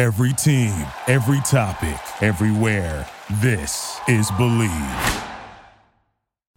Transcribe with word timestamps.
Every 0.00 0.32
team, 0.32 0.72
every 1.08 1.40
topic, 1.42 2.00
everywhere. 2.22 3.06
This 3.42 4.00
is 4.08 4.30
Believe. 4.38 4.70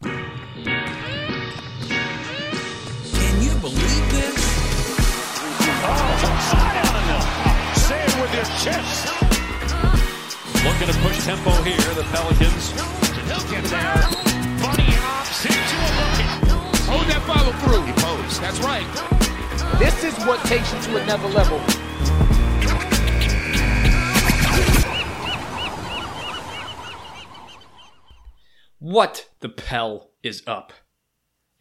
Can 0.01 0.15
you 3.43 3.51
believe 3.59 4.11
this? 4.11 4.39
Say 7.75 7.99
it 7.99 8.15
with 8.21 8.33
your 8.33 8.47
chest. 8.63 9.11
Looking 10.63 10.87
to 10.87 10.93
push 11.01 11.25
tempo 11.25 11.51
here, 11.63 11.93
the 11.95 12.03
Pelicans. 12.13 12.71
He'll 13.27 13.43
get 13.51 13.65
there. 13.65 14.07
Bunny 14.63 14.95
hops 15.03 15.43
into 15.43 15.75
a 15.83 15.91
bucket. 15.99 16.29
Hold 16.87 17.07
that 17.07 17.21
follow 17.27 17.51
through. 17.59 17.83
He 17.87 17.91
posed. 17.91 18.39
That's 18.41 18.61
right. 18.61 18.87
This 19.79 20.01
is 20.05 20.17
what 20.25 20.39
takes 20.45 20.71
you 20.73 20.79
to 20.93 21.03
another 21.03 21.27
level. 21.27 21.61
What 28.83 29.29
the 29.39 29.47
Pell 29.47 30.09
is 30.23 30.43
up? 30.45 30.73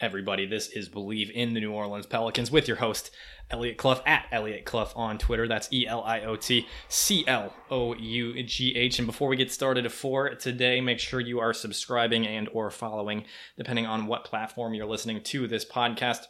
Everybody, 0.01 0.45
this 0.45 0.67
is 0.67 0.89
Believe 0.89 1.31
in 1.33 1.55
the 1.55 1.61
New 1.61 1.71
Orleans 1.71 2.05
Pelicans 2.05 2.51
with 2.51 2.67
your 2.67 2.79
host, 2.79 3.13
Elliot 3.49 3.77
Clough, 3.77 4.03
at 4.05 4.27
Elliot 4.33 4.65
Clough 4.65 4.91
on 4.97 5.19
Twitter. 5.19 5.47
That's 5.47 5.73
E 5.73 5.87
L 5.87 6.03
I 6.03 6.23
O 6.23 6.35
T 6.35 6.67
C 6.89 7.23
L 7.29 7.55
O 7.71 7.95
U 7.95 8.43
G 8.43 8.75
H. 8.75 8.99
And 8.99 9.07
before 9.07 9.29
we 9.29 9.37
get 9.37 9.53
started 9.53 9.93
for 9.93 10.35
today, 10.35 10.81
make 10.81 10.99
sure 10.99 11.21
you 11.21 11.39
are 11.39 11.53
subscribing 11.53 12.27
and 12.27 12.49
or 12.53 12.73
following, 12.73 13.25
depending 13.57 13.87
on 13.87 14.09
what 14.09 14.25
platform 14.25 14.75
you're 14.75 14.85
listening 14.85 15.23
to 15.23 15.47
this 15.47 15.65
podcast. 15.65 16.25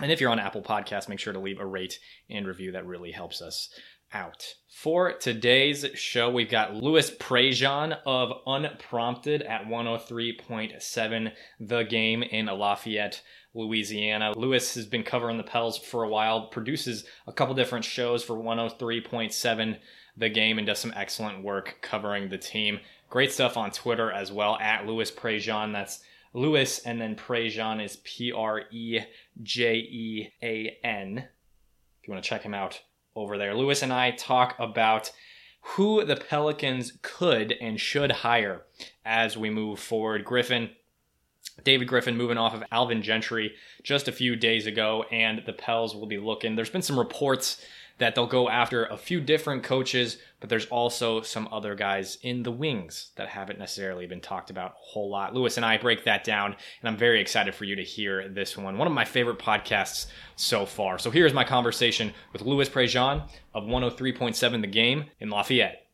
And 0.00 0.10
if 0.10 0.20
you're 0.20 0.32
on 0.32 0.40
Apple 0.40 0.62
Podcasts, 0.62 1.08
make 1.08 1.20
sure 1.20 1.32
to 1.32 1.38
leave 1.38 1.60
a 1.60 1.66
rate 1.66 2.00
and 2.28 2.48
review. 2.48 2.72
That 2.72 2.84
really 2.84 3.12
helps 3.12 3.40
us 3.40 3.72
out. 4.12 4.54
For 4.68 5.12
today's 5.12 5.86
show, 5.94 6.30
we've 6.30 6.50
got 6.50 6.74
Louis 6.74 7.10
Prejean 7.10 7.98
of 8.06 8.32
Unprompted 8.46 9.42
at 9.42 9.66
103.7 9.66 11.32
The 11.60 11.82
Game 11.82 12.22
in 12.22 12.46
Lafayette, 12.46 13.22
Louisiana. 13.54 14.32
Louis 14.36 14.74
has 14.74 14.86
been 14.86 15.02
covering 15.02 15.36
the 15.36 15.42
Pels 15.42 15.78
for 15.78 16.02
a 16.02 16.08
while, 16.08 16.46
produces 16.46 17.04
a 17.26 17.32
couple 17.32 17.54
different 17.54 17.84
shows 17.84 18.24
for 18.24 18.36
103.7 18.36 19.78
The 20.16 20.28
Game, 20.28 20.58
and 20.58 20.66
does 20.66 20.78
some 20.78 20.94
excellent 20.96 21.42
work 21.44 21.78
covering 21.82 22.28
the 22.28 22.38
team. 22.38 22.80
Great 23.08 23.32
stuff 23.32 23.56
on 23.56 23.70
Twitter 23.70 24.10
as 24.10 24.32
well, 24.32 24.56
at 24.60 24.86
Louis 24.86 25.10
Prejean. 25.10 25.72
That's 25.72 26.00
Louis, 26.32 26.78
and 26.86 27.00
then 27.00 27.16
Prejean 27.16 27.84
is 27.84 27.98
P 28.04 28.32
R 28.32 28.62
E 28.70 29.00
J 29.42 29.74
E 29.74 30.32
A 30.42 30.78
N. 30.84 31.28
If 32.00 32.08
you 32.08 32.12
want 32.12 32.24
to 32.24 32.28
check 32.28 32.42
him 32.42 32.54
out 32.54 32.80
over 33.14 33.38
there. 33.38 33.54
Louis 33.54 33.82
and 33.82 33.92
I 33.92 34.12
talk 34.12 34.56
about 34.58 35.12
who 35.60 36.04
the 36.04 36.16
Pelicans 36.16 36.94
could 37.02 37.52
and 37.60 37.80
should 37.80 38.10
hire 38.10 38.62
as 39.04 39.36
we 39.36 39.50
move 39.50 39.78
forward. 39.78 40.24
Griffin, 40.24 40.70
David 41.64 41.88
Griffin 41.88 42.16
moving 42.16 42.38
off 42.38 42.54
of 42.54 42.64
Alvin 42.72 43.02
Gentry 43.02 43.52
just 43.82 44.08
a 44.08 44.12
few 44.12 44.36
days 44.36 44.66
ago, 44.66 45.04
and 45.10 45.42
the 45.44 45.52
Pels 45.52 45.94
will 45.94 46.06
be 46.06 46.18
looking. 46.18 46.56
There's 46.56 46.70
been 46.70 46.82
some 46.82 46.98
reports 46.98 47.64
that 48.00 48.14
they'll 48.14 48.26
go 48.26 48.48
after 48.48 48.86
a 48.86 48.96
few 48.96 49.20
different 49.20 49.62
coaches, 49.62 50.16
but 50.40 50.48
there's 50.48 50.66
also 50.66 51.20
some 51.20 51.48
other 51.52 51.74
guys 51.74 52.18
in 52.22 52.42
the 52.42 52.50
wings 52.50 53.12
that 53.16 53.28
haven't 53.28 53.58
necessarily 53.58 54.06
been 54.06 54.22
talked 54.22 54.50
about 54.50 54.72
a 54.72 54.74
whole 54.76 55.10
lot. 55.10 55.34
Louis 55.34 55.56
and 55.56 55.66
I 55.66 55.76
break 55.76 56.04
that 56.04 56.24
down, 56.24 56.56
and 56.80 56.88
I'm 56.88 56.96
very 56.96 57.20
excited 57.20 57.54
for 57.54 57.64
you 57.64 57.76
to 57.76 57.84
hear 57.84 58.28
this 58.28 58.56
one. 58.56 58.78
One 58.78 58.88
of 58.88 58.94
my 58.94 59.04
favorite 59.04 59.38
podcasts 59.38 60.06
so 60.34 60.64
far. 60.66 60.98
So 60.98 61.10
here's 61.10 61.34
my 61.34 61.44
conversation 61.44 62.12
with 62.32 62.42
Louis 62.42 62.68
Prejean 62.68 63.28
of 63.54 63.64
103.7 63.64 64.60
The 64.62 64.66
Game 64.66 65.04
in 65.20 65.28
Lafayette. 65.28 65.86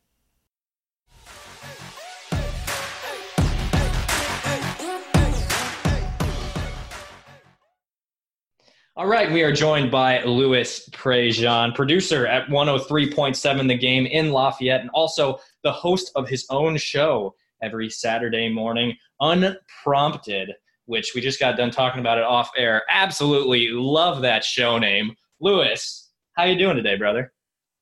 All 8.99 9.07
right, 9.07 9.31
we 9.31 9.43
are 9.43 9.53
joined 9.53 9.91
by 9.91 10.23
Louis 10.23 10.89
Prejean, 10.89 11.75
producer 11.75 12.27
at 12.27 12.49
103.7 12.49 13.69
The 13.69 13.77
Game 13.77 14.07
in 14.07 14.33
Lafayette, 14.33 14.81
and 14.81 14.89
also 14.95 15.39
the 15.63 15.71
host 15.71 16.11
of 16.15 16.31
his 16.31 16.47
own 16.49 16.79
show 16.79 17.35
every 17.63 17.91
Saturday 17.91 18.49
morning, 18.49 18.97
Unprompted, 19.21 20.55
which 20.87 21.15
we 21.15 21.21
just 21.21 21.39
got 21.39 21.59
done 21.59 21.71
talking 21.71 22.01
about 22.01 22.17
it 22.17 22.25
off 22.25 22.51
air. 22.57 22.85
Absolutely 22.89 23.69
love 23.69 24.23
that 24.23 24.43
show 24.43 24.79
name. 24.79 25.15
Louis, 25.43 26.11
how 26.33 26.45
you 26.45 26.57
doing 26.57 26.77
today, 26.77 26.97
brother? 26.97 27.35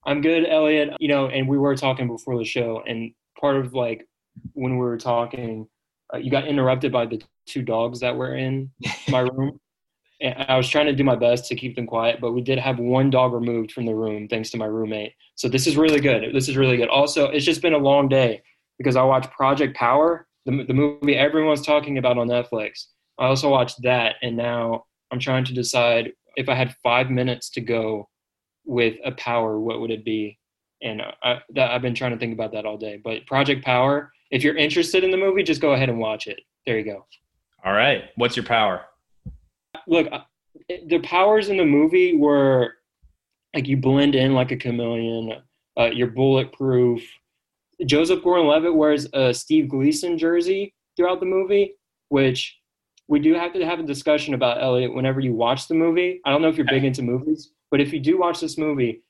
I'm 0.04 0.20
good, 0.20 0.48
Elliot. 0.48 0.96
You 0.98 1.06
know, 1.06 1.28
and 1.28 1.48
we 1.48 1.58
were 1.58 1.76
talking 1.76 2.08
before 2.08 2.36
the 2.36 2.44
show, 2.44 2.82
and 2.88 3.12
part 3.40 3.54
of 3.54 3.72
like 3.72 4.04
when 4.54 4.72
we 4.72 4.84
were 4.84 4.98
talking, 4.98 5.68
uh, 6.12 6.16
you 6.16 6.32
got 6.32 6.48
interrupted 6.48 6.90
by 6.90 7.06
the 7.06 7.22
two 7.46 7.62
dogs 7.62 8.00
that 8.00 8.16
were 8.16 8.34
in 8.34 8.72
my 9.08 9.20
room. 9.20 9.60
And 10.24 10.34
I 10.48 10.56
was 10.56 10.70
trying 10.70 10.86
to 10.86 10.94
do 10.94 11.04
my 11.04 11.16
best 11.16 11.46
to 11.48 11.54
keep 11.54 11.76
them 11.76 11.86
quiet, 11.86 12.18
but 12.18 12.32
we 12.32 12.40
did 12.40 12.58
have 12.58 12.78
one 12.78 13.10
dog 13.10 13.34
removed 13.34 13.72
from 13.72 13.84
the 13.84 13.94
room 13.94 14.26
thanks 14.26 14.48
to 14.50 14.56
my 14.56 14.64
roommate. 14.64 15.12
So 15.34 15.48
this 15.48 15.66
is 15.66 15.76
really 15.76 16.00
good. 16.00 16.34
This 16.34 16.48
is 16.48 16.56
really 16.56 16.78
good. 16.78 16.88
Also, 16.88 17.26
it's 17.26 17.44
just 17.44 17.60
been 17.60 17.74
a 17.74 17.78
long 17.78 18.08
day 18.08 18.42
because 18.78 18.96
I 18.96 19.02
watched 19.02 19.30
Project 19.32 19.76
Power, 19.76 20.26
the, 20.46 20.64
the 20.64 20.72
movie 20.72 21.14
everyone's 21.14 21.60
talking 21.60 21.98
about 21.98 22.16
on 22.16 22.28
Netflix. 22.28 22.86
I 23.18 23.26
also 23.26 23.50
watched 23.50 23.82
that, 23.82 24.14
and 24.22 24.34
now 24.34 24.86
I'm 25.10 25.20
trying 25.20 25.44
to 25.44 25.52
decide 25.52 26.12
if 26.36 26.48
I 26.48 26.54
had 26.54 26.74
five 26.82 27.10
minutes 27.10 27.50
to 27.50 27.60
go 27.60 28.08
with 28.64 28.94
a 29.04 29.12
power, 29.12 29.60
what 29.60 29.80
would 29.82 29.90
it 29.90 30.06
be? 30.06 30.38
And 30.82 31.02
I, 31.22 31.40
that, 31.50 31.70
I've 31.70 31.82
been 31.82 31.94
trying 31.94 32.12
to 32.12 32.18
think 32.18 32.32
about 32.32 32.52
that 32.52 32.64
all 32.64 32.78
day. 32.78 32.98
But 33.02 33.26
Project 33.26 33.62
Power, 33.62 34.10
if 34.30 34.42
you're 34.42 34.56
interested 34.56 35.04
in 35.04 35.10
the 35.10 35.18
movie, 35.18 35.42
just 35.42 35.60
go 35.60 35.74
ahead 35.74 35.90
and 35.90 35.98
watch 35.98 36.26
it. 36.28 36.40
There 36.66 36.78
you 36.78 36.84
go. 36.84 37.06
All 37.62 37.74
right. 37.74 38.04
What's 38.16 38.36
your 38.36 38.46
power? 38.46 38.86
Look, 39.86 40.08
uh, 40.10 40.20
the 40.86 41.00
powers 41.00 41.48
in 41.48 41.56
the 41.56 41.64
movie 41.64 42.16
were 42.16 42.74
like 43.54 43.68
you 43.68 43.76
blend 43.76 44.14
in 44.14 44.34
like 44.34 44.50
a 44.50 44.56
chameleon. 44.56 45.42
Uh, 45.78 45.90
you're 45.92 46.08
bulletproof. 46.08 47.02
Joseph 47.86 48.22
Gordon-Levitt 48.22 48.74
wears 48.74 49.08
a 49.12 49.34
Steve 49.34 49.68
Gleason 49.68 50.16
jersey 50.16 50.72
throughout 50.96 51.18
the 51.20 51.26
movie, 51.26 51.74
which 52.08 52.56
we 53.08 53.18
do 53.18 53.34
have 53.34 53.52
to 53.52 53.66
have 53.66 53.80
a 53.80 53.82
discussion 53.82 54.34
about 54.34 54.62
Elliot 54.62 54.94
whenever 54.94 55.20
you 55.20 55.34
watch 55.34 55.66
the 55.66 55.74
movie. 55.74 56.20
I 56.24 56.30
don't 56.30 56.40
know 56.40 56.48
if 56.48 56.56
you're 56.56 56.66
big 56.66 56.84
into 56.84 57.02
movies, 57.02 57.50
but 57.70 57.80
if 57.80 57.92
you 57.92 58.00
do 58.00 58.18
watch 58.18 58.40
this 58.40 58.56
movie, 58.56 59.02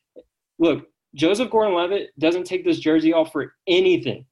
look, 0.59 0.89
Joseph 1.15 1.51
Gordon-Levitt 1.51 2.19
doesn't 2.19 2.45
take 2.45 2.65
this 2.65 2.79
jersey 2.79 3.13
off 3.13 3.31
for 3.31 3.53
anything, 3.69 4.25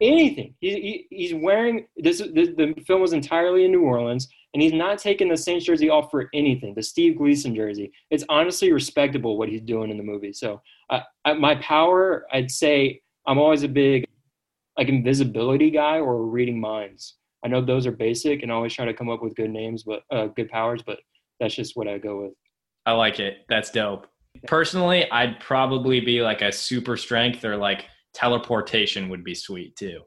anything. 0.00 0.54
He, 0.60 0.70
he, 0.70 1.06
he's 1.10 1.34
wearing 1.34 1.86
this, 1.96 2.18
this. 2.18 2.48
The 2.56 2.74
film 2.86 3.02
was 3.02 3.12
entirely 3.12 3.64
in 3.64 3.70
New 3.70 3.82
Orleans, 3.82 4.26
and 4.56 4.62
he's 4.62 4.72
not 4.72 4.96
taking 4.96 5.28
the 5.28 5.36
Saints 5.36 5.66
jersey 5.66 5.90
off 5.90 6.10
for 6.10 6.30
anything. 6.32 6.72
The 6.72 6.82
Steve 6.82 7.18
Gleason 7.18 7.54
jersey. 7.54 7.92
It's 8.08 8.24
honestly 8.30 8.72
respectable 8.72 9.36
what 9.36 9.50
he's 9.50 9.60
doing 9.60 9.90
in 9.90 9.98
the 9.98 10.02
movie. 10.02 10.32
So, 10.32 10.62
uh, 10.88 11.00
my 11.38 11.56
power, 11.56 12.24
I'd 12.32 12.50
say, 12.50 13.02
I'm 13.26 13.36
always 13.36 13.64
a 13.64 13.68
big 13.68 14.06
like 14.78 14.88
invisibility 14.88 15.70
guy 15.70 15.98
or 15.98 16.24
reading 16.24 16.58
minds. 16.58 17.16
I 17.44 17.48
know 17.48 17.60
those 17.60 17.86
are 17.86 17.92
basic, 17.92 18.42
and 18.42 18.50
I 18.50 18.54
always 18.54 18.72
try 18.72 18.86
to 18.86 18.94
come 18.94 19.10
up 19.10 19.22
with 19.22 19.36
good 19.36 19.50
names, 19.50 19.82
but 19.82 20.04
uh, 20.10 20.28
good 20.28 20.48
powers. 20.48 20.80
But 20.82 21.00
that's 21.38 21.54
just 21.54 21.76
what 21.76 21.86
I 21.86 21.98
go 21.98 22.22
with. 22.22 22.32
I 22.86 22.92
like 22.92 23.20
it. 23.20 23.44
That's 23.50 23.70
dope. 23.70 24.06
Personally, 24.46 25.04
I'd 25.10 25.38
probably 25.38 26.00
be 26.00 26.22
like 26.22 26.40
a 26.40 26.50
super 26.50 26.96
strength 26.96 27.44
or 27.44 27.58
like 27.58 27.84
teleportation 28.14 29.10
would 29.10 29.22
be 29.22 29.34
sweet 29.34 29.76
too. 29.76 30.00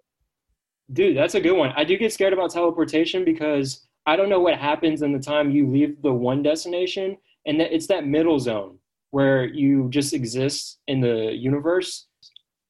Dude, 0.91 1.15
that's 1.15 1.35
a 1.35 1.39
good 1.39 1.55
one. 1.55 1.71
I 1.75 1.83
do 1.83 1.99
get 1.99 2.11
scared 2.11 2.33
about 2.33 2.49
teleportation 2.49 3.23
because 3.23 3.85
I 4.09 4.15
don't 4.15 4.29
know 4.29 4.39
what 4.39 4.57
happens 4.57 5.03
in 5.03 5.11
the 5.11 5.19
time 5.19 5.51
you 5.51 5.69
leave 5.69 6.01
the 6.01 6.11
one 6.11 6.41
destination, 6.41 7.15
and 7.45 7.59
that 7.59 7.71
it's 7.71 7.85
that 7.87 8.07
middle 8.07 8.39
zone 8.39 8.79
where 9.11 9.45
you 9.45 9.87
just 9.91 10.13
exist 10.13 10.79
in 10.87 10.99
the 10.99 11.31
universe. 11.31 12.07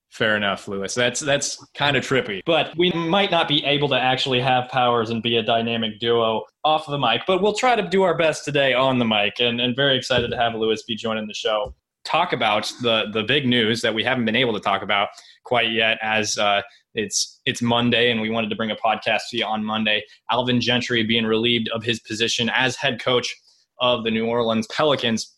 Fair 0.09 0.36
enough, 0.36 0.68
Louis. 0.68 0.94
That's 0.94 1.21
that's 1.21 1.65
kind 1.75 1.95
of 1.95 2.03
trippy. 2.03 2.41
But 2.45 2.75
we 2.77 2.91
might 2.91 3.31
not 3.31 3.47
be 3.47 3.63
able 3.63 3.88
to 3.88 3.95
actually 3.95 4.41
have 4.41 4.68
powers 4.68 5.12
and 5.12 5.24
be 5.24 5.38
a 5.38 5.44
dynamic 5.44 6.00
duo 6.01 6.44
off 6.65 6.86
the 6.88 6.97
mic, 6.97 7.21
but 7.25 7.42
we'll 7.42 7.53
try 7.53 7.74
to 7.74 7.88
do 7.88 8.01
our 8.03 8.18
best 8.18 8.44
today 8.44 8.74
on 8.74 9.00
the 9.00 9.06
mic 9.06 9.39
and, 9.39 9.62
and 9.62 9.77
very 9.77 9.95
excited 9.95 10.31
to 10.31 10.35
have 10.38 10.56
Louis 10.56 10.83
be 10.83 10.95
joining 10.95 11.25
the 11.25 11.33
show. 11.33 11.74
Talk 12.09 12.33
about 12.33 12.71
the 12.81 13.06
the 13.13 13.23
big 13.23 13.45
news 13.45 13.81
that 13.81 13.94
we 13.94 14.03
haven't 14.03 14.25
been 14.25 14.35
able 14.35 14.53
to 14.53 14.59
talk 14.59 14.81
about 14.81 15.09
quite 15.44 15.71
yet, 15.71 15.97
as 16.01 16.38
uh, 16.38 16.61
it's 16.94 17.39
it's 17.45 17.61
Monday, 17.61 18.11
and 18.11 18.19
we 18.19 18.29
wanted 18.29 18.50
to 18.50 18.56
bring 18.56 18.71
a 18.71 18.75
podcast 18.75 19.21
to 19.29 19.38
you 19.38 19.45
on 19.45 19.63
Monday. 19.63 20.03
Alvin 20.31 20.59
Gentry 20.59 21.03
being 21.03 21.25
relieved 21.25 21.69
of 21.69 21.83
his 21.83 22.00
position 22.00 22.50
as 22.53 22.75
head 22.75 23.01
coach 23.01 23.35
of 23.79 24.03
the 24.03 24.11
New 24.11 24.25
Orleans 24.25 24.67
Pelicans. 24.67 25.35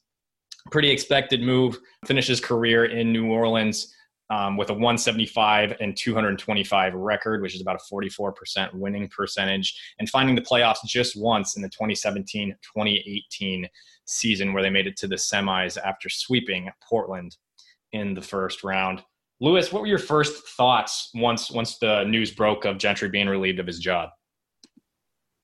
Pretty 0.71 0.91
expected 0.91 1.41
move. 1.41 1.77
Finished 2.05 2.29
his 2.29 2.39
career 2.39 2.85
in 2.85 3.11
New 3.11 3.31
Orleans 3.31 3.93
um, 4.31 4.55
with 4.57 4.69
a 4.69 4.73
175 4.73 5.75
and 5.81 5.95
225 5.97 6.93
record, 6.93 7.41
which 7.41 7.53
is 7.53 7.61
about 7.61 7.75
a 7.75 7.93
44% 7.93 8.73
winning 8.73 9.09
percentage, 9.09 9.77
and 9.99 10.09
finding 10.09 10.35
the 10.35 10.41
playoffs 10.41 10.77
just 10.85 11.19
once 11.19 11.55
in 11.55 11.61
the 11.61 11.69
2017 11.69 12.55
2018 12.61 13.67
season, 14.11 14.53
where 14.53 14.63
they 14.63 14.69
made 14.69 14.87
it 14.87 14.97
to 14.97 15.07
the 15.07 15.15
semis 15.15 15.77
after 15.77 16.09
sweeping 16.09 16.69
Portland 16.87 17.37
in 17.91 18.13
the 18.13 18.21
first 18.21 18.63
round. 18.63 19.03
Louis, 19.39 19.71
what 19.73 19.81
were 19.81 19.87
your 19.87 19.97
first 19.97 20.47
thoughts 20.49 21.09
once 21.15 21.49
once 21.51 21.77
the 21.79 22.03
news 22.03 22.31
broke 22.31 22.65
of 22.65 22.77
Gentry 22.77 23.09
being 23.09 23.27
relieved 23.27 23.59
of 23.59 23.67
his 23.67 23.79
job? 23.79 24.09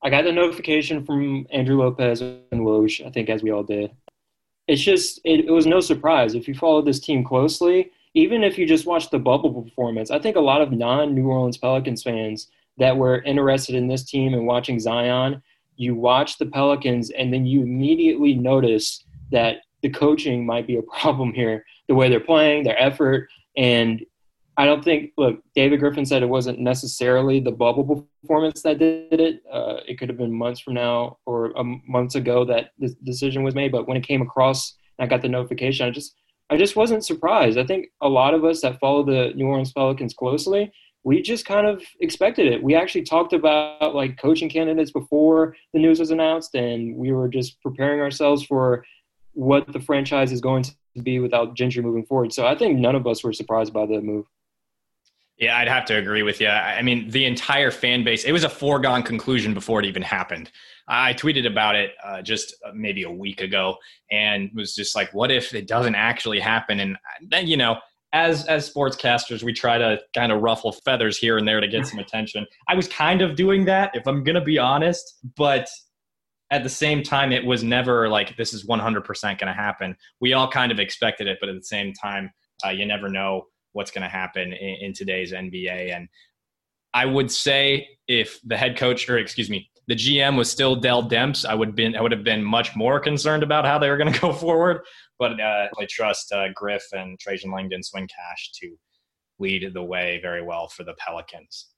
I 0.02 0.10
got 0.10 0.22
the 0.24 0.32
notification 0.32 1.04
from 1.04 1.46
Andrew 1.50 1.80
Lopez 1.80 2.20
and 2.20 2.44
Woj, 2.52 3.04
I 3.04 3.10
think, 3.10 3.28
as 3.28 3.42
we 3.42 3.50
all 3.50 3.64
did. 3.64 3.90
It's 4.68 4.82
just, 4.82 5.20
it, 5.24 5.46
it 5.46 5.50
was 5.50 5.66
no 5.66 5.80
surprise. 5.80 6.34
If 6.34 6.46
you 6.46 6.54
followed 6.54 6.86
this 6.86 7.00
team 7.00 7.24
closely, 7.24 7.90
even 8.14 8.44
if 8.44 8.56
you 8.56 8.66
just 8.66 8.86
watched 8.86 9.10
the 9.10 9.18
bubble 9.18 9.62
performance, 9.62 10.10
I 10.10 10.18
think 10.18 10.36
a 10.36 10.40
lot 10.40 10.62
of 10.62 10.70
non 10.70 11.14
New 11.14 11.26
Orleans 11.28 11.58
Pelicans 11.58 12.02
fans 12.02 12.48
that 12.76 12.96
were 12.96 13.22
interested 13.22 13.74
in 13.74 13.88
this 13.88 14.04
team 14.04 14.34
and 14.34 14.46
watching 14.46 14.78
Zion, 14.78 15.42
you 15.78 15.94
watch 15.94 16.38
the 16.38 16.46
Pelicans 16.46 17.10
and 17.10 17.32
then 17.32 17.46
you 17.46 17.62
immediately 17.62 18.34
notice 18.34 19.04
that 19.30 19.58
the 19.82 19.90
coaching 19.90 20.44
might 20.44 20.66
be 20.66 20.76
a 20.76 20.82
problem 21.00 21.32
here. 21.32 21.64
The 21.88 21.94
way 21.94 22.08
they're 22.10 22.20
playing, 22.20 22.64
their 22.64 22.80
effort, 22.80 23.28
and 23.56 24.04
I 24.58 24.64
don't 24.64 24.82
think, 24.82 25.12
look, 25.16 25.38
David 25.54 25.78
Griffin 25.78 26.04
said 26.04 26.22
it 26.22 26.28
wasn't 26.28 26.58
necessarily 26.58 27.38
the 27.38 27.52
bubble 27.52 28.08
performance 28.22 28.60
that 28.62 28.80
did 28.80 29.20
it. 29.20 29.40
Uh, 29.50 29.76
it 29.86 29.98
could 30.00 30.08
have 30.08 30.18
been 30.18 30.34
months 30.34 30.60
from 30.60 30.74
now 30.74 31.18
or 31.26 31.52
months 31.86 32.16
ago 32.16 32.44
that 32.46 32.70
the 32.80 32.92
decision 33.04 33.44
was 33.44 33.54
made. 33.54 33.70
But 33.70 33.86
when 33.86 33.96
it 33.96 34.06
came 34.06 34.20
across, 34.20 34.76
and 34.98 35.06
I 35.06 35.08
got 35.08 35.22
the 35.22 35.28
notification. 35.28 35.86
I 35.86 35.90
just, 35.90 36.16
I 36.50 36.56
just 36.56 36.74
wasn't 36.74 37.04
surprised. 37.04 37.56
I 37.56 37.64
think 37.64 37.86
a 38.00 38.08
lot 38.08 38.34
of 38.34 38.44
us 38.44 38.60
that 38.62 38.80
follow 38.80 39.04
the 39.04 39.32
New 39.36 39.46
Orleans 39.46 39.72
Pelicans 39.72 40.14
closely, 40.14 40.72
we 41.04 41.22
just 41.22 41.46
kind 41.46 41.66
of 41.66 41.82
expected 42.00 42.46
it. 42.46 42.62
We 42.62 42.74
actually 42.74 43.04
talked 43.04 43.32
about 43.32 43.94
like 43.94 44.18
coaching 44.18 44.48
candidates 44.48 44.90
before 44.90 45.56
the 45.72 45.80
news 45.80 46.00
was 46.00 46.10
announced, 46.10 46.54
and 46.54 46.96
we 46.96 47.12
were 47.12 47.28
just 47.28 47.60
preparing 47.62 48.00
ourselves 48.00 48.44
for 48.44 48.84
what 49.32 49.72
the 49.72 49.80
franchise 49.80 50.32
is 50.32 50.40
going 50.40 50.64
to 50.64 50.72
be 51.02 51.18
without 51.20 51.54
Gentry 51.54 51.82
moving 51.82 52.04
forward. 52.04 52.32
So 52.32 52.46
I 52.46 52.56
think 52.56 52.78
none 52.78 52.96
of 52.96 53.06
us 53.06 53.22
were 53.22 53.32
surprised 53.32 53.72
by 53.72 53.86
the 53.86 54.00
move. 54.00 54.26
Yeah, 55.38 55.56
I'd 55.56 55.68
have 55.68 55.84
to 55.84 55.96
agree 55.96 56.24
with 56.24 56.40
you. 56.40 56.48
I 56.48 56.82
mean, 56.82 57.08
the 57.10 57.24
entire 57.24 57.70
fan 57.70 58.02
base, 58.02 58.24
it 58.24 58.32
was 58.32 58.42
a 58.42 58.48
foregone 58.48 59.04
conclusion 59.04 59.54
before 59.54 59.78
it 59.78 59.86
even 59.86 60.02
happened. 60.02 60.50
I 60.88 61.14
tweeted 61.14 61.46
about 61.46 61.76
it 61.76 61.92
uh, 62.04 62.22
just 62.22 62.56
uh, 62.66 62.72
maybe 62.74 63.04
a 63.04 63.10
week 63.10 63.40
ago 63.40 63.76
and 64.10 64.50
was 64.52 64.74
just 64.74 64.96
like, 64.96 65.14
what 65.14 65.30
if 65.30 65.54
it 65.54 65.68
doesn't 65.68 65.94
actually 65.94 66.40
happen? 66.40 66.80
And 66.80 66.98
then, 67.28 67.46
you 67.46 67.56
know, 67.56 67.76
as 68.12 68.46
as 68.46 68.72
sportscasters, 68.72 69.42
we 69.42 69.52
try 69.52 69.78
to 69.78 69.98
kind 70.14 70.32
of 70.32 70.40
ruffle 70.40 70.72
feathers 70.72 71.18
here 71.18 71.36
and 71.38 71.46
there 71.46 71.60
to 71.60 71.68
get 71.68 71.86
some 71.88 71.98
attention. 71.98 72.46
I 72.68 72.74
was 72.74 72.88
kind 72.88 73.22
of 73.22 73.36
doing 73.36 73.64
that, 73.66 73.90
if 73.94 74.06
I'm 74.06 74.24
going 74.24 74.34
to 74.34 74.40
be 74.40 74.58
honest, 74.58 75.18
but 75.36 75.68
at 76.50 76.62
the 76.62 76.68
same 76.68 77.02
time, 77.02 77.32
it 77.32 77.44
was 77.44 77.62
never 77.62 78.08
like 78.08 78.36
this 78.36 78.54
is 78.54 78.66
100% 78.66 79.22
going 79.22 79.36
to 79.38 79.52
happen. 79.52 79.94
We 80.20 80.32
all 80.32 80.50
kind 80.50 80.72
of 80.72 80.80
expected 80.80 81.26
it, 81.26 81.38
but 81.40 81.50
at 81.50 81.56
the 81.56 81.64
same 81.64 81.92
time, 81.92 82.30
uh, 82.64 82.70
you 82.70 82.86
never 82.86 83.08
know 83.08 83.44
what's 83.72 83.90
going 83.90 84.02
to 84.02 84.08
happen 84.08 84.54
in, 84.54 84.76
in 84.80 84.92
today's 84.94 85.32
NBA. 85.32 85.94
And 85.94 86.08
I 86.94 87.04
would 87.04 87.30
say 87.30 87.86
if 88.08 88.40
the 88.44 88.56
head 88.56 88.78
coach, 88.78 89.08
or 89.08 89.18
excuse 89.18 89.50
me, 89.50 89.70
the 89.88 89.94
GM 89.94 90.36
was 90.36 90.50
still 90.50 90.76
Dell 90.76 91.08
Demps, 91.08 91.44
I 91.44 91.54
would 91.54 91.74
been 91.74 91.96
I 91.96 92.02
would 92.02 92.12
have 92.12 92.24
been 92.24 92.44
much 92.44 92.76
more 92.76 93.00
concerned 93.00 93.42
about 93.42 93.64
how 93.64 93.78
they 93.78 93.88
were 93.88 93.96
going 93.96 94.12
to 94.12 94.20
go 94.20 94.32
forward. 94.32 94.82
But 95.18 95.40
uh, 95.40 95.68
I 95.78 95.86
trust 95.90 96.32
uh, 96.32 96.48
Griff 96.54 96.84
and 96.92 97.18
Trajan 97.18 97.50
Langdon 97.50 97.82
Swin 97.82 98.06
Cash 98.06 98.52
to 98.60 98.76
lead 99.38 99.72
the 99.72 99.82
way 99.82 100.18
very 100.22 100.42
well 100.42 100.68
for 100.68 100.84
the 100.84 100.94
Pelicans. 100.94 101.68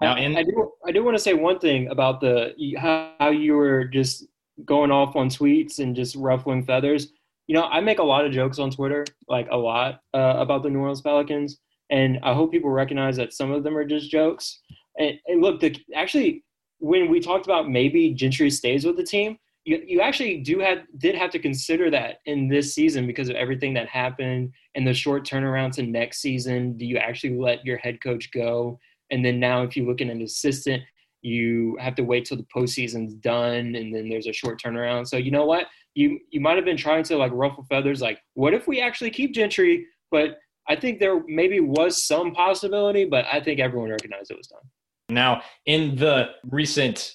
Now, 0.00 0.16
in- 0.16 0.36
I, 0.36 0.42
do 0.42 0.72
I 0.86 0.92
do 0.92 1.04
want 1.04 1.16
to 1.16 1.22
say 1.22 1.34
one 1.34 1.58
thing 1.58 1.88
about 1.88 2.20
the 2.20 2.54
how 2.78 3.30
you 3.30 3.54
were 3.54 3.84
just 3.84 4.26
going 4.64 4.90
off 4.90 5.16
on 5.16 5.28
tweets 5.28 5.78
and 5.78 5.94
just 5.94 6.16
ruffling 6.16 6.62
feathers. 6.64 7.12
You 7.46 7.54
know, 7.54 7.64
I 7.64 7.80
make 7.80 7.98
a 7.98 8.04
lot 8.04 8.24
of 8.24 8.32
jokes 8.32 8.58
on 8.58 8.70
Twitter, 8.70 9.04
like 9.28 9.48
a 9.50 9.56
lot 9.56 10.00
uh, 10.14 10.36
about 10.38 10.62
the 10.62 10.70
New 10.70 10.78
Orleans 10.78 11.00
Pelicans, 11.00 11.58
and 11.90 12.18
I 12.22 12.32
hope 12.32 12.52
people 12.52 12.70
recognize 12.70 13.16
that 13.16 13.32
some 13.32 13.50
of 13.50 13.64
them 13.64 13.76
are 13.76 13.84
just 13.84 14.10
jokes. 14.10 14.60
And, 14.98 15.14
and 15.26 15.42
look, 15.42 15.60
the, 15.60 15.76
actually, 15.94 16.44
when 16.78 17.10
we 17.10 17.20
talked 17.20 17.46
about 17.46 17.68
maybe 17.68 18.14
Gentry 18.14 18.50
stays 18.50 18.84
with 18.84 18.96
the 18.96 19.02
team, 19.02 19.36
you, 19.64 19.82
you 19.86 20.00
actually 20.00 20.38
do 20.38 20.58
have 20.58 20.78
did 20.98 21.14
have 21.14 21.30
to 21.30 21.38
consider 21.38 21.90
that 21.90 22.18
in 22.26 22.48
this 22.48 22.74
season 22.74 23.06
because 23.06 23.28
of 23.28 23.36
everything 23.36 23.74
that 23.74 23.88
happened 23.88 24.52
and 24.74 24.86
the 24.86 24.94
short 24.94 25.26
turnaround 25.26 25.72
to 25.72 25.82
next 25.82 26.20
season. 26.20 26.76
Do 26.76 26.86
you 26.86 26.96
actually 26.96 27.36
let 27.36 27.64
your 27.64 27.78
head 27.78 28.02
coach 28.02 28.30
go? 28.32 28.78
And 29.10 29.24
then 29.24 29.40
now, 29.40 29.62
if 29.62 29.76
you 29.76 29.86
look 29.86 30.00
at 30.00 30.08
an 30.08 30.22
assistant, 30.22 30.82
you 31.22 31.76
have 31.80 31.94
to 31.96 32.04
wait 32.04 32.24
till 32.24 32.36
the 32.36 32.46
postseason's 32.54 33.14
done, 33.14 33.74
and 33.74 33.94
then 33.94 34.08
there's 34.08 34.26
a 34.26 34.32
short 34.32 34.60
turnaround. 34.60 35.06
So 35.06 35.16
you 35.16 35.30
know 35.30 35.44
what? 35.44 35.66
You 35.94 36.18
you 36.30 36.40
might 36.40 36.56
have 36.56 36.64
been 36.64 36.76
trying 36.76 37.04
to 37.04 37.16
like 37.16 37.32
ruffle 37.34 37.64
feathers, 37.64 38.00
like 38.00 38.20
what 38.34 38.54
if 38.54 38.66
we 38.66 38.80
actually 38.80 39.10
keep 39.10 39.34
Gentry? 39.34 39.86
But 40.10 40.38
I 40.68 40.76
think 40.76 41.00
there 41.00 41.22
maybe 41.26 41.60
was 41.60 42.06
some 42.06 42.32
possibility, 42.32 43.04
but 43.04 43.24
I 43.30 43.40
think 43.40 43.60
everyone 43.60 43.90
recognized 43.90 44.30
it 44.30 44.36
was 44.36 44.46
done. 44.46 44.62
Now, 45.08 45.42
in 45.66 45.96
the 45.96 46.30
recent 46.48 47.14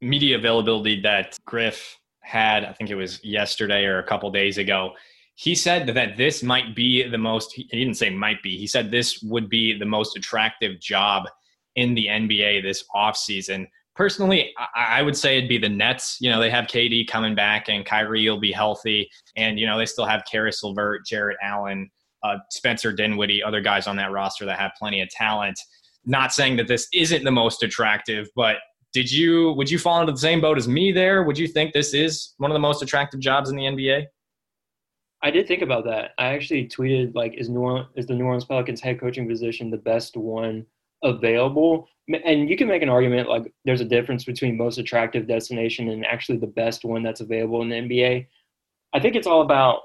media 0.00 0.36
availability 0.36 1.00
that 1.02 1.36
Griff 1.44 1.98
had, 2.22 2.64
I 2.64 2.72
think 2.72 2.90
it 2.90 2.94
was 2.94 3.22
yesterday 3.24 3.84
or 3.84 3.98
a 3.98 4.04
couple 4.04 4.30
days 4.30 4.58
ago, 4.58 4.92
he 5.34 5.54
said 5.54 5.86
that 5.86 6.16
this 6.18 6.42
might 6.42 6.76
be 6.76 7.02
the 7.08 7.18
most 7.18 7.52
he 7.52 7.64
didn't 7.64 7.94
say 7.94 8.10
might 8.10 8.42
be 8.42 8.58
he 8.58 8.66
said 8.66 8.90
this 8.90 9.22
would 9.22 9.48
be 9.48 9.76
the 9.78 9.86
most 9.86 10.14
attractive 10.14 10.78
job 10.80 11.24
in 11.76 11.94
the 11.94 12.08
nba 12.08 12.62
this 12.62 12.84
offseason. 12.94 13.66
Personally 13.96 14.52
I, 14.74 15.00
would 15.00 15.16
say 15.16 15.38
it'd 15.38 15.48
be 15.48 15.56
the 15.56 15.68
nets. 15.68 16.18
You 16.20 16.30
know 16.30 16.40
they 16.40 16.50
have 16.50 16.66
kd 16.66 17.08
coming 17.08 17.34
back 17.34 17.70
and 17.70 17.86
kyrie 17.86 18.28
will 18.28 18.38
be 18.38 18.52
healthy. 18.52 19.08
And 19.36 19.58
you 19.58 19.66
know 19.66 19.78
they 19.78 19.86
still 19.86 20.04
have 20.04 20.24
Caris 20.30 20.62
LeVert, 20.62 21.06
Jarrett 21.06 21.38
Allen, 21.42 21.90
uh, 22.22 22.36
Spencer 22.50 22.92
Dinwiddie, 22.92 23.42
other 23.42 23.62
guys 23.62 23.86
on 23.86 23.96
that 23.96 24.12
roster 24.12 24.44
that 24.44 24.58
have 24.58 24.72
plenty 24.78 25.00
of 25.00 25.08
talent. 25.08 25.58
Not 26.04 26.34
saying 26.34 26.56
that 26.56 26.68
this 26.68 26.86
isn't 26.92 27.24
the 27.24 27.30
most 27.30 27.62
attractive, 27.62 28.28
but 28.36 28.56
did 28.92 29.10
you 29.10 29.52
would 29.52 29.70
you 29.70 29.78
fall 29.78 30.00
into 30.00 30.12
the 30.12 30.18
same 30.18 30.40
boat 30.40 30.58
as 30.58 30.68
me 30.68 30.92
there? 30.92 31.22
Would 31.22 31.38
you 31.38 31.46
think 31.46 31.72
this 31.72 31.94
is 31.94 32.34
one 32.38 32.50
of 32.50 32.54
the 32.54 32.60
most 32.60 32.82
attractive 32.82 33.20
jobs 33.20 33.50
in 33.50 33.56
the 33.56 33.64
NBA? 33.64 34.06
I 35.22 35.30
did 35.30 35.46
think 35.46 35.62
about 35.62 35.84
that. 35.84 36.12
I 36.18 36.26
actually 36.28 36.66
tweeted 36.66 37.14
like, 37.14 37.34
"Is 37.34 37.48
New 37.48 37.60
Orleans, 37.60 37.88
is 37.94 38.06
the 38.06 38.14
New 38.14 38.24
Orleans 38.24 38.44
Pelicans 38.44 38.80
head 38.80 38.98
coaching 38.98 39.28
position 39.28 39.70
the 39.70 39.76
best 39.76 40.16
one 40.16 40.66
available?" 41.02 41.88
And 42.24 42.48
you 42.48 42.56
can 42.56 42.66
make 42.66 42.82
an 42.82 42.88
argument 42.88 43.28
like 43.28 43.52
there's 43.64 43.82
a 43.82 43.84
difference 43.84 44.24
between 44.24 44.56
most 44.56 44.78
attractive 44.78 45.28
destination 45.28 45.90
and 45.90 46.04
actually 46.06 46.38
the 46.38 46.46
best 46.46 46.84
one 46.84 47.02
that's 47.02 47.20
available 47.20 47.62
in 47.62 47.68
the 47.68 47.76
NBA. 47.76 48.26
I 48.92 49.00
think 49.00 49.14
it's 49.14 49.26
all 49.26 49.42
about 49.42 49.82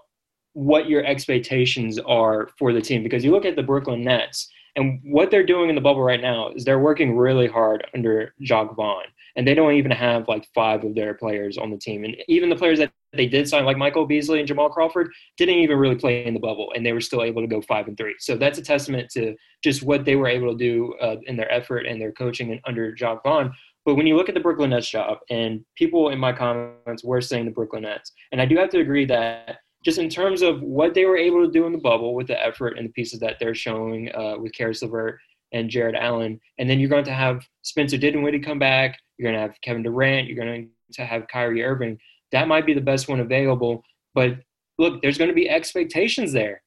what 0.53 0.89
your 0.89 1.05
expectations 1.05 1.99
are 1.99 2.49
for 2.57 2.71
the 2.73 2.81
team 2.81 3.03
because 3.03 3.23
you 3.25 3.31
look 3.31 3.45
at 3.45 3.57
the 3.57 3.61
Brooklyn 3.61 4.03
Nets 4.03 4.49
and 4.75 4.99
what 5.03 5.31
they're 5.31 5.45
doing 5.45 5.69
in 5.69 5.75
the 5.75 5.81
bubble 5.81 6.03
right 6.03 6.21
now 6.21 6.49
is 6.49 6.65
they're 6.65 6.79
working 6.79 7.15
really 7.15 7.47
hard 7.47 7.87
under 7.93 8.33
Jacque 8.41 8.75
Vaughn. 8.75 9.05
And 9.37 9.47
they 9.47 9.53
don't 9.53 9.73
even 9.73 9.91
have 9.91 10.27
like 10.27 10.47
five 10.53 10.83
of 10.83 10.95
their 10.95 11.13
players 11.13 11.57
on 11.57 11.69
the 11.69 11.77
team. 11.77 12.05
And 12.05 12.15
even 12.27 12.49
the 12.49 12.55
players 12.55 12.79
that 12.79 12.91
they 13.11 13.27
did 13.27 13.49
sign, 13.49 13.65
like 13.65 13.77
Michael 13.77 14.05
Beasley 14.05 14.39
and 14.39 14.47
Jamal 14.47 14.69
Crawford, 14.69 15.11
didn't 15.37 15.55
even 15.55 15.77
really 15.77 15.95
play 15.95 16.25
in 16.25 16.33
the 16.33 16.39
bubble. 16.39 16.71
And 16.75 16.85
they 16.85 16.93
were 16.93 17.01
still 17.01 17.23
able 17.23 17.41
to 17.41 17.47
go 17.47 17.61
five 17.61 17.87
and 17.87 17.97
three. 17.97 18.15
So 18.19 18.37
that's 18.37 18.59
a 18.59 18.61
testament 18.61 19.09
to 19.11 19.35
just 19.63 19.83
what 19.83 20.05
they 20.05 20.15
were 20.15 20.27
able 20.27 20.51
to 20.51 20.57
do 20.57 20.93
uh, 21.01 21.17
in 21.25 21.35
their 21.35 21.51
effort 21.51 21.85
and 21.85 21.99
their 21.99 22.13
coaching 22.13 22.51
and 22.51 22.61
under 22.65 22.93
Jacque 22.93 23.23
Vaughn. 23.23 23.53
But 23.85 23.95
when 23.95 24.07
you 24.07 24.15
look 24.17 24.29
at 24.29 24.35
the 24.35 24.41
Brooklyn 24.41 24.71
Nets 24.71 24.89
job, 24.89 25.19
and 25.29 25.63
people 25.75 26.09
in 26.09 26.17
my 26.17 26.33
comments 26.33 27.03
were 27.03 27.21
saying 27.21 27.45
the 27.45 27.51
Brooklyn 27.51 27.83
Nets, 27.83 28.13
and 28.31 28.41
I 28.41 28.45
do 28.45 28.57
have 28.57 28.69
to 28.69 28.79
agree 28.79 29.05
that 29.05 29.59
just 29.85 29.99
in 29.99 30.09
terms 30.09 30.41
of 30.41 30.61
what 30.61 30.95
they 30.95 31.05
were 31.05 31.15
able 31.17 31.45
to 31.45 31.51
do 31.51 31.67
in 31.67 31.71
the 31.71 31.77
bubble 31.77 32.15
with 32.15 32.27
the 32.27 32.43
effort 32.43 32.77
and 32.77 32.87
the 32.87 32.91
pieces 32.91 33.19
that 33.19 33.37
they're 33.39 33.53
showing 33.53 34.13
uh, 34.15 34.35
with 34.37 34.51
Caris 34.53 34.81
LeVert 34.81 35.19
and 35.53 35.69
Jarrett 35.69 35.95
Allen. 35.95 36.41
And 36.57 36.67
then 36.67 36.79
you're 36.79 36.89
going 36.89 37.05
to 37.05 37.13
have 37.13 37.45
Spencer 37.61 37.97
Dinwiddie 37.97 38.39
come 38.39 38.57
back. 38.57 38.99
You're 39.17 39.31
going 39.31 39.39
to 39.39 39.47
have 39.47 39.61
Kevin 39.61 39.83
Durant. 39.83 40.27
You're 40.27 40.43
going 40.43 40.69
to 40.93 41.05
have 41.05 41.27
Kyrie 41.27 41.63
Irving. 41.63 41.99
That 42.31 42.47
might 42.47 42.65
be 42.65 42.73
the 42.73 42.81
best 42.81 43.07
one 43.07 43.19
available. 43.19 43.83
But 44.15 44.39
look, 44.79 45.01
there's 45.01 45.19
going 45.19 45.29
to 45.29 45.35
be 45.35 45.49
expectations 45.49 46.33
there. 46.33 46.61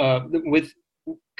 Uh, 0.00 0.22
with 0.32 0.72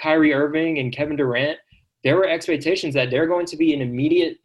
Kyrie 0.00 0.32
Irving 0.32 0.78
and 0.78 0.94
Kevin 0.94 1.16
Durant, 1.16 1.58
there 2.04 2.16
were 2.16 2.28
expectations 2.28 2.94
that 2.94 3.10
they're 3.10 3.26
going 3.26 3.46
to 3.46 3.56
be 3.56 3.74
an 3.74 3.80
immediate 3.80 4.36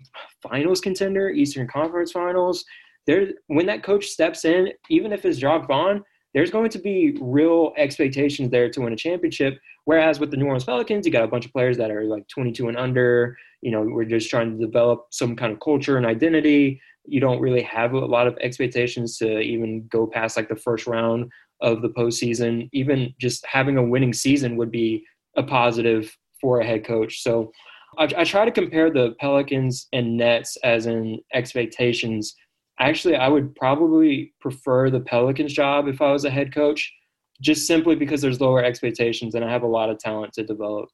finals 0.41 0.81
contender, 0.81 1.29
Eastern 1.29 1.67
Conference 1.67 2.12
Finals. 2.12 2.65
There, 3.05 3.27
when 3.48 3.67
that 3.67 3.84
coach 3.84 4.08
steps 4.08 4.46
in, 4.46 4.72
even 4.89 5.13
if 5.13 5.25
it's 5.25 5.38
Jacque 5.38 5.67
Vaughn, 5.67 6.03
there's 6.33 6.51
going 6.51 6.69
to 6.69 6.79
be 6.79 7.17
real 7.19 7.74
expectations 7.77 8.51
there 8.51 8.69
to 8.69 8.81
win 8.81 8.93
a 8.93 8.98
championship. 8.98 9.59
Whereas 9.86 10.19
with 10.19 10.31
the 10.31 10.38
New 10.38 10.45
Orleans 10.45 10.63
Pelicans, 10.63 11.05
you 11.05 11.12
got 11.12 11.24
a 11.24 11.27
bunch 11.27 11.45
of 11.45 11.51
players 11.51 11.77
that 11.77 11.91
are 11.91 12.03
like 12.03 12.27
22 12.27 12.67
and 12.67 12.77
under. 12.77 13.38
You 13.62 13.71
know, 13.71 13.81
we're 13.81 14.05
just 14.05 14.29
trying 14.29 14.51
to 14.57 14.65
develop 14.65 15.07
some 15.12 15.36
kind 15.36 15.51
of 15.51 15.59
culture 15.59 15.98
and 15.98 16.05
identity. 16.05 16.79
You 17.05 17.19
don't 17.19 17.41
really 17.41 17.63
have 17.63 17.93
a 17.93 18.05
lot 18.05 18.27
of 18.27 18.38
expectations 18.39 19.17
to 19.17 19.39
even 19.39 19.88
go 19.88 20.05
past 20.05 20.38
like 20.38 20.50
the 20.50 20.55
first 20.55 20.86
round 20.86 21.31
of 21.62 21.81
the 21.81 21.89
postseason. 21.89 22.69
Even 22.71 23.13
just 23.19 23.45
having 23.45 23.77
a 23.77 23.83
winning 23.83 24.13
season 24.13 24.57
would 24.57 24.71
be 24.71 25.03
a 25.36 25.43
positive 25.43 26.15
for 26.39 26.59
a 26.59 26.65
head 26.65 26.86
coach. 26.86 27.24
So 27.24 27.51
I, 27.98 28.07
I 28.17 28.24
try 28.24 28.45
to 28.45 28.51
compare 28.51 28.91
the 28.91 29.15
Pelicans 29.19 29.88
and 29.93 30.17
Nets 30.17 30.57
as 30.63 30.86
in 30.86 31.19
expectations. 31.33 32.36
Actually, 32.79 33.15
I 33.15 33.27
would 33.27 33.55
probably 33.55 34.33
prefer 34.39 34.89
the 34.89 35.01
Pelicans 35.01 35.53
job 35.53 35.88
if 35.88 36.01
I 36.01 36.12
was 36.12 36.25
a 36.25 36.29
head 36.29 36.53
coach, 36.53 36.93
just 37.41 37.67
simply 37.67 37.95
because 37.95 38.21
there's 38.21 38.39
lower 38.39 38.63
expectations 38.63 39.36
and 39.36 39.43
I 39.43 39.51
have 39.51 39.63
a 39.63 39.67
lot 39.67 39.89
of 39.89 40.00
talent 40.00 40.33
to 40.33 40.43
develop. 40.43 40.89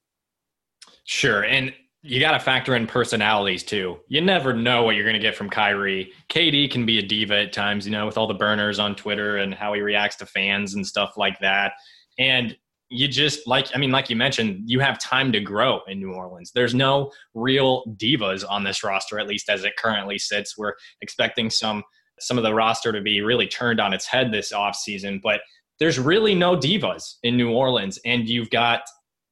Sure. 1.06 1.44
And 1.44 1.74
you 2.02 2.20
got 2.20 2.32
to 2.32 2.40
factor 2.40 2.76
in 2.76 2.86
personalities 2.86 3.64
too. 3.64 3.98
You 4.08 4.22
never 4.22 4.54
know 4.54 4.84
what 4.84 4.96
you're 4.96 5.06
going 5.06 5.16
to 5.16 5.20
get 5.20 5.36
from 5.36 5.50
Kyrie. 5.50 6.12
KD 6.30 6.70
can 6.70 6.86
be 6.86 7.00
a 7.00 7.02
diva 7.02 7.42
at 7.42 7.54
times, 7.54 7.86
you 7.86 7.92
know, 7.92 8.06
with 8.06 8.18
all 8.18 8.28
the 8.28 8.36
burners 8.36 8.78
on 8.78 8.96
Twitter 8.96 9.38
and 9.38 9.54
how 9.54 9.74
he 9.74 9.82
reacts 9.82 10.16
to 10.18 10.26
fans 10.28 10.76
and 10.76 10.86
stuff 10.86 11.18
like 11.18 11.40
that. 11.40 11.74
And 12.20 12.56
you 12.90 13.08
just 13.08 13.48
like 13.48 13.68
I 13.74 13.78
mean, 13.78 13.92
like 13.92 14.10
you 14.10 14.16
mentioned, 14.16 14.64
you 14.66 14.80
have 14.80 15.00
time 15.00 15.32
to 15.32 15.40
grow 15.40 15.82
in 15.88 16.00
New 16.00 16.14
Orleans. 16.14 16.52
There's 16.54 16.76
no 16.76 17.12
real 17.34 17.84
divas 17.98 18.44
on 18.48 18.64
this 18.64 18.84
roster, 18.84 19.20
at 19.20 19.28
least 19.28 19.50
as 19.50 19.64
it 19.64 19.76
currently 19.78 20.18
sits. 20.20 20.58
We're 20.58 20.74
expecting 21.02 21.50
some 21.50 21.84
some 22.20 22.38
of 22.38 22.44
the 22.44 22.54
roster 22.54 22.92
to 22.92 23.02
be 23.02 23.22
really 23.22 23.48
turned 23.48 23.80
on 23.80 23.94
its 23.94 24.06
head 24.06 24.32
this 24.32 24.54
offseason, 24.54 25.22
but 25.22 25.42
there's 25.80 26.00
really 26.00 26.34
no 26.34 26.56
divas 26.56 27.16
in 27.24 27.36
New 27.36 27.52
Orleans, 27.52 28.00
and 28.06 28.30
you've 28.30 28.50
got 28.50 28.82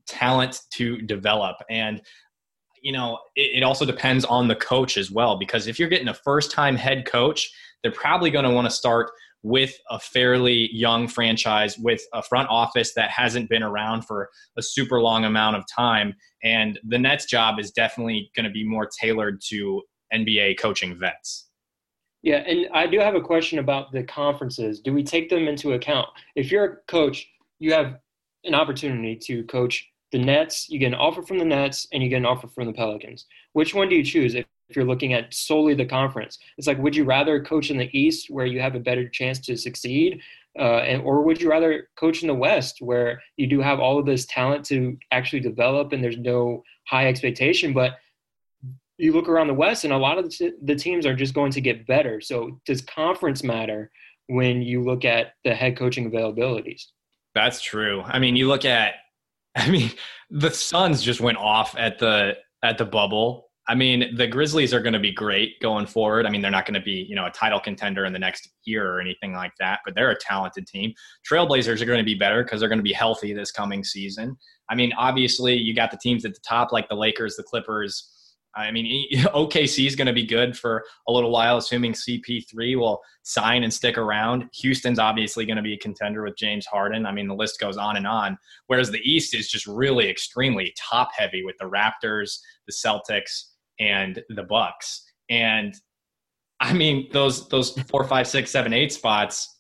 talent 0.08 0.60
to 0.74 1.02
develop. 1.02 1.58
And 1.70 2.02
you 2.82 2.92
know, 2.92 3.18
it, 3.36 3.60
it 3.60 3.64
also 3.64 3.86
depends 3.86 4.26
on 4.26 4.48
the 4.48 4.56
coach 4.56 4.98
as 4.98 5.10
well, 5.10 5.38
because 5.38 5.68
if 5.68 5.80
you're 5.80 5.90
getting 5.90 6.10
a 6.10 6.14
first 6.14 6.52
time 6.52 6.76
head 6.76 7.06
coach, 7.06 7.50
they're 7.82 7.92
probably 7.92 8.30
going 8.30 8.46
to 8.46 8.52
want 8.52 8.66
to 8.66 8.76
start 8.76 9.12
with 9.44 9.78
a 9.90 10.00
fairly 10.00 10.70
young 10.74 11.08
franchise 11.08 11.78
with 11.78 12.02
a 12.14 12.24
front 12.24 12.50
office 12.50 12.94
that 12.94 13.10
hasn't 13.10 13.50
been 13.50 13.62
around 13.62 14.04
for 14.04 14.30
a 14.58 14.62
super 14.62 15.02
long 15.02 15.26
amount 15.26 15.58
of 15.58 15.64
time. 15.74 16.16
And 16.44 16.80
the 16.88 16.98
Nets 16.98 17.26
job 17.26 17.60
is 17.60 17.72
definitely 17.72 18.32
going 18.36 18.46
to 18.46 18.52
be 18.52 18.64
more 18.64 18.90
tailored 19.00 19.42
to 19.50 19.82
NBA 20.14 20.60
coaching 20.60 20.98
vets. 20.98 21.50
Yeah, 22.22 22.38
and 22.48 22.68
I 22.74 22.88
do 22.88 23.00
have 23.00 23.16
a 23.16 23.22
question 23.22 23.60
about 23.60 23.92
the 23.92 24.04
conferences. 24.04 24.80
Do 24.80 24.94
we 24.94 25.04
take 25.04 25.30
them 25.30 25.50
into 25.50 25.74
account? 25.74 26.08
If 26.36 26.52
you're 26.52 26.66
a 26.66 26.76
coach, 26.88 27.28
you 27.60 27.74
have 27.74 28.00
an 28.46 28.56
opportunity 28.56 29.18
to 29.24 29.44
coach 29.44 29.90
the 30.14 30.20
Nets, 30.20 30.70
you 30.70 30.80
get 30.80 30.88
an 30.88 30.94
offer 30.94 31.22
from 31.22 31.40
the 31.40 31.46
Nets, 31.46 31.88
and 31.92 32.02
you 32.02 32.08
get 32.08 32.18
an 32.18 32.26
offer 32.26 32.48
from 32.48 32.68
the 32.68 32.74
Pelicans. 32.74 33.26
Which 33.54 33.74
one 33.74 33.90
do 33.90 33.96
you 33.96 34.06
choose? 34.06 34.36
If 34.36 34.46
if 34.70 34.76
you're 34.76 34.86
looking 34.86 35.14
at 35.14 35.34
solely 35.34 35.74
the 35.74 35.86
conference. 35.86 36.40
It's 36.58 36.68
like, 36.68 36.78
would 36.80 36.96
you 36.96 37.04
rather 37.04 37.44
coach 37.44 37.70
in 37.70 37.78
the 37.78 37.90
East 37.98 38.28
where 38.30 38.46
you 38.46 38.62
have 38.62 38.76
a 38.76 38.80
better 38.80 39.08
chance 39.08 39.40
to 39.42 39.58
succeed, 39.58 40.22
uh, 40.58 40.80
and 40.80 41.02
or 41.02 41.22
would 41.24 41.42
you 41.42 41.50
rather 41.50 41.90
coach 41.96 42.22
in 42.22 42.28
the 42.28 42.34
West 42.34 42.78
where 42.80 43.22
you 43.38 43.48
do 43.48 43.60
have 43.60 43.80
all 43.80 43.98
of 43.98 44.06
this 44.06 44.26
talent 44.26 44.64
to 44.66 44.98
actually 45.12 45.40
develop 45.40 45.94
and 45.94 46.04
there's 46.04 46.18
no 46.18 46.64
high 46.86 47.08
expectation, 47.08 47.74
but 47.74 47.94
you 48.98 49.14
look 49.14 49.28
around 49.28 49.48
the 49.48 49.54
West 49.54 49.84
and 49.84 49.94
a 49.94 49.98
lot 49.98 50.18
of 50.18 50.32
the 50.62 50.76
teams 50.76 51.06
are 51.06 51.16
just 51.16 51.34
going 51.34 51.52
to 51.52 51.62
get 51.62 51.88
better. 51.88 52.22
So 52.22 52.60
does 52.66 52.82
conference 52.82 53.44
matter 53.44 53.92
when 54.28 54.62
you 54.62 54.84
look 54.84 55.06
at 55.06 55.34
the 55.44 55.56
head 55.56 55.76
coaching 55.76 56.10
availabilities? 56.12 56.86
That's 57.34 57.62
true. 57.62 58.04
I 58.06 58.20
mean, 58.20 58.36
you 58.36 58.48
look 58.48 58.66
at, 58.66 58.94
I 59.56 59.70
mean, 59.70 59.92
the 60.30 60.52
Suns 60.52 61.02
just 61.02 61.22
went 61.22 61.38
off 61.38 61.76
at 61.78 62.00
the 62.00 62.38
at 62.64 62.78
the 62.78 62.86
bubble 62.86 63.50
I 63.68 63.76
mean, 63.76 64.16
the 64.18 64.28
Grizzlies 64.28 64.74
are 64.74 64.82
going 64.82 64.94
to 64.94 65.00
be 65.00 65.14
great 65.14 65.60
going 65.62 65.86
forward. 65.86 66.26
I 66.26 66.30
mean, 66.30 66.42
they're 66.42 66.52
not 66.52 66.66
going 66.66 66.74
to 66.74 66.82
be, 66.82 67.06
you 67.08 67.16
know, 67.16 67.26
a 67.26 67.32
title 67.32 67.62
contender 67.62 68.04
in 68.04 68.12
the 68.12 68.20
next 68.20 68.50
year 68.66 68.94
or 68.94 69.00
anything 69.00 69.34
like 69.34 69.54
that, 69.60 69.80
but 69.86 69.96
they're 69.96 70.12
a 70.12 70.20
talented 70.20 70.68
team. 70.68 70.94
Trailblazers 71.30 71.82
are 71.82 71.86
going 71.86 72.00
to 72.00 72.04
be 72.04 72.16
better 72.16 72.44
because 72.44 72.60
they're 72.60 72.70
going 72.70 72.80
to 72.80 72.84
be 72.84 72.94
healthy 72.94 73.34
this 73.34 73.52
coming 73.52 73.84
season. 73.84 74.38
I 74.70 74.76
mean, 74.76 74.92
obviously, 74.98 75.56
you 75.56 75.74
got 75.74 75.92
the 75.92 75.98
teams 75.98 76.26
at 76.26 76.34
the 76.34 76.42
top 76.46 76.74
like 76.74 76.90
the 76.90 76.96
Lakers, 76.96 77.38
the 77.38 77.44
Clippers. 77.44 78.10
I 78.54 78.70
mean, 78.70 79.10
OKC 79.14 79.88
is 79.88 79.96
going 79.96 80.08
to 80.08 80.14
be 80.14 80.26
good 80.26 80.58
for 80.58 80.84
a 81.08 81.12
little 81.12 81.32
while, 81.32 81.56
assuming 81.56 81.94
CP3 81.94 82.78
will 82.78 83.02
sign 83.24 83.64
and 83.64 83.74
stick 83.74 83.98
around. 83.98 84.50
Houston's 84.56 85.00
obviously 85.00 85.46
going 85.46 85.58
to 85.58 85.64
be 85.64 85.74
a 85.74 85.80
contender 85.80 86.22
with 86.24 86.38
James 86.38 86.66
Harden. 86.66 87.06
I 87.06 87.14
mean, 87.14 87.30
the 87.30 87.34
list 87.34 87.62
goes 87.62 87.78
on 87.78 87.96
and 87.96 88.06
on. 88.06 88.38
Whereas 88.68 88.92
the 88.92 89.02
East 89.10 89.34
is 89.34 89.50
just 89.50 89.68
really 89.68 90.10
extremely 90.10 90.74
top 90.78 91.12
heavy 91.18 91.44
with 91.46 91.56
the 91.60 91.70
Raptors, 91.70 92.40
the 92.68 92.74
Celtics, 92.74 93.46
and 93.80 94.22
the 94.30 94.44
Bucks. 94.44 95.04
And 95.30 95.74
I 96.60 96.74
mean, 96.74 97.10
those 97.12 97.48
those 97.50 97.72
four, 97.90 98.04
five, 98.06 98.28
six, 98.28 98.52
seven, 98.52 98.74
eight 98.74 98.92
spots. 98.92 99.60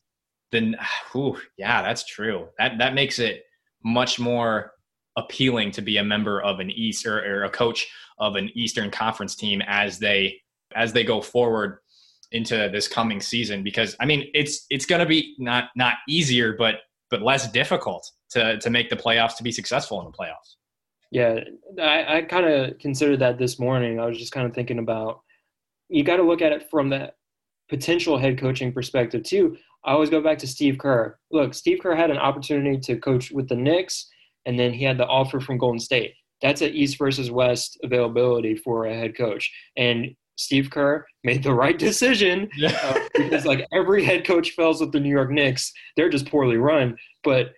Then, 0.51 0.75
whew, 1.11 1.37
yeah, 1.57 1.81
that's 1.81 2.05
true. 2.05 2.47
That 2.57 2.77
that 2.79 2.93
makes 2.93 3.19
it 3.19 3.43
much 3.83 4.19
more 4.19 4.71
appealing 5.17 5.71
to 5.71 5.81
be 5.81 5.97
a 5.97 6.03
member 6.03 6.41
of 6.41 6.59
an 6.59 6.71
East 6.71 7.05
or, 7.05 7.19
or 7.19 7.43
a 7.43 7.49
coach 7.49 7.87
of 8.19 8.35
an 8.35 8.49
Eastern 8.55 8.89
Conference 8.89 9.35
team 9.35 9.61
as 9.67 9.99
they 9.99 10.39
as 10.75 10.93
they 10.93 11.03
go 11.03 11.21
forward 11.21 11.79
into 12.31 12.69
this 12.71 12.87
coming 12.87 13.21
season. 13.21 13.63
Because 13.63 13.95
I 13.99 14.05
mean, 14.05 14.29
it's 14.33 14.65
it's 14.69 14.85
going 14.85 15.01
to 15.01 15.05
be 15.05 15.35
not 15.39 15.65
not 15.75 15.95
easier, 16.07 16.53
but 16.53 16.75
but 17.09 17.21
less 17.21 17.51
difficult 17.51 18.09
to 18.31 18.57
to 18.59 18.69
make 18.69 18.89
the 18.89 18.95
playoffs 18.95 19.37
to 19.37 19.43
be 19.43 19.51
successful 19.51 19.99
in 19.99 20.05
the 20.05 20.17
playoffs. 20.17 20.55
Yeah, 21.13 21.41
I, 21.79 22.17
I 22.17 22.21
kind 22.23 22.47
of 22.47 22.79
considered 22.79 23.19
that 23.19 23.37
this 23.37 23.59
morning. 23.59 23.99
I 23.99 24.07
was 24.07 24.17
just 24.17 24.31
kind 24.31 24.47
of 24.47 24.55
thinking 24.55 24.79
about 24.79 25.21
you 25.87 26.03
got 26.03 26.15
to 26.15 26.23
look 26.23 26.41
at 26.41 26.51
it 26.51 26.67
from 26.71 26.89
that 26.89 27.17
potential 27.69 28.17
head 28.17 28.39
coaching 28.39 28.73
perspective 28.73 29.21
too. 29.21 29.55
I 29.85 29.91
always 29.91 30.09
go 30.09 30.21
back 30.21 30.39
to 30.39 30.47
Steve 30.47 30.79
Kerr. 30.79 31.19
Look, 31.29 31.53
Steve 31.53 31.79
Kerr 31.83 31.93
had 31.93 32.09
an 32.09 32.17
opportunity 32.17 32.79
to 32.79 32.97
coach 32.97 33.29
with 33.29 33.47
the 33.47 33.55
Knicks, 33.55 34.09
and 34.47 34.57
then 34.59 34.73
he 34.73 34.83
had 34.83 34.97
the 34.97 35.05
offer 35.05 35.39
from 35.39 35.59
Golden 35.59 35.79
State. 35.79 36.15
That's 36.41 36.61
an 36.61 36.73
East 36.73 36.97
versus 36.97 37.29
West 37.29 37.77
availability 37.83 38.55
for 38.55 38.87
a 38.87 38.95
head 38.95 39.15
coach. 39.15 39.53
And 39.77 40.15
Steve 40.35 40.71
Kerr 40.71 41.05
made 41.23 41.43
the 41.43 41.53
right 41.53 41.77
decision 41.77 42.49
yeah. 42.57 42.75
uh, 42.83 42.99
because 43.13 43.45
like 43.45 43.67
every 43.71 44.03
head 44.03 44.25
coach 44.25 44.49
fails 44.51 44.81
with 44.81 44.91
the 44.91 44.99
New 44.99 45.11
York 45.11 45.29
Knicks. 45.29 45.71
They're 45.95 46.09
just 46.09 46.25
poorly 46.25 46.57
run. 46.57 46.97
But 47.23 47.53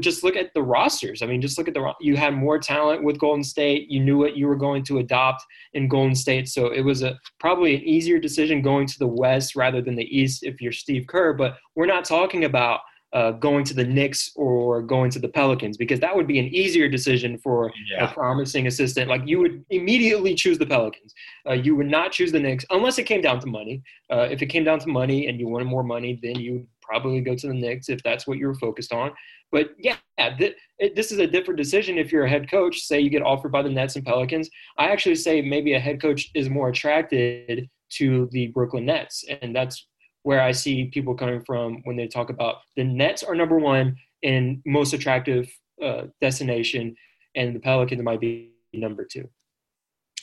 just 0.00 0.24
look 0.24 0.36
at 0.36 0.52
the 0.54 0.62
rosters. 0.62 1.22
I 1.22 1.26
mean, 1.26 1.40
just 1.40 1.58
look 1.58 1.68
at 1.68 1.74
the 1.74 1.92
you 2.00 2.16
had 2.16 2.34
more 2.34 2.58
talent 2.58 3.02
with 3.02 3.18
Golden 3.18 3.44
State. 3.44 3.90
You 3.90 4.00
knew 4.00 4.18
what 4.18 4.36
you 4.36 4.46
were 4.46 4.56
going 4.56 4.82
to 4.84 4.98
adopt 4.98 5.44
in 5.72 5.88
Golden 5.88 6.14
State, 6.14 6.48
so 6.48 6.72
it 6.72 6.82
was 6.82 7.02
a 7.02 7.18
probably 7.40 7.74
an 7.74 7.82
easier 7.82 8.18
decision 8.18 8.62
going 8.62 8.86
to 8.86 8.98
the 8.98 9.06
West 9.06 9.56
rather 9.56 9.80
than 9.80 9.96
the 9.96 10.16
East 10.16 10.42
if 10.42 10.60
you're 10.60 10.72
Steve 10.72 11.06
Kerr. 11.06 11.32
But 11.32 11.56
we're 11.74 11.86
not 11.86 12.04
talking 12.04 12.44
about 12.44 12.80
uh, 13.14 13.30
going 13.30 13.64
to 13.64 13.74
the 13.74 13.84
Knicks 13.84 14.32
or 14.34 14.82
going 14.82 15.08
to 15.12 15.20
the 15.20 15.28
Pelicans 15.28 15.76
because 15.76 16.00
that 16.00 16.14
would 16.14 16.26
be 16.26 16.40
an 16.40 16.46
easier 16.46 16.88
decision 16.88 17.38
for 17.38 17.72
yeah. 17.88 18.10
a 18.10 18.12
promising 18.12 18.66
assistant. 18.66 19.08
Like 19.08 19.22
you 19.24 19.38
would 19.38 19.64
immediately 19.70 20.34
choose 20.34 20.58
the 20.58 20.66
Pelicans. 20.66 21.14
Uh, 21.48 21.52
you 21.52 21.76
would 21.76 21.86
not 21.86 22.10
choose 22.10 22.32
the 22.32 22.40
Knicks 22.40 22.64
unless 22.70 22.98
it 22.98 23.04
came 23.04 23.20
down 23.20 23.38
to 23.40 23.46
money. 23.46 23.82
Uh, 24.10 24.26
if 24.30 24.42
it 24.42 24.46
came 24.46 24.64
down 24.64 24.80
to 24.80 24.88
money 24.88 25.28
and 25.28 25.38
you 25.38 25.46
wanted 25.46 25.66
more 25.66 25.84
money, 25.84 26.18
then 26.22 26.40
you 26.40 26.66
probably 26.82 27.20
go 27.20 27.36
to 27.36 27.46
the 27.46 27.54
Knicks 27.54 27.88
if 27.88 28.02
that's 28.02 28.26
what 28.26 28.38
you 28.38 28.48
were 28.48 28.56
focused 28.56 28.92
on. 28.92 29.12
But 29.54 29.70
yeah, 29.78 29.98
th- 30.18 30.56
it, 30.80 30.96
this 30.96 31.12
is 31.12 31.20
a 31.20 31.28
different 31.28 31.58
decision 31.58 31.96
if 31.96 32.10
you're 32.10 32.24
a 32.24 32.28
head 32.28 32.50
coach. 32.50 32.80
Say 32.80 32.98
you 32.98 33.08
get 33.08 33.22
offered 33.22 33.52
by 33.52 33.62
the 33.62 33.68
Nets 33.68 33.94
and 33.94 34.04
Pelicans. 34.04 34.50
I 34.78 34.86
actually 34.86 35.14
say 35.14 35.40
maybe 35.42 35.74
a 35.74 35.78
head 35.78 36.02
coach 36.02 36.28
is 36.34 36.50
more 36.50 36.70
attracted 36.70 37.70
to 37.90 38.28
the 38.32 38.48
Brooklyn 38.48 38.84
Nets, 38.84 39.24
and 39.42 39.54
that's 39.54 39.86
where 40.24 40.40
I 40.40 40.50
see 40.50 40.86
people 40.86 41.14
coming 41.14 41.40
from 41.44 41.82
when 41.84 41.94
they 41.94 42.08
talk 42.08 42.30
about 42.30 42.56
the 42.74 42.82
Nets 42.82 43.22
are 43.22 43.36
number 43.36 43.56
one 43.56 43.94
and 44.24 44.60
most 44.66 44.92
attractive 44.92 45.48
uh, 45.80 46.06
destination, 46.20 46.96
and 47.36 47.54
the 47.54 47.60
Pelicans 47.60 48.02
might 48.02 48.20
be 48.20 48.50
number 48.72 49.04
two. 49.04 49.28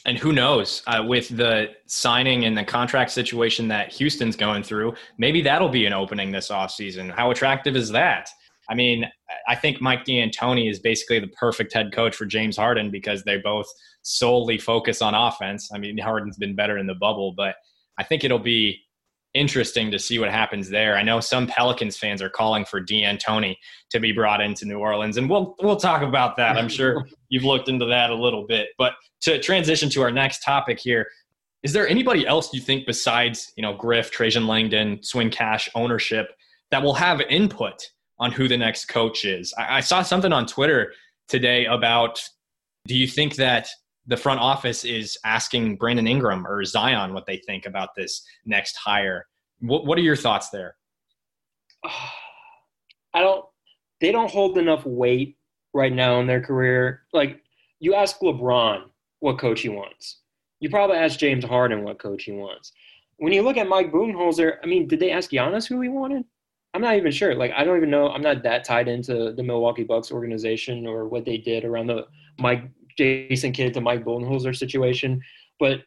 And 0.03 0.17
who 0.17 0.33
knows, 0.33 0.83
uh, 0.87 1.05
with 1.07 1.29
the 1.29 1.69
signing 1.85 2.43
and 2.43 2.57
the 2.57 2.65
contract 2.65 3.11
situation 3.11 3.69
that 3.69 3.93
Houston's 3.93 4.35
going 4.35 4.63
through, 4.63 4.95
maybe 5.17 5.41
that'll 5.41 5.69
be 5.69 5.85
an 5.85 5.93
opening 5.93 6.31
this 6.31 6.49
offseason. 6.49 7.09
How 7.11 7.31
attractive 7.31 7.77
is 7.77 7.91
that? 7.91 8.27
I 8.71 8.73
mean, 8.73 9.05
I 9.49 9.55
think 9.55 9.81
Mike 9.81 10.05
D'Antoni 10.05 10.71
is 10.71 10.79
basically 10.79 11.19
the 11.19 11.27
perfect 11.27 11.73
head 11.73 11.91
coach 11.91 12.15
for 12.15 12.25
James 12.25 12.55
Harden 12.55 12.89
because 12.89 13.21
they 13.23 13.37
both 13.37 13.67
solely 14.01 14.57
focus 14.57 15.01
on 15.01 15.13
offense. 15.13 15.69
I 15.73 15.77
mean, 15.77 15.97
Harden's 15.97 16.37
been 16.37 16.55
better 16.55 16.77
in 16.77 16.87
the 16.87 16.95
bubble, 16.95 17.33
but 17.35 17.55
I 17.99 18.05
think 18.05 18.23
it'll 18.23 18.39
be 18.39 18.79
interesting 19.33 19.91
to 19.91 19.99
see 19.99 20.19
what 20.19 20.31
happens 20.31 20.69
there. 20.69 20.95
I 20.95 21.03
know 21.03 21.19
some 21.19 21.47
Pelicans 21.47 21.97
fans 21.97 22.21
are 22.21 22.29
calling 22.29 22.63
for 22.63 22.79
D'Antoni 22.79 23.57
to 23.89 23.99
be 23.99 24.13
brought 24.13 24.39
into 24.39 24.65
New 24.65 24.77
Orleans, 24.77 25.17
and 25.17 25.29
we'll 25.29 25.53
we'll 25.61 25.75
talk 25.75 26.01
about 26.01 26.37
that. 26.37 26.57
I'm 26.57 26.69
sure 26.69 27.05
you've 27.29 27.43
looked 27.43 27.67
into 27.67 27.85
that 27.87 28.09
a 28.09 28.15
little 28.15 28.47
bit. 28.47 28.69
But 28.77 28.93
to 29.21 29.37
transition 29.39 29.89
to 29.89 30.01
our 30.01 30.11
next 30.11 30.43
topic 30.43 30.79
here, 30.79 31.07
is 31.61 31.73
there 31.73 31.89
anybody 31.89 32.25
else 32.25 32.53
you 32.53 32.61
think 32.61 32.85
besides 32.85 33.51
you 33.57 33.63
know 33.63 33.73
Griff, 33.73 34.11
Trajan 34.11 34.47
Langdon, 34.47 35.03
Swin 35.03 35.29
Cash 35.29 35.67
ownership 35.75 36.29
that 36.71 36.81
will 36.81 36.93
have 36.93 37.19
input 37.21 37.91
on 38.21 38.31
who 38.31 38.47
the 38.47 38.57
next 38.57 38.85
coach 38.85 39.25
is. 39.25 39.53
I, 39.57 39.77
I 39.77 39.79
saw 39.81 40.03
something 40.03 40.31
on 40.31 40.45
Twitter 40.45 40.93
today 41.27 41.65
about 41.65 42.21
do 42.87 42.95
you 42.95 43.07
think 43.07 43.35
that 43.35 43.67
the 44.05 44.15
front 44.15 44.39
office 44.39 44.85
is 44.85 45.17
asking 45.25 45.75
Brandon 45.75 46.07
Ingram 46.07 46.47
or 46.47 46.63
Zion 46.63 47.13
what 47.13 47.25
they 47.25 47.37
think 47.37 47.65
about 47.65 47.89
this 47.97 48.23
next 48.45 48.77
hire? 48.77 49.27
What, 49.59 49.85
what 49.85 49.97
are 49.97 50.01
your 50.01 50.15
thoughts 50.15 50.49
there? 50.49 50.75
I 53.13 53.19
don't. 53.19 53.45
They 53.99 54.11
don't 54.11 54.31
hold 54.31 54.57
enough 54.57 54.85
weight 54.85 55.37
right 55.73 55.93
now 55.93 56.19
in 56.21 56.27
their 56.27 56.41
career. 56.41 57.01
Like 57.13 57.41
you 57.79 57.93
ask 57.93 58.19
LeBron 58.19 58.83
what 59.19 59.37
coach 59.37 59.61
he 59.61 59.69
wants. 59.69 60.21
You 60.59 60.69
probably 60.69 60.97
ask 60.97 61.19
James 61.19 61.43
Harden 61.43 61.83
what 61.83 61.99
coach 61.99 62.23
he 62.23 62.31
wants. 62.31 62.71
When 63.17 63.33
you 63.33 63.41
look 63.41 63.57
at 63.57 63.67
Mike 63.67 63.91
Budenholzer, 63.91 64.57
I 64.63 64.65
mean, 64.65 64.87
did 64.87 64.99
they 64.99 65.11
ask 65.11 65.29
Giannis 65.29 65.67
who 65.67 65.81
he 65.81 65.89
wanted? 65.89 66.23
I'm 66.73 66.81
not 66.81 66.95
even 66.95 67.11
sure. 67.11 67.35
Like, 67.35 67.51
I 67.55 67.63
don't 67.63 67.77
even 67.77 67.89
know. 67.89 68.09
I'm 68.09 68.21
not 68.21 68.43
that 68.43 68.63
tied 68.63 68.87
into 68.87 69.33
the 69.33 69.43
Milwaukee 69.43 69.83
Bucks 69.83 70.11
organization 70.11 70.87
or 70.87 71.07
what 71.07 71.25
they 71.25 71.37
did 71.37 71.65
around 71.65 71.87
the 71.87 72.07
Mike 72.39 72.63
Jason 72.97 73.51
Kidd 73.51 73.73
to 73.73 73.81
Mike 73.81 74.05
Budenholzer 74.05 74.55
situation. 74.55 75.21
But 75.59 75.81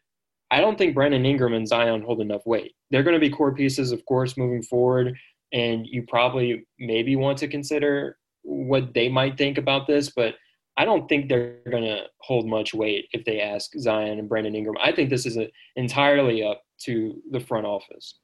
I 0.51 0.61
don't 0.61 0.77
think 0.77 0.93
Brandon 0.93 1.25
Ingram 1.25 1.53
and 1.53 1.67
Zion 1.67 2.03
hold 2.03 2.21
enough 2.21 2.45
weight. 2.45 2.75
They're 2.91 3.03
going 3.03 3.15
to 3.15 3.19
be 3.19 3.31
core 3.31 3.53
pieces, 3.53 3.91
of 3.91 4.05
course, 4.05 4.37
moving 4.37 4.61
forward. 4.61 5.17
And 5.51 5.87
you 5.87 6.03
probably 6.07 6.67
maybe 6.79 7.15
want 7.15 7.39
to 7.39 7.47
consider 7.47 8.17
what 8.43 8.93
they 8.93 9.09
might 9.09 9.37
think 9.37 9.57
about 9.57 9.87
this, 9.87 10.09
but 10.09 10.35
I 10.77 10.85
don't 10.85 11.07
think 11.07 11.29
they're 11.29 11.59
going 11.71 11.83
to 11.83 12.03
hold 12.19 12.47
much 12.47 12.73
weight 12.73 13.07
if 13.11 13.25
they 13.25 13.39
ask 13.41 13.71
Zion 13.79 14.19
and 14.19 14.29
Brandon 14.29 14.55
Ingram. 14.55 14.75
I 14.83 14.91
think 14.91 15.09
this 15.09 15.25
is 15.25 15.37
a, 15.37 15.49
entirely 15.75 16.43
up 16.43 16.61
to 16.81 17.21
the 17.31 17.39
front 17.39 17.65
office. 17.65 18.19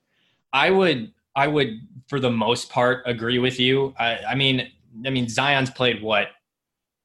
I 0.53 0.69
would, 0.69 1.11
I 1.35 1.47
would, 1.47 1.79
for 2.07 2.19
the 2.19 2.31
most 2.31 2.69
part, 2.69 3.03
agree 3.05 3.39
with 3.39 3.59
you. 3.59 3.93
I, 3.97 4.17
I 4.29 4.35
mean, 4.35 4.69
I 5.05 5.09
mean, 5.09 5.27
Zion's 5.29 5.69
played 5.69 6.01
what 6.01 6.27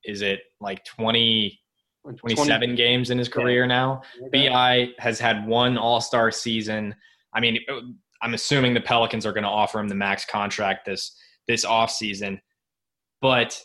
is 0.04 0.22
it 0.22 0.40
like 0.60 0.84
20, 0.84 1.58
27 2.04 2.46
20, 2.46 2.76
games 2.76 3.10
in 3.10 3.18
his 3.18 3.28
career 3.28 3.62
yeah. 3.62 3.66
now. 3.66 4.02
Bi 4.32 4.90
has 4.98 5.18
had 5.18 5.46
one 5.46 5.76
All 5.78 6.00
Star 6.00 6.30
season. 6.30 6.94
I 7.32 7.40
mean, 7.40 7.58
uh, 7.68 7.80
I'm 8.22 8.34
assuming 8.34 8.74
the 8.74 8.80
Pelicans 8.80 9.26
are 9.26 9.32
going 9.32 9.44
to 9.44 9.50
offer 9.50 9.78
him 9.78 9.88
the 9.88 9.94
max 9.94 10.24
contract 10.24 10.86
this 10.86 11.16
this 11.46 11.64
off 11.64 11.90
season, 11.90 12.40
but 13.20 13.60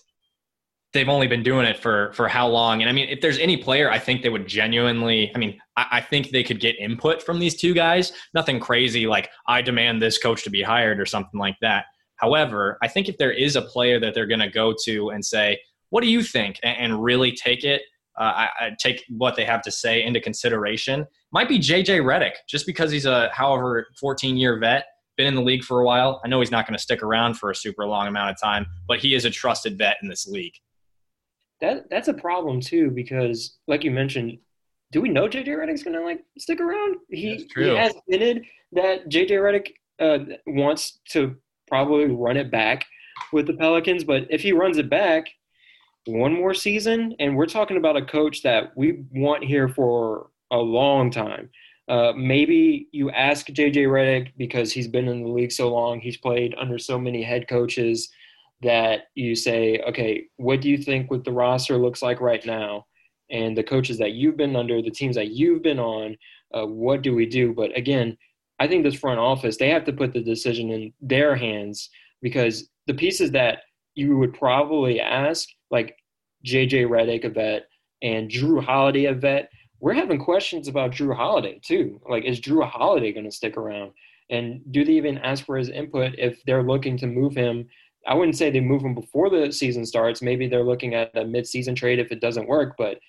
they've 0.93 1.10
only 1.10 1.27
been 1.27 1.43
doing 1.43 1.65
it 1.65 1.77
for 1.77 2.12
for 2.13 2.27
how 2.27 2.48
long? 2.48 2.81
And 2.81 2.89
I 2.89 2.93
mean, 2.93 3.10
if 3.10 3.21
there's 3.21 3.38
any 3.38 3.57
player, 3.57 3.89
I 3.89 4.00
think 4.00 4.21
they 4.21 4.29
would 4.29 4.48
genuinely. 4.48 5.31
I 5.33 5.38
mean, 5.38 5.60
I, 5.77 5.86
I, 5.91 6.01
think 6.01 6.29
they 6.29 6.43
could 6.43 6.60
get 6.60 6.77
input 6.79 7.24
from 7.24 7.39
these 7.39 7.55
two 7.55 7.74
guys. 7.74 8.13
Nothing 8.33 8.60
crazy 8.60 9.07
like 9.07 9.29
I 9.48 9.62
demand 9.62 10.01
this 10.01 10.17
coach 10.17 10.43
to 10.43 10.50
be 10.50 10.62
hired 10.62 11.00
or 11.00 11.05
something 11.05 11.39
like 11.39 11.57
that. 11.62 11.86
However, 12.15 12.77
I 12.81 12.88
think 12.88 13.10
if 13.10 13.17
there 13.17 13.31
is 13.31 13.55
a 13.55 13.62
player 13.62 14.00
that 14.00 14.13
they're 14.13 14.27
going 14.27 14.41
to 14.41 14.50
go 14.50 14.75
to 14.86 15.10
and 15.10 15.24
say, 15.24 15.60
"What 15.89 16.01
do 16.01 16.10
you 16.10 16.21
think?" 16.24 16.60
and, 16.63 16.77
and 16.77 17.03
really 17.03 17.31
take 17.31 17.63
it, 17.63 17.83
uh, 18.17 18.24
I, 18.36 18.50
I 18.60 18.71
take 18.79 19.03
what 19.10 19.36
they 19.36 19.45
have 19.45 19.62
to 19.63 19.71
say 19.71 20.03
into 20.03 20.19
consideration. 20.19 21.07
Might 21.31 21.48
be 21.48 21.60
JJ 21.60 22.01
Redick, 22.03 22.33
just 22.48 22.65
because 22.65 22.91
he's 22.91 23.05
a 23.05 23.29
however 23.33 23.88
14 24.00 24.38
year 24.38 24.60
vet 24.60 24.86
been 25.17 25.27
in 25.27 25.36
the 25.36 25.41
league 25.41 25.63
for 25.63 25.81
a 25.81 25.86
while. 25.86 26.21
I 26.24 26.29
know 26.29 26.39
he's 26.39 26.51
not 26.51 26.65
going 26.65 26.75
to 26.75 26.81
stick 26.81 27.03
around 27.03 27.36
for 27.36 27.51
a 27.51 27.55
super 27.55 27.86
long 27.86 28.07
amount 28.07 28.31
of 28.31 28.39
time, 28.39 28.65
but 28.88 29.00
he 29.00 29.13
is 29.13 29.25
a 29.25 29.29
trusted 29.29 29.77
vet 29.77 29.98
in 30.01 30.07
this 30.07 30.25
league 30.25 30.53
that 31.62 31.89
that's 31.89 32.08
a 32.08 32.13
problem 32.13 32.60
too 32.60 32.91
because, 32.91 33.58
like 33.68 33.84
you 33.84 33.91
mentioned, 33.91 34.39
do 34.91 35.01
we 35.01 35.10
know 35.10 35.27
JJ 35.27 35.48
Redick's 35.48 35.84
gonna 35.84 36.01
like 36.01 36.24
stick 36.38 36.60
around? 36.60 36.98
He 37.10 37.48
he 37.56 37.75
has 37.75 37.94
hinted 38.08 38.46
that 38.74 39.10
JJ 39.10 39.32
Redick 39.32 39.72
uh, 40.00 40.36
wants 40.48 41.00
to 41.10 41.36
probably 41.68 42.06
run 42.06 42.38
it 42.38 42.51
back 42.51 42.86
with 43.32 43.48
the 43.48 43.53
Pelicans, 43.53 44.03
but 44.03 44.27
if 44.30 44.41
he 44.41 44.51
runs 44.51 44.77
it 44.77 44.89
back 44.89 45.27
one 46.06 46.34
more 46.34 46.53
season, 46.53 47.15
and 47.20 47.36
we're 47.36 47.46
talking 47.46 47.77
about 47.77 47.98
a 47.98 48.06
coach 48.06 48.41
that 48.44 48.75
we 48.75 49.03
want 49.12 49.44
here 49.44 49.70
for 49.70 50.30
a 50.51 50.58
long 50.58 51.12
time. 51.12 51.50
Uh, 51.88 52.13
maybe 52.15 52.88
you 52.91 53.12
ask 53.12 53.47
JJ 53.47 53.88
Redick 53.88 54.32
because 54.38 54.71
he's 54.71 54.88
been 54.88 55.08
in 55.08 55.24
the 55.24 55.30
league 55.30 55.52
so 55.52 55.69
long, 55.69 56.00
he's 56.00 56.17
played 56.17 56.56
under 56.58 56.78
so 56.78 56.97
many 56.97 57.21
head 57.21 57.47
coaches 57.47 58.10
that 58.62 59.06
you 59.15 59.36
say, 59.36 59.80
okay, 59.88 60.26
what 60.38 60.62
do 60.62 60.69
you 60.69 60.78
think 60.78 61.10
what 61.10 61.24
the 61.24 61.32
roster 61.32 61.78
looks 61.78 62.02
like 62.02 62.21
right 62.21 62.45
now? 62.45 62.86
And 63.30 63.58
the 63.58 63.63
coaches 63.63 63.97
that 64.00 64.12
you've 64.12 64.38
been 64.38 64.56
under, 64.56 64.82
the 64.82 64.91
teams 64.91 65.15
that 65.15 65.32
you've 65.32 65.63
been 65.63 65.80
on, 65.80 66.17
uh, 66.54 66.65
what 66.65 67.02
do 67.02 67.15
we 67.15 67.26
do? 67.26 67.54
But 67.54 67.76
again, 67.78 68.17
I 68.60 68.67
think 68.67 68.84
this 68.84 68.95
front 68.95 69.19
office, 69.19 69.58
they 69.58 69.69
have 69.69 69.86
to 69.86 69.93
put 69.93 70.13
the 70.13 70.21
decision 70.21 70.69
in 70.69 70.93
their 71.02 71.36
hands 71.36 71.89
because 72.21 72.69
the 72.88 72.93
pieces 72.93 73.32
that 73.32 73.60
you 73.95 74.17
would 74.17 74.34
probably 74.34 75.00
ask, 75.00 75.47
like 75.71 75.97
JJ 76.45 76.88
Redick, 76.88 77.24
a 77.26 77.30
vet, 77.30 77.67
and 78.02 78.30
Jrue 78.30 78.63
Holiday, 78.63 79.06
a 79.06 79.13
vet, 79.13 79.50
we're 79.80 79.93
having 79.93 80.19
questions 80.19 80.67
about 80.67 80.91
Jrue 80.91 81.15
Holiday 81.15 81.60
too. 81.63 82.00
Like, 82.08 82.26
is 82.26 82.39
Jrue 82.39 82.67
Holiday 82.67 83.12
going 83.12 83.26
to 83.26 83.32
stick 83.32 83.58
around? 83.58 83.93
And 84.30 84.62
do 84.71 84.86
they 84.86 84.93
even 84.93 85.17
ask 85.17 85.45
for 85.45 85.58
his 85.58 85.69
input 85.69 86.13
if 86.17 86.41
they're 86.45 86.63
looking 86.63 86.97
to 86.97 87.08
move 87.08 87.36
him 87.36 87.67
I 88.08 88.16
wouldn't 88.16 88.38
say 88.38 88.50
they 88.50 88.60
move 88.60 88.82
him 88.84 88.96
before 88.96 89.30
the 89.30 89.52
season 89.52 89.86
starts. 89.86 90.22
Maybe 90.22 90.48
they're 90.48 90.64
looking 90.64 90.96
at 90.96 91.16
a 91.16 91.24
mid-season 91.26 91.76
trade 91.76 92.00
if 92.00 92.12
it 92.12 92.22
doesn't 92.22 92.48
work. 92.48 92.76
But 92.78 93.00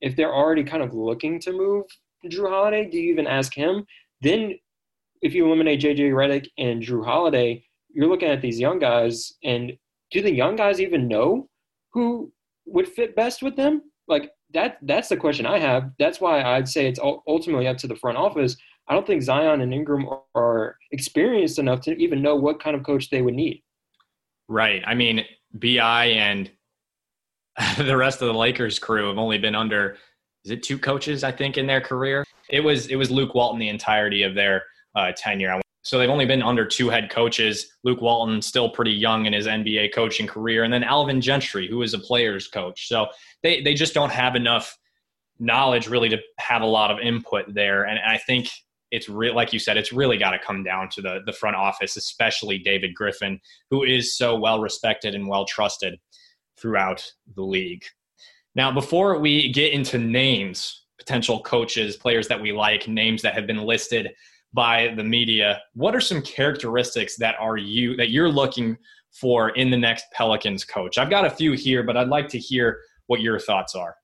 if 0.00 0.14
they're 0.14 0.34
already 0.34 0.64
kind 0.64 0.82
of 0.82 0.94
looking 0.94 1.40
to 1.40 1.52
move 1.52 1.84
Jrue 2.26 2.50
Holiday, 2.50 2.88
do 2.90 2.98
you 2.98 3.12
even 3.12 3.26
ask 3.26 3.54
him? 3.54 3.86
Then, 4.20 4.58
if 5.22 5.34
you 5.34 5.46
eliminate 5.46 5.80
JJ 5.80 6.10
Redick 6.10 6.48
and 6.58 6.82
Jrue 6.82 7.04
Holiday, 7.04 7.64
you're 7.94 8.08
looking 8.08 8.28
at 8.28 8.42
these 8.42 8.60
young 8.60 8.78
guys, 8.78 9.32
and 9.44 9.72
do 10.10 10.20
the 10.22 10.32
young 10.32 10.56
guys 10.56 10.80
even 10.80 11.08
know 11.08 11.48
who 11.92 12.32
would 12.66 12.88
fit 12.88 13.16
best 13.16 13.42
with 13.42 13.56
them? 13.56 13.82
Like 14.08 14.30
that. 14.52 14.78
That's 14.82 15.08
the 15.08 15.16
question 15.16 15.46
I 15.46 15.58
have. 15.58 15.90
That's 15.98 16.20
why 16.20 16.42
I'd 16.42 16.68
say 16.68 16.86
it's 16.86 17.00
ultimately 17.00 17.66
up 17.66 17.78
to 17.78 17.86
the 17.86 17.96
front 17.96 18.18
office. 18.18 18.56
I 18.88 18.94
don't 18.94 19.06
think 19.06 19.22
Zion 19.22 19.60
and 19.60 19.72
Ingram 19.72 20.06
are 20.34 20.76
experienced 20.90 21.58
enough 21.58 21.80
to 21.82 21.96
even 22.02 22.20
know 22.20 22.34
what 22.36 22.62
kind 22.62 22.76
of 22.76 22.82
coach 22.82 23.10
they 23.10 23.22
would 23.22 23.34
need. 23.34 23.62
Right. 24.52 24.82
I 24.86 24.94
mean, 24.94 25.24
Bi 25.54 26.04
and 26.04 26.50
the 27.78 27.96
rest 27.96 28.20
of 28.20 28.28
the 28.28 28.34
Lakers 28.34 28.78
crew 28.78 29.08
have 29.08 29.16
only 29.16 29.38
been 29.38 29.54
under 29.54 29.96
is 30.44 30.50
it 30.50 30.62
two 30.62 30.76
coaches 30.76 31.24
I 31.24 31.32
think 31.32 31.56
in 31.56 31.66
their 31.66 31.80
career. 31.80 32.22
It 32.50 32.60
was 32.60 32.88
it 32.88 32.96
was 32.96 33.10
Luke 33.10 33.34
Walton 33.34 33.58
the 33.58 33.70
entirety 33.70 34.24
of 34.24 34.34
their 34.34 34.64
uh, 34.94 35.12
tenure. 35.16 35.62
So 35.84 35.98
they've 35.98 36.10
only 36.10 36.26
been 36.26 36.42
under 36.42 36.66
two 36.66 36.90
head 36.90 37.08
coaches. 37.08 37.72
Luke 37.82 38.02
Walton 38.02 38.42
still 38.42 38.68
pretty 38.68 38.92
young 38.92 39.24
in 39.24 39.32
his 39.32 39.46
NBA 39.46 39.94
coaching 39.94 40.26
career, 40.26 40.64
and 40.64 40.72
then 40.72 40.84
Alvin 40.84 41.22
Gentry, 41.22 41.66
who 41.66 41.80
is 41.80 41.94
a 41.94 41.98
players 41.98 42.46
coach. 42.46 42.88
So 42.88 43.06
they 43.42 43.62
they 43.62 43.72
just 43.72 43.94
don't 43.94 44.12
have 44.12 44.36
enough 44.36 44.76
knowledge 45.38 45.88
really 45.88 46.10
to 46.10 46.18
have 46.38 46.60
a 46.60 46.66
lot 46.66 46.90
of 46.90 46.98
input 46.98 47.54
there. 47.54 47.84
And 47.84 47.98
I 47.98 48.18
think 48.18 48.50
it's 48.92 49.08
real 49.08 49.34
like 49.34 49.52
you 49.52 49.58
said 49.58 49.76
it's 49.76 49.92
really 49.92 50.16
got 50.16 50.30
to 50.30 50.38
come 50.38 50.62
down 50.62 50.88
to 50.88 51.02
the 51.02 51.20
the 51.26 51.32
front 51.32 51.56
office 51.56 51.96
especially 51.96 52.58
david 52.58 52.94
griffin 52.94 53.40
who 53.70 53.82
is 53.82 54.16
so 54.16 54.38
well 54.38 54.60
respected 54.60 55.14
and 55.14 55.26
well 55.26 55.44
trusted 55.44 55.98
throughout 56.62 57.04
the 57.34 57.42
league. 57.42 57.84
Now 58.54 58.70
before 58.70 59.18
we 59.18 59.50
get 59.52 59.72
into 59.72 59.98
names 59.98 60.84
potential 60.98 61.40
coaches 61.40 61.96
players 61.96 62.28
that 62.28 62.40
we 62.40 62.52
like 62.52 62.86
names 62.86 63.22
that 63.22 63.34
have 63.34 63.46
been 63.46 63.64
listed 63.64 64.10
by 64.52 64.94
the 64.96 65.02
media 65.02 65.60
what 65.74 65.96
are 65.96 66.00
some 66.00 66.22
characteristics 66.22 67.16
that 67.16 67.34
are 67.40 67.56
you 67.56 67.96
that 67.96 68.10
you're 68.10 68.28
looking 68.28 68.76
for 69.10 69.50
in 69.50 69.70
the 69.70 69.76
next 69.76 70.04
pelicans 70.12 70.64
coach? 70.64 70.98
I've 70.98 71.10
got 71.10 71.24
a 71.24 71.30
few 71.30 71.52
here 71.52 71.82
but 71.82 71.96
i'd 71.96 72.08
like 72.08 72.28
to 72.28 72.38
hear 72.38 72.78
what 73.06 73.20
your 73.20 73.40
thoughts 73.40 73.74
are 73.74 73.96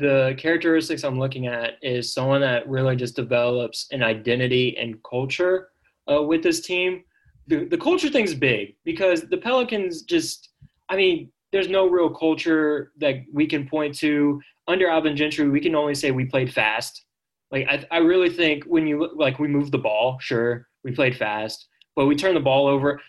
the 0.00 0.34
characteristics 0.38 1.04
I'm 1.04 1.18
looking 1.18 1.46
at 1.46 1.74
is 1.82 2.12
someone 2.12 2.40
that 2.40 2.68
really 2.68 2.96
just 2.96 3.14
develops 3.14 3.86
an 3.92 4.02
identity 4.02 4.76
and 4.78 5.02
culture 5.02 5.68
uh, 6.10 6.22
with 6.22 6.42
this 6.42 6.60
team. 6.60 7.04
The, 7.46 7.64
the 7.64 7.78
culture 7.78 8.08
thing's 8.08 8.34
big 8.34 8.76
because 8.84 9.22
the 9.28 9.36
Pelicans 9.36 10.02
just, 10.02 10.50
I 10.88 10.96
mean, 10.96 11.30
there's 11.52 11.68
no 11.68 11.88
real 11.88 12.10
culture 12.10 12.92
that 12.98 13.16
we 13.32 13.46
can 13.46 13.68
point 13.68 13.94
to. 13.98 14.40
Under 14.68 14.88
Alvin 14.88 15.16
Gentry, 15.16 15.48
we 15.48 15.60
can 15.60 15.74
only 15.74 15.94
say 15.94 16.10
we 16.10 16.24
played 16.24 16.52
fast. 16.52 17.04
Like, 17.50 17.66
I, 17.68 17.84
I 17.90 17.98
really 17.98 18.30
think 18.30 18.64
when 18.64 18.86
you, 18.86 19.10
like, 19.16 19.38
we 19.38 19.48
moved 19.48 19.72
the 19.72 19.78
ball, 19.78 20.18
sure, 20.20 20.68
we 20.84 20.92
played 20.92 21.16
fast, 21.16 21.66
but 21.96 22.06
we 22.06 22.14
turned 22.14 22.36
the 22.36 22.40
ball 22.40 22.68
over. 22.68 23.00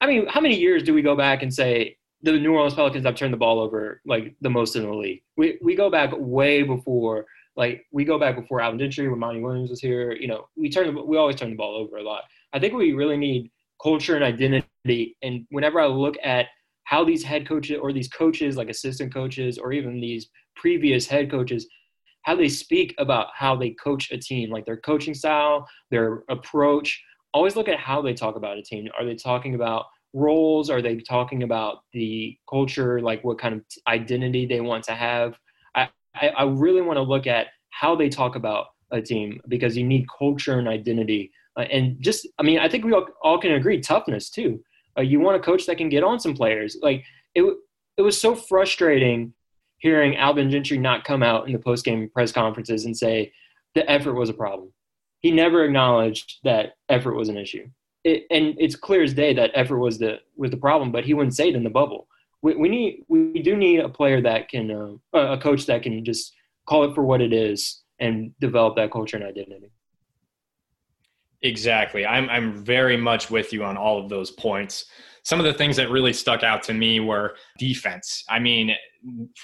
I 0.00 0.06
mean, 0.06 0.26
how 0.26 0.40
many 0.40 0.56
years 0.56 0.82
do 0.82 0.92
we 0.92 1.02
go 1.02 1.16
back 1.16 1.42
and 1.42 1.52
say, 1.52 1.96
the 2.22 2.32
New 2.32 2.52
Orleans 2.52 2.74
Pelicans 2.74 3.04
have 3.04 3.14
turned 3.14 3.32
the 3.32 3.38
ball 3.38 3.60
over 3.60 4.00
like 4.04 4.34
the 4.40 4.50
most 4.50 4.76
in 4.76 4.82
the 4.82 4.92
league. 4.92 5.22
We 5.36 5.58
we 5.62 5.74
go 5.74 5.90
back 5.90 6.10
way 6.16 6.62
before 6.62 7.26
like 7.56 7.84
we 7.92 8.04
go 8.04 8.18
back 8.18 8.36
before 8.36 8.60
Alvin 8.60 8.78
Gentry 8.78 9.08
when 9.08 9.18
Monty 9.18 9.40
Williams 9.40 9.70
was 9.70 9.80
here. 9.80 10.12
You 10.12 10.28
know, 10.28 10.48
we 10.56 10.70
turn 10.70 11.06
we 11.06 11.16
always 11.16 11.36
turn 11.36 11.50
the 11.50 11.56
ball 11.56 11.76
over 11.76 11.98
a 11.98 12.02
lot. 12.02 12.22
I 12.52 12.58
think 12.58 12.74
we 12.74 12.92
really 12.92 13.16
need 13.16 13.50
culture 13.82 14.16
and 14.16 14.24
identity. 14.24 15.16
And 15.22 15.46
whenever 15.50 15.80
I 15.80 15.86
look 15.86 16.16
at 16.22 16.46
how 16.84 17.04
these 17.04 17.22
head 17.22 17.46
coaches 17.46 17.78
or 17.80 17.92
these 17.92 18.08
coaches, 18.08 18.56
like 18.56 18.70
assistant 18.70 19.12
coaches, 19.12 19.58
or 19.58 19.72
even 19.72 20.00
these 20.00 20.28
previous 20.56 21.06
head 21.06 21.30
coaches, 21.30 21.66
how 22.22 22.34
they 22.34 22.48
speak 22.48 22.94
about 22.98 23.28
how 23.34 23.54
they 23.54 23.70
coach 23.70 24.10
a 24.10 24.18
team, 24.18 24.50
like 24.50 24.64
their 24.64 24.78
coaching 24.78 25.14
style, 25.14 25.68
their 25.90 26.24
approach. 26.28 27.02
always 27.34 27.56
look 27.56 27.68
at 27.68 27.78
how 27.78 28.00
they 28.00 28.14
talk 28.14 28.36
about 28.36 28.56
a 28.56 28.62
team. 28.62 28.88
Are 28.98 29.04
they 29.04 29.14
talking 29.14 29.54
about 29.54 29.86
roles? 30.12 30.70
Are 30.70 30.82
they 30.82 30.96
talking 30.96 31.42
about 31.42 31.78
the 31.92 32.36
culture, 32.48 33.00
like 33.00 33.24
what 33.24 33.38
kind 33.38 33.54
of 33.54 33.62
identity 33.86 34.46
they 34.46 34.60
want 34.60 34.84
to 34.84 34.92
have? 34.92 35.38
I, 35.74 35.88
I, 36.14 36.28
I 36.28 36.44
really 36.44 36.80
want 36.80 36.96
to 36.96 37.02
look 37.02 37.26
at 37.26 37.48
how 37.70 37.94
they 37.94 38.08
talk 38.08 38.36
about 38.36 38.66
a 38.90 39.00
team 39.00 39.40
because 39.48 39.76
you 39.76 39.84
need 39.84 40.06
culture 40.18 40.58
and 40.58 40.68
identity. 40.68 41.30
Uh, 41.56 41.62
and 41.62 41.96
just, 42.00 42.26
I 42.38 42.42
mean, 42.42 42.58
I 42.58 42.68
think 42.68 42.84
we 42.84 42.92
all, 42.92 43.06
all 43.22 43.38
can 43.38 43.52
agree 43.52 43.80
toughness 43.80 44.30
too. 44.30 44.62
Uh, 44.96 45.02
you 45.02 45.20
want 45.20 45.36
a 45.36 45.40
coach 45.40 45.66
that 45.66 45.78
can 45.78 45.88
get 45.88 46.04
on 46.04 46.18
some 46.18 46.34
players. 46.34 46.76
Like 46.82 47.04
it, 47.34 47.44
it 47.96 48.02
was 48.02 48.20
so 48.20 48.34
frustrating 48.34 49.34
hearing 49.78 50.16
Alvin 50.16 50.50
Gentry 50.50 50.78
not 50.78 51.04
come 51.04 51.22
out 51.22 51.46
in 51.46 51.52
the 51.52 51.58
post 51.58 51.84
game 51.84 52.10
press 52.12 52.32
conferences 52.32 52.84
and 52.84 52.96
say 52.96 53.32
the 53.74 53.88
effort 53.90 54.14
was 54.14 54.28
a 54.28 54.34
problem. 54.34 54.72
He 55.20 55.30
never 55.30 55.64
acknowledged 55.64 56.38
that 56.44 56.74
effort 56.88 57.14
was 57.14 57.28
an 57.28 57.36
issue. 57.36 57.68
It, 58.08 58.26
and 58.30 58.54
it's 58.58 58.76
clear 58.76 59.02
as 59.02 59.12
day 59.12 59.34
that 59.34 59.50
effort 59.54 59.78
was 59.78 59.98
the 59.98 60.20
was 60.36 60.50
the 60.50 60.56
problem, 60.56 60.90
but 60.90 61.04
he 61.04 61.14
wouldn't 61.14 61.34
say 61.34 61.48
it 61.48 61.56
in 61.56 61.64
the 61.64 61.70
bubble. 61.70 62.08
We, 62.42 62.54
we 62.54 62.68
need 62.68 63.04
we 63.08 63.42
do 63.42 63.56
need 63.56 63.80
a 63.80 63.88
player 63.88 64.20
that 64.22 64.48
can 64.48 64.70
uh, 64.70 65.18
a 65.34 65.38
coach 65.38 65.66
that 65.66 65.82
can 65.82 66.04
just 66.04 66.34
call 66.66 66.84
it 66.84 66.94
for 66.94 67.04
what 67.04 67.20
it 67.20 67.32
is 67.32 67.82
and 67.98 68.32
develop 68.40 68.76
that 68.76 68.92
culture 68.92 69.16
and 69.16 69.26
identity. 69.26 69.70
Exactly. 71.42 72.06
I'm 72.06 72.28
I'm 72.30 72.52
very 72.64 72.96
much 72.96 73.30
with 73.30 73.52
you 73.52 73.62
on 73.64 73.76
all 73.76 74.02
of 74.02 74.08
those 74.08 74.30
points. 74.30 74.86
Some 75.28 75.38
of 75.38 75.44
the 75.44 75.52
things 75.52 75.76
that 75.76 75.90
really 75.90 76.14
stuck 76.14 76.42
out 76.42 76.62
to 76.62 76.72
me 76.72 77.00
were 77.00 77.34
defense. 77.58 78.24
I 78.30 78.38
mean, 78.38 78.74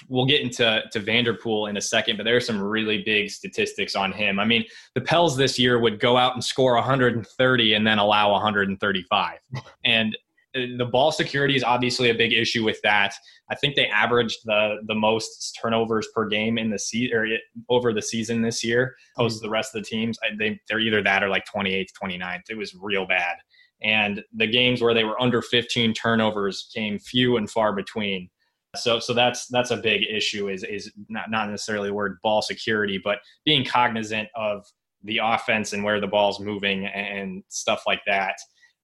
we'll 0.09 0.25
get 0.25 0.41
into 0.41 0.81
to 0.91 0.99
Vanterpool 0.99 1.69
in 1.69 1.77
a 1.77 1.81
second, 1.81 2.17
but 2.17 2.23
there 2.23 2.35
are 2.35 2.41
some 2.41 2.59
really 2.59 3.03
big 3.03 3.29
statistics 3.29 3.95
on 3.95 4.11
him. 4.11 4.39
I 4.39 4.45
mean, 4.45 4.65
the 4.95 5.01
Pels 5.01 5.37
this 5.37 5.59
year 5.59 5.77
would 5.77 5.99
go 5.99 6.17
out 6.17 6.33
and 6.33 6.43
score 6.43 6.73
130 6.73 7.73
and 7.75 7.85
then 7.85 7.99
allow 7.99 8.31
135. 8.31 9.37
And 9.85 10.17
uh, 10.55 10.61
the 10.79 10.85
ball 10.85 11.11
security 11.11 11.55
is 11.55 11.63
obviously 11.63 12.09
a 12.09 12.15
big 12.15 12.33
issue 12.33 12.63
with 12.63 12.81
that. 12.81 13.13
I 13.51 13.55
think 13.55 13.75
they 13.75 13.85
averaged 13.85 14.39
the 14.45 14.77
the 14.87 14.95
most 14.95 15.55
turnovers 15.61 16.07
per 16.15 16.27
game 16.27 16.57
in 16.57 16.71
the 16.71 16.79
season 16.79 17.15
or 17.15 17.27
over 17.69 17.93
the 17.93 18.01
season 18.01 18.41
this 18.41 18.63
year, 18.63 18.95
opposed 19.15 19.37
to 19.37 19.41
hmm. 19.41 19.49
the 19.49 19.51
rest 19.51 19.75
of 19.75 19.83
the 19.83 19.87
teams. 19.87 20.17
They 20.39 20.59
they're 20.67 20.79
either 20.79 21.03
that 21.03 21.23
or 21.23 21.29
like 21.29 21.45
28th, 21.45 21.89
29th. 22.01 22.49
It 22.49 22.57
was 22.57 22.73
real 22.73 23.05
bad. 23.05 23.35
And 23.83 24.23
the 24.33 24.47
games 24.47 24.81
where 24.81 24.93
they 24.93 25.03
were 25.03 25.21
under 25.21 25.41
15 25.41 25.93
turnovers 25.93 26.69
came 26.73 26.99
few 26.99 27.37
and 27.37 27.49
far 27.49 27.73
between. 27.73 28.29
So 28.75 28.99
so 28.99 29.13
that's 29.13 29.47
that's 29.47 29.71
a 29.71 29.77
big 29.77 30.03
issue 30.09 30.49
is 30.49 30.63
is 30.63 30.91
not 31.07 31.31
not 31.31 31.49
necessarily 31.49 31.89
the 31.89 31.93
word 31.93 32.17
ball 32.23 32.41
security, 32.41 32.99
but 33.01 33.19
being 33.45 33.63
cognizant 33.63 34.27
of 34.35 34.65
the 35.03 35.19
offense 35.23 35.71
and 35.73 35.83
where 35.83 36.01
the 36.01 36.07
ball's 36.07 36.39
moving 36.39 36.85
and 36.85 37.43
stuff 37.49 37.83
like 37.87 38.01
that. 38.07 38.35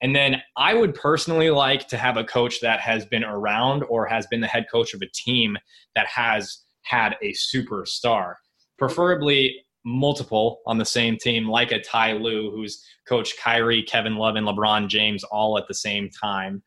And 0.01 0.15
then 0.15 0.41
I 0.58 0.73
would 0.73 0.95
personally 0.95 1.51
like 1.51 1.88
to 1.89 1.97
have 1.97 2.17
a 2.17 2.23
coach 2.23 2.60
that 2.62 2.80
has 2.80 3.06
been 3.06 3.23
around 3.23 3.84
or 3.84 4.06
has 4.08 4.25
been 4.27 4.41
the 4.41 4.47
head 4.47 4.65
coach 4.71 4.93
of 4.93 5.01
a 5.01 5.10
team 5.13 5.58
that 5.95 6.08
has 6.08 6.63
had 6.84 7.15
a 7.21 7.34
superstar, 7.34 8.36
preferably 8.80 9.63
multiple 9.84 10.60
on 10.65 10.78
the 10.78 10.86
same 10.86 11.17
team, 11.17 11.48
like 11.48 11.72
a 11.72 11.82
Ty 11.82 12.13
Lue, 12.13 12.52
who's 12.52 12.84
coached 13.08 13.39
Kyrie, 13.39 13.84
Kevin 13.84 14.15
Love, 14.15 14.36
and 14.36 14.48
LeBron 14.48 14.88
James 14.88 15.24
all 15.24 15.58
at 15.58 15.67
the 15.67 15.74
same 15.74 16.10
time 16.10 16.62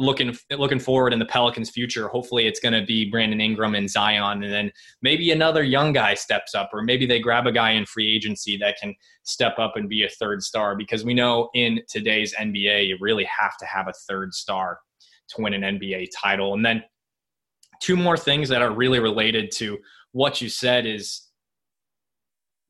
looking 0.00 0.34
looking 0.50 0.78
forward 0.78 1.12
in 1.12 1.18
the 1.18 1.26
Pelicans' 1.26 1.70
future, 1.70 2.08
hopefully 2.08 2.46
it's 2.46 2.58
going 2.58 2.72
to 2.72 2.84
be 2.84 3.10
Brandon 3.10 3.40
Ingram 3.40 3.74
and 3.74 3.88
Zion, 3.88 4.42
and 4.42 4.52
then 4.52 4.72
maybe 5.02 5.30
another 5.30 5.62
young 5.62 5.92
guy 5.92 6.14
steps 6.14 6.54
up, 6.54 6.70
or 6.72 6.82
maybe 6.82 7.06
they 7.06 7.20
grab 7.20 7.46
a 7.46 7.52
guy 7.52 7.72
in 7.72 7.84
free 7.86 8.12
agency 8.14 8.56
that 8.56 8.78
can 8.80 8.94
step 9.24 9.58
up 9.58 9.76
and 9.76 9.88
be 9.88 10.04
a 10.04 10.08
third 10.08 10.42
star. 10.42 10.74
Because 10.76 11.04
we 11.04 11.14
know 11.14 11.50
in 11.54 11.80
today's 11.88 12.34
NBA, 12.34 12.88
you 12.88 12.96
really 13.00 13.24
have 13.24 13.56
to 13.58 13.66
have 13.66 13.88
a 13.88 13.92
third 14.08 14.32
star 14.34 14.78
to 15.30 15.42
win 15.42 15.54
an 15.54 15.78
NBA 15.78 16.08
title. 16.18 16.54
And 16.54 16.64
then 16.64 16.82
two 17.80 17.96
more 17.96 18.16
things 18.16 18.48
that 18.48 18.62
are 18.62 18.72
really 18.72 18.98
related 18.98 19.50
to 19.52 19.78
what 20.12 20.40
you 20.40 20.48
said 20.48 20.86
is 20.86 21.22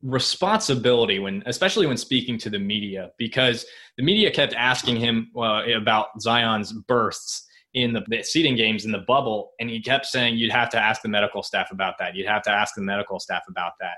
responsibility 0.02 1.18
when 1.18 1.42
especially 1.46 1.86
when 1.86 1.96
speaking 1.96 2.38
to 2.38 2.48
the 2.48 2.58
media 2.58 3.10
because 3.18 3.66
the 3.98 4.02
media 4.02 4.30
kept 4.30 4.54
asking 4.54 4.96
him 4.96 5.30
uh, 5.36 5.62
about 5.76 6.08
Zion's 6.20 6.72
bursts 6.72 7.46
in 7.74 7.92
the, 7.92 8.02
the 8.08 8.22
seeding 8.22 8.56
games 8.56 8.84
in 8.86 8.92
the 8.92 9.04
bubble 9.06 9.50
and 9.60 9.68
he 9.68 9.80
kept 9.80 10.06
saying 10.06 10.36
you'd 10.36 10.52
have 10.52 10.70
to 10.70 10.78
ask 10.78 11.02
the 11.02 11.08
medical 11.08 11.42
staff 11.42 11.70
about 11.70 11.94
that. 11.98 12.14
You'd 12.14 12.26
have 12.26 12.42
to 12.44 12.50
ask 12.50 12.74
the 12.74 12.80
medical 12.80 13.20
staff 13.20 13.42
about 13.48 13.72
that. 13.80 13.96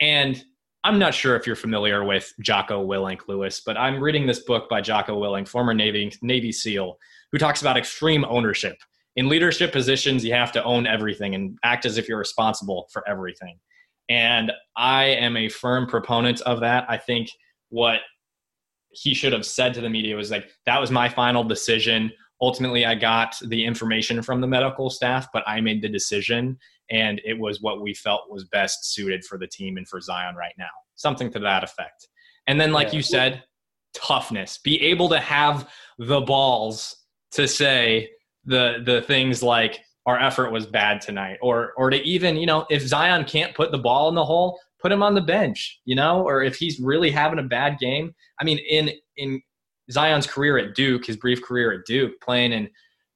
And 0.00 0.42
I'm 0.82 0.98
not 0.98 1.12
sure 1.12 1.36
if 1.36 1.46
you're 1.46 1.56
familiar 1.56 2.04
with 2.04 2.32
Jocko 2.40 2.86
Willink 2.86 3.28
Louis 3.28 3.60
but 3.66 3.76
I'm 3.76 4.02
reading 4.02 4.26
this 4.26 4.40
book 4.40 4.68
by 4.70 4.80
Jocko 4.80 5.20
Willink 5.20 5.46
former 5.46 5.74
Navy 5.74 6.10
Navy 6.22 6.52
SEAL 6.52 6.96
who 7.32 7.38
talks 7.38 7.60
about 7.60 7.76
extreme 7.76 8.24
ownership. 8.24 8.78
In 9.16 9.28
leadership 9.28 9.72
positions 9.72 10.24
you 10.24 10.32
have 10.32 10.52
to 10.52 10.64
own 10.64 10.86
everything 10.86 11.34
and 11.34 11.58
act 11.64 11.84
as 11.84 11.98
if 11.98 12.08
you're 12.08 12.18
responsible 12.18 12.88
for 12.90 13.06
everything 13.06 13.58
and 14.08 14.52
I 14.76 15.04
am 15.04 15.36
a 15.36 15.48
firm 15.48 15.86
proponent 15.86 16.40
of 16.42 16.60
that. 16.60 16.86
I 16.88 16.96
think 16.96 17.30
what 17.70 18.00
he 18.90 19.14
should 19.14 19.32
have 19.32 19.44
said 19.44 19.74
to 19.74 19.80
the 19.80 19.90
media 19.90 20.16
was 20.16 20.30
like, 20.30 20.50
that 20.66 20.80
was 20.80 20.90
my 20.90 21.08
final 21.08 21.44
decision. 21.44 22.10
Ultimately, 22.40 22.86
I 22.86 22.94
got 22.94 23.36
the 23.46 23.64
information 23.64 24.22
from 24.22 24.40
the 24.40 24.46
medical 24.46 24.90
staff, 24.90 25.28
but 25.32 25.42
I 25.46 25.60
made 25.60 25.82
the 25.82 25.88
decision, 25.88 26.56
and 26.90 27.20
it 27.24 27.38
was 27.38 27.60
what 27.60 27.82
we 27.82 27.92
felt 27.94 28.30
was 28.30 28.44
best 28.44 28.92
suited 28.92 29.24
for 29.24 29.38
the 29.38 29.46
team 29.46 29.76
and 29.76 29.86
for 29.86 30.00
Zion 30.00 30.36
right 30.36 30.54
now. 30.56 30.66
Something 30.94 31.30
to 31.32 31.38
that 31.40 31.64
effect. 31.64 32.08
And 32.46 32.60
then, 32.60 32.72
like 32.72 32.88
yeah. 32.88 32.94
you 32.94 33.02
said, 33.02 33.42
toughness. 33.92 34.58
Be 34.58 34.80
able 34.82 35.08
to 35.10 35.18
have 35.18 35.68
the 35.98 36.20
balls 36.20 36.96
to 37.32 37.46
say 37.46 38.10
the 38.44 38.82
the 38.84 39.02
things 39.02 39.42
like 39.42 39.80
our 40.08 40.18
effort 40.18 40.50
was 40.50 40.66
bad 40.66 41.02
tonight. 41.02 41.36
Or 41.42 41.74
or 41.76 41.90
to 41.90 42.02
even 42.02 42.36
you 42.36 42.46
know 42.46 42.66
if 42.70 42.82
zion 42.82 43.24
can't 43.26 43.54
put 43.54 43.70
the 43.70 43.78
ball 43.78 44.08
in 44.08 44.14
the 44.14 44.24
hole 44.24 44.58
put 44.80 44.90
him 44.90 45.02
on 45.02 45.14
the 45.14 45.20
bench 45.20 45.80
you 45.84 45.94
know 45.94 46.22
or 46.22 46.42
if 46.42 46.56
he's 46.56 46.80
really 46.80 47.10
having 47.10 47.38
a 47.38 47.42
bad 47.42 47.78
game. 47.78 48.14
I 48.40 48.44
mean 48.44 48.58
in 48.58 48.90
in 49.18 49.40
zion's 49.92 50.26
career 50.26 50.56
at 50.58 50.74
duke 50.74 51.04
his 51.04 51.16
brief 51.16 51.42
career 51.42 51.72
at 51.72 51.80
duke 51.86 52.12
playing 52.22 52.52
in 52.52 52.70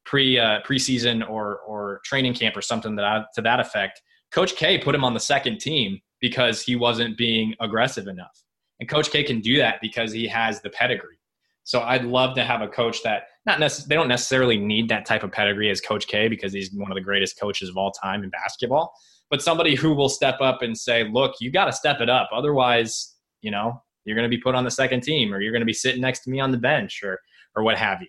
pre 0.05 0.39
uh, 0.39 0.61
preseason 0.67 1.29
or 1.29 1.61
or 1.61 2.01
training 2.05 2.35
camp 2.35 2.57
or 2.57 2.63
something 2.63 2.95
that 2.97 3.05
I, 3.07 3.25
to 3.37 3.43
that 3.43 3.59
effect 3.59 4.03
coach 4.31 4.55
k 4.55 4.77
put 4.77 4.95
him 4.95 5.05
on 5.05 5.15
the 5.15 5.21
second 5.21 5.61
team 5.61 5.99
because 6.21 6.63
he 6.63 6.77
wasn't 6.77 7.17
being 7.17 7.55
aggressive 7.61 8.07
enough. 8.07 8.37
And 8.81 8.89
coach 8.89 9.11
k 9.11 9.25
can 9.25 9.41
do 9.41 9.57
that 9.57 9.79
because 9.81 10.13
he 10.13 10.27
has 10.29 10.61
the 10.61 10.71
pedigree 10.71 11.17
so 11.65 11.81
I'd 11.81 12.05
love 12.05 12.35
to 12.37 12.45
have 12.45 12.61
a 12.61 12.69
coach 12.69 13.03
that 13.03 13.25
not 13.47 13.59
necess- 13.59 13.87
they 13.87 13.95
don't 13.95 14.09
necessarily 14.09 14.57
need 14.57 14.89
that 14.89 15.07
type 15.07 15.23
of 15.23 15.33
pedigree 15.33 15.71
as 15.71 15.81
Coach 15.81 16.07
K 16.07 16.29
because 16.29 16.53
he's 16.53 16.73
one 16.73 16.91
of 16.91 16.95
the 16.95 17.03
greatest 17.03 17.39
coaches 17.41 17.69
of 17.69 17.77
all 17.77 17.91
time 17.91 18.23
in 18.23 18.31
basketball, 18.31 18.93
but 19.31 19.43
somebody 19.43 19.75
who 19.75 19.95
will 19.95 20.09
step 20.09 20.41
up 20.41 20.63
and 20.63 20.77
say, 20.77 21.05
"Look, 21.05 21.37
you 21.41 21.51
got 21.51 21.67
to 21.67 21.73
step 21.73 22.01
it 22.01 22.09
up. 22.09 22.31
Otherwise, 22.33 23.17
you 23.41 23.51
know, 23.51 23.83
you're 24.05 24.17
going 24.17 24.31
to 24.31 24.37
be 24.37 24.41
put 24.41 24.55
on 24.55 24.65
the 24.65 24.71
second 24.71 25.03
team 25.03 25.33
or 25.33 25.41
you're 25.41 25.53
going 25.53 25.61
to 25.61 25.67
be 25.67 25.73
sitting 25.73 26.01
next 26.01 26.21
to 26.25 26.31
me 26.31 26.41
on 26.41 26.51
the 26.51 26.59
bench 26.59 27.03
or 27.03 27.21
or 27.57 27.63
what 27.63 27.79
have 27.79 28.01
you." 28.01 28.09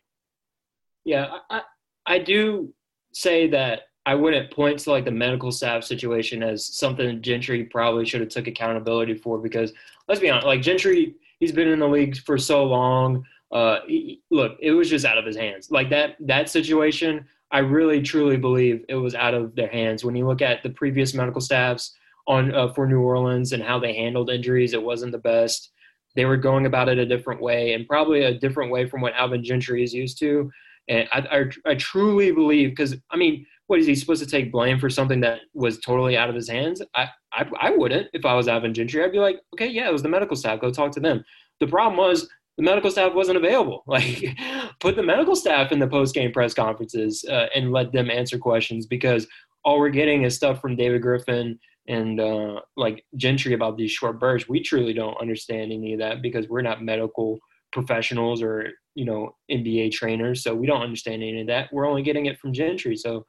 Yeah, 1.05 1.37
I 1.49 1.61
I 2.05 2.19
do 2.19 2.73
say 3.13 3.47
that 3.49 3.81
I 4.05 4.15
wouldn't 4.15 4.51
point 4.51 4.79
to 4.79 4.91
like 4.91 5.05
the 5.05 5.11
medical 5.11 5.51
staff 5.51 5.83
situation 5.83 6.43
as 6.43 6.75
something 6.77 7.21
Gentry 7.21 7.63
probably 7.65 8.05
should 8.05 8.21
have 8.21 8.29
took 8.29 8.47
accountability 8.47 9.15
for 9.15 9.37
because 9.37 9.71
let's 10.07 10.19
be 10.19 10.29
honest, 10.29 10.47
like 10.47 10.61
Gentry, 10.61 11.15
he's 11.39 11.51
been 11.51 11.69
in 11.69 11.79
the 11.79 11.87
league 11.87 12.17
for 12.17 12.37
so 12.37 12.63
long 12.63 13.23
uh, 13.53 13.81
he, 13.87 14.21
look, 14.31 14.57
it 14.59 14.71
was 14.71 14.89
just 14.89 15.05
out 15.05 15.19
of 15.19 15.25
his 15.25 15.37
hands. 15.37 15.69
Like 15.69 15.89
that 15.91 16.15
that 16.19 16.49
situation, 16.49 17.25
I 17.51 17.59
really 17.59 18.01
truly 18.01 18.35
believe 18.35 18.83
it 18.89 18.95
was 18.95 19.13
out 19.13 19.35
of 19.35 19.55
their 19.55 19.69
hands. 19.69 20.03
When 20.03 20.15
you 20.15 20.27
look 20.27 20.41
at 20.41 20.63
the 20.63 20.71
previous 20.71 21.13
medical 21.13 21.39
staffs 21.39 21.95
on 22.27 22.53
uh, 22.53 22.73
for 22.73 22.87
New 22.87 23.01
Orleans 23.01 23.53
and 23.53 23.61
how 23.61 23.79
they 23.79 23.93
handled 23.93 24.31
injuries, 24.31 24.73
it 24.73 24.81
wasn't 24.81 25.11
the 25.11 25.19
best. 25.19 25.71
They 26.15 26.25
were 26.25 26.37
going 26.37 26.65
about 26.65 26.89
it 26.89 26.97
a 26.97 27.05
different 27.05 27.41
way, 27.41 27.73
and 27.73 27.87
probably 27.87 28.23
a 28.23 28.37
different 28.37 28.71
way 28.71 28.89
from 28.89 29.01
what 29.01 29.13
Alvin 29.13 29.43
Gentry 29.43 29.83
is 29.83 29.93
used 29.93 30.17
to. 30.19 30.51
And 30.89 31.07
I, 31.13 31.19
I, 31.19 31.71
I 31.71 31.75
truly 31.75 32.31
believe 32.31 32.71
because 32.71 32.95
I 33.11 33.17
mean, 33.17 33.45
what 33.67 33.79
is 33.79 33.85
he 33.85 33.93
supposed 33.93 34.23
to 34.23 34.29
take 34.29 34.51
blame 34.51 34.79
for 34.79 34.89
something 34.89 35.21
that 35.21 35.41
was 35.53 35.79
totally 35.79 36.17
out 36.17 36.29
of 36.29 36.35
his 36.35 36.49
hands? 36.49 36.81
I, 36.95 37.07
I, 37.31 37.47
I 37.59 37.69
wouldn't 37.69 38.07
if 38.13 38.25
I 38.25 38.33
was 38.33 38.47
Alvin 38.47 38.73
Gentry. 38.73 39.03
I'd 39.03 39.11
be 39.11 39.19
like, 39.19 39.39
okay, 39.53 39.67
yeah, 39.67 39.87
it 39.87 39.93
was 39.93 40.01
the 40.01 40.09
medical 40.09 40.35
staff. 40.35 40.59
Go 40.59 40.71
talk 40.71 40.91
to 40.93 40.99
them. 40.99 41.23
The 41.59 41.67
problem 41.67 41.97
was 41.97 42.27
the 42.57 42.63
medical 42.63 42.91
staff 42.91 43.13
wasn't 43.13 43.37
available. 43.37 43.83
Like, 43.87 44.37
put 44.79 44.95
the 44.95 45.03
medical 45.03 45.35
staff 45.35 45.71
in 45.71 45.79
the 45.79 45.87
post 45.87 46.13
game 46.15 46.31
press 46.31 46.53
conferences 46.53 47.25
uh, 47.29 47.47
and 47.55 47.71
let 47.71 47.91
them 47.91 48.09
answer 48.09 48.37
questions 48.37 48.85
because 48.85 49.27
all 49.63 49.79
we're 49.79 49.89
getting 49.89 50.23
is 50.23 50.35
stuff 50.35 50.59
from 50.59 50.75
David 50.75 51.01
Griffin 51.01 51.59
and 51.87 52.19
uh, 52.19 52.59
like 52.77 53.03
Gentry 53.15 53.53
about 53.53 53.77
these 53.77 53.91
short 53.91 54.19
bursts. 54.19 54.49
We 54.49 54.61
truly 54.61 54.93
don't 54.93 55.19
understand 55.19 55.71
any 55.71 55.93
of 55.93 55.99
that 55.99 56.21
because 56.21 56.47
we're 56.47 56.61
not 56.61 56.83
medical 56.83 57.39
professionals 57.71 58.41
or 58.41 58.69
you 58.95 59.05
know 59.05 59.35
NBA 59.51 59.91
trainers, 59.91 60.43
so 60.43 60.55
we 60.55 60.67
don't 60.67 60.81
understand 60.81 61.23
any 61.23 61.41
of 61.41 61.47
that. 61.47 61.69
We're 61.71 61.87
only 61.87 62.03
getting 62.03 62.27
it 62.27 62.39
from 62.39 62.53
Gentry. 62.53 62.95
So, 62.95 63.25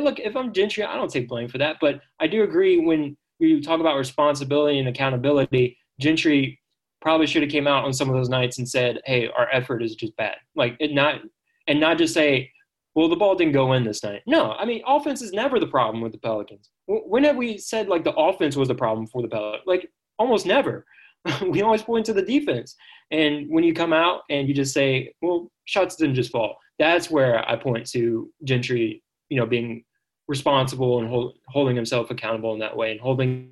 look, 0.00 0.18
if 0.20 0.36
I'm 0.36 0.52
Gentry, 0.52 0.84
I 0.84 0.96
don't 0.96 1.10
take 1.10 1.28
blame 1.28 1.48
for 1.48 1.58
that, 1.58 1.76
but 1.80 2.00
I 2.20 2.26
do 2.26 2.44
agree 2.44 2.78
when 2.78 3.16
you 3.38 3.62
talk 3.62 3.80
about 3.80 3.98
responsibility 3.98 4.78
and 4.78 4.88
accountability. 4.88 5.76
Gentry 6.00 6.58
probably 7.02 7.26
should 7.26 7.42
have 7.42 7.50
came 7.50 7.66
out 7.66 7.84
on 7.84 7.92
some 7.92 8.08
of 8.08 8.14
those 8.14 8.28
nights 8.28 8.58
and 8.58 8.68
said, 8.68 9.00
"Hey, 9.04 9.28
our 9.28 9.48
effort 9.52 9.82
is 9.82 9.94
just 9.94 10.16
bad." 10.16 10.36
Like, 10.54 10.76
it 10.80 10.92
not 10.92 11.20
and 11.66 11.80
not 11.80 11.98
just 11.98 12.14
say, 12.14 12.50
"Well, 12.94 13.08
the 13.08 13.16
ball 13.16 13.34
didn't 13.34 13.52
go 13.52 13.72
in 13.74 13.84
this 13.84 14.02
night." 14.02 14.22
No, 14.26 14.52
I 14.52 14.64
mean, 14.64 14.82
offense 14.86 15.20
is 15.20 15.32
never 15.32 15.58
the 15.60 15.66
problem 15.66 16.00
with 16.02 16.12
the 16.12 16.18
Pelicans. 16.18 16.70
When 16.86 17.24
have 17.24 17.36
we 17.36 17.58
said 17.58 17.88
like 17.88 18.04
the 18.04 18.14
offense 18.14 18.56
was 18.56 18.68
the 18.68 18.74
problem 18.74 19.06
for 19.06 19.20
the 19.20 19.28
Pelicans? 19.28 19.64
Like, 19.66 19.90
almost 20.18 20.46
never. 20.46 20.86
we 21.48 21.62
always 21.62 21.82
point 21.82 22.06
to 22.06 22.12
the 22.12 22.22
defense. 22.22 22.74
And 23.10 23.48
when 23.48 23.64
you 23.64 23.74
come 23.74 23.92
out 23.92 24.22
and 24.30 24.48
you 24.48 24.54
just 24.54 24.72
say, 24.72 25.12
"Well, 25.20 25.50
shots 25.66 25.96
didn't 25.96 26.14
just 26.14 26.30
fall," 26.30 26.56
that's 26.78 27.10
where 27.10 27.46
I 27.48 27.56
point 27.56 27.86
to 27.90 28.30
Gentry, 28.44 29.02
you 29.28 29.38
know, 29.38 29.46
being 29.46 29.84
responsible 30.28 31.00
and 31.00 31.08
hold, 31.08 31.36
holding 31.48 31.76
himself 31.76 32.10
accountable 32.10 32.54
in 32.54 32.60
that 32.60 32.76
way 32.76 32.92
and 32.92 33.00
holding 33.00 33.50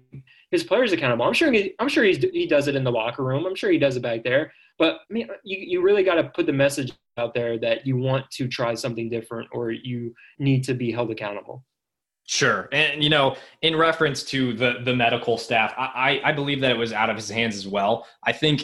his 0.50 0.64
players 0.64 0.92
accountable. 0.92 1.24
I'm 1.24 1.32
sure 1.32 1.52
he, 1.52 1.74
I'm 1.78 1.88
sure 1.88 2.04
he's, 2.04 2.18
he 2.18 2.46
does 2.46 2.68
it 2.68 2.76
in 2.76 2.84
the 2.84 2.92
locker 2.92 3.24
room. 3.24 3.46
I'm 3.46 3.54
sure 3.54 3.70
he 3.70 3.78
does 3.78 3.96
it 3.96 4.02
back 4.02 4.24
there. 4.24 4.52
But 4.78 4.94
I 4.94 5.12
mean, 5.12 5.28
you, 5.44 5.58
you 5.58 5.82
really 5.82 6.02
got 6.02 6.14
to 6.14 6.24
put 6.24 6.46
the 6.46 6.52
message 6.52 6.92
out 7.18 7.34
there 7.34 7.58
that 7.58 7.86
you 7.86 7.96
want 7.96 8.30
to 8.32 8.48
try 8.48 8.74
something 8.74 9.10
different 9.10 9.48
or 9.52 9.70
you 9.70 10.14
need 10.38 10.64
to 10.64 10.74
be 10.74 10.90
held 10.90 11.10
accountable. 11.10 11.64
Sure, 12.26 12.68
and 12.70 13.02
you 13.02 13.10
know, 13.10 13.36
in 13.62 13.74
reference 13.74 14.22
to 14.22 14.52
the 14.52 14.82
the 14.84 14.94
medical 14.94 15.36
staff, 15.36 15.74
I 15.76 16.20
I 16.22 16.30
believe 16.30 16.60
that 16.60 16.70
it 16.70 16.78
was 16.78 16.92
out 16.92 17.10
of 17.10 17.16
his 17.16 17.28
hands 17.28 17.56
as 17.56 17.66
well. 17.66 18.06
I 18.22 18.30
think 18.30 18.62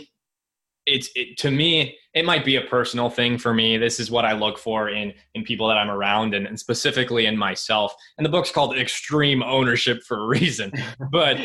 it's 0.87 1.11
it, 1.15 1.37
to 1.39 1.51
me 1.51 1.97
it 2.15 2.25
might 2.25 2.45
be 2.45 2.57
a 2.57 2.63
personal 2.63 3.11
thing 3.11 3.37
for 3.37 3.53
me. 3.53 3.77
This 3.77 4.01
is 4.01 4.11
what 4.11 4.25
i 4.25 4.33
look 4.33 4.59
for 4.59 4.89
in 4.89 5.13
in 5.35 5.43
people 5.43 5.69
that 5.69 5.77
i'm 5.77 5.91
around 5.91 6.35
and, 6.35 6.47
and 6.47 6.59
specifically 6.59 7.27
in 7.27 7.37
myself. 7.37 7.95
And 8.17 8.25
the 8.25 8.31
book's 8.31 8.51
called 8.51 8.77
extreme 8.79 9.43
ownership 9.43 10.03
for 10.05 10.19
a 10.21 10.27
reason. 10.27 10.73
But 11.11 11.39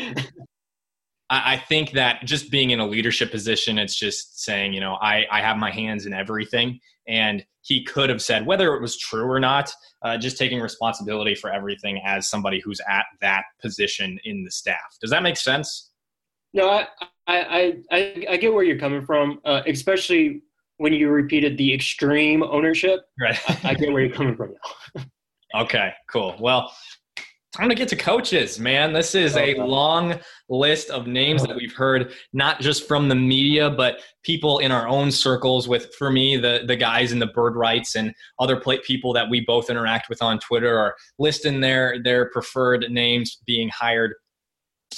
I, 1.28 1.54
I 1.54 1.62
think 1.68 1.92
that 1.92 2.24
just 2.24 2.50
being 2.50 2.70
in 2.70 2.80
a 2.80 2.86
leadership 2.86 3.30
position 3.30 3.78
it's 3.78 3.96
just 3.96 4.42
saying 4.42 4.72
you 4.72 4.80
know 4.80 4.94
i 5.00 5.26
i 5.30 5.40
have 5.40 5.56
my 5.56 5.70
hands 5.70 6.06
in 6.06 6.14
everything. 6.14 6.80
And 7.08 7.44
he 7.62 7.84
could 7.84 8.10
have 8.10 8.22
said 8.22 8.46
whether 8.46 8.74
it 8.74 8.80
was 8.80 8.96
true 8.96 9.24
or 9.24 9.40
not 9.40 9.72
uh, 10.02 10.16
just 10.16 10.38
taking 10.38 10.60
responsibility 10.60 11.34
for 11.34 11.52
everything 11.52 12.00
as 12.04 12.28
somebody 12.28 12.60
who's 12.60 12.80
at 12.88 13.06
that 13.20 13.44
position 13.60 14.18
in 14.24 14.44
the 14.44 14.50
staff. 14.50 14.96
Does 15.00 15.10
that 15.10 15.22
make 15.22 15.36
sense 15.36 15.91
no, 16.54 16.68
I, 16.68 16.86
I, 17.26 17.76
I, 17.90 18.26
I 18.30 18.36
get 18.36 18.52
where 18.52 18.64
you're 18.64 18.78
coming 18.78 19.04
from, 19.04 19.40
uh, 19.44 19.62
especially 19.66 20.42
when 20.78 20.92
you 20.92 21.08
repeated 21.08 21.56
the 21.56 21.72
extreme 21.72 22.42
ownership. 22.42 23.00
Right. 23.20 23.38
I, 23.48 23.70
I 23.70 23.74
get 23.74 23.92
where 23.92 24.02
you're 24.02 24.14
coming 24.14 24.36
from 24.36 24.54
now. 24.96 25.04
okay, 25.62 25.92
cool. 26.10 26.36
Well, 26.40 26.72
time 27.56 27.68
to 27.68 27.74
get 27.74 27.88
to 27.88 27.96
coaches, 27.96 28.58
man. 28.58 28.92
This 28.92 29.14
is 29.14 29.36
a 29.36 29.54
long 29.54 30.18
list 30.48 30.90
of 30.90 31.06
names 31.06 31.42
that 31.42 31.54
we've 31.54 31.74
heard, 31.74 32.12
not 32.32 32.60
just 32.60 32.88
from 32.88 33.08
the 33.08 33.14
media, 33.14 33.70
but 33.70 34.00
people 34.24 34.58
in 34.58 34.72
our 34.72 34.88
own 34.88 35.10
circles. 35.10 35.68
With 35.68 35.94
for 35.94 36.10
me, 36.10 36.36
the 36.36 36.64
the 36.66 36.76
guys 36.76 37.12
in 37.12 37.18
the 37.18 37.26
Bird 37.26 37.54
Writes 37.54 37.94
and 37.94 38.14
other 38.38 38.60
people 38.84 39.12
that 39.12 39.28
we 39.28 39.40
both 39.40 39.70
interact 39.70 40.08
with 40.08 40.22
on 40.22 40.38
Twitter 40.38 40.78
are 40.78 40.96
listing 41.18 41.60
their 41.60 42.02
their 42.02 42.30
preferred 42.30 42.86
names 42.90 43.38
being 43.46 43.68
hired 43.68 44.14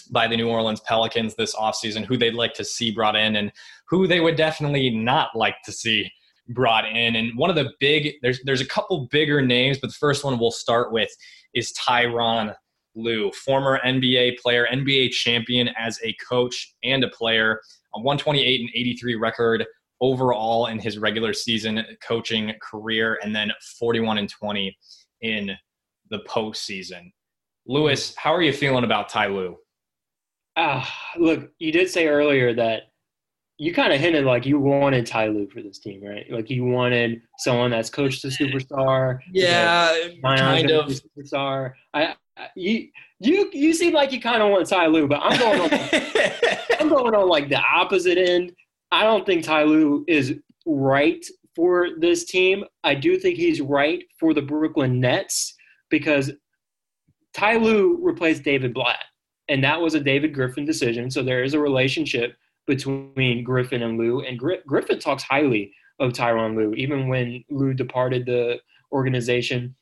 by 0.03 0.29
the 0.29 0.37
New 0.37 0.49
Orleans 0.49 0.81
Pelicans 0.81 1.35
this 1.35 1.55
offseason, 1.55 2.05
who 2.05 2.17
they'd 2.17 2.35
like 2.35 2.55
to 2.55 2.65
see 2.65 2.91
brought 2.91 3.17
in 3.17 3.37
and 3.37 3.53
who 3.89 4.07
they 4.07 4.21
would 4.21 4.37
definitely 4.37 4.91
not 4.91 5.31
like 5.35 5.57
to 5.65 5.73
see 5.73 6.11
brought 6.49 6.87
in. 6.87 7.17
And 7.17 7.37
one 7.37 7.51
of 7.51 7.57
the 7.57 7.73
big 7.81 8.15
there's 8.23 8.41
there's 8.45 8.61
a 8.61 8.67
couple 8.67 9.09
bigger 9.11 9.41
names, 9.41 9.79
but 9.79 9.89
the 9.89 9.95
first 9.95 10.25
one 10.25 10.39
we'll 10.39 10.51
start 10.51 10.93
with 10.93 11.11
is 11.55 11.73
Tyronn 11.73 12.55
Lue, 12.95 13.33
former 13.33 13.81
NBA 13.85 14.39
player, 14.39 14.67
NBA 14.73 15.11
champion 15.11 15.69
as 15.77 15.99
a 16.03 16.15
coach 16.29 16.75
and 16.85 17.03
a 17.03 17.09
player, 17.09 17.61
a 17.95 18.01
128 18.01 18.61
and 18.61 18.71
83 18.75 19.15
record 19.17 19.67
overall 20.01 20.67
in 20.67 20.79
his 20.79 20.99
regular 20.99 21.33
season 21.33 21.85
coaching 22.07 22.53
career, 22.63 23.19
and 23.23 23.35
then 23.35 23.51
41 23.79 24.19
and 24.19 24.29
20 24.29 24.77
in 25.23 25.51
the 26.11 26.19
postseason. 26.29 27.11
Louis, 27.67 28.15
how 28.17 28.35
are 28.35 28.43
you 28.43 28.53
feeling 28.53 28.85
about 28.85 29.09
Ty 29.09 29.29
Lue? 29.29 29.57
Uh, 30.57 30.85
look, 31.17 31.51
you 31.59 31.73
did 31.73 31.91
say 31.91 32.07
earlier 32.07 32.55
that 32.55 32.85
you 33.57 33.73
kind 33.73 33.93
of 33.93 34.01
hinted 34.01 34.25
like 34.25 34.47
you 34.47 34.59
wanted 34.59 35.07
Ty 35.07 35.29
Lue 35.29 35.49
for 35.49 35.63
this 35.63 35.79
team, 35.79 36.03
right? 36.03 36.27
Like 36.31 36.51
you 36.51 36.65
wanted 36.65 37.23
someone 37.39 37.71
that's 37.71 37.91
coached 37.91 38.25
a 38.25 38.29
superstar. 38.29 39.19
Yeah, 39.31 39.97
kind 40.23 40.71
of 40.71 40.87
superstar. 40.87 41.73
I, 41.93 42.15
I, 42.37 42.49
you 42.57 42.89
you 43.21 43.51
you 43.53 43.73
seem 43.75 43.95
like 43.95 44.13
you 44.13 44.21
kind 44.21 44.43
of 44.43 44.51
want 44.51 44.69
Ty 44.69 44.87
Lue, 44.87 45.07
but 45.07 45.21
I'm 45.23 45.39
going 45.39 45.61
on. 45.61 45.71
I'm 46.81 46.89
going 46.89 47.15
on 47.15 47.29
like 47.29 47.49
the 47.49 47.61
opposite 47.61 48.19
end. 48.19 48.53
I 48.91 49.05
don't 49.05 49.25
think 49.25 49.45
Ty 49.45 49.65
Lue 49.65 50.05
is 50.09 50.35
right 50.67 51.25
for 51.55 51.91
this 51.99 52.25
team. 52.25 52.65
I 52.83 52.95
do 52.95 53.19
think 53.19 53.37
he's 53.37 53.61
right 53.61 54.05
for 54.19 54.35
the 54.35 54.43
Brooklyn 54.43 55.01
Nets 55.01 55.55
because 55.91 56.33
Ty 57.35 57.57
Lue 57.57 57.99
replaced 58.03 58.43
David 58.43 58.75
Blatt 58.75 59.05
and 59.49 59.63
that 59.65 59.81
was 59.81 59.95
a 59.95 60.01
David 60.01 60.35
Griffin 60.35 60.65
decision. 60.65 61.11
So 61.11 61.23
there 61.23 61.45
is 61.45 61.55
a 61.55 61.61
relationship 61.61 62.37
between 62.67 63.45
Griffin 63.45 63.83
and 63.83 63.99
Lue, 63.99 64.21
and 64.21 64.39
Gr- 64.39 64.63
Griffin 64.67 64.99
talks 64.99 65.23
highly 65.23 65.73
of 66.01 66.13
Tyronn 66.13 66.57
Lue. 66.57 66.75
Even 66.75 67.09
when 67.09 67.45
Lue 67.51 67.75
departed 67.75 68.27
the 68.27 68.59
organization, 68.93 69.75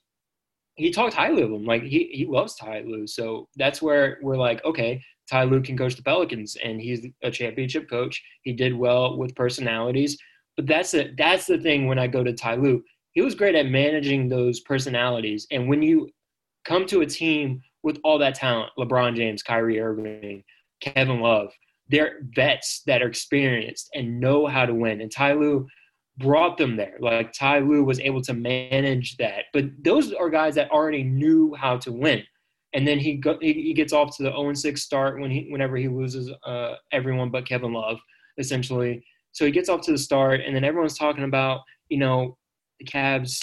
he 0.75 0.91
talked 0.91 1.15
highly 1.15 1.43
of 1.43 1.51
him. 1.51 1.65
Like 1.65 1.83
he 1.83 2.11
he 2.13 2.27
loves 2.27 2.57
Ty 2.57 2.83
Lue. 2.87 3.07
So 3.07 3.49
that's 3.57 3.81
where 3.81 4.19
we're 4.23 4.37
like, 4.37 4.65
okay, 4.65 5.03
Ty 5.31 5.45
Lue 5.45 5.63
can 5.63 5.77
coach 5.77 5.97
the 5.97 6.03
Pelicans, 6.03 6.57
and 6.63 6.81
he's 6.81 7.07
a 7.23 7.31
championship 7.31 7.89
coach. 7.89 8.23
He 8.43 8.53
did 8.53 8.75
well 8.75 9.17
with 9.17 9.35
personalities, 9.37 10.19
but 10.57 10.67
that's 10.67 10.95
it. 10.95 11.17
That's 11.17 11.47
the 11.47 11.59
thing. 11.59 11.87
When 11.87 11.99
I 11.99 12.07
go 12.07 12.25
to 12.25 12.33
Ty 12.33 12.57
Lue, 12.57 12.83
he 13.13 13.23
was 13.23 13.35
great 13.35 13.55
at 13.55 13.67
managing 13.67 14.29
those 14.29 14.61
personalities, 14.61 15.47
and 15.51 15.69
when 15.69 15.83
you 15.83 16.11
come 16.65 16.87
to 16.87 17.03
a 17.03 17.07
team 17.07 17.63
with 17.83 17.99
all 18.05 18.19
that 18.19 18.35
talent 18.35 18.71
LeBron 18.79 19.17
James, 19.17 19.43
Kyrie 19.43 19.81
Irving, 19.81 20.45
Kevin 20.81 21.21
Love. 21.21 21.53
They're 21.89 22.21
vets 22.35 22.83
that 22.87 23.03
are 23.03 23.09
experienced 23.09 23.91
and 23.95 24.21
know 24.21 24.47
how 24.47 24.67
to 24.67 24.75
win. 24.75 25.01
And 25.01 25.11
Ty 25.11 25.35
Lue 25.35 25.67
brought 26.19 26.59
them 26.59 26.77
there. 26.77 26.97
Like 27.01 27.33
Ty 27.33 27.61
Lue 27.61 27.85
was 27.85 28.01
able 28.01 28.23
to 28.23 28.35
manage 28.35 29.17
that. 29.17 29.45
But 29.53 29.65
those 29.83 30.13
are 30.13 30.31
guys 30.31 30.55
that 30.55 30.71
already 30.71 31.03
knew 31.03 31.55
how 31.55 31.77
to 31.79 31.93
win. 31.93 32.23
And 32.75 32.87
then 32.87 32.99
he 32.99 33.15
go, 33.15 33.37
he, 33.41 33.75
gets 33.75 33.93
off 33.93 34.17
to 34.17 34.23
the 34.23 34.31
0 34.31 34.55
6 34.55 34.81
start 34.83 35.21
when 35.21 35.31
he 35.31 35.49
whenever 35.51 35.77
he 35.77 35.89
loses 35.89 36.31
uh, 36.47 36.77
everyone 36.91 37.31
but 37.31 37.47
Kevin 37.47 37.73
Love, 37.73 37.99
essentially. 38.39 39.05
So 39.33 39.45
he 39.45 39.51
gets 39.51 39.69
off 39.69 39.83
to 39.83 39.93
the 39.93 39.99
start, 39.99 40.41
and 40.41 40.55
then 40.55 40.65
everyone's 40.65 40.97
talking 40.97 41.25
about, 41.25 41.61
you 41.89 41.99
know, 41.99 42.37
the 42.79 42.87
Cavs. 42.87 43.39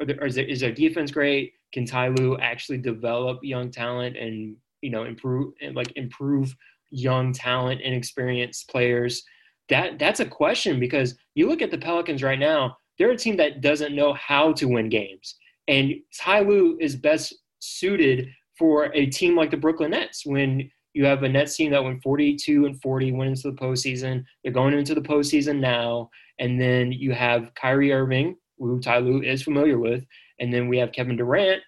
Are 0.00 0.06
there, 0.06 0.24
is 0.24 0.60
their 0.60 0.72
defense 0.72 1.10
great? 1.10 1.52
Can 1.72 1.84
Ty 1.84 2.08
Lue 2.08 2.38
actually 2.38 2.78
develop 2.78 3.40
young 3.42 3.70
talent 3.70 4.16
and 4.16 4.56
you 4.80 4.90
know 4.90 5.04
improve 5.04 5.54
and 5.60 5.74
like 5.74 5.92
improve 5.96 6.54
young 6.90 7.32
talent 7.32 7.80
and 7.84 7.94
experienced 7.94 8.68
players? 8.68 9.22
That 9.68 9.98
that's 9.98 10.20
a 10.20 10.26
question 10.26 10.80
because 10.80 11.16
you 11.34 11.48
look 11.48 11.62
at 11.62 11.70
the 11.70 11.78
Pelicans 11.78 12.22
right 12.22 12.38
now, 12.38 12.76
they're 12.98 13.10
a 13.10 13.16
team 13.16 13.36
that 13.36 13.60
doesn't 13.60 13.94
know 13.94 14.14
how 14.14 14.52
to 14.54 14.66
win 14.66 14.88
games. 14.88 15.36
And 15.68 15.94
Ty 16.18 16.40
Lue 16.40 16.78
is 16.80 16.96
best 16.96 17.34
suited 17.60 18.28
for 18.58 18.90
a 18.94 19.06
team 19.06 19.36
like 19.36 19.50
the 19.50 19.56
Brooklyn 19.56 19.92
Nets 19.92 20.26
when 20.26 20.70
you 20.94 21.04
have 21.04 21.22
a 21.22 21.28
Nets 21.28 21.56
team 21.56 21.70
that 21.70 21.84
went 21.84 22.02
42 22.02 22.66
and 22.66 22.80
40, 22.82 23.12
went 23.12 23.30
into 23.30 23.50
the 23.50 23.56
postseason. 23.56 24.24
They're 24.42 24.52
going 24.52 24.74
into 24.74 24.94
the 24.94 25.00
postseason 25.00 25.60
now. 25.60 26.10
And 26.40 26.60
then 26.60 26.90
you 26.90 27.12
have 27.12 27.54
Kyrie 27.54 27.92
Irving, 27.92 28.36
who 28.58 28.80
Lue 28.80 29.22
is 29.22 29.42
familiar 29.42 29.78
with, 29.78 30.04
and 30.40 30.52
then 30.52 30.68
we 30.68 30.78
have 30.78 30.92
Kevin 30.92 31.16
Durant, 31.16 31.62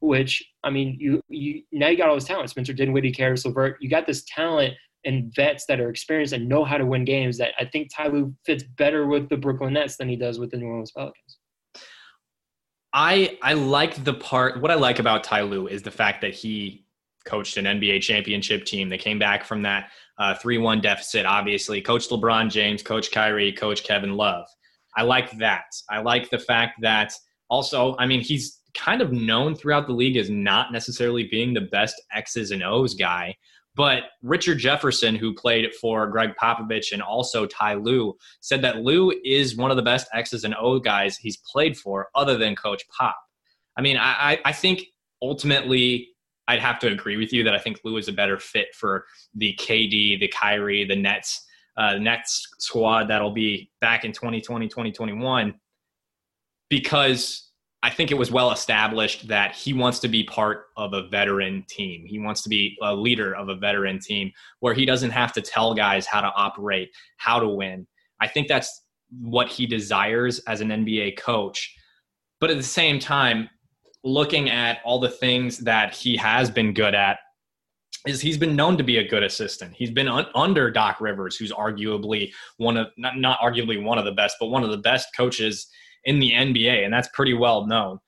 which 0.00 0.42
I 0.64 0.70
mean, 0.70 0.96
you 1.00 1.20
you 1.28 1.62
now 1.72 1.88
you 1.88 1.96
got 1.96 2.08
all 2.08 2.14
this 2.14 2.24
talent. 2.24 2.50
Spencer 2.50 2.72
Dinwiddie, 2.72 3.12
Caris 3.12 3.44
LeVert. 3.44 3.76
You 3.80 3.88
got 3.88 4.06
this 4.06 4.24
talent 4.24 4.74
and 5.04 5.32
vets 5.34 5.64
that 5.66 5.80
are 5.80 5.90
experienced 5.90 6.32
and 6.32 6.48
know 6.48 6.64
how 6.64 6.76
to 6.76 6.86
win 6.86 7.04
games. 7.04 7.38
That 7.38 7.52
I 7.58 7.64
think 7.64 7.88
Ty 7.94 8.08
Lue 8.08 8.34
fits 8.44 8.64
better 8.76 9.06
with 9.06 9.28
the 9.28 9.36
Brooklyn 9.36 9.74
Nets 9.74 9.96
than 9.96 10.08
he 10.08 10.16
does 10.16 10.38
with 10.38 10.50
the 10.50 10.56
New 10.56 10.66
Orleans 10.66 10.92
Pelicans. 10.92 11.38
I 12.92 13.38
I 13.42 13.54
like 13.54 14.02
the 14.04 14.14
part. 14.14 14.60
What 14.60 14.70
I 14.70 14.74
like 14.74 14.98
about 14.98 15.24
Ty 15.24 15.42
Lue 15.42 15.66
is 15.66 15.82
the 15.82 15.90
fact 15.90 16.20
that 16.22 16.34
he 16.34 16.84
coached 17.24 17.56
an 17.58 17.66
NBA 17.66 18.00
championship 18.00 18.64
team. 18.64 18.88
They 18.88 18.98
came 18.98 19.18
back 19.18 19.44
from 19.44 19.62
that 19.62 19.90
uh, 20.18 20.34
three-one 20.34 20.80
deficit. 20.80 21.26
Obviously, 21.26 21.82
coached 21.82 22.10
LeBron 22.10 22.50
James, 22.50 22.82
coach 22.82 23.12
Kyrie, 23.12 23.52
coach 23.52 23.84
Kevin 23.84 24.14
Love. 24.16 24.46
I 24.96 25.02
like 25.02 25.36
that. 25.38 25.66
I 25.90 26.00
like 26.00 26.30
the 26.30 26.38
fact 26.38 26.80
that 26.80 27.12
also, 27.48 27.96
I 27.98 28.06
mean, 28.06 28.20
he's 28.20 28.60
kind 28.74 29.00
of 29.00 29.12
known 29.12 29.54
throughout 29.54 29.86
the 29.86 29.92
league 29.92 30.16
as 30.16 30.30
not 30.30 30.72
necessarily 30.72 31.24
being 31.24 31.54
the 31.54 31.62
best 31.62 32.00
X's 32.14 32.50
and 32.50 32.62
O's 32.62 32.94
guy. 32.94 33.34
But 33.74 34.04
Richard 34.22 34.58
Jefferson, 34.58 35.14
who 35.14 35.34
played 35.34 35.72
for 35.80 36.08
Gregg 36.08 36.30
Popovich 36.40 36.92
and 36.92 37.00
also 37.00 37.46
Ty 37.46 37.74
Lue, 37.74 38.16
said 38.40 38.60
that 38.62 38.78
Lue 38.78 39.12
is 39.24 39.56
one 39.56 39.70
of 39.70 39.76
the 39.76 39.84
best 39.84 40.08
X's 40.12 40.44
and 40.44 40.54
O 40.58 40.80
guys 40.80 41.16
he's 41.16 41.36
played 41.36 41.76
for, 41.76 42.08
other 42.14 42.36
than 42.36 42.56
Coach 42.56 42.82
Pop. 42.88 43.16
I 43.76 43.82
mean, 43.82 43.96
I, 43.96 44.40
I 44.44 44.52
think 44.52 44.82
ultimately 45.22 46.08
I'd 46.48 46.60
have 46.60 46.80
to 46.80 46.88
agree 46.88 47.16
with 47.16 47.32
you 47.32 47.44
that 47.44 47.54
I 47.54 47.58
think 47.58 47.78
Lue 47.84 47.98
is 47.98 48.08
a 48.08 48.12
better 48.12 48.38
fit 48.38 48.74
for 48.74 49.04
the 49.34 49.54
KD, 49.54 50.18
the 50.18 50.28
Kyrie, 50.28 50.84
the 50.84 50.96
Nets 50.96 51.44
uh, 51.76 51.94
next 51.98 52.48
squad 52.58 53.08
that'll 53.08 53.30
be 53.30 53.70
back 53.80 54.04
in 54.04 54.12
2020, 54.12 54.66
2021, 54.66 55.54
because 56.68 57.48
I 57.82 57.90
think 57.90 58.10
it 58.10 58.18
was 58.18 58.30
well 58.30 58.50
established 58.50 59.28
that 59.28 59.54
he 59.54 59.72
wants 59.72 60.00
to 60.00 60.08
be 60.08 60.24
part 60.24 60.66
of 60.76 60.94
a 60.94 61.06
veteran 61.08 61.64
team. 61.68 62.04
He 62.06 62.18
wants 62.18 62.42
to 62.42 62.48
be 62.48 62.76
a 62.82 62.94
leader 62.94 63.34
of 63.34 63.48
a 63.48 63.54
veteran 63.54 64.00
team 64.00 64.32
where 64.60 64.74
he 64.74 64.84
doesn't 64.84 65.10
have 65.10 65.32
to 65.34 65.42
tell 65.42 65.74
guys 65.74 66.04
how 66.04 66.20
to 66.20 66.32
operate, 66.34 66.90
how 67.18 67.38
to 67.38 67.48
win. 67.48 67.86
I 68.20 68.26
think 68.26 68.48
that's 68.48 68.82
what 69.20 69.48
he 69.48 69.64
desires 69.66 70.40
as 70.40 70.60
an 70.60 70.68
NBA 70.68 71.18
coach. 71.18 71.74
But 72.40 72.50
at 72.50 72.56
the 72.56 72.62
same 72.64 72.98
time, 72.98 73.48
looking 74.02 74.50
at 74.50 74.78
all 74.84 74.98
the 74.98 75.08
things 75.08 75.58
that 75.58 75.94
he 75.94 76.16
has 76.16 76.50
been 76.50 76.72
good 76.72 76.94
at 76.94 77.18
is 78.06 78.20
he's 78.20 78.38
been 78.38 78.56
known 78.56 78.76
to 78.76 78.84
be 78.84 78.98
a 78.98 79.08
good 79.08 79.22
assistant. 79.22 79.74
He's 79.74 79.90
been 79.90 80.08
un- 80.08 80.26
under 80.34 80.70
Doc 80.70 81.00
Rivers, 81.00 81.36
who's 81.36 81.52
arguably 81.52 82.32
one 82.56 82.76
of 82.76 82.88
not, 82.96 83.18
not 83.18 83.40
arguably 83.40 83.82
one 83.82 83.98
of 83.98 84.04
the 84.04 84.12
best, 84.12 84.36
but 84.40 84.46
one 84.46 84.64
of 84.64 84.70
the 84.70 84.78
best 84.78 85.08
coaches 85.16 85.68
in 86.04 86.18
the 86.18 86.32
NBA, 86.32 86.84
and 86.84 86.92
that's 86.92 87.08
pretty 87.14 87.34
well 87.34 87.66
known. 87.66 87.98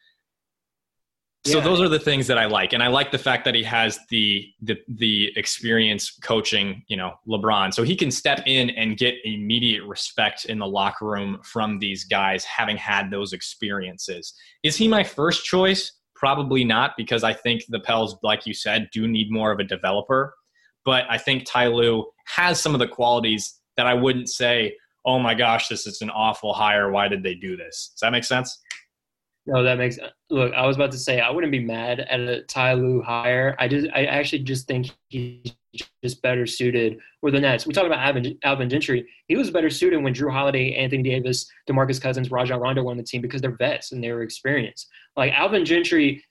So 1.47 1.57
yeah. 1.57 1.65
those 1.65 1.81
are 1.81 1.89
the 1.89 1.99
things 1.99 2.27
that 2.27 2.37
I 2.37 2.45
like, 2.45 2.75
and 2.75 2.83
I 2.83 2.89
like 2.89 3.11
the 3.11 3.19
fact 3.19 3.47
that 3.47 3.55
he 3.55 3.63
has 3.63 3.99
the 4.11 4.47
the 4.61 4.77
the 4.89 5.33
experience 5.37 6.11
coaching, 6.23 6.83
you 6.89 6.99
know, 6.99 7.15
LeBron, 7.27 7.73
so 7.73 7.83
he 7.83 7.97
can 7.97 8.11
step 8.11 8.43
in 8.45 8.69
and 8.71 8.99
get 8.99 9.15
immediate 9.25 9.85
respect 9.85 10.45
in 10.45 10.59
the 10.59 10.67
locker 10.67 11.07
room 11.07 11.39
from 11.43 11.79
these 11.79 12.05
guys, 12.05 12.45
having 12.45 12.77
had 12.77 13.11
those 13.11 13.33
experiences. 13.33 14.35
Is 14.63 14.77
he 14.77 14.87
my 14.87 15.03
first 15.03 15.45
choice? 15.47 15.93
Probably 16.15 16.63
not, 16.63 16.93
because 16.99 17.25
I 17.25 17.33
think 17.33 17.63
the 17.71 17.81
Pels, 17.81 18.19
like 18.23 18.45
you 18.45 18.53
said, 18.53 18.91
do 18.93 19.09
need 19.09 19.33
more 19.33 19.51
of 19.51 19.61
a 19.61 19.65
developer. 19.65 20.35
But 20.85 21.05
I 21.09 21.17
think 21.17 21.45
Ty 21.47 21.69
Lue 21.69 22.07
has 22.27 22.61
some 22.61 22.75
of 22.75 22.81
the 22.81 22.89
qualities 22.89 23.61
that 23.79 23.87
I 23.87 23.95
wouldn't 23.95 24.29
say, 24.29 24.77
oh 25.05 25.19
my 25.19 25.35
gosh, 25.35 25.69
this 25.69 25.87
is 25.87 26.03
an 26.03 26.11
awful 26.11 26.53
hire. 26.53 26.91
Why 26.91 27.09
did 27.09 27.23
they 27.23 27.35
do 27.35 27.57
this? 27.57 27.93
Does 27.95 28.01
that 28.01 28.13
make 28.13 28.25
sense? 28.25 28.61
No, 29.47 29.63
that 29.63 29.79
makes 29.79 29.99
look. 30.29 30.53
I 30.53 30.67
was 30.67 30.77
about 30.77 30.93
to 30.93 30.99
say 30.99 31.21
I 31.21 31.31
wouldn't 31.31 31.51
be 31.51 31.65
mad 31.65 32.01
at 32.01 32.21
a 32.21 32.43
Ty 32.43 32.75
Lue 32.75 33.03
hire. 33.03 33.57
I 33.59 33.69
just, 33.69 33.89
I 33.95 34.05
actually 34.05 34.41
just 34.41 34.69
think 34.69 34.91
he's 35.09 35.55
just 36.03 36.21
better 36.23 36.47
suited 36.47 36.99
with 37.23 37.35
the 37.35 37.41
Nets. 37.41 37.67
We 37.67 37.73
talk 37.73 37.87
about 37.87 38.01
Alvin, 38.01 38.39
Alvin 38.45 38.69
Gentry. 38.69 39.09
He 39.29 39.37
was 39.37 39.51
better 39.51 39.71
suited 39.71 40.03
when 40.03 40.15
Jrue 40.15 40.33
Holiday, 40.33 40.75
Anthony 40.75 41.03
Davis, 41.03 41.51
DeMarcus 41.69 42.01
Cousins, 42.01 42.31
Rajon 42.31 42.61
Rondo 42.61 42.83
were 42.83 42.91
on 42.91 42.97
the 42.97 43.03
team 43.03 43.23
because 43.23 43.41
they're 43.41 43.57
vets 43.57 43.93
and 43.93 44.03
they 44.03 44.13
were 44.13 44.23
experienced. 44.23 44.89
Like 45.17 45.33
Alvin 45.33 45.65
Gentry 45.65 46.23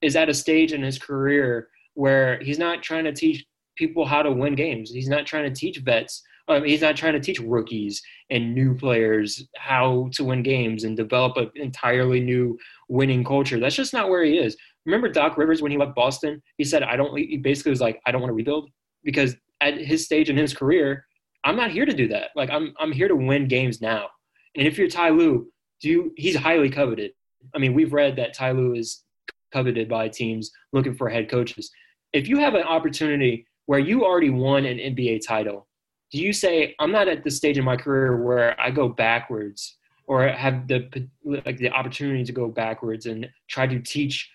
is 0.00 0.16
at 0.16 0.28
a 0.28 0.34
stage 0.34 0.72
in 0.72 0.82
his 0.82 0.98
career 0.98 1.68
where 1.94 2.40
he's 2.40 2.58
not 2.58 2.82
trying 2.82 3.04
to 3.04 3.12
teach 3.12 3.44
people 3.76 4.06
how 4.06 4.22
to 4.22 4.30
win 4.30 4.54
games. 4.54 4.90
He's 4.90 5.08
not 5.08 5.26
trying 5.26 5.52
to 5.52 5.60
teach 5.60 5.78
vets 5.78 6.22
um, 6.48 6.64
he's 6.64 6.82
not 6.82 6.96
trying 6.96 7.14
to 7.14 7.20
teach 7.20 7.40
rookies 7.40 8.02
and 8.30 8.54
new 8.54 8.74
players 8.74 9.46
how 9.56 10.10
to 10.12 10.24
win 10.24 10.42
games 10.42 10.84
and 10.84 10.96
develop 10.96 11.36
an 11.36 11.50
entirely 11.54 12.20
new 12.20 12.58
winning 12.88 13.24
culture. 13.24 13.58
That's 13.58 13.76
just 13.76 13.92
not 13.92 14.08
where 14.08 14.24
he 14.24 14.38
is. 14.38 14.56
Remember 14.84 15.08
Doc 15.08 15.38
Rivers 15.38 15.62
when 15.62 15.72
he 15.72 15.78
left 15.78 15.94
Boston? 15.94 16.42
He 16.58 16.64
said, 16.64 16.82
"I 16.82 16.96
don't." 16.96 17.16
He 17.16 17.38
basically 17.38 17.70
was 17.70 17.80
like, 17.80 18.00
"I 18.06 18.12
don't 18.12 18.20
want 18.20 18.30
to 18.30 18.34
rebuild," 18.34 18.70
because 19.02 19.36
at 19.60 19.78
his 19.78 20.04
stage 20.04 20.28
in 20.28 20.36
his 20.36 20.52
career, 20.52 21.06
I'm 21.44 21.56
not 21.56 21.70
here 21.70 21.86
to 21.86 21.94
do 21.94 22.08
that. 22.08 22.30
Like 22.36 22.50
I'm, 22.50 22.74
I'm 22.78 22.92
here 22.92 23.08
to 23.08 23.16
win 23.16 23.48
games 23.48 23.80
now. 23.80 24.08
And 24.56 24.66
if 24.66 24.78
you're 24.78 24.88
Ty 24.88 25.10
Lue, 25.10 25.50
do 25.80 25.88
you, 25.88 26.12
he's 26.16 26.36
highly 26.36 26.70
coveted. 26.70 27.12
I 27.54 27.58
mean, 27.58 27.74
we've 27.74 27.92
read 27.92 28.16
that 28.16 28.34
Ty 28.34 28.52
Lue 28.52 28.74
is 28.74 29.04
coveted 29.52 29.88
by 29.88 30.08
teams 30.08 30.50
looking 30.72 30.94
for 30.94 31.08
head 31.08 31.30
coaches. 31.30 31.70
If 32.12 32.28
you 32.28 32.38
have 32.38 32.54
an 32.54 32.62
opportunity 32.62 33.46
where 33.66 33.78
you 33.78 34.04
already 34.04 34.30
won 34.30 34.64
an 34.64 34.78
NBA 34.78 35.26
title 35.26 35.66
do 36.14 36.20
you 36.20 36.32
say 36.32 36.74
i'm 36.78 36.92
not 36.92 37.08
at 37.08 37.24
the 37.24 37.30
stage 37.30 37.58
in 37.58 37.64
my 37.64 37.76
career 37.76 38.22
where 38.22 38.58
i 38.60 38.70
go 38.70 38.88
backwards 38.88 39.76
or 40.06 40.28
have 40.28 40.68
the 40.68 41.08
like 41.24 41.56
the 41.56 41.70
opportunity 41.70 42.22
to 42.24 42.32
go 42.32 42.48
backwards 42.48 43.06
and 43.06 43.28
try 43.48 43.66
to 43.66 43.80
teach 43.80 44.30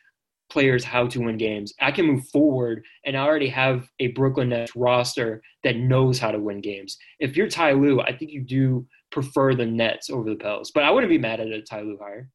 players 0.49 0.83
how 0.83 1.05
to 1.05 1.19
win 1.19 1.37
games? 1.37 1.75
I 1.79 1.91
can 1.91 2.07
move 2.07 2.27
forward 2.27 2.83
and 3.05 3.15
i 3.15 3.21
already 3.21 3.49
have 3.49 3.87
a 3.99 4.07
brooklyn 4.07 4.49
nets 4.49 4.75
roster 4.75 5.41
that 5.63 5.77
knows 5.77 6.19
how 6.19 6.31
to 6.31 6.39
win 6.39 6.59
games. 6.59 6.97
If 7.19 7.37
you're 7.37 7.47
ty 7.47 7.71
lue 7.71 8.01
i 8.01 8.15
think 8.15 8.31
you 8.31 8.41
do 8.41 8.85
prefer 9.11 9.55
the 9.55 9.65
nets 9.65 10.09
over 10.09 10.29
the 10.29 10.35
pels 10.35 10.71
but 10.71 10.83
i 10.83 10.91
wouldn't 10.91 11.09
be 11.09 11.17
mad 11.17 11.39
at 11.39 11.47
a 11.47 11.61
ty 11.61 11.81
lue 11.81 11.99
hire. 12.01 12.29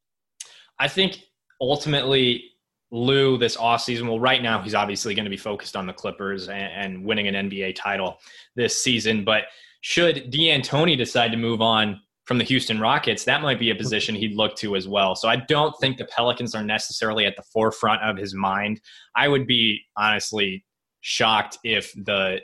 I 0.78 0.88
think 0.88 1.20
ultimately 1.60 2.44
Lue 2.94 3.36
this 3.36 3.56
offseason, 3.56 4.06
well, 4.06 4.20
right 4.20 4.40
now 4.40 4.62
he's 4.62 4.74
obviously 4.74 5.14
going 5.14 5.24
to 5.24 5.30
be 5.30 5.36
focused 5.36 5.74
on 5.74 5.86
the 5.86 5.92
Clippers 5.92 6.48
and, 6.48 6.72
and, 6.72 7.04
winning 7.04 7.26
an 7.26 7.50
NBA 7.50 7.74
title 7.74 8.18
this 8.54 8.82
season. 8.82 9.24
But 9.24 9.46
should 9.80 10.30
D'Antoni 10.30 10.96
decide 10.96 11.32
to 11.32 11.36
move 11.36 11.60
on 11.60 12.00
from 12.24 12.38
the 12.38 12.44
Houston 12.44 12.78
Rockets, 12.78 13.24
that 13.24 13.42
might 13.42 13.58
be 13.58 13.70
a 13.70 13.74
position 13.74 14.14
he'd 14.14 14.36
look 14.36 14.54
to 14.58 14.76
as 14.76 14.86
well. 14.86 15.16
So 15.16 15.28
I 15.28 15.36
don't 15.36 15.74
think 15.80 15.98
the 15.98 16.04
Pelicans 16.04 16.54
are 16.54 16.62
necessarily 16.62 17.26
at 17.26 17.34
the 17.36 17.42
forefront 17.52 18.00
of 18.02 18.16
his 18.16 18.32
mind. 18.32 18.80
I 19.16 19.26
would 19.26 19.46
be 19.46 19.80
honestly 19.96 20.64
shocked 21.00 21.58
if 21.64 21.92
the 21.94 22.40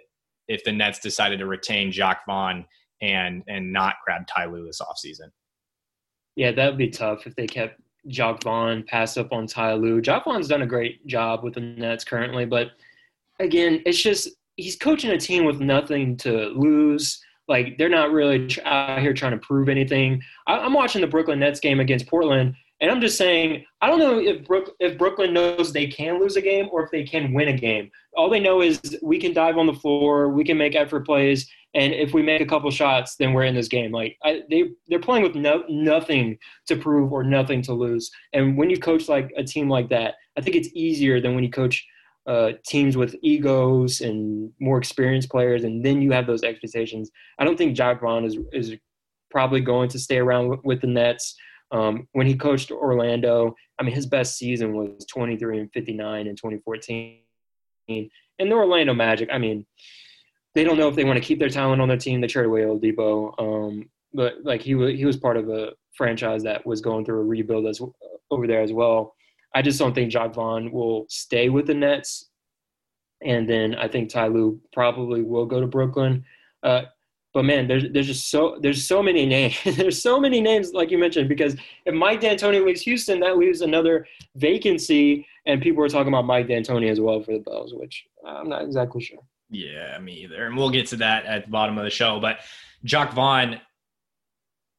if 0.49 0.65
the 0.65 0.73
Nets 0.73 0.99
decided 0.99 1.39
to 1.39 1.47
retain 1.47 1.93
Jacque 1.93 2.27
Vaughn 2.27 2.67
and 3.01 3.45
and 3.47 3.73
not 3.73 3.95
grab 4.05 4.27
Ty 4.27 4.47
Lue 4.47 4.67
this 4.67 4.81
offseason. 4.81 5.31
Yeah, 6.35 6.51
that 6.53 6.69
would 6.69 6.79
be 6.79 6.91
tough 6.91 7.27
if 7.29 7.37
they 7.37 7.47
kept 7.47 7.81
Jacque 8.09 8.43
Vaughn 8.43 8.83
pass 8.85 9.17
up 9.17 9.33
on 9.33 9.47
Ty 9.47 9.75
Lue. 9.75 10.01
Jacque 10.01 10.25
Vaughn's 10.25 10.49
done 10.49 10.63
a 10.63 10.67
great 10.67 11.07
job 11.07 11.43
with 11.43 11.55
the 11.55 11.61
Nets 11.61 12.05
currently, 12.05 12.45
but 12.45 12.73
again, 13.39 13.83
it's 13.87 14.01
just 14.01 14.29
he's 14.57 14.77
coaching 14.77 15.11
a 15.11 15.19
team 15.19 15.45
with 15.45 15.61
nothing 15.61 16.17
to 16.19 16.49
lose. 16.49 17.23
Like 17.49 17.79
they're 17.79 17.89
not 17.89 18.13
really 18.13 18.49
out 18.65 19.01
here 19.01 19.13
trying 19.13 19.33
to 19.33 19.39
prove 19.39 19.69
anything. 19.69 20.23
I, 20.47 20.65
am 20.65 20.75
watching 20.75 21.01
the 21.01 21.07
Brooklyn 21.07 21.41
Nets 21.41 21.61
game 21.61 21.81
against 21.81 22.07
Portland, 22.07 22.55
and 22.81 22.91
I'm 22.91 23.01
just 23.01 23.19
saying 23.19 23.65
I 23.81 23.89
don't 23.89 23.99
know 23.99 24.19
if 24.21 24.45
Brook, 24.45 24.75
if 24.79 24.97
Brooklyn 24.97 25.35
knows 25.35 25.73
they 25.73 25.87
can 25.87 26.21
lose 26.21 26.37
a 26.37 26.43
game 26.43 26.69
or 26.71 26.85
if 26.85 26.91
they 26.91 27.03
can 27.03 27.33
win 27.33 27.49
a 27.49 27.57
game. 27.57 27.91
All 28.17 28.31
they 28.31 28.41
know 28.41 28.61
is 28.61 28.99
we 29.03 29.19
can 29.19 29.33
dive 29.33 29.59
on 29.59 29.67
the 29.67 29.75
floor, 29.75 30.29
we 30.29 30.45
can 30.45 30.59
make 30.59 30.77
effort 30.77 31.05
plays, 31.05 31.51
and 31.75 31.93
if 31.93 32.13
we 32.13 32.23
make 32.23 32.41
a 32.41 32.47
couple 32.47 32.71
shots, 32.71 33.17
then 33.17 33.33
we're 33.33 33.45
in 33.45 33.55
this 33.55 33.69
game. 33.69 33.93
Like 33.93 34.17
I, 34.25 34.43
they 34.51 34.71
they're 34.89 34.99
playing 34.99 35.23
with 35.23 35.37
no, 35.37 35.65
nothing 35.69 36.39
to 36.67 36.77
prove 36.77 37.13
or 37.13 37.23
nothing 37.23 37.63
to 37.63 37.73
lose. 37.73 38.11
And 38.33 38.57
when 38.57 38.71
you 38.71 38.79
coach 38.79 39.09
like 39.09 39.33
a 39.37 39.45
team 39.45 39.69
like 39.69 39.89
that, 39.91 40.15
I 40.37 40.41
think 40.41 40.57
it's 40.57 40.71
easier 40.75 41.21
than 41.21 41.35
when 41.35 41.45
you 41.45 41.51
coach 41.51 41.87
uh, 42.27 42.53
teams 42.67 42.97
with 42.97 43.17
egos 43.23 44.01
and 44.01 44.53
more 44.61 44.79
experienced 44.79 45.31
players, 45.31 45.65
and 45.65 45.85
then 45.85 46.03
you 46.03 46.13
have 46.13 46.27
those 46.27 46.43
expectations. 46.43 47.11
I 47.39 47.45
don't 47.45 47.57
think 47.57 47.77
Jacque 47.77 48.01
Vaughn 48.01 48.25
is 48.25 48.37
is 48.53 48.77
probably 49.31 49.61
going 49.61 49.89
to 49.89 49.99
stay 49.99 50.19
around 50.19 50.49
with, 50.49 50.61
with 50.65 50.81
the 50.81 50.89
Nets. 50.89 51.37
Um, 51.73 52.09
when 52.13 52.27
he 52.27 52.35
coached 52.35 52.73
Orlando, 52.73 53.55
I 53.79 53.85
mean, 53.85 53.95
his 53.95 54.07
best 54.07 54.37
season 54.37 54.75
was 54.75 55.07
23 55.07 55.61
and 55.61 55.73
59 55.73 56.27
in 56.27 56.35
2014. 56.35 57.21
And 57.89 58.11
the 58.39 58.53
Orlando 58.53 58.93
Magic, 58.93 59.29
I 59.33 59.39
mean, 59.39 59.67
they 60.55 60.65
don't 60.65 60.79
know 60.79 60.89
if 60.89 60.97
they 60.97 61.05
want 61.05 61.17
to 61.17 61.25
keep 61.25 61.39
their 61.39 61.49
talent 61.49 61.81
on 61.81 61.89
their 61.89 61.97
team. 61.97 62.21
They 62.21 62.27
traded 62.27 62.49
away 62.49 62.63
Oladipo, 62.63 63.35
um, 63.39 63.89
but 64.13 64.35
like 64.43 64.61
he 64.63 64.75
was 64.75 64.95
he 64.97 65.05
was 65.05 65.17
part 65.17 65.37
of 65.37 65.49
a 65.49 65.73
franchise 65.93 66.43
that 66.43 66.67
was 66.67 66.81
going 66.81 67.05
through 67.05 67.21
a 67.21 67.25
rebuild 67.25 67.67
as 67.67 67.81
over 68.31 68.47
there 68.47 68.63
as 68.63 68.73
well. 68.73 69.15
I 69.55 69.63
just 69.63 69.79
don't 69.79 69.95
think 69.95 70.13
Jacque 70.13 70.35
Vaughn 70.35 70.71
will 70.71 71.07
stay 71.09 71.49
with 71.49 71.67
the 71.67 71.75
Nets, 71.75 72.31
and 73.23 73.49
then 73.49 73.75
I 73.75 73.89
think 73.89 74.09
Ty 74.09 74.29
Lue 74.29 74.61
probably 74.73 75.23
will 75.23 75.47
go 75.47 75.61
to 75.61 75.67
Brooklyn. 75.67 76.25
Uh, 76.63 76.83
but 77.33 77.45
man, 77.45 77.69
there's 77.69 77.85
there's 77.93 78.09
just 78.09 78.31
so 78.31 78.59
there's 78.61 78.87
so 78.87 79.03
many 79.03 79.27
names. 79.27 79.57
there's 79.77 80.03
so 80.03 80.19
many 80.19 80.41
names 80.41 80.73
like 80.73 80.91
you 80.91 80.99
mentioned 80.99 81.29
because 81.29 81.57
if 81.87 81.95
Mike 81.95 82.21
D'Antoni 82.21 82.65
leaves 82.65 82.83
Houston, 82.83 83.21
that 83.21 83.39
leaves 83.39 83.61
another 83.61 84.07
vacancy, 84.35 85.27
and 85.47 85.63
people 85.63 85.85
are 85.85 85.89
talking 85.89 86.09
about 86.09 86.25
Mike 86.25 86.49
D'Antoni 86.49 86.91
as 86.91 87.01
well 87.01 87.23
for 87.23 87.33
the 87.33 87.41
Pels, 87.41 87.75
which 87.75 88.05
I'm 88.27 88.49
not 88.49 88.63
exactly 88.63 89.01
sure. 89.01 89.21
Yeah, 89.51 89.99
me 89.99 90.13
either. 90.23 90.47
And 90.47 90.57
we'll 90.57 90.71
get 90.71 90.87
to 90.89 90.97
that 90.97 91.25
at 91.27 91.47
the 91.47 91.51
bottom 91.51 91.77
of 91.77 91.85
the 91.85 91.91
show. 91.91 92.21
But 92.21 92.39
Jacque 92.85 93.13
Vaughn 93.13 93.61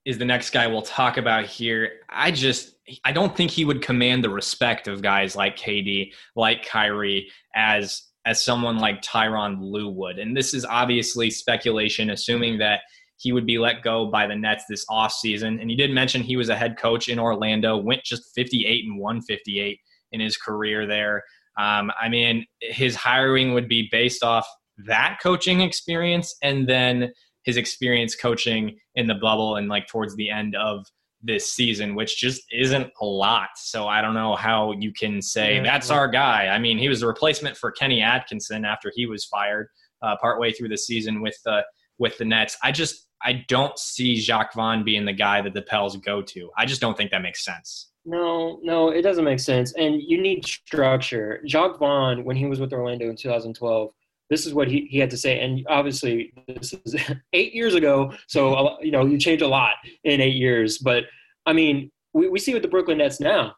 is 0.05 0.17
the 0.17 0.25
next 0.25 0.49
guy 0.51 0.67
we'll 0.67 0.81
talk 0.81 1.17
about 1.17 1.45
here. 1.45 1.99
I 2.09 2.31
just 2.31 2.75
I 3.05 3.11
don't 3.11 3.35
think 3.35 3.51
he 3.51 3.65
would 3.65 3.81
command 3.81 4.23
the 4.23 4.29
respect 4.29 4.87
of 4.87 5.01
guys 5.01 5.35
like 5.35 5.57
KD, 5.57 6.13
like 6.35 6.65
Kyrie, 6.65 7.29
as 7.55 8.03
as 8.25 8.43
someone 8.43 8.77
like 8.77 9.01
Tyronn 9.01 9.57
Lue 9.59 9.89
would. 9.89 10.19
And 10.19 10.35
this 10.35 10.53
is 10.53 10.65
obviously 10.65 11.29
speculation, 11.29 12.11
assuming 12.11 12.59
that 12.59 12.81
he 13.17 13.31
would 13.31 13.45
be 13.45 13.57
let 13.57 13.83
go 13.83 14.07
by 14.07 14.27
the 14.27 14.35
Nets 14.35 14.65
this 14.67 14.85
offseason. 14.85 15.59
And 15.59 15.69
he 15.69 15.75
did 15.75 15.91
mention 15.91 16.21
he 16.21 16.37
was 16.37 16.49
a 16.49 16.55
head 16.55 16.77
coach 16.77 17.07
in 17.07 17.19
Orlando, 17.19 17.77
went 17.77 18.03
just 18.03 18.33
58 18.35 18.85
and 18.85 18.99
158 18.99 19.79
in 20.11 20.19
his 20.19 20.37
career 20.37 20.87
there. 20.87 21.23
Um, 21.59 21.91
I 21.99 22.09
mean, 22.09 22.45
his 22.61 22.95
hiring 22.95 23.53
would 23.53 23.67
be 23.67 23.89
based 23.91 24.23
off 24.23 24.47
that 24.87 25.19
coaching 25.21 25.61
experience 25.61 26.35
and 26.41 26.67
then 26.67 27.11
his 27.43 27.57
experience 27.57 28.15
coaching 28.15 28.77
in 28.95 29.07
the 29.07 29.15
bubble 29.15 29.55
and 29.55 29.67
like 29.67 29.87
towards 29.87 30.15
the 30.15 30.29
end 30.29 30.55
of 30.55 30.85
this 31.23 31.51
season, 31.53 31.95
which 31.95 32.17
just 32.17 32.41
isn't 32.51 32.91
a 33.01 33.05
lot. 33.05 33.49
So 33.55 33.87
I 33.87 34.01
don't 34.01 34.13
know 34.13 34.35
how 34.35 34.73
you 34.73 34.91
can 34.91 35.21
say 35.21 35.57
yeah, 35.57 35.63
that's 35.63 35.89
our 35.89 36.07
guy. 36.07 36.47
I 36.47 36.59
mean, 36.59 36.77
he 36.77 36.89
was 36.89 37.01
a 37.01 37.07
replacement 37.07 37.57
for 37.57 37.71
Kenny 37.71 38.01
Atkinson 38.01 38.65
after 38.65 38.91
he 38.95 39.05
was 39.05 39.25
fired 39.25 39.67
uh, 40.01 40.15
partway 40.19 40.51
through 40.51 40.69
the 40.69 40.77
season 40.77 41.21
with 41.21 41.37
the 41.45 41.63
with 41.99 42.17
the 42.17 42.25
Nets. 42.25 42.57
I 42.63 42.71
just 42.71 43.07
I 43.23 43.45
don't 43.47 43.77
see 43.77 44.15
Jacque 44.15 44.53
Vaughn 44.53 44.83
being 44.83 45.05
the 45.05 45.13
guy 45.13 45.41
that 45.41 45.53
the 45.53 45.61
Pels 45.61 45.95
go 45.97 46.21
to. 46.21 46.49
I 46.57 46.65
just 46.65 46.81
don't 46.81 46.97
think 46.97 47.11
that 47.11 47.21
makes 47.21 47.45
sense. 47.45 47.91
No, 48.03 48.59
no, 48.63 48.89
it 48.89 49.03
doesn't 49.03 49.23
make 49.23 49.39
sense. 49.39 49.73
And 49.73 50.01
you 50.01 50.19
need 50.19 50.43
structure. 50.43 51.39
Jacque 51.45 51.77
Vaughn, 51.77 52.23
when 52.23 52.35
he 52.35 52.47
was 52.47 52.59
with 52.59 52.73
Orlando 52.73 53.09
in 53.09 53.15
2012, 53.15 53.91
this 54.31 54.45
is 54.45 54.53
what 54.53 54.69
he, 54.69 54.87
he 54.89 54.97
had 54.97 55.09
to 55.09 55.17
say. 55.17 55.41
And 55.41 55.63
obviously, 55.69 56.33
this 56.47 56.73
is 56.73 56.95
eight 57.33 57.53
years 57.53 57.75
ago. 57.75 58.13
So, 58.27 58.81
you 58.81 58.89
know, 58.89 59.05
you 59.05 59.17
change 59.17 59.41
a 59.41 59.47
lot 59.47 59.73
in 60.05 60.21
eight 60.21 60.35
years. 60.35 60.77
But, 60.77 61.03
I 61.45 61.51
mean, 61.51 61.91
we, 62.13 62.29
we 62.29 62.39
see 62.39 62.53
with 62.53 62.63
the 62.63 62.69
Brooklyn 62.69 62.99
Nets 62.99 63.19
now. 63.19 63.55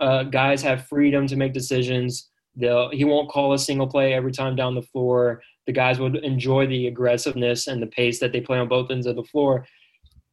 Uh, 0.00 0.24
guys 0.24 0.60
have 0.62 0.86
freedom 0.86 1.26
to 1.28 1.36
make 1.36 1.54
decisions. 1.54 2.28
They'll, 2.54 2.90
he 2.90 3.04
won't 3.04 3.30
call 3.30 3.54
a 3.54 3.58
single 3.58 3.86
play 3.86 4.12
every 4.12 4.32
time 4.32 4.54
down 4.54 4.74
the 4.74 4.82
floor. 4.82 5.40
The 5.66 5.72
guys 5.72 5.98
would 5.98 6.16
enjoy 6.16 6.66
the 6.66 6.88
aggressiveness 6.88 7.66
and 7.66 7.80
the 7.80 7.86
pace 7.86 8.20
that 8.20 8.32
they 8.32 8.40
play 8.42 8.58
on 8.58 8.68
both 8.68 8.90
ends 8.90 9.06
of 9.06 9.16
the 9.16 9.24
floor. 9.24 9.66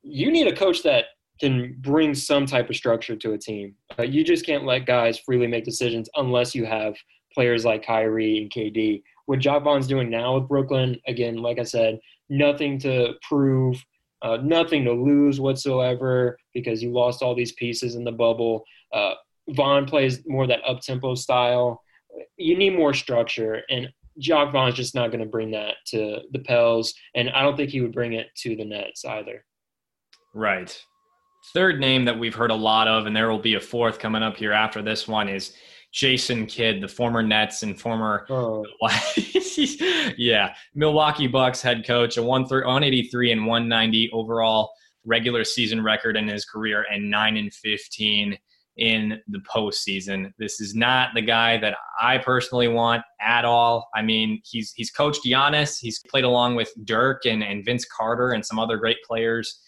You 0.01 0.29
need 0.29 0.47
a 0.47 0.55
coach 0.55 0.83
that 0.83 1.05
can 1.39 1.77
bring 1.79 2.13
some 2.13 2.45
type 2.45 2.69
of 2.69 2.75
structure 2.75 3.15
to 3.15 3.31
a 3.31 3.37
team. 3.37 3.75
Uh, 3.97 4.03
you 4.03 4.25
just 4.25 4.45
can't 4.45 4.65
let 4.65 4.85
guys 4.85 5.19
freely 5.19 5.47
make 5.47 5.63
decisions 5.63 6.09
unless 6.17 6.53
you 6.53 6.65
have 6.65 6.95
players 7.33 7.63
like 7.63 7.85
Kyrie 7.85 8.39
and 8.39 8.51
KD. 8.51 9.03
What 9.29 9.37
Jacque 9.37 9.61
Vaughn's 9.61 9.85
doing 9.85 10.09
now 10.09 10.39
with 10.39 10.47
Brooklyn, 10.47 10.99
again, 11.05 11.37
like 11.37 11.59
I 11.59 11.63
said, 11.63 11.99
nothing 12.29 12.79
to 12.79 13.13
prove, 13.21 13.79
uh, 14.23 14.37
nothing 14.41 14.83
to 14.85 14.91
lose 14.91 15.39
whatsoever 15.39 16.35
because 16.51 16.81
you 16.81 16.91
lost 16.91 17.21
all 17.21 17.35
these 17.35 17.51
pieces 17.51 17.93
in 17.93 18.03
the 18.03 18.11
bubble. 18.11 18.63
Uh, 18.91 19.13
Vaughn 19.49 19.85
plays 19.85 20.25
more 20.25 20.47
that 20.47 20.67
up 20.67 20.81
tempo 20.81 21.13
style. 21.13 21.83
You 22.37 22.57
need 22.57 22.75
more 22.75 22.95
structure, 22.95 23.61
and 23.69 23.89
Jacque 24.17 24.51
Vaughn's 24.51 24.73
just 24.73 24.95
not 24.95 25.11
going 25.11 25.23
to 25.23 25.29
bring 25.29 25.51
that 25.51 25.75
to 25.89 26.21
the 26.31 26.39
Pels, 26.39 26.95
and 27.13 27.29
I 27.29 27.43
don't 27.43 27.55
think 27.55 27.69
he 27.69 27.81
would 27.81 27.93
bring 27.93 28.13
it 28.13 28.29
to 28.37 28.55
the 28.55 28.65
Nets 28.65 29.05
either. 29.05 29.45
Right 30.33 30.75
third 31.53 31.79
name 31.79 32.05
that 32.05 32.17
we've 32.17 32.35
heard 32.35 32.51
a 32.51 32.55
lot 32.55 32.87
of, 32.87 33.05
and 33.05 33.15
there 33.15 33.29
will 33.29 33.39
be 33.39 33.55
a 33.55 33.59
fourth 33.59 33.99
coming 33.99 34.23
up 34.23 34.37
here 34.37 34.51
after 34.51 34.81
this 34.81 35.07
one, 35.07 35.29
is 35.29 35.53
Jason 35.91 36.45
Kidd, 36.45 36.81
the 36.81 36.87
former 36.87 37.23
Nets 37.23 37.63
and 37.63 37.79
former 37.79 38.25
oh. 38.29 38.65
yeah 40.17 40.53
Milwaukee 40.75 41.27
Bucks 41.27 41.61
head 41.61 41.85
coach, 41.85 42.17
a 42.17 42.23
183 42.23 43.31
and 43.31 43.45
190 43.45 44.11
overall 44.13 44.71
regular 45.05 45.43
season 45.43 45.83
record 45.83 46.15
in 46.15 46.27
his 46.27 46.45
career, 46.45 46.85
and 46.91 47.09
nine 47.09 47.37
and 47.37 47.53
15 47.53 48.37
in 48.77 49.19
the 49.27 49.39
postseason. 49.39 50.31
This 50.37 50.61
is 50.61 50.73
not 50.73 51.09
the 51.13 51.21
guy 51.21 51.57
that 51.57 51.75
I 52.01 52.17
personally 52.17 52.69
want 52.69 53.03
at 53.19 53.43
all. 53.43 53.89
I 53.93 54.01
mean, 54.01 54.41
he's 54.45 54.71
he's 54.75 54.91
coached 54.91 55.25
Giannis, 55.25 55.79
he's 55.79 56.01
played 56.09 56.23
along 56.23 56.55
with 56.55 56.71
Dirk 56.85 57.25
and, 57.25 57.43
and 57.43 57.65
Vince 57.65 57.85
Carter 57.85 58.31
and 58.31 58.45
some 58.45 58.59
other 58.59 58.77
great 58.77 58.97
players 59.05 59.59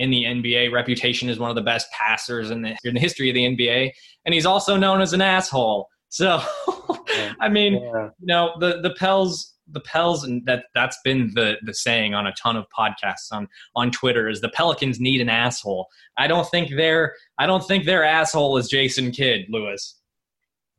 in 0.00 0.10
the 0.10 0.24
NBA. 0.24 0.72
Reputation 0.72 1.28
is 1.28 1.38
one 1.38 1.50
of 1.50 1.56
the 1.56 1.62
best 1.62 1.86
passers 1.92 2.50
in 2.50 2.62
the, 2.62 2.76
in 2.84 2.94
the 2.94 3.00
history 3.00 3.28
of 3.28 3.34
the 3.34 3.44
NBA, 3.44 3.92
and 4.24 4.34
he's 4.34 4.46
also 4.46 4.76
known 4.76 5.00
as 5.00 5.12
an 5.12 5.20
asshole. 5.20 5.88
So, 6.08 6.42
I 7.40 7.48
mean, 7.48 7.74
yeah. 7.74 8.08
you 8.18 8.26
know, 8.26 8.52
the 8.58 8.80
the 8.80 8.94
Pels, 8.94 9.54
the 9.70 9.80
Pels, 9.80 10.24
and 10.24 10.44
that 10.46 10.64
that's 10.74 10.98
been 11.04 11.30
the 11.34 11.56
the 11.62 11.74
saying 11.74 12.14
on 12.14 12.26
a 12.26 12.32
ton 12.32 12.56
of 12.56 12.64
podcasts 12.76 13.30
on 13.30 13.46
on 13.76 13.90
Twitter 13.90 14.28
is 14.28 14.40
the 14.40 14.48
Pelicans 14.48 14.98
need 14.98 15.20
an 15.20 15.28
asshole. 15.28 15.86
I 16.16 16.26
don't 16.26 16.48
think 16.50 16.70
their 16.74 17.14
I 17.38 17.46
don't 17.46 17.66
think 17.66 17.84
their 17.84 18.02
asshole 18.02 18.56
is 18.56 18.68
Jason 18.68 19.12
Kidd, 19.12 19.46
Louis. 19.50 19.96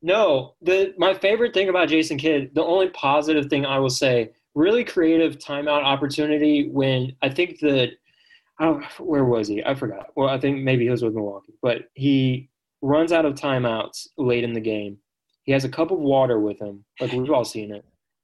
No, 0.02 0.56
the 0.62 0.94
my 0.98 1.14
favorite 1.14 1.54
thing 1.54 1.70
about 1.70 1.90
Jason 1.90 2.18
Kidd, 2.18 2.54
the 2.56 2.64
only 2.64 2.90
positive 2.90 3.46
thing 3.46 3.66
I 3.66 3.78
will 3.78 3.90
say, 3.90 4.32
really 4.56 4.84
creative 4.84 5.38
timeout 5.38 5.84
opportunity 5.84 6.70
when 6.70 7.16
I 7.22 7.30
think 7.30 7.60
oh, 8.62 8.82
where 9.00 9.26
was 9.26 9.48
he? 9.48 9.64
I 9.64 9.76
forgot. 9.76 10.08
Well, 10.16 10.30
I 10.30 10.40
think 10.40 10.60
maybe 10.64 10.86
he 10.86 10.90
was 10.90 11.04
with 11.04 11.14
Milwaukee, 11.14 11.54
but 11.62 11.90
he 11.96 12.50
runs 12.82 13.12
out 13.12 13.26
of 13.26 13.34
timeouts 13.34 14.08
late 14.18 14.44
in 14.44 14.54
the 14.54 14.62
game. 14.62 14.98
He 15.44 15.52
has 15.52 15.66
a 15.66 15.70
cup 15.70 15.92
of 15.92 16.00
water 16.00 16.40
with 16.40 16.60
him, 16.62 16.86
like 17.00 17.12
we've 17.12 17.32
all 17.32 17.44
seen 17.44 17.74
it, 17.74 17.84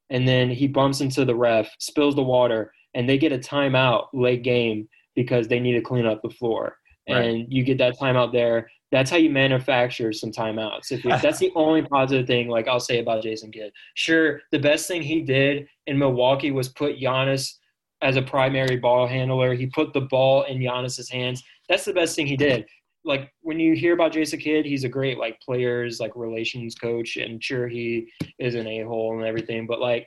and 0.10 0.28
then 0.28 0.50
he 0.50 0.68
bumps 0.68 1.02
into 1.02 1.26
the 1.26 1.36
ref, 1.36 1.70
spills 1.80 2.16
the 2.16 2.24
water, 2.24 2.72
and 2.94 3.10
they 3.10 3.18
get 3.18 3.32
a 3.32 3.38
timeout 3.38 4.08
late 4.14 4.44
game 4.44 4.88
because 5.16 5.48
they 5.48 5.60
need 5.60 5.74
to 5.74 5.82
clean 5.82 6.06
up 6.06 6.22
the 6.22 6.30
floor. 6.30 6.78
Right. 7.10 7.26
And 7.26 7.52
you 7.52 7.64
get 7.64 7.78
that 7.80 7.98
timeout 7.98 8.32
there. 8.32 8.70
That's 8.92 9.10
how 9.10 9.18
you 9.18 9.30
manufacture 9.30 10.14
some 10.14 10.32
timeouts. 10.32 10.92
If 10.92 11.04
that's 11.22 11.40
the 11.40 11.52
only 11.56 11.82
positive 11.82 12.28
thing, 12.28 12.48
like 12.48 12.68
I'll 12.68 12.80
say 12.80 13.00
about 13.00 13.24
Jason 13.24 13.52
Kidd. 13.52 13.72
Sure, 13.96 14.42
the 14.52 14.60
best 14.60 14.88
thing 14.88 15.02
he 15.02 15.22
did 15.22 15.68
in 15.88 15.98
Milwaukee 15.98 16.52
was 16.52 16.70
put 16.70 17.00
Giannis 17.00 17.56
as 18.02 18.16
a 18.16 18.22
primary 18.22 18.78
ball 18.78 19.08
handler. 19.08 19.54
He 19.54 19.68
put 19.68 19.94
the 19.94 20.02
ball 20.02 20.44
in 20.44 20.60
Giannis's 20.60 21.10
hands. 21.10 21.44
That's 21.70 21.86
the 21.86 21.94
best 21.94 22.16
thing 22.16 22.28
he 22.28 22.38
did. 22.38 22.66
Like 23.04 23.32
when 23.42 23.60
you 23.60 23.74
hear 23.74 23.94
about 23.94 24.12
Jason 24.12 24.40
Kidd, 24.40 24.66
he's 24.66 24.84
a 24.84 24.90
great 24.90 25.18
like 25.18 25.40
players 25.42 26.00
like 26.00 26.12
relations 26.16 26.76
coach, 26.76 27.18
and 27.18 27.44
sure 27.44 27.68
he 27.68 28.12
is 28.40 28.56
an 28.56 28.68
a 28.68 28.82
hole 28.82 29.18
and 29.18 29.26
everything, 29.26 29.66
but 29.66 29.80
like, 29.80 30.06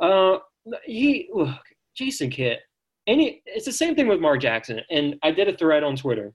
uh, 0.00 0.38
he 0.84 1.28
look 1.32 1.56
Jason 1.96 2.30
Kidd. 2.30 2.58
Any, 3.06 3.40
it's 3.46 3.64
the 3.64 3.72
same 3.72 3.94
thing 3.94 4.08
with 4.08 4.20
Mark 4.20 4.40
Jackson, 4.40 4.80
and 4.90 5.14
I 5.22 5.30
did 5.30 5.48
a 5.48 5.56
thread 5.56 5.84
on 5.84 5.96
Twitter. 5.96 6.34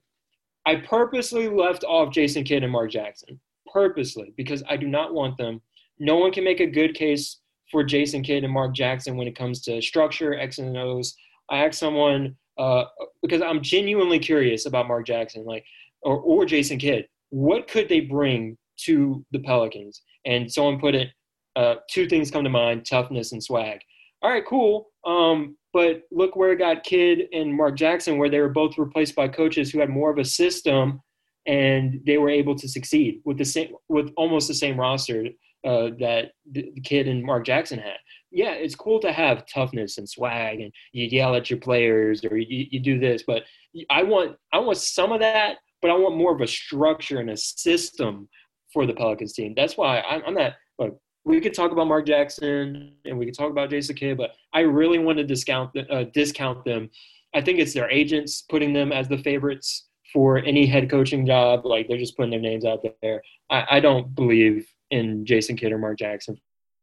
I 0.64 0.76
purposely 0.76 1.48
left 1.48 1.84
off 1.84 2.12
Jason 2.12 2.44
Kidd 2.44 2.62
and 2.62 2.72
Mark 2.72 2.90
Jackson, 2.90 3.38
purposely, 3.70 4.32
because 4.36 4.62
I 4.68 4.76
do 4.76 4.88
not 4.88 5.12
want 5.12 5.36
them. 5.36 5.60
No 5.98 6.16
one 6.16 6.32
can 6.32 6.44
make 6.44 6.60
a 6.60 6.66
good 6.66 6.94
case 6.94 7.41
for 7.72 7.82
Jason 7.82 8.22
Kidd 8.22 8.44
and 8.44 8.52
Mark 8.52 8.74
Jackson 8.74 9.16
when 9.16 9.26
it 9.26 9.36
comes 9.36 9.62
to 9.62 9.82
structure, 9.82 10.38
X 10.38 10.58
and 10.58 10.76
O's. 10.76 11.16
I 11.50 11.64
asked 11.64 11.80
someone 11.80 12.36
uh, 12.58 12.84
because 13.22 13.42
I'm 13.42 13.62
genuinely 13.62 14.18
curious 14.18 14.66
about 14.66 14.86
Mark 14.86 15.06
Jackson, 15.06 15.44
like 15.44 15.64
or, 16.02 16.18
or 16.18 16.44
Jason 16.44 16.78
Kidd. 16.78 17.08
What 17.30 17.66
could 17.66 17.88
they 17.88 18.00
bring 18.00 18.58
to 18.84 19.24
the 19.32 19.40
Pelicans? 19.40 20.02
And 20.24 20.52
someone 20.52 20.78
put 20.78 20.94
it. 20.94 21.08
Uh, 21.56 21.76
two 21.90 22.06
things 22.08 22.30
come 22.30 22.44
to 22.44 22.50
mind: 22.50 22.86
toughness 22.86 23.32
and 23.32 23.42
swag. 23.42 23.80
All 24.22 24.30
right, 24.30 24.46
cool. 24.46 24.90
Um, 25.04 25.56
but 25.72 26.02
look 26.12 26.36
where 26.36 26.52
it 26.52 26.58
got 26.58 26.84
Kidd 26.84 27.28
and 27.32 27.54
Mark 27.54 27.76
Jackson, 27.76 28.18
where 28.18 28.28
they 28.28 28.40
were 28.40 28.50
both 28.50 28.78
replaced 28.78 29.16
by 29.16 29.26
coaches 29.26 29.70
who 29.70 29.80
had 29.80 29.88
more 29.88 30.10
of 30.10 30.18
a 30.18 30.24
system, 30.24 31.00
and 31.46 32.00
they 32.06 32.18
were 32.18 32.30
able 32.30 32.54
to 32.56 32.68
succeed 32.68 33.20
with 33.24 33.38
the 33.38 33.44
same, 33.44 33.72
with 33.88 34.12
almost 34.16 34.48
the 34.48 34.54
same 34.54 34.78
roster 34.78 35.24
uh, 35.64 35.90
that 35.98 36.32
the, 36.50 36.72
Kidd 36.82 37.08
and 37.08 37.22
Mark 37.22 37.46
Jackson 37.46 37.78
had. 37.78 37.96
Yeah, 38.30 38.52
it's 38.52 38.74
cool 38.74 38.98
to 39.00 39.12
have 39.12 39.46
toughness 39.46 39.98
and 39.98 40.08
swag, 40.08 40.60
and 40.60 40.72
you 40.92 41.06
yell 41.06 41.34
at 41.34 41.50
your 41.50 41.58
players 41.58 42.24
or 42.24 42.36
you, 42.36 42.66
you 42.70 42.80
do 42.80 42.98
this, 42.98 43.22
but 43.26 43.44
I 43.90 44.02
want 44.02 44.36
I 44.52 44.58
want 44.58 44.78
some 44.78 45.12
of 45.12 45.20
that, 45.20 45.56
but 45.80 45.90
I 45.90 45.94
want 45.94 46.16
more 46.16 46.34
of 46.34 46.40
a 46.40 46.46
structure 46.46 47.20
and 47.20 47.30
a 47.30 47.36
system 47.36 48.28
for 48.72 48.86
the 48.86 48.94
Pelicans 48.94 49.34
team. 49.34 49.54
That's 49.56 49.76
why 49.76 50.00
I'm, 50.00 50.22
I'm 50.26 50.34
not. 50.34 50.54
Look, 50.78 50.98
we 51.24 51.40
could 51.40 51.54
talk 51.54 51.72
about 51.72 51.86
Mark 51.86 52.06
Jackson 52.06 52.94
and 53.04 53.18
we 53.18 53.26
could 53.26 53.36
talk 53.36 53.50
about 53.50 53.70
Jason 53.70 53.96
Kidd, 53.96 54.16
but 54.16 54.30
I 54.52 54.60
really 54.60 54.98
want 54.98 55.18
to 55.18 55.24
discount 55.24 55.70
uh, 55.90 56.04
discount 56.12 56.64
them. 56.64 56.90
I 57.34 57.40
think 57.40 57.58
it's 57.58 57.74
their 57.74 57.90
agents 57.90 58.42
putting 58.42 58.72
them 58.72 58.92
as 58.92 59.08
the 59.08 59.18
favorites 59.18 59.88
for 60.12 60.38
any 60.38 60.66
head 60.66 60.90
coaching 60.90 61.24
job. 61.24 61.64
Like 61.64 61.88
they're 61.88 61.98
just 61.98 62.16
putting 62.16 62.30
their 62.30 62.40
names 62.40 62.64
out 62.64 62.84
there. 63.02 63.22
I, 63.50 63.64
I 63.70 63.80
don't 63.80 64.14
believe 64.14 64.66
in 64.92 65.24
Jason 65.26 65.56
Kidd 65.56 65.72
or 65.72 65.78
Mark 65.78 65.98
Jackson. 65.98 66.36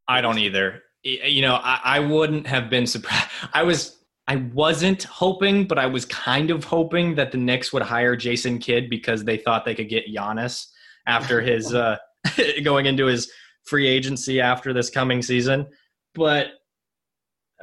I 0.07 0.19
don't 0.19 0.39
either. 0.39 0.81
You 1.03 1.43
know, 1.43 1.55
I, 1.55 1.79
I 1.83 1.99
wouldn't 1.99 2.47
have 2.47 2.69
been 2.69 2.85
surprised. 2.85 3.27
I 3.53 3.63
was 3.63 3.95
I 4.27 4.35
wasn't 4.53 5.03
hoping, 5.03 5.65
but 5.65 5.79
I 5.79 5.85
was 5.85 6.05
kind 6.05 6.51
of 6.51 6.63
hoping 6.63 7.15
that 7.15 7.31
the 7.31 7.37
Knicks 7.37 7.71
would 7.71 7.81
hire 7.81 8.15
Jason 8.15 8.59
Kidd 8.59 8.89
because 8.89 9.23
they 9.23 9.37
thought 9.37 9.65
they 9.65 9.73
could 9.73 9.89
get 9.89 10.07
Giannis 10.07 10.67
after 11.07 11.41
his 11.51 11.73
uh, 11.73 11.97
going 12.63 12.85
into 12.85 13.05
his 13.05 13.31
free 13.63 13.87
agency 13.87 14.41
after 14.41 14.73
this 14.73 14.89
coming 14.89 15.21
season. 15.21 15.67
But 16.15 16.47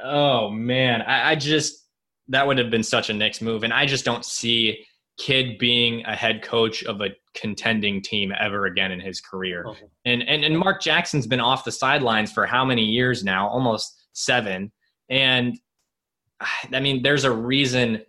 oh 0.01 0.49
man, 0.49 1.01
I, 1.01 1.31
I 1.31 1.35
just 1.35 1.85
that 2.29 2.47
would 2.47 2.57
have 2.57 2.71
been 2.71 2.83
such 2.83 3.09
a 3.09 3.13
Knicks 3.13 3.41
move, 3.41 3.63
and 3.63 3.73
I 3.73 3.85
just 3.85 4.05
don't 4.05 4.25
see 4.25 4.85
Kidd 5.17 5.57
being 5.57 6.03
a 6.05 6.15
head 6.15 6.41
coach 6.41 6.83
of 6.83 7.01
a 7.01 7.09
contending 7.35 8.01
team 8.01 8.31
ever 8.39 8.65
again 8.65 8.91
in 8.91 8.99
his 8.99 9.19
career. 9.19 9.65
Okay. 9.65 9.85
And, 10.05 10.23
and 10.23 10.43
and 10.43 10.57
Mark 10.57 10.81
Jackson's 10.81 11.27
been 11.27 11.39
off 11.39 11.65
the 11.65 11.71
sidelines 11.71 12.31
for 12.31 12.45
how 12.45 12.63
many 12.63 12.83
years 12.83 13.23
now? 13.23 13.47
Almost 13.47 14.07
seven. 14.13 14.71
And 15.09 15.57
I 16.73 16.79
mean, 16.79 17.01
there's 17.03 17.23
a 17.23 17.31
reason 17.31 18.03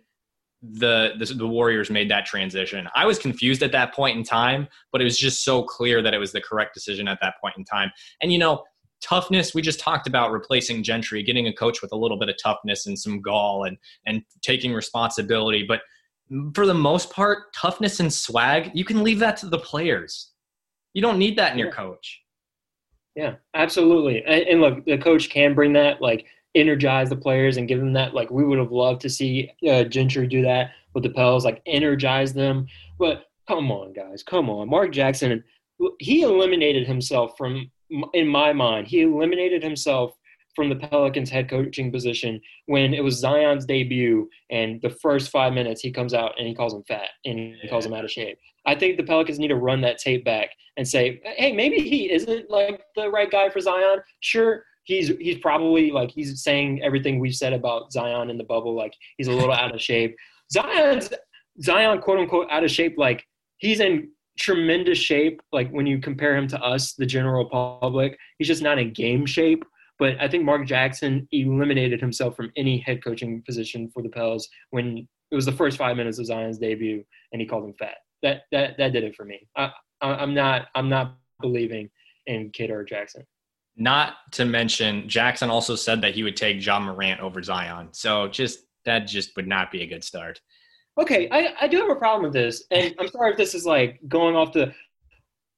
the, 0.61 1.13
the, 1.17 1.25
the 1.25 1.47
Warriors 1.47 1.89
made 1.89 2.11
that 2.11 2.25
transition. 2.25 2.87
I 2.93 3.05
was 3.05 3.17
confused 3.17 3.63
at 3.63 3.71
that 3.71 3.93
point 3.93 4.17
in 4.17 4.23
time, 4.23 4.67
but 4.91 4.99
it 4.99 5.05
was 5.05 5.17
just 5.17 5.45
so 5.45 5.63
clear 5.63 6.01
that 6.01 6.13
it 6.13 6.17
was 6.17 6.33
the 6.33 6.41
correct 6.41 6.73
decision 6.73 7.07
at 7.07 7.19
that 7.21 7.35
point 7.41 7.55
in 7.57 7.63
time. 7.63 7.91
And 8.21 8.33
you 8.33 8.39
know, 8.39 8.63
toughness 9.01 9.53
we 9.53 9.61
just 9.61 9.79
talked 9.79 10.07
about 10.07 10.31
replacing 10.31 10.83
Gentry, 10.83 11.23
getting 11.23 11.47
a 11.47 11.53
coach 11.53 11.81
with 11.81 11.91
a 11.93 11.95
little 11.95 12.19
bit 12.19 12.29
of 12.29 12.35
toughness 12.41 12.85
and 12.85 12.99
some 12.99 13.21
gall 13.21 13.63
and 13.63 13.77
and 14.05 14.21
taking 14.41 14.73
responsibility, 14.73 15.63
but 15.65 15.81
for 16.53 16.65
the 16.65 16.73
most 16.73 17.11
part, 17.11 17.53
toughness 17.53 17.99
and 17.99 18.13
swag, 18.13 18.71
you 18.73 18.85
can 18.85 19.03
leave 19.03 19.19
that 19.19 19.37
to 19.37 19.47
the 19.47 19.59
players. 19.59 20.31
You 20.93 21.01
don't 21.01 21.19
need 21.19 21.37
that 21.37 21.53
in 21.53 21.59
your 21.59 21.71
coach. 21.71 22.21
Yeah, 23.15 23.35
absolutely. 23.53 24.23
And, 24.23 24.43
and, 24.47 24.61
look, 24.61 24.85
the 24.85 24.97
coach 24.97 25.29
can 25.29 25.53
bring 25.53 25.73
that. 25.73 26.01
Like 26.01 26.25
energize 26.55 27.09
the 27.09 27.15
players 27.15 27.57
and 27.57 27.67
give 27.67 27.79
them 27.79 27.93
that. 27.93 28.13
Like 28.13 28.31
we 28.31 28.43
would 28.43 28.59
have 28.59 28.71
loved 28.71 29.01
to 29.01 29.09
see 29.09 29.51
uh, 29.69 29.83
Gentry 29.83 30.27
do 30.27 30.41
that 30.43 30.71
with 30.93 31.03
the 31.03 31.09
Pels, 31.09 31.45
like 31.45 31.61
energize 31.65 32.33
them. 32.33 32.67
But 32.97 33.25
come 33.47 33.71
on, 33.71 33.93
guys, 33.93 34.23
come 34.23 34.49
on. 34.49 34.69
Mark 34.69 34.91
Jackson, 34.91 35.43
he 35.99 36.21
eliminated 36.21 36.87
himself 36.87 37.37
from, 37.37 37.69
in 38.13 38.27
my 38.27 38.53
mind, 38.53 38.87
he 38.87 39.01
eliminated 39.01 39.63
himself 39.63 40.15
from 40.59 40.67
the 40.67 40.75
Pelicans 40.75 41.29
head 41.29 41.49
coaching 41.49 41.89
position 41.89 42.41
when 42.65 42.93
it 42.93 43.01
was 43.01 43.17
Zion's 43.17 43.65
debut 43.65 44.29
and 44.49 44.81
the 44.81 44.89
first 44.89 45.31
five 45.31 45.53
minutes 45.53 45.79
he 45.79 45.89
comes 45.89 46.13
out 46.13 46.33
and 46.37 46.45
he 46.45 46.53
calls 46.53 46.73
him 46.73 46.83
fat 46.85 47.07
and 47.23 47.55
he 47.61 47.67
calls 47.69 47.85
him 47.85 47.93
out 47.93 48.03
of 48.03 48.11
shape. 48.11 48.37
I 48.65 48.75
think 48.75 48.97
the 48.97 49.03
Pelicans 49.03 49.39
need 49.39 49.47
to 49.47 49.55
run 49.55 49.79
that 49.81 49.99
tape 49.99 50.25
back 50.25 50.49
and 50.75 50.85
say, 50.85 51.21
hey, 51.23 51.53
maybe 51.53 51.79
he 51.79 52.11
isn't 52.11 52.49
like 52.49 52.81
the 52.97 53.09
right 53.09 53.31
guy 53.31 53.49
for 53.49 53.61
Zion. 53.61 53.99
Sure, 54.19 54.65
he's 54.83 55.07
he's 55.17 55.37
probably 55.37 55.91
like 55.91 56.11
he's 56.11 56.43
saying 56.43 56.83
everything 56.83 57.19
we've 57.19 57.35
said 57.35 57.53
about 57.53 57.93
Zion 57.93 58.29
in 58.29 58.37
the 58.37 58.43
bubble, 58.43 58.75
like 58.75 58.93
he's 59.17 59.29
a 59.29 59.31
little 59.31 59.53
out 59.53 59.73
of 59.73 59.79
shape. 59.79 60.13
Zion's 60.51 61.09
Zion 61.61 62.01
quote 62.01 62.19
unquote 62.19 62.51
out 62.51 62.65
of 62.65 62.69
shape, 62.69 62.95
like 62.97 63.25
he's 63.59 63.79
in 63.79 64.09
tremendous 64.37 64.97
shape. 64.97 65.41
Like 65.53 65.71
when 65.71 65.87
you 65.87 65.99
compare 65.99 66.35
him 66.35 66.49
to 66.49 66.61
us, 66.61 66.95
the 66.95 67.05
general 67.05 67.49
public, 67.49 68.17
he's 68.37 68.47
just 68.47 68.61
not 68.61 68.77
in 68.77 68.91
game 68.91 69.25
shape. 69.25 69.63
But 69.99 70.15
I 70.19 70.29
think 70.29 70.45
Mark 70.45 70.65
Jackson 70.65 71.27
eliminated 71.31 71.99
himself 71.99 72.35
from 72.35 72.51
any 72.55 72.79
head 72.79 73.03
coaching 73.03 73.43
position 73.45 73.91
for 73.93 74.01
the 74.01 74.09
Pels 74.09 74.47
when 74.71 75.07
it 75.31 75.35
was 75.35 75.45
the 75.45 75.51
first 75.51 75.77
five 75.77 75.97
minutes 75.97 76.17
of 76.17 76.25
Zion's 76.25 76.57
debut, 76.57 77.03
and 77.31 77.41
he 77.41 77.47
called 77.47 77.65
him 77.65 77.73
fat. 77.77 77.97
That 78.23 78.43
that 78.51 78.77
that 78.77 78.93
did 78.93 79.03
it 79.03 79.15
for 79.15 79.25
me. 79.25 79.47
I, 79.55 79.71
I'm 80.01 80.33
not 80.33 80.67
I'm 80.73 80.89
not 80.89 81.17
believing 81.41 81.89
in 82.27 82.49
Kidd 82.51 82.71
or 82.71 82.83
Jackson. 82.83 83.25
Not 83.75 84.15
to 84.33 84.45
mention, 84.45 85.07
Jackson 85.07 85.49
also 85.49 85.75
said 85.75 86.01
that 86.01 86.13
he 86.13 86.23
would 86.23 86.35
take 86.35 86.65
Ja 86.65 86.79
Morant 86.79 87.21
over 87.21 87.41
Zion. 87.41 87.89
So 87.91 88.27
just 88.27 88.65
that 88.85 88.99
just 89.07 89.35
would 89.35 89.47
not 89.47 89.71
be 89.71 89.83
a 89.83 89.87
good 89.87 90.03
start. 90.03 90.41
Okay, 90.99 91.29
I, 91.31 91.53
I 91.61 91.67
do 91.67 91.77
have 91.77 91.89
a 91.89 91.95
problem 91.95 92.23
with 92.23 92.33
this, 92.33 92.65
and 92.71 92.93
I'm 92.99 93.07
sorry 93.11 93.31
if 93.31 93.37
this 93.37 93.55
is 93.55 93.65
like 93.65 93.99
going 94.07 94.35
off 94.35 94.53
the. 94.53 94.73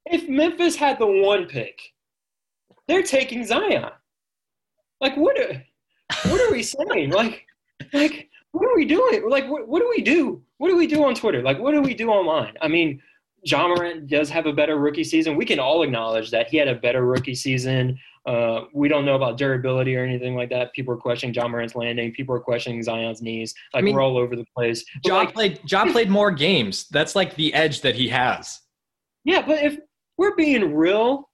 If 0.06 0.28
Memphis 0.28 0.74
had 0.74 0.98
the 0.98 1.06
one 1.06 1.46
pick, 1.46 1.80
they're 2.88 3.02
taking 3.02 3.44
Zion. 3.44 3.90
Like 5.02 5.16
what? 5.16 5.38
Are, 5.38 5.62
what 6.30 6.40
are 6.40 6.52
we 6.52 6.62
saying? 6.62 7.10
Like, 7.10 7.44
like 7.92 8.30
what 8.52 8.66
are 8.66 8.76
we 8.76 8.86
doing? 8.86 9.28
Like 9.28 9.50
what? 9.50 9.68
What 9.68 9.80
do 9.80 9.88
we 9.90 10.00
do? 10.00 10.40
What 10.58 10.68
do 10.68 10.76
we 10.76 10.86
do 10.86 11.04
on 11.04 11.14
Twitter? 11.14 11.42
Like 11.42 11.58
what 11.58 11.72
do 11.72 11.82
we 11.82 11.92
do 11.92 12.08
online? 12.08 12.54
I 12.62 12.68
mean, 12.68 13.02
Ja 13.42 13.66
Morant 13.66 14.06
does 14.06 14.30
have 14.30 14.46
a 14.46 14.52
better 14.52 14.78
rookie 14.78 15.02
season. 15.02 15.36
We 15.36 15.44
can 15.44 15.58
all 15.58 15.82
acknowledge 15.82 16.30
that 16.30 16.46
he 16.48 16.56
had 16.56 16.68
a 16.68 16.76
better 16.76 17.04
rookie 17.04 17.34
season. 17.34 17.98
Uh, 18.24 18.66
we 18.72 18.86
don't 18.86 19.04
know 19.04 19.16
about 19.16 19.36
durability 19.36 19.96
or 19.96 20.04
anything 20.04 20.36
like 20.36 20.48
that. 20.50 20.72
People 20.72 20.94
are 20.94 20.98
questioning 20.98 21.34
Ja 21.34 21.48
Morant's 21.48 21.74
landing. 21.74 22.12
People 22.12 22.36
are 22.36 22.40
questioning 22.40 22.80
Zion's 22.80 23.20
knees. 23.20 23.52
Like 23.74 23.82
I 23.82 23.84
mean, 23.84 23.96
we're 23.96 24.02
all 24.02 24.16
over 24.16 24.36
the 24.36 24.46
place. 24.56 24.84
John 25.04 25.24
like, 25.24 25.34
played. 25.34 25.60
Ja 25.68 25.84
played 25.86 26.08
more 26.08 26.30
games. 26.30 26.86
That's 26.90 27.16
like 27.16 27.34
the 27.34 27.52
edge 27.54 27.80
that 27.80 27.96
he 27.96 28.08
has. 28.08 28.60
Yeah, 29.24 29.44
but 29.44 29.64
if 29.64 29.78
we're 30.16 30.36
being 30.36 30.72
real, 30.72 31.28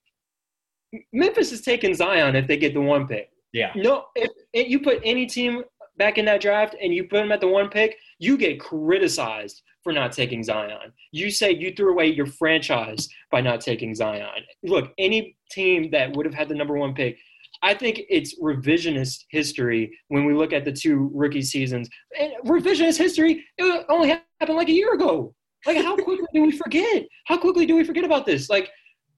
Memphis 1.12 1.52
is 1.52 1.60
taking 1.60 1.94
Zion 1.94 2.34
if 2.34 2.46
they 2.46 2.56
get 2.56 2.72
the 2.72 2.80
one 2.80 3.06
pick. 3.06 3.30
Yeah. 3.52 3.72
No, 3.74 4.06
if, 4.14 4.30
if 4.52 4.68
you 4.68 4.80
put 4.80 5.00
any 5.04 5.26
team 5.26 5.62
back 5.96 6.18
in 6.18 6.24
that 6.26 6.40
draft 6.40 6.76
and 6.80 6.94
you 6.94 7.04
put 7.04 7.18
them 7.18 7.32
at 7.32 7.40
the 7.40 7.48
one 7.48 7.68
pick, 7.68 7.96
you 8.18 8.36
get 8.36 8.60
criticized 8.60 9.62
for 9.82 9.92
not 9.92 10.12
taking 10.12 10.42
Zion. 10.42 10.92
You 11.12 11.30
say 11.30 11.52
you 11.52 11.72
threw 11.72 11.92
away 11.92 12.06
your 12.06 12.26
franchise 12.26 13.08
by 13.30 13.40
not 13.40 13.60
taking 13.60 13.94
Zion. 13.94 14.44
Look, 14.62 14.92
any 14.98 15.36
team 15.50 15.90
that 15.92 16.16
would 16.16 16.26
have 16.26 16.34
had 16.34 16.48
the 16.48 16.54
number 16.54 16.76
one 16.76 16.94
pick, 16.94 17.18
I 17.62 17.74
think 17.74 18.02
it's 18.08 18.38
revisionist 18.40 19.24
history 19.30 19.90
when 20.08 20.24
we 20.24 20.34
look 20.34 20.52
at 20.52 20.64
the 20.64 20.72
two 20.72 21.10
rookie 21.14 21.42
seasons. 21.42 21.88
And 22.18 22.32
revisionist 22.44 22.98
history, 22.98 23.44
it 23.56 23.86
only 23.88 24.10
happened 24.10 24.56
like 24.56 24.68
a 24.68 24.72
year 24.72 24.94
ago. 24.94 25.34
Like, 25.66 25.78
how 25.78 25.96
quickly 25.96 26.26
do 26.32 26.42
we 26.42 26.52
forget? 26.52 27.04
How 27.24 27.36
quickly 27.36 27.66
do 27.66 27.74
we 27.74 27.82
forget 27.82 28.04
about 28.04 28.26
this? 28.26 28.48
Like, 28.48 28.70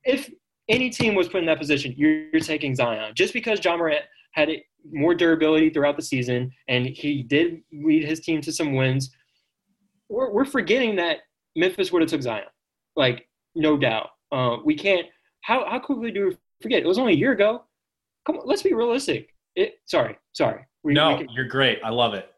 if 0.05 0.31
any 0.68 0.89
team 0.89 1.14
was 1.14 1.28
put 1.28 1.41
in 1.41 1.47
that 1.47 1.59
position, 1.59 1.95
you're, 1.97 2.31
you're 2.31 2.41
taking 2.41 2.74
Zion. 2.74 3.12
Just 3.14 3.35
because 3.35 3.62
Ja 3.62 3.76
Morant 3.76 4.05
had 4.33 4.51
more 4.93 5.14
durability 5.14 5.70
throughout 5.70 5.97
the 5.97 6.03
season, 6.03 6.51
and 6.68 6.87
he 6.87 7.22
did 7.22 7.61
lead 7.72 8.05
his 8.05 8.20
team 8.20 8.41
to 8.43 8.53
some 8.53 8.74
wins. 8.74 9.11
We're, 10.09 10.31
we're 10.31 10.45
forgetting 10.45 10.97
that 10.97 11.18
Memphis 11.57 11.93
would 11.93 12.03
have 12.03 12.11
took 12.11 12.22
Zion, 12.22 12.45
like 12.97 13.28
no 13.55 13.76
doubt. 13.76 14.11
Uh, 14.33 14.57
we 14.64 14.74
can't. 14.74 15.07
How 15.43 15.68
how 15.68 15.78
quickly 15.78 16.11
do 16.11 16.28
we 16.28 16.37
forget? 16.62 16.83
It 16.83 16.87
was 16.87 16.99
only 16.99 17.14
a 17.14 17.16
year 17.16 17.33
ago. 17.33 17.64
Come 18.26 18.39
on, 18.39 18.47
let's 18.47 18.62
be 18.62 18.74
realistic. 18.74 19.35
It, 19.57 19.74
sorry, 19.87 20.18
sorry. 20.33 20.66
We, 20.83 20.95
no, 20.95 21.16
we 21.16 21.24
can, 21.24 21.35
you're 21.35 21.49
great. 21.49 21.78
I 21.85 21.91
love 21.91 22.14
it. 22.14 22.31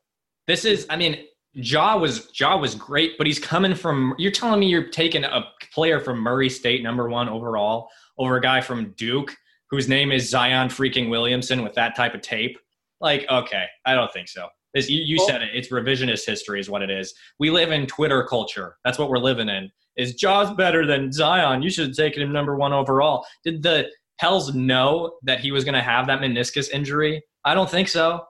This 0.47 0.65
is. 0.65 0.87
I 0.89 0.97
mean, 0.97 1.25
Ja 1.53 1.97
was 1.97 2.29
Ja 2.39 2.57
was 2.57 2.75
great, 2.75 3.19
but 3.19 3.27
he's 3.27 3.39
coming 3.39 3.75
from. 3.75 4.15
You're 4.19 4.33
telling 4.33 4.61
me 4.61 4.69
you're 4.69 4.89
taking 4.89 5.25
a 5.25 5.45
player 5.73 6.01
from 6.01 6.19
Murray 6.19 6.49
State, 6.49 6.83
number 6.83 7.09
one 7.09 7.29
overall, 7.29 7.89
over 8.19 8.37
a 8.37 8.41
guy 8.41 8.61
from 8.61 8.93
Duke 8.97 9.35
whose 9.73 9.89
name 9.89 10.13
is 10.13 10.29
Zion 10.29 10.69
freaking 10.69 11.09
Williamson 11.09 11.63
with 11.63 11.75
that 11.75 11.97
type 11.97 12.15
of 12.15 12.21
tape. 12.21 12.59
Like, 13.01 13.27
okay, 13.29 13.65
I 13.87 13.95
don't 13.95 14.13
think 14.13 14.29
so. 14.29 14.47
This, 14.75 14.89
you, 14.89 15.03
you 15.03 15.19
said 15.27 15.43
it. 15.43 15.49
It's 15.55 15.69
revisionist 15.69 16.27
history, 16.27 16.61
is 16.61 16.71
what 16.71 16.83
it 16.83 16.91
is. 16.91 17.13
We 17.41 17.51
live 17.51 17.73
in 17.73 17.87
Twitter 17.87 18.23
culture. 18.23 18.77
That's 18.85 18.99
what 18.99 19.09
we're 19.09 19.19
living 19.19 19.49
in. 19.49 19.71
Is 19.97 20.15
Ja's 20.15 20.53
better 20.53 20.87
than 20.87 21.11
Zion? 21.11 21.63
You 21.63 21.71
should 21.71 21.89
have 21.89 21.97
taken 21.97 22.23
him 22.23 22.33
number 22.33 22.55
one 22.57 22.73
overall. 22.73 23.27
Did 23.45 23.63
the 23.63 23.89
Pels 24.21 24.55
know 24.55 25.15
that 25.23 25.41
he 25.41 25.53
was 25.53 25.65
going 25.65 25.75
to 25.75 25.83
have 25.83 26.07
that 26.07 26.21
meniscus 26.21 26.71
injury? 26.71 27.23
I 27.45 27.55
don't 27.55 27.69
think 27.69 27.89
so. 27.89 28.25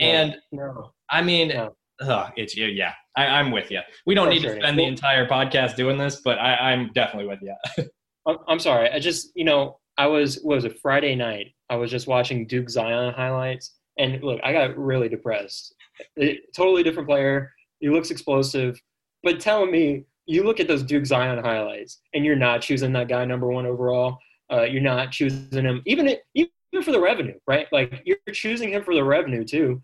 And 0.00 0.36
no. 0.50 0.92
I 1.10 1.22
mean, 1.22 1.48
no. 1.48 1.74
ugh, 2.00 2.32
it's 2.36 2.56
yeah. 2.56 2.92
I, 3.16 3.40
am 3.40 3.52
with 3.52 3.70
you. 3.70 3.80
We 4.04 4.14
don't 4.14 4.30
need 4.30 4.42
to 4.42 4.56
spend 4.56 4.78
the 4.78 4.84
entire 4.84 5.28
podcast 5.28 5.76
doing 5.76 5.96
this, 5.96 6.22
but 6.24 6.38
I, 6.38 6.72
I'm 6.72 6.90
definitely 6.92 7.28
with 7.28 7.40
you. 7.42 7.86
I'm 8.48 8.58
sorry. 8.58 8.90
I 8.90 8.98
just, 8.98 9.30
you 9.34 9.44
know, 9.44 9.78
I 10.02 10.06
was 10.06 10.40
was 10.42 10.64
a 10.64 10.70
Friday 10.70 11.14
night. 11.14 11.54
I 11.70 11.76
was 11.76 11.88
just 11.88 12.08
watching 12.08 12.48
Duke 12.48 12.68
Zion 12.68 13.14
highlights, 13.14 13.76
and 13.98 14.20
look, 14.20 14.40
I 14.42 14.52
got 14.52 14.76
really 14.76 15.08
depressed. 15.08 15.76
It, 16.16 16.52
totally 16.56 16.82
different 16.82 17.08
player. 17.08 17.52
He 17.78 17.88
looks 17.88 18.10
explosive, 18.10 18.80
but 19.22 19.38
telling 19.38 19.70
me 19.70 20.04
you 20.26 20.42
look 20.42 20.58
at 20.58 20.66
those 20.66 20.82
Duke 20.82 21.06
Zion 21.06 21.38
highlights, 21.38 22.00
and 22.14 22.24
you're 22.24 22.34
not 22.34 22.62
choosing 22.62 22.92
that 22.94 23.06
guy 23.06 23.24
number 23.24 23.46
one 23.46 23.64
overall. 23.64 24.18
Uh, 24.52 24.62
you're 24.62 24.82
not 24.82 25.12
choosing 25.12 25.64
him, 25.64 25.82
even 25.86 26.08
it, 26.08 26.24
even 26.34 26.50
for 26.82 26.90
the 26.90 27.00
revenue, 27.00 27.38
right? 27.46 27.68
Like 27.70 28.02
you're 28.04 28.18
choosing 28.32 28.72
him 28.72 28.82
for 28.82 28.94
the 28.94 29.04
revenue 29.04 29.44
too. 29.44 29.80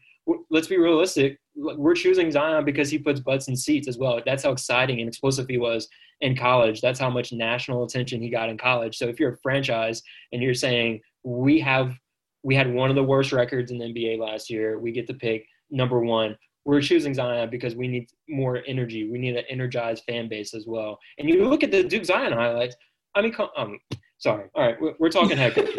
Let's 0.51 0.66
be 0.66 0.79
realistic. 0.79 1.39
We're 1.55 1.95
choosing 1.95 2.31
Zion 2.31 2.64
because 2.64 2.91
he 2.91 2.99
puts 2.99 3.20
butts 3.20 3.49
in 3.49 3.57
seats 3.57 3.89
as 3.89 3.99
well. 3.99 4.20
That's 4.24 4.45
how 4.45 4.53
exciting 4.53 5.01
and 5.01 5.09
explosive 5.09 5.47
he 5.49 5.59
was 5.59 5.89
in 6.20 6.37
college. 6.37 6.81
That's 6.81 6.99
how 6.99 7.11
much 7.11 7.33
national 7.33 7.85
attention 7.85 8.20
he 8.20 8.29
got 8.29 8.49
in 8.49 8.59
college. 8.59 8.97
So 8.99 9.07
if 9.07 9.18
you're 9.18 9.35
a 9.35 9.39
franchise 9.39 10.03
and 10.33 10.43
you're 10.43 10.55
saying 10.55 11.01
we 11.24 11.61
have 11.61 11.95
we 12.43 12.55
had 12.55 12.72
one 12.72 12.89
of 12.89 12.97
the 12.97 13.03
worst 13.03 13.33
records 13.33 13.70
in 13.70 13.79
the 13.79 13.87
NBA 13.87 14.18
last 14.18 14.49
year, 14.49 14.79
we 14.79 14.93
get 14.93 15.07
to 15.09 15.14
pick 15.14 15.47
number 15.70 16.01
one. 16.01 16.37
We're 16.64 16.81
choosing 16.81 17.14
Zion 17.14 17.51
because 17.51 17.74
we 17.74 17.89
need 17.89 18.09
more 18.29 18.62
energy. 18.66 19.11
We 19.11 19.18
need 19.18 19.37
an 19.37 19.45
energized 19.49 20.05
fan 20.05 20.29
base 20.29 20.55
as 20.55 20.66
well. 20.66 20.99
And 21.18 21.29
you 21.29 21.49
look 21.49 21.62
at 21.62 21.70
the 21.70 21.83
Duke 21.83 22.05
Zion 22.05 22.33
highlights. 22.33 22.76
I 23.14 23.22
mean, 23.22 23.35
um, 23.57 23.79
sorry. 24.18 24.49
All 24.55 24.66
right, 24.66 24.76
we're 24.99 25.09
talking 25.09 25.37
head 25.37 25.55
coach. 25.55 25.70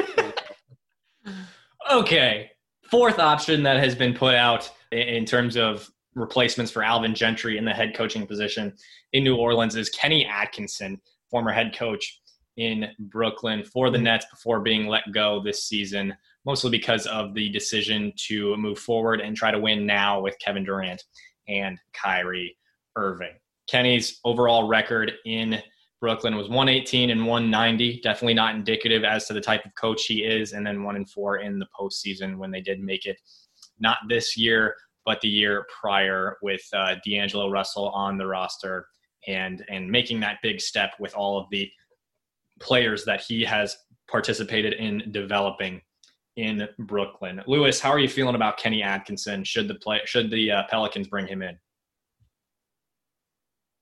okay, 1.91 2.51
fourth 2.89 3.19
option 3.19 3.63
that 3.63 3.77
has 3.77 3.95
been 3.95 4.13
put 4.13 4.35
out 4.35 4.69
in 4.91 5.25
terms 5.25 5.55
of 5.55 5.89
replacements 6.15 6.71
for 6.71 6.83
Alvin 6.83 7.13
Gentry 7.13 7.57
in 7.57 7.65
the 7.65 7.73
head 7.73 7.95
coaching 7.95 8.25
position 8.25 8.73
in 9.13 9.23
New 9.23 9.35
Orleans 9.35 9.75
is 9.75 9.89
Kenny 9.89 10.25
Atkinson, 10.25 10.99
former 11.29 11.51
head 11.51 11.75
coach 11.77 12.19
in 12.57 12.87
Brooklyn 12.99 13.63
for 13.63 13.89
the 13.89 13.97
Nets 13.97 14.25
before 14.29 14.59
being 14.59 14.87
let 14.87 15.03
go 15.13 15.41
this 15.41 15.63
season, 15.65 16.13
mostly 16.45 16.71
because 16.71 17.05
of 17.05 17.33
the 17.33 17.49
decision 17.49 18.11
to 18.27 18.57
move 18.57 18.79
forward 18.79 19.21
and 19.21 19.35
try 19.35 19.51
to 19.51 19.59
win 19.59 19.85
now 19.85 20.19
with 20.19 20.37
Kevin 20.39 20.65
Durant 20.65 21.03
and 21.47 21.77
Kyrie 21.93 22.57
Irving. 22.95 23.35
Kenny's 23.69 24.19
overall 24.25 24.67
record 24.67 25.13
in 25.25 25.61
Brooklyn 26.01 26.35
was 26.35 26.47
118 26.47 27.09
and 27.09 27.25
190. 27.25 27.99
Definitely 28.01 28.33
not 28.33 28.55
indicative 28.55 29.03
as 29.03 29.27
to 29.27 29.33
the 29.33 29.41
type 29.41 29.65
of 29.65 29.75
coach 29.75 30.05
he 30.05 30.23
is. 30.23 30.53
And 30.53 30.65
then 30.65 30.83
one 30.83 30.95
and 30.95 31.09
four 31.09 31.37
in 31.37 31.59
the 31.59 31.67
postseason 31.77 32.37
when 32.37 32.51
they 32.51 32.61
did 32.61 32.79
make 32.79 33.05
it. 33.05 33.17
Not 33.79 33.97
this 34.07 34.37
year, 34.37 34.75
but 35.05 35.19
the 35.21 35.27
year 35.27 35.65
prior 35.81 36.37
with 36.41 36.61
uh, 36.73 36.95
D'Angelo 37.05 37.49
Russell 37.49 37.89
on 37.89 38.17
the 38.17 38.27
roster 38.27 38.87
and 39.27 39.65
and 39.69 39.89
making 39.89 40.19
that 40.21 40.37
big 40.41 40.61
step 40.61 40.93
with 40.99 41.13
all 41.13 41.37
of 41.37 41.47
the 41.51 41.69
players 42.59 43.05
that 43.05 43.21
he 43.21 43.43
has 43.43 43.75
participated 44.09 44.73
in 44.73 45.11
developing 45.11 45.81
in 46.35 46.67
Brooklyn. 46.79 47.41
Louis, 47.47 47.79
how 47.79 47.89
are 47.89 47.99
you 47.99 48.07
feeling 48.07 48.35
about 48.35 48.57
Kenny 48.57 48.81
Atkinson? 48.81 49.43
Should 49.43 49.67
the 49.67 49.75
play 49.75 50.01
should 50.05 50.31
the 50.31 50.51
uh, 50.51 50.63
Pelicans 50.69 51.07
bring 51.07 51.27
him 51.27 51.41
in? 51.41 51.57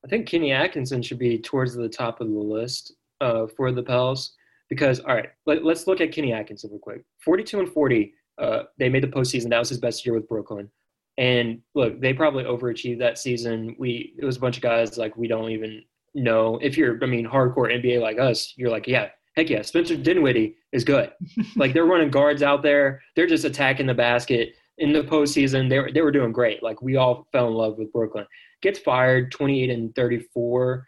I 0.07 0.09
think 0.09 0.27
Kenny 0.27 0.53
Atkinson 0.53 1.01
should 1.01 1.19
be 1.19 1.37
towards 1.37 1.75
the 1.75 1.89
top 1.89 2.21
of 2.21 2.29
the 2.29 2.39
list 2.39 2.93
uh, 3.19 3.45
for 3.57 3.73
the 3.73 3.83
Pels 3.83 4.35
because 4.69 5.01
all 5.01 5.13
right, 5.13 5.29
let, 5.45 5.65
us 5.65 5.85
look 5.85 5.99
at 5.99 6.13
Kenny 6.13 6.31
Atkinson 6.31 6.69
real 6.69 6.79
quick. 6.79 7.03
42 7.25 7.59
and 7.59 7.69
40 7.69 8.13
Uh, 8.37 8.63
they 8.77 8.87
made 8.87 9.03
the 9.03 9.07
postseason. 9.07 9.49
That 9.49 9.59
was 9.59 9.67
his 9.67 9.79
best 9.79 10.05
year 10.05 10.15
with 10.15 10.29
Brooklyn. 10.29 10.71
And 11.17 11.59
look, 11.75 11.99
they 11.99 12.13
probably 12.13 12.45
overachieved 12.45 12.99
that 12.99 13.17
season. 13.17 13.75
We 13.77 14.13
it 14.17 14.23
was 14.23 14.37
a 14.37 14.39
bunch 14.39 14.55
of 14.55 14.63
guys 14.63 14.97
like 14.97 15.17
we 15.17 15.27
don't 15.27 15.51
even 15.51 15.83
know. 16.13 16.57
If 16.61 16.77
you're, 16.77 16.97
I 17.03 17.07
mean, 17.07 17.27
hardcore 17.27 17.73
NBA 17.73 17.99
like 17.99 18.17
us, 18.17 18.53
you're 18.55 18.69
like, 18.69 18.87
yeah, 18.87 19.09
heck 19.35 19.49
yeah, 19.49 19.61
Spencer 19.61 19.97
Dinwiddie 19.97 20.55
is 20.71 20.85
good. 20.85 21.11
like 21.57 21.73
they're 21.73 21.85
running 21.85 22.11
guards 22.11 22.43
out 22.43 22.63
there. 22.63 23.01
They're 23.15 23.27
just 23.27 23.43
attacking 23.43 23.87
the 23.87 23.93
basket. 23.93 24.53
In 24.79 24.93
the 24.93 25.01
postseason, 25.01 25.69
they 25.69 25.79
were, 25.79 25.91
they 25.91 26.01
were 26.01 26.11
doing 26.11 26.31
great. 26.31 26.61
Like 26.61 26.81
we 26.81 26.97
all 26.97 27.27
fell 27.31 27.47
in 27.47 27.53
love 27.53 27.77
with 27.77 27.91
Brooklyn. 27.91 28.25
Gets 28.61 28.79
fired, 28.79 29.31
28 29.31 29.69
and 29.69 29.95
34 29.95 30.85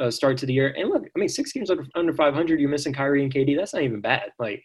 uh, 0.00 0.10
start 0.10 0.38
to 0.38 0.46
the 0.46 0.52
year. 0.52 0.74
And 0.76 0.88
look, 0.88 1.04
I 1.04 1.18
mean, 1.18 1.28
six 1.28 1.52
games 1.52 1.70
under, 1.70 1.86
under 1.94 2.12
500, 2.12 2.60
you're 2.60 2.68
missing 2.68 2.92
Kyrie 2.92 3.22
and 3.22 3.32
KD. 3.32 3.56
That's 3.56 3.74
not 3.74 3.82
even 3.82 4.00
bad. 4.00 4.30
Like 4.38 4.62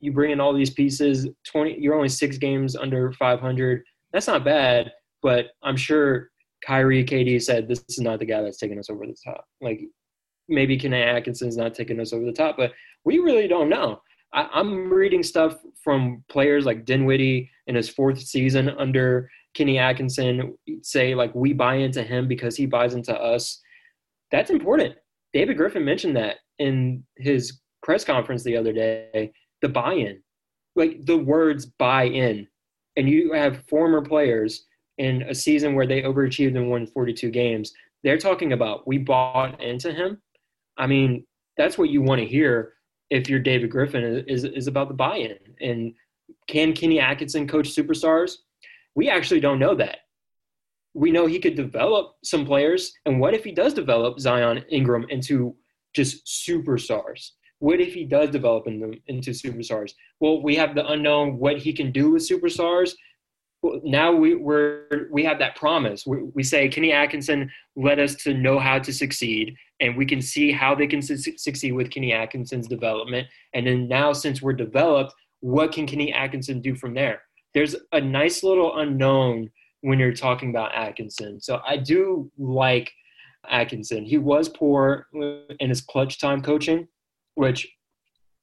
you 0.00 0.12
bring 0.12 0.30
in 0.30 0.40
all 0.40 0.52
these 0.52 0.70
pieces, 0.70 1.28
20, 1.48 1.78
you're 1.80 1.94
only 1.94 2.08
six 2.08 2.38
games 2.38 2.76
under 2.76 3.12
500 3.12 3.82
that's 4.12 4.26
not 4.26 4.44
bad. 4.44 4.92
But 5.22 5.48
I'm 5.62 5.76
sure 5.76 6.30
Kyrie, 6.64 7.04
KD 7.04 7.42
said 7.42 7.68
this 7.68 7.84
is 7.88 7.98
not 7.98 8.18
the 8.18 8.24
guy 8.24 8.42
that's 8.42 8.58
taking 8.58 8.78
us 8.78 8.90
over 8.90 9.06
the 9.06 9.16
top. 9.24 9.44
Like 9.60 9.80
maybe 10.48 10.78
Kenny 10.78 11.02
Atkinson's 11.02 11.56
not 11.56 11.74
taking 11.74 12.00
us 12.00 12.12
over 12.12 12.24
the 12.24 12.32
top, 12.32 12.56
but 12.56 12.72
we 13.04 13.18
really 13.18 13.48
don't 13.48 13.68
know. 13.68 14.00
I, 14.32 14.60
am 14.60 14.92
reading 14.92 15.22
stuff 15.22 15.58
from 15.82 16.24
players 16.28 16.64
like 16.64 16.84
Dinwiddie 16.84 17.50
in 17.66 17.74
his 17.74 17.88
fourth 17.88 18.20
season 18.20 18.70
under 18.70 19.30
Kenny 19.54 19.78
Atkinson 19.78 20.56
say 20.82 21.14
like 21.14 21.34
we 21.34 21.52
buy 21.52 21.76
into 21.76 22.02
him 22.02 22.28
because 22.28 22.56
he 22.56 22.66
buys 22.66 22.94
into 22.94 23.14
us. 23.14 23.60
That's 24.30 24.50
important. 24.50 24.94
David 25.32 25.56
Griffin 25.56 25.84
mentioned 25.84 26.16
that 26.16 26.36
in 26.58 27.04
his 27.16 27.60
press 27.82 28.04
conference 28.04 28.42
the 28.42 28.56
other 28.56 28.72
day. 28.72 29.32
The 29.62 29.68
buy-in, 29.68 30.20
like 30.74 31.06
the 31.06 31.16
words 31.16 31.66
buy-in 31.66 32.46
and 32.96 33.08
you 33.08 33.32
have 33.32 33.64
former 33.68 34.02
players 34.02 34.66
in 34.98 35.22
a 35.22 35.34
season 35.34 35.74
where 35.74 35.86
they 35.86 36.02
overachieved 36.02 36.56
and 36.56 36.70
won 36.70 36.86
42 36.86 37.30
games, 37.30 37.72
they're 38.02 38.18
talking 38.18 38.52
about 38.52 38.86
we 38.86 38.98
bought 38.98 39.60
into 39.62 39.92
him. 39.92 40.20
I 40.76 40.86
mean, 40.86 41.26
that's 41.56 41.78
what 41.78 41.90
you 41.90 42.02
want 42.02 42.20
to 42.20 42.26
hear 42.26 42.74
if 43.10 43.28
you're 43.28 43.40
David 43.40 43.70
Griffin 43.70 44.24
is 44.26 44.44
is 44.44 44.66
about 44.66 44.88
the 44.88 44.94
buy-in. 44.94 45.36
And 45.60 45.94
can 46.48 46.72
Kenny 46.72 47.00
Atkinson 47.00 47.46
coach 47.46 47.74
superstars? 47.74 48.32
We 48.94 49.08
actually 49.08 49.40
don't 49.40 49.58
know 49.58 49.74
that. 49.74 49.98
We 50.94 51.10
know 51.10 51.26
he 51.26 51.38
could 51.38 51.56
develop 51.56 52.14
some 52.24 52.46
players, 52.46 52.92
and 53.04 53.20
what 53.20 53.34
if 53.34 53.44
he 53.44 53.52
does 53.52 53.74
develop 53.74 54.18
Zion 54.18 54.64
Ingram 54.70 55.06
into 55.10 55.54
just 55.94 56.26
superstars? 56.26 57.30
What 57.58 57.80
if 57.80 57.94
he 57.94 58.04
does 58.04 58.30
develop 58.30 58.64
them 58.64 58.94
into 59.06 59.30
superstars? 59.30 59.92
Well, 60.20 60.42
we 60.42 60.56
have 60.56 60.74
the 60.74 60.86
unknown 60.86 61.38
what 61.38 61.58
he 61.58 61.72
can 61.72 61.90
do 61.90 62.10
with 62.10 62.28
superstars. 62.28 62.92
Now 63.82 64.12
we 64.12 64.34
we're 64.34 65.08
we 65.10 65.24
have 65.24 65.38
that 65.40 65.56
promise. 65.56 66.06
We, 66.06 66.22
we 66.34 66.42
say 66.42 66.68
Kenny 66.68 66.92
Atkinson 66.92 67.50
led 67.74 67.98
us 67.98 68.14
to 68.16 68.34
know 68.34 68.58
how 68.58 68.78
to 68.78 68.92
succeed, 68.92 69.56
and 69.80 69.96
we 69.96 70.06
can 70.06 70.20
see 70.20 70.52
how 70.52 70.74
they 70.74 70.86
can 70.86 71.02
su- 71.02 71.36
succeed 71.36 71.72
with 71.72 71.90
Kenny 71.90 72.12
Atkinson's 72.12 72.68
development. 72.68 73.26
And 73.54 73.66
then 73.66 73.88
now, 73.88 74.12
since 74.12 74.40
we're 74.40 74.52
developed, 74.52 75.14
what 75.40 75.72
can 75.72 75.86
Kenny 75.86 76.12
Atkinson 76.12 76.60
do 76.60 76.74
from 76.74 76.94
there? 76.94 77.22
There's 77.54 77.76
a 77.92 78.00
nice 78.00 78.42
little 78.42 78.78
unknown 78.78 79.50
when 79.80 79.98
you're 79.98 80.12
talking 80.12 80.50
about 80.50 80.74
Atkinson. 80.74 81.40
So 81.40 81.60
I 81.66 81.76
do 81.76 82.30
like 82.38 82.92
Atkinson. 83.48 84.04
He 84.04 84.18
was 84.18 84.48
poor 84.48 85.06
in 85.12 85.68
his 85.68 85.80
clutch 85.80 86.20
time 86.20 86.42
coaching, 86.42 86.88
which 87.34 87.68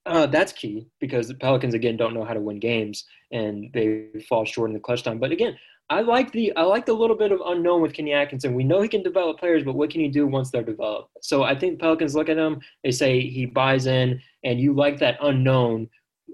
uh, 0.05 0.25
that's 0.27 0.51
key 0.51 0.87
because 0.99 1.27
the 1.27 1.35
Pelicans 1.35 1.73
again 1.73 1.97
don't 1.97 2.13
know 2.13 2.25
how 2.25 2.33
to 2.33 2.41
win 2.41 2.59
games 2.59 3.05
and 3.31 3.69
they 3.73 4.07
fall 4.27 4.45
short 4.45 4.69
in 4.69 4.73
the 4.73 4.79
clutch 4.79 5.03
time. 5.03 5.19
But 5.19 5.31
again, 5.31 5.57
I 5.89 6.01
like 6.01 6.31
the 6.31 6.55
I 6.55 6.63
like 6.63 6.85
the 6.85 6.93
little 6.93 7.15
bit 7.15 7.31
of 7.31 7.41
unknown 7.45 7.81
with 7.81 7.93
Kenny 7.93 8.13
Atkinson. 8.13 8.53
We 8.53 8.63
know 8.63 8.81
he 8.81 8.87
can 8.87 9.03
develop 9.03 9.39
players, 9.39 9.63
but 9.63 9.75
what 9.75 9.89
can 9.89 10.01
he 10.01 10.07
do 10.07 10.25
once 10.25 10.49
they're 10.49 10.63
developed? 10.63 11.09
So 11.21 11.43
I 11.43 11.55
think 11.55 11.79
Pelicans 11.79 12.15
look 12.15 12.29
at 12.29 12.37
him, 12.37 12.61
they 12.83 12.91
say 12.91 13.21
he 13.21 13.45
buys 13.45 13.85
in, 13.85 14.21
and 14.43 14.59
you 14.59 14.73
like 14.73 14.97
that 14.99 15.17
unknown. 15.21 15.89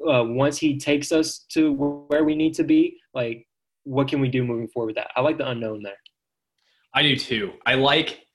Uh, 0.08 0.24
once 0.24 0.58
he 0.58 0.78
takes 0.78 1.12
us 1.12 1.45
to 1.50 1.74
where 1.74 2.24
we 2.24 2.36
need 2.36 2.54
to 2.54 2.64
be, 2.64 2.97
like 3.14 3.45
what 3.84 4.08
can 4.08 4.22
we 4.22 4.30
do 4.30 4.43
moving 4.43 4.68
forward 4.68 4.88
with 4.88 4.95
that? 4.95 5.10
I 5.16 5.22
like 5.22 5.38
the 5.38 5.50
unknown 5.50 5.82
there. 5.84 5.97
I 6.93 7.02
do 7.02 7.16
too. 7.16 7.54
I 7.66 7.76
like 7.76 8.26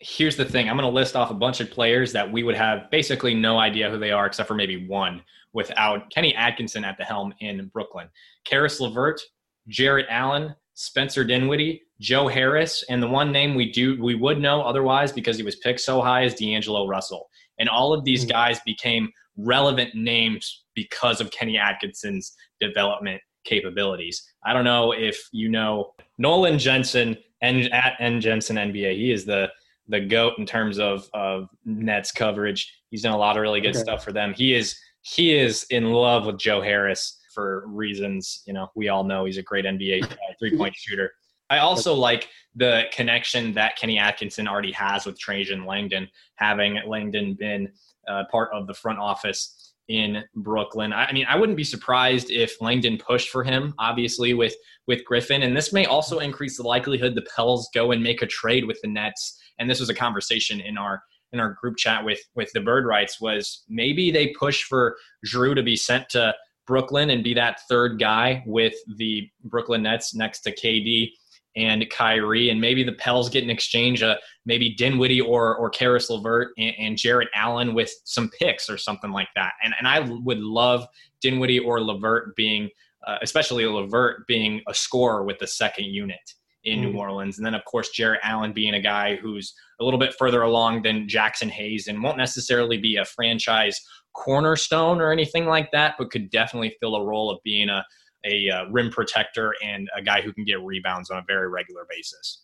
here's 0.00 0.36
the 0.36 0.44
thing 0.44 0.68
I'm 0.68 0.76
going 0.76 0.88
to 0.88 0.94
list 0.94 1.14
off 1.14 1.30
a 1.30 1.34
bunch 1.34 1.60
of 1.60 1.70
players 1.70 2.12
that 2.12 2.30
we 2.30 2.42
would 2.42 2.56
have 2.56 2.90
basically 2.90 3.34
no 3.34 3.58
idea 3.58 3.90
who 3.90 3.98
they 3.98 4.10
are 4.10 4.26
except 4.26 4.48
for 4.48 4.54
maybe 4.54 4.86
one 4.86 5.22
without 5.52 6.10
Kenny 6.10 6.34
Atkinson 6.34 6.84
at 6.84 6.96
the 6.96 7.04
helm 7.04 7.34
in 7.40 7.66
Brooklyn. 7.68 8.08
Caris 8.44 8.80
LeVert, 8.80 9.20
Jarrett 9.68 10.06
Allen, 10.08 10.54
Spencer 10.74 11.22
Dinwiddie, 11.22 11.82
Joe 12.00 12.28
Harris, 12.28 12.82
and 12.88 13.02
the 13.02 13.08
one 13.08 13.30
name 13.30 13.54
we 13.54 13.70
do 13.70 14.02
we 14.02 14.14
would 14.14 14.40
know 14.40 14.62
otherwise 14.62 15.12
because 15.12 15.36
he 15.36 15.42
was 15.42 15.56
picked 15.56 15.80
so 15.80 16.00
high 16.00 16.24
is 16.24 16.34
D'Angelo 16.34 16.86
Russell. 16.86 17.28
And 17.58 17.68
all 17.68 17.92
of 17.92 18.04
these 18.04 18.22
hmm. 18.22 18.30
guys 18.30 18.60
became 18.64 19.10
relevant 19.36 19.94
names 19.94 20.59
because 20.74 21.20
of 21.20 21.30
Kenny 21.30 21.58
Atkinson's 21.58 22.34
development 22.60 23.20
capabilities. 23.44 24.22
I 24.44 24.52
don't 24.52 24.64
know 24.64 24.92
if 24.92 25.20
you 25.32 25.48
know 25.48 25.92
Nolan 26.18 26.58
Jensen 26.58 27.16
and 27.42 27.72
at 27.72 27.94
N 27.98 28.20
Jensen 28.20 28.56
NBA. 28.56 28.96
He 28.96 29.12
is 29.12 29.24
the 29.24 29.50
the 29.88 30.00
goat 30.00 30.34
in 30.38 30.46
terms 30.46 30.78
of 30.78 31.08
of 31.14 31.48
Nets 31.64 32.12
coverage. 32.12 32.72
He's 32.90 33.02
done 33.02 33.12
a 33.12 33.18
lot 33.18 33.36
of 33.36 33.42
really 33.42 33.60
good 33.60 33.76
okay. 33.76 33.80
stuff 33.80 34.04
for 34.04 34.12
them. 34.12 34.34
He 34.34 34.54
is 34.54 34.78
he 35.02 35.34
is 35.36 35.64
in 35.70 35.92
love 35.92 36.26
with 36.26 36.38
Joe 36.38 36.60
Harris 36.60 37.18
for 37.34 37.64
reasons 37.66 38.42
you 38.46 38.52
know 38.52 38.68
we 38.74 38.88
all 38.88 39.04
know. 39.04 39.24
He's 39.24 39.38
a 39.38 39.42
great 39.42 39.64
NBA 39.64 40.04
uh, 40.04 40.16
three 40.38 40.56
point 40.56 40.74
shooter. 40.76 41.12
I 41.48 41.58
also 41.58 41.94
like 41.94 42.28
the 42.54 42.84
connection 42.92 43.52
that 43.54 43.76
Kenny 43.76 43.98
Atkinson 43.98 44.46
already 44.46 44.70
has 44.72 45.04
with 45.04 45.18
Trajan 45.18 45.66
Langdon, 45.66 46.08
having 46.36 46.78
Langdon 46.86 47.34
been 47.34 47.72
uh, 48.06 48.24
part 48.30 48.50
of 48.52 48.68
the 48.68 48.74
front 48.74 49.00
office 49.00 49.69
in 49.90 50.22
Brooklyn. 50.36 50.92
I, 50.92 51.06
I 51.06 51.12
mean, 51.12 51.26
I 51.28 51.36
wouldn't 51.36 51.56
be 51.56 51.64
surprised 51.64 52.30
if 52.30 52.60
Langdon 52.62 52.96
pushed 52.96 53.28
for 53.28 53.42
him, 53.42 53.74
obviously 53.78 54.32
with 54.32 54.54
with 54.86 55.04
Griffin, 55.04 55.42
and 55.42 55.56
this 55.56 55.72
may 55.72 55.84
also 55.84 56.20
increase 56.20 56.56
the 56.56 56.66
likelihood 56.66 57.14
the 57.14 57.26
Pels 57.34 57.68
go 57.74 57.90
and 57.90 58.02
make 58.02 58.22
a 58.22 58.26
trade 58.26 58.64
with 58.64 58.80
the 58.82 58.88
Nets. 58.88 59.38
And 59.58 59.68
this 59.68 59.80
was 59.80 59.90
a 59.90 59.94
conversation 59.94 60.60
in 60.60 60.78
our 60.78 61.02
in 61.32 61.40
our 61.40 61.54
group 61.60 61.76
chat 61.76 62.04
with 62.04 62.20
with 62.36 62.50
the 62.54 62.60
Bird 62.60 62.86
Writes 62.86 63.20
was 63.20 63.64
maybe 63.68 64.10
they 64.10 64.28
push 64.28 64.62
for 64.62 64.96
Jrue 65.26 65.56
to 65.56 65.62
be 65.62 65.76
sent 65.76 66.08
to 66.10 66.34
Brooklyn 66.68 67.10
and 67.10 67.24
be 67.24 67.34
that 67.34 67.60
third 67.68 67.98
guy 67.98 68.44
with 68.46 68.74
the 68.96 69.28
Brooklyn 69.44 69.82
Nets 69.82 70.14
next 70.14 70.42
to 70.42 70.54
KD 70.54 71.10
and 71.56 71.88
Kyrie, 71.90 72.50
and 72.50 72.60
maybe 72.60 72.84
the 72.84 72.92
Pels 72.92 73.28
get 73.28 73.42
an 73.42 73.50
exchange, 73.50 74.02
uh, 74.02 74.16
maybe 74.46 74.74
Dinwiddie 74.74 75.20
or 75.20 75.56
or 75.56 75.70
Caris 75.70 76.08
LeVert 76.10 76.48
and, 76.58 76.74
and 76.78 76.96
Jarrett 76.96 77.28
Allen 77.34 77.74
with 77.74 77.92
some 78.04 78.30
picks 78.40 78.70
or 78.70 78.78
something 78.78 79.10
like 79.10 79.28
that. 79.34 79.52
And 79.62 79.74
and 79.78 79.88
I 79.88 80.00
would 80.00 80.38
love 80.38 80.86
Dinwiddie 81.20 81.58
or 81.58 81.80
LeVert 81.80 82.36
being, 82.36 82.68
uh, 83.06 83.18
especially 83.22 83.66
LeVert 83.66 84.26
being 84.26 84.62
a 84.68 84.74
scorer 84.74 85.24
with 85.24 85.38
the 85.38 85.46
second 85.46 85.86
unit 85.86 86.20
in 86.64 86.80
mm. 86.80 86.92
New 86.92 86.98
Orleans. 86.98 87.38
And 87.38 87.46
then, 87.46 87.54
of 87.54 87.64
course, 87.64 87.90
Jarrett 87.90 88.20
Allen 88.22 88.52
being 88.52 88.74
a 88.74 88.80
guy 88.80 89.16
who's 89.16 89.54
a 89.80 89.84
little 89.84 89.98
bit 89.98 90.14
further 90.18 90.42
along 90.42 90.82
than 90.82 91.06
Jaxson 91.06 91.50
Hayes 91.50 91.88
and 91.88 92.02
won't 92.02 92.18
necessarily 92.18 92.76
be 92.76 92.96
a 92.96 93.04
franchise 93.04 93.80
cornerstone 94.12 95.00
or 95.00 95.10
anything 95.10 95.46
like 95.46 95.70
that, 95.72 95.94
but 95.98 96.10
could 96.10 96.30
definitely 96.30 96.76
fill 96.80 96.96
a 96.96 97.04
role 97.04 97.30
of 97.30 97.38
being 97.44 97.68
a, 97.68 97.84
a 98.24 98.50
uh, 98.50 98.64
rim 98.70 98.90
protector 98.90 99.54
and 99.62 99.88
a 99.96 100.02
guy 100.02 100.20
who 100.20 100.32
can 100.32 100.44
get 100.44 100.60
rebounds 100.62 101.10
on 101.10 101.18
a 101.18 101.24
very 101.26 101.48
regular 101.48 101.86
basis. 101.88 102.42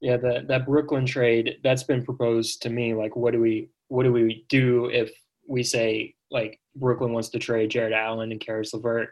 Yeah, 0.00 0.16
that 0.18 0.48
that 0.48 0.66
Brooklyn 0.66 1.06
trade 1.06 1.56
that's 1.62 1.82
been 1.82 2.04
proposed 2.04 2.62
to 2.62 2.70
me. 2.70 2.94
Like, 2.94 3.16
what 3.16 3.32
do 3.32 3.40
we 3.40 3.70
what 3.88 4.02
do 4.02 4.12
we 4.12 4.44
do 4.48 4.86
if 4.86 5.10
we 5.48 5.62
say 5.62 6.14
like 6.30 6.60
Brooklyn 6.74 7.12
wants 7.12 7.28
to 7.30 7.38
trade 7.38 7.70
Jarrett 7.70 7.92
Allen 7.92 8.32
and 8.32 8.40
Caris 8.40 8.74
LeVert? 8.74 9.08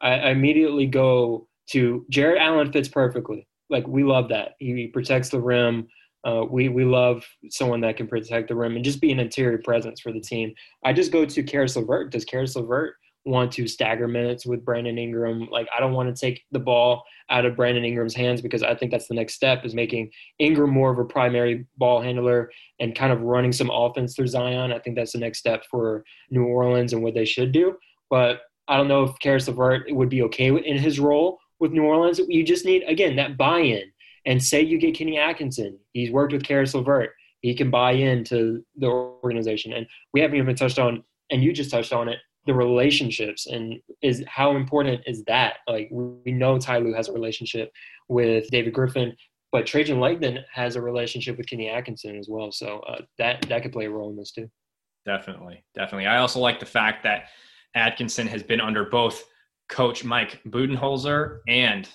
I, 0.00 0.14
I 0.14 0.30
immediately 0.30 0.86
go 0.86 1.48
to 1.70 2.04
Jarrett 2.10 2.40
Allen 2.40 2.72
fits 2.72 2.88
perfectly 2.88 3.46
like 3.70 3.86
we 3.86 4.04
love 4.04 4.28
that. 4.28 4.52
He 4.58 4.88
protects 4.88 5.28
the 5.28 5.40
rim. 5.40 5.88
Uh, 6.24 6.44
we 6.48 6.68
we 6.68 6.84
love 6.84 7.24
someone 7.50 7.80
that 7.82 7.96
can 7.96 8.06
protect 8.06 8.48
the 8.48 8.54
rim 8.54 8.76
and 8.76 8.84
just 8.84 9.00
be 9.00 9.12
an 9.12 9.20
interior 9.20 9.58
presence 9.58 10.00
for 10.00 10.12
the 10.12 10.20
team. 10.20 10.54
I 10.84 10.92
just 10.92 11.12
go 11.12 11.24
to 11.24 11.42
Caris 11.42 11.76
LeVert. 11.76 12.10
Does 12.10 12.24
Caris 12.24 12.56
LeVert 12.56 12.96
want 13.24 13.52
to 13.52 13.66
stagger 13.66 14.06
minutes 14.06 14.44
with 14.44 14.64
Brandon 14.64 14.98
Ingram? 14.98 15.48
Like 15.50 15.68
I 15.76 15.80
don't 15.80 15.92
want 15.92 16.14
to 16.14 16.20
take 16.20 16.44
the 16.52 16.58
ball 16.58 17.04
out 17.30 17.46
of 17.46 17.56
Brandon 17.56 17.84
Ingram's 17.84 18.14
hands 18.14 18.40
because 18.40 18.62
I 18.62 18.74
think 18.74 18.90
that's 18.90 19.08
the 19.08 19.14
next 19.14 19.34
step 19.34 19.64
is 19.64 19.74
making 19.74 20.10
Ingram 20.38 20.70
more 20.70 20.90
of 20.90 20.98
a 20.98 21.04
primary 21.04 21.66
ball 21.78 22.02
handler 22.02 22.50
and 22.80 22.94
kind 22.94 23.12
of 23.12 23.22
running 23.22 23.52
some 23.52 23.70
offense 23.70 24.14
through 24.14 24.28
Zion. 24.28 24.72
I 24.72 24.78
think 24.78 24.96
that's 24.96 25.12
the 25.12 25.18
next 25.18 25.38
step 25.38 25.64
for 25.70 26.04
New 26.30 26.44
Orleans 26.44 26.92
and 26.92 27.02
what 27.02 27.14
they 27.14 27.24
should 27.24 27.52
do. 27.52 27.76
But 28.10 28.42
I 28.68 28.76
don't 28.76 28.88
know 28.88 29.04
if 29.04 29.18
Caris 29.20 29.48
LeVert 29.48 29.90
would 29.90 30.08
be 30.08 30.22
okay 30.22 30.48
in 30.48 30.78
his 30.78 31.00
role 31.00 31.38
with 31.60 31.72
New 31.72 31.84
Orleans. 31.84 32.20
You 32.28 32.44
just 32.44 32.64
need 32.64 32.82
again 32.86 33.16
that 33.16 33.36
buy-in. 33.36 33.90
And 34.26 34.42
say 34.42 34.62
you 34.62 34.78
get 34.78 34.94
Kenny 34.94 35.18
Atkinson, 35.18 35.78
he's 35.92 36.10
worked 36.10 36.32
with 36.32 36.44
Caris 36.44 36.74
LeVert. 36.74 37.10
He 37.40 37.54
can 37.54 37.70
buy 37.70 37.92
into 37.92 38.64
the 38.76 38.86
organization. 38.86 39.74
And 39.74 39.86
we 40.14 40.20
haven't 40.20 40.38
even 40.38 40.56
touched 40.56 40.78
on, 40.78 41.04
and 41.30 41.42
you 41.42 41.52
just 41.52 41.70
touched 41.70 41.92
on 41.92 42.08
it, 42.08 42.18
the 42.46 42.54
relationships 42.54 43.46
and 43.46 43.80
is 44.02 44.22
how 44.26 44.56
important 44.56 45.02
is 45.06 45.24
that? 45.24 45.54
Like 45.66 45.88
we 45.90 46.32
know 46.32 46.58
Ty 46.58 46.78
Lue 46.78 46.94
has 46.94 47.08
a 47.08 47.12
relationship 47.12 47.72
with 48.08 48.48
David 48.50 48.74
Griffin, 48.74 49.16
but 49.50 49.66
Trajan 49.66 50.00
Langdon 50.00 50.38
has 50.52 50.76
a 50.76 50.82
relationship 50.82 51.38
with 51.38 51.48
Kenny 51.48 51.68
Atkinson 51.68 52.18
as 52.18 52.28
well. 52.28 52.52
So 52.52 52.80
uh, 52.80 53.02
that 53.18 53.42
that 53.48 53.62
could 53.62 53.72
play 53.72 53.86
a 53.86 53.90
role 53.90 54.10
in 54.10 54.16
this 54.16 54.32
too. 54.32 54.50
Definitely, 55.06 55.64
definitely. 55.74 56.06
I 56.06 56.18
also 56.18 56.40
like 56.40 56.60
the 56.60 56.66
fact 56.66 57.02
that 57.04 57.28
Atkinson 57.74 58.26
has 58.26 58.42
been 58.42 58.60
under 58.60 58.84
both 58.84 59.24
Coach 59.68 60.04
Mike 60.04 60.40
Budenholzer 60.48 61.40
and 61.48 61.88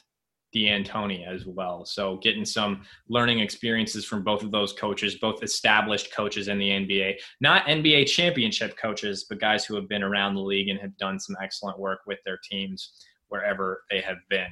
D'Antoni 0.53 1.27
as 1.27 1.45
well. 1.45 1.85
So 1.85 2.17
getting 2.17 2.45
some 2.45 2.83
learning 3.07 3.39
experiences 3.39 4.05
from 4.05 4.23
both 4.23 4.43
of 4.43 4.51
those 4.51 4.73
coaches, 4.73 5.15
both 5.15 5.43
established 5.43 6.13
coaches 6.13 6.47
in 6.47 6.57
the 6.57 6.69
NBA, 6.69 7.15
not 7.41 7.65
NBA 7.65 8.07
championship 8.07 8.77
coaches, 8.77 9.25
but 9.29 9.39
guys 9.39 9.65
who 9.65 9.75
have 9.75 9.87
been 9.87 10.03
around 10.03 10.35
the 10.35 10.41
league 10.41 10.69
and 10.69 10.79
have 10.79 10.97
done 10.97 11.19
some 11.19 11.35
excellent 11.41 11.79
work 11.79 11.99
with 12.07 12.19
their 12.25 12.39
teams 12.49 13.05
wherever 13.27 13.83
they 13.89 14.01
have 14.01 14.17
been. 14.29 14.47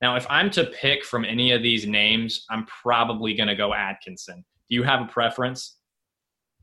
Now, 0.00 0.16
if 0.16 0.26
I'm 0.30 0.50
to 0.52 0.64
pick 0.64 1.04
from 1.04 1.24
any 1.24 1.52
of 1.52 1.62
these 1.62 1.86
names, 1.86 2.46
I'm 2.48 2.64
probably 2.66 3.34
going 3.34 3.48
to 3.48 3.56
go 3.56 3.74
Atkinson. 3.74 4.44
Do 4.68 4.76
you 4.76 4.82
have 4.82 5.02
a 5.02 5.06
preference? 5.06 5.76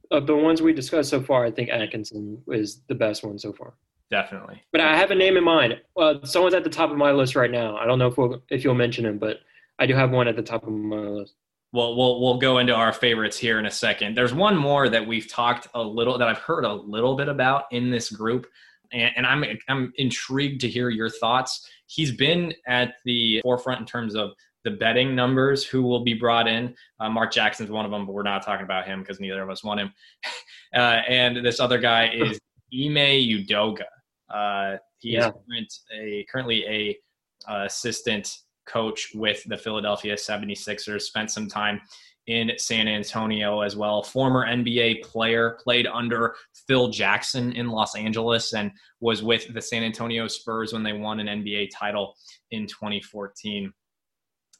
Of 0.09 0.25
the 0.25 0.35
ones 0.35 0.61
we 0.61 0.73
discussed 0.73 1.09
so 1.09 1.21
far, 1.21 1.45
I 1.45 1.51
think 1.51 1.69
Atkinson 1.69 2.41
is 2.47 2.81
the 2.87 2.95
best 2.95 3.23
one 3.23 3.37
so 3.37 3.51
far. 3.51 3.73
Definitely. 4.09 4.63
But 4.71 4.81
I 4.81 4.95
have 4.95 5.11
a 5.11 5.15
name 5.15 5.35
in 5.37 5.43
mind. 5.43 5.81
Well, 5.95 6.25
someone's 6.25 6.53
at 6.53 6.63
the 6.63 6.69
top 6.69 6.91
of 6.91 6.97
my 6.97 7.11
list 7.11 7.35
right 7.35 7.51
now. 7.51 7.75
I 7.75 7.85
don't 7.85 7.99
know 7.99 8.07
if 8.07 8.17
we'll, 8.17 8.41
if 8.49 8.63
you'll 8.63 8.73
mention 8.73 9.05
him, 9.05 9.17
but 9.17 9.39
I 9.79 9.85
do 9.85 9.95
have 9.95 10.11
one 10.11 10.27
at 10.27 10.35
the 10.35 10.41
top 10.41 10.63
of 10.63 10.69
my 10.69 10.97
list. 10.97 11.35
Well, 11.73 11.97
we'll 11.97 12.21
we'll 12.21 12.37
go 12.37 12.59
into 12.59 12.73
our 12.73 12.93
favorites 12.93 13.37
here 13.37 13.59
in 13.59 13.65
a 13.65 13.71
second. 13.71 14.15
There's 14.15 14.33
one 14.33 14.55
more 14.55 14.87
that 14.87 15.05
we've 15.05 15.29
talked 15.29 15.67
a 15.73 15.81
little 15.83 16.17
that 16.17 16.27
I've 16.27 16.37
heard 16.37 16.63
a 16.63 16.73
little 16.73 17.15
bit 17.17 17.27
about 17.27 17.65
in 17.71 17.91
this 17.91 18.09
group, 18.09 18.47
and, 18.93 19.11
and 19.17 19.27
I'm 19.27 19.43
I'm 19.67 19.91
intrigued 19.97 20.61
to 20.61 20.69
hear 20.69 20.89
your 20.89 21.09
thoughts. 21.09 21.69
He's 21.87 22.13
been 22.13 22.53
at 22.67 22.95
the 23.03 23.41
forefront 23.41 23.81
in 23.81 23.85
terms 23.85 24.15
of 24.15 24.31
the 24.63 24.71
betting 24.71 25.13
numbers 25.13 25.65
who 25.65 25.83
will 25.83 26.03
be 26.03 26.13
brought 26.13 26.47
in. 26.47 26.73
Uh, 26.99 27.09
Mark 27.09 27.33
Jackson's 27.33 27.69
one 27.69 27.85
of 27.85 27.91
them, 27.91 28.05
but 28.05 28.13
we're 28.13 28.23
not 28.23 28.43
talking 28.43 28.65
about 28.65 28.85
him 28.85 29.01
because 29.01 29.19
neither 29.19 29.41
of 29.41 29.49
us 29.49 29.63
want 29.63 29.79
him. 29.79 29.93
Uh, 30.75 31.01
and 31.07 31.45
this 31.45 31.61
other 31.61 31.77
guy 31.77 32.09
is 32.09 32.37
Ime 32.73 32.95
Udoka. 33.23 33.85
Uh, 34.33 34.77
he 34.99 35.13
yeah. 35.13 35.27
is 35.27 35.33
current, 35.47 35.73
a, 35.95 36.25
currently 36.31 36.65
a 36.67 37.51
uh, 37.51 37.65
assistant 37.65 38.31
coach 38.67 39.11
with 39.15 39.43
the 39.45 39.57
Philadelphia 39.57 40.15
76ers. 40.15 41.01
Spent 41.01 41.31
some 41.31 41.47
time 41.47 41.81
in 42.27 42.51
San 42.57 42.87
Antonio 42.87 43.61
as 43.61 43.75
well. 43.75 44.03
Former 44.03 44.45
NBA 44.45 45.01
player, 45.01 45.57
played 45.63 45.87
under 45.87 46.35
Phil 46.67 46.89
Jackson 46.89 47.53
in 47.53 47.69
Los 47.69 47.95
Angeles 47.95 48.53
and 48.53 48.71
was 48.99 49.23
with 49.23 49.53
the 49.53 49.61
San 49.61 49.83
Antonio 49.83 50.27
Spurs 50.27 50.73
when 50.73 50.83
they 50.83 50.93
won 50.93 51.21
an 51.21 51.43
NBA 51.43 51.69
title 51.73 52.15
in 52.51 52.67
2014 52.67 53.71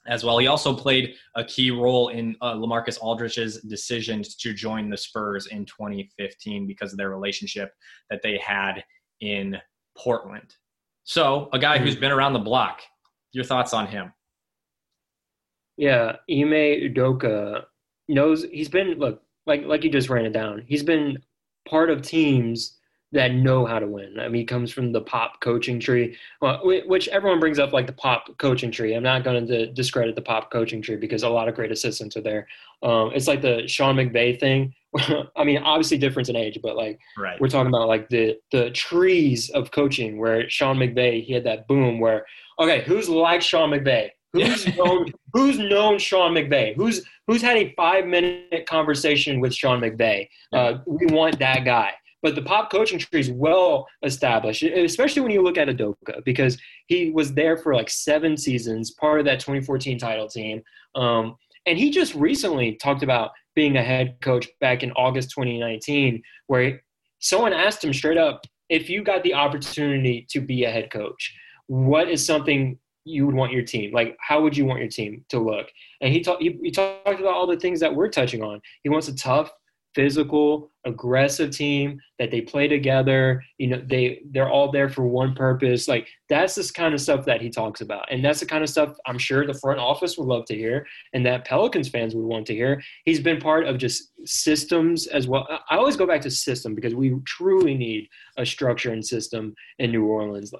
as 0.07 0.23
well. 0.23 0.37
He 0.37 0.47
also 0.47 0.73
played 0.73 1.15
a 1.35 1.43
key 1.43 1.71
role 1.71 2.07
in 2.09 2.37
uh, 2.41 2.53
LaMarcus 2.53 2.97
Aldridge's 3.01 3.61
decision 3.63 4.23
to 4.39 4.53
join 4.53 4.89
the 4.89 4.97
Spurs 4.97 5.47
in 5.47 5.65
2015 5.65 6.65
because 6.65 6.93
of 6.93 6.97
their 6.97 7.09
relationship 7.09 7.73
that 8.09 8.21
they 8.23 8.37
had 8.37 8.81
in 9.21 9.57
Portland. 9.97 10.55
So, 11.03 11.49
a 11.53 11.59
guy 11.59 11.77
who's 11.77 11.95
hmm. 11.95 12.01
been 12.01 12.11
around 12.11 12.33
the 12.33 12.39
block. 12.39 12.81
Your 13.31 13.43
thoughts 13.43 13.73
on 13.73 13.87
him? 13.87 14.13
Yeah, 15.77 16.15
Ime 16.29 16.91
Udoka 16.91 17.65
knows 18.07 18.43
he's 18.51 18.69
been 18.69 18.97
look 18.97 19.21
like 19.45 19.63
like 19.65 19.83
you 19.83 19.91
just 19.91 20.09
ran 20.09 20.25
it 20.25 20.33
down. 20.33 20.63
He's 20.65 20.83
been 20.83 21.19
part 21.69 21.89
of 21.89 22.01
teams 22.01 22.77
that 23.13 23.33
know 23.33 23.65
how 23.65 23.79
to 23.79 23.87
win. 23.87 24.19
I 24.19 24.27
mean, 24.27 24.41
he 24.41 24.45
comes 24.45 24.71
from 24.71 24.91
the 24.91 25.01
pop 25.01 25.39
coaching 25.39 25.79
tree, 25.79 26.17
well, 26.41 26.59
which 26.63 27.07
everyone 27.07 27.39
brings 27.39 27.57
up 27.57 27.71
like 27.71 27.87
the 27.87 27.93
pop 27.93 28.37
coaching 28.37 28.69
tree. 28.69 28.93
I'm 28.93 29.03
not 29.03 29.23
going 29.23 29.47
to 29.47 29.71
discredit 29.71 30.15
the 30.15 30.21
pop 30.21 30.51
coaching 30.51 30.81
tree 30.81 30.97
because 30.97 31.23
a 31.23 31.29
lot 31.29 31.47
of 31.47 31.55
great 31.55 31.71
assistants 31.71 32.17
are 32.17 32.21
there. 32.21 32.47
Um, 32.83 33.11
it's 33.13 33.27
like 33.27 33.41
the 33.41 33.65
Sean 33.67 33.95
McVay 33.95 34.37
thing. 34.39 34.73
I 35.35 35.43
mean, 35.45 35.59
obviously 35.59 35.97
difference 35.97 36.27
in 36.27 36.35
age, 36.35 36.59
but 36.61 36.75
like 36.75 36.99
right. 37.17 37.39
we're 37.39 37.47
talking 37.47 37.73
about 37.73 37.87
like 37.87 38.09
the 38.09 38.37
the 38.51 38.71
trees 38.71 39.49
of 39.51 39.71
coaching 39.71 40.17
where 40.17 40.49
Sean 40.49 40.77
McVay 40.77 41.23
he 41.23 41.33
had 41.33 41.45
that 41.45 41.67
boom 41.67 41.99
where 41.99 42.25
okay, 42.59 42.81
who's 42.81 43.07
like 43.07 43.41
Sean 43.41 43.71
McVay? 43.71 44.09
Who's 44.33 44.75
known 44.75 45.11
who's 45.33 45.57
known 45.57 45.97
Sean 45.97 46.33
McVay? 46.33 46.75
Who's 46.75 47.05
who's 47.25 47.41
had 47.41 47.57
a 47.57 47.73
five 47.75 48.05
minute 48.05 48.65
conversation 48.67 49.39
with 49.39 49.53
Sean 49.53 49.79
McVay? 49.79 50.27
Uh, 50.51 50.79
we 50.85 51.05
want 51.07 51.39
that 51.39 51.63
guy. 51.63 51.93
But 52.23 52.35
the 52.35 52.41
pop 52.41 52.71
coaching 52.71 52.99
tree 52.99 53.19
is 53.19 53.29
well 53.29 53.87
established, 54.03 54.63
especially 54.63 55.21
when 55.21 55.31
you 55.31 55.43
look 55.43 55.57
at 55.57 55.67
Udoka, 55.67 56.23
because 56.25 56.57
he 56.87 57.11
was 57.11 57.33
there 57.33 57.57
for 57.57 57.75
like 57.75 57.89
seven 57.89 58.35
seasons, 58.35 58.91
part 58.91 59.19
of 59.19 59.25
that 59.25 59.39
2014 59.39 59.99
title 59.99 60.27
team. 60.27 60.61
Um, 60.95 61.35
and 61.67 61.77
he 61.77 61.91
just 61.91 62.15
recently 62.15 62.75
talked 62.75 63.03
about 63.03 63.31
being 63.55 63.77
a 63.77 63.83
head 63.83 64.17
coach 64.21 64.47
back 64.61 64.83
in 64.83 64.91
August 64.93 65.31
2019, 65.31 66.21
where 66.47 66.81
someone 67.19 67.53
asked 67.53 67.83
him 67.83 67.93
straight 67.93 68.17
up, 68.17 68.45
if 68.69 68.89
you 68.89 69.03
got 69.03 69.23
the 69.23 69.33
opportunity 69.33 70.25
to 70.29 70.41
be 70.41 70.63
a 70.63 70.71
head 70.71 70.89
coach, 70.91 71.35
what 71.67 72.09
is 72.09 72.25
something 72.25 72.77
you 73.03 73.25
would 73.25 73.35
want 73.35 73.51
your 73.51 73.63
team? 73.63 73.93
Like, 73.93 74.17
how 74.19 74.41
would 74.41 74.55
you 74.55 74.65
want 74.65 74.79
your 74.79 74.89
team 74.89 75.23
to 75.29 75.39
look? 75.39 75.67
And 76.01 76.13
he, 76.13 76.25
he, 76.39 76.59
he 76.61 76.71
talked 76.71 77.19
about 77.19 77.33
all 77.33 77.47
the 77.47 77.57
things 77.57 77.79
that 77.79 77.93
we're 77.93 78.09
touching 78.09 78.43
on. 78.43 78.61
He 78.83 78.89
wants 78.89 79.07
a 79.07 79.15
tough, 79.15 79.51
physical, 79.97 80.69
aggressive 80.85 81.49
team 81.49 81.99
that 82.19 82.29
they 82.29 82.39
play 82.39 82.67
together. 82.67 83.43
You 83.57 83.67
know, 83.67 83.83
they 83.83 84.21
they're 84.29 84.49
all 84.49 84.71
there 84.71 84.89
for 84.89 85.07
one 85.07 85.33
purpose. 85.33 85.87
Like 85.87 86.07
that's 86.29 86.53
this 86.53 86.69
kind 86.69 86.93
of 86.93 87.01
stuff 87.01 87.25
that 87.25 87.41
he 87.41 87.49
talks 87.49 87.81
about, 87.81 88.05
and 88.11 88.23
that's 88.23 88.39
the 88.39 88.45
kind 88.45 88.63
of 88.63 88.69
stuff 88.69 88.95
I'm 89.07 89.17
sure 89.17 89.45
the 89.45 89.55
front 89.55 89.79
office 89.79 90.15
would 90.15 90.27
love 90.27 90.45
to 90.45 90.55
hear, 90.55 90.85
and 91.13 91.25
that 91.25 91.45
Pelicans 91.45 91.89
fans 91.89 92.13
would 92.13 92.27
want 92.27 92.45
to 92.47 92.53
hear. 92.53 92.79
He's 93.05 93.19
been 93.19 93.41
part 93.41 93.65
of 93.65 93.79
just 93.79 94.11
systems 94.23 95.07
as 95.07 95.27
well. 95.27 95.47
I 95.69 95.75
always 95.75 95.97
go 95.97 96.05
back 96.05 96.21
to 96.21 96.31
system 96.31 96.75
because 96.75 96.93
we 96.93 97.15
truly 97.25 97.73
need 97.73 98.07
a 98.37 98.45
structure 98.45 98.93
and 98.93 99.03
system 99.03 99.55
in 99.79 99.91
New 99.91 100.05
Orleans. 100.05 100.53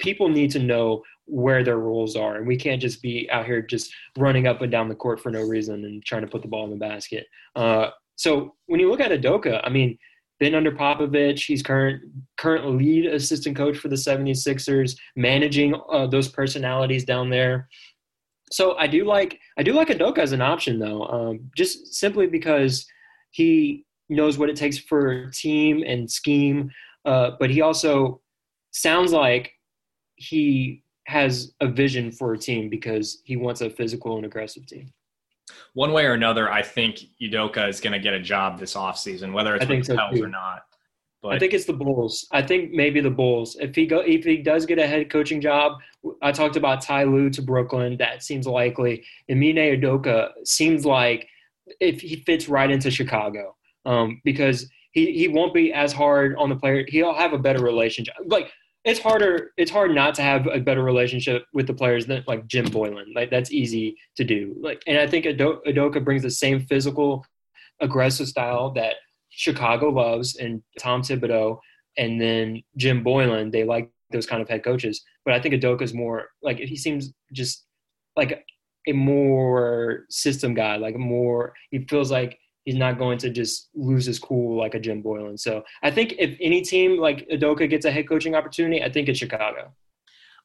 People 0.00 0.28
need 0.28 0.50
to 0.50 0.58
know 0.58 1.04
where 1.26 1.62
their 1.62 1.78
roles 1.78 2.16
are, 2.16 2.34
and 2.36 2.48
we 2.48 2.56
can't 2.56 2.82
just 2.82 3.00
be 3.00 3.30
out 3.30 3.46
here 3.46 3.62
just 3.62 3.94
running 4.18 4.48
up 4.48 4.60
and 4.60 4.72
down 4.72 4.88
the 4.88 4.94
court 4.96 5.20
for 5.20 5.30
no 5.30 5.42
reason 5.42 5.84
and 5.84 6.04
trying 6.04 6.22
to 6.22 6.28
put 6.28 6.42
the 6.42 6.48
ball 6.48 6.64
in 6.64 6.70
the 6.70 6.76
basket. 6.76 7.26
Uh, 7.54 7.90
so 8.22 8.54
when 8.66 8.78
you 8.78 8.88
look 8.88 9.00
at 9.00 9.10
Udoka, 9.10 9.60
I 9.64 9.68
mean, 9.68 9.98
been 10.38 10.54
under 10.54 10.70
Popovich. 10.70 11.44
He's 11.44 11.60
current 11.60 12.00
current 12.38 12.64
lead 12.76 13.06
assistant 13.06 13.56
coach 13.56 13.76
for 13.76 13.88
the 13.88 13.96
76ers, 13.96 14.96
managing 15.16 15.74
uh, 15.90 16.06
those 16.06 16.28
personalities 16.28 17.04
down 17.04 17.30
there. 17.30 17.68
So 18.52 18.76
I 18.76 18.86
do 18.86 19.04
like 19.04 19.40
I 19.58 19.64
do 19.64 19.72
like 19.72 19.88
Udoka 19.88 20.18
as 20.18 20.30
an 20.30 20.40
option 20.40 20.78
though, 20.78 21.02
um, 21.06 21.50
just 21.56 21.94
simply 21.94 22.28
because 22.28 22.86
he 23.32 23.84
knows 24.08 24.38
what 24.38 24.50
it 24.50 24.54
takes 24.54 24.78
for 24.78 25.28
team 25.30 25.82
and 25.84 26.08
scheme, 26.08 26.70
uh, 27.04 27.32
but 27.40 27.50
he 27.50 27.60
also 27.60 28.20
sounds 28.70 29.12
like 29.12 29.50
he 30.14 30.84
has 31.08 31.54
a 31.60 31.66
vision 31.66 32.12
for 32.12 32.34
a 32.34 32.38
team 32.38 32.68
because 32.68 33.20
he 33.24 33.36
wants 33.36 33.62
a 33.62 33.70
physical 33.70 34.14
and 34.14 34.26
aggressive 34.26 34.64
team 34.66 34.92
one 35.74 35.92
way 35.92 36.06
or 36.06 36.12
another, 36.12 36.50
I 36.50 36.62
think 36.62 37.00
Udoka 37.20 37.68
is 37.68 37.80
going 37.80 37.92
to 37.92 37.98
get 37.98 38.14
a 38.14 38.20
job 38.20 38.58
this 38.58 38.74
offseason, 38.74 39.32
whether 39.32 39.54
it's 39.56 39.66
with 39.66 39.86
the 39.86 39.96
Pels 39.96 40.20
or 40.20 40.28
not. 40.28 40.62
But 41.22 41.34
I 41.34 41.38
think 41.38 41.54
it's 41.54 41.66
the 41.66 41.72
Bulls. 41.72 42.26
I 42.32 42.42
think 42.42 42.72
maybe 42.72 43.00
the 43.00 43.10
Bulls. 43.10 43.56
If 43.60 43.76
he 43.76 43.86
go, 43.86 44.00
if 44.00 44.24
he 44.24 44.38
does 44.38 44.66
get 44.66 44.80
a 44.80 44.86
head 44.86 45.08
coaching 45.08 45.40
job, 45.40 45.80
I 46.20 46.32
talked 46.32 46.56
about 46.56 46.82
Ty 46.82 47.04
Lue 47.04 47.30
to 47.30 47.42
Brooklyn. 47.42 47.96
That 47.98 48.24
seems 48.24 48.46
likely. 48.46 49.04
Ime 49.30 49.54
Udoka 49.54 50.30
seems 50.44 50.84
like 50.84 51.28
if 51.78 52.00
he 52.00 52.16
fits 52.16 52.48
right 52.48 52.68
into 52.68 52.90
Chicago, 52.90 53.54
um, 53.86 54.20
because 54.24 54.68
he 54.90 55.12
he 55.12 55.28
won't 55.28 55.54
be 55.54 55.72
as 55.72 55.92
hard 55.92 56.34
on 56.36 56.48
the 56.48 56.56
player. 56.56 56.84
He'll 56.88 57.14
have 57.14 57.32
a 57.32 57.38
better 57.38 57.62
relationship. 57.62 58.14
Like 58.26 58.50
it's 58.84 58.98
harder 58.98 59.52
it's 59.56 59.70
hard 59.70 59.94
not 59.94 60.14
to 60.16 60.22
have 60.22 60.46
a 60.48 60.58
better 60.58 60.82
relationship 60.82 61.46
with 61.52 61.66
the 61.66 61.74
players 61.74 62.06
than 62.06 62.24
like 62.26 62.46
Jim 62.46 62.66
Boylen. 62.66 63.14
Like 63.14 63.30
that's 63.30 63.52
easy 63.52 63.96
to 64.16 64.24
do. 64.24 64.56
Like 64.60 64.82
and 64.86 64.98
I 64.98 65.06
think 65.06 65.24
Udoka 65.24 66.04
brings 66.04 66.22
the 66.22 66.30
same 66.30 66.60
physical 66.60 67.24
aggressive 67.80 68.28
style 68.28 68.70
that 68.72 68.96
Chicago 69.30 69.88
loves 69.90 70.36
and 70.36 70.62
Tom 70.78 71.02
Thibodeau 71.02 71.58
and 71.96 72.20
then 72.20 72.62
Jim 72.76 73.04
Boylen, 73.04 73.52
they 73.52 73.64
like 73.64 73.90
those 74.10 74.26
kind 74.26 74.42
of 74.42 74.48
head 74.48 74.64
coaches. 74.64 75.02
But 75.24 75.34
I 75.34 75.40
think 75.40 75.54
Udoka's 75.54 75.94
more 75.94 76.28
like 76.42 76.58
he 76.58 76.76
seems 76.76 77.12
just 77.32 77.64
like 78.16 78.44
a 78.88 78.92
more 78.92 80.06
system 80.10 80.54
guy, 80.54 80.76
like 80.76 80.96
more 80.96 81.54
he 81.70 81.86
feels 81.88 82.10
like 82.10 82.38
he's 82.64 82.76
not 82.76 82.98
going 82.98 83.18
to 83.18 83.30
just 83.30 83.70
lose 83.74 84.06
his 84.06 84.18
cool 84.18 84.56
like 84.56 84.74
a 84.74 84.80
Jim 84.80 85.02
Boylen. 85.02 85.38
So 85.38 85.62
I 85.82 85.90
think 85.90 86.14
if 86.18 86.36
any 86.40 86.62
team 86.62 86.98
like 86.98 87.28
Udoka 87.28 87.68
gets 87.68 87.84
a 87.86 87.90
head 87.90 88.08
coaching 88.08 88.34
opportunity, 88.34 88.82
I 88.82 88.90
think 88.90 89.08
it's 89.08 89.18
Chicago. 89.18 89.72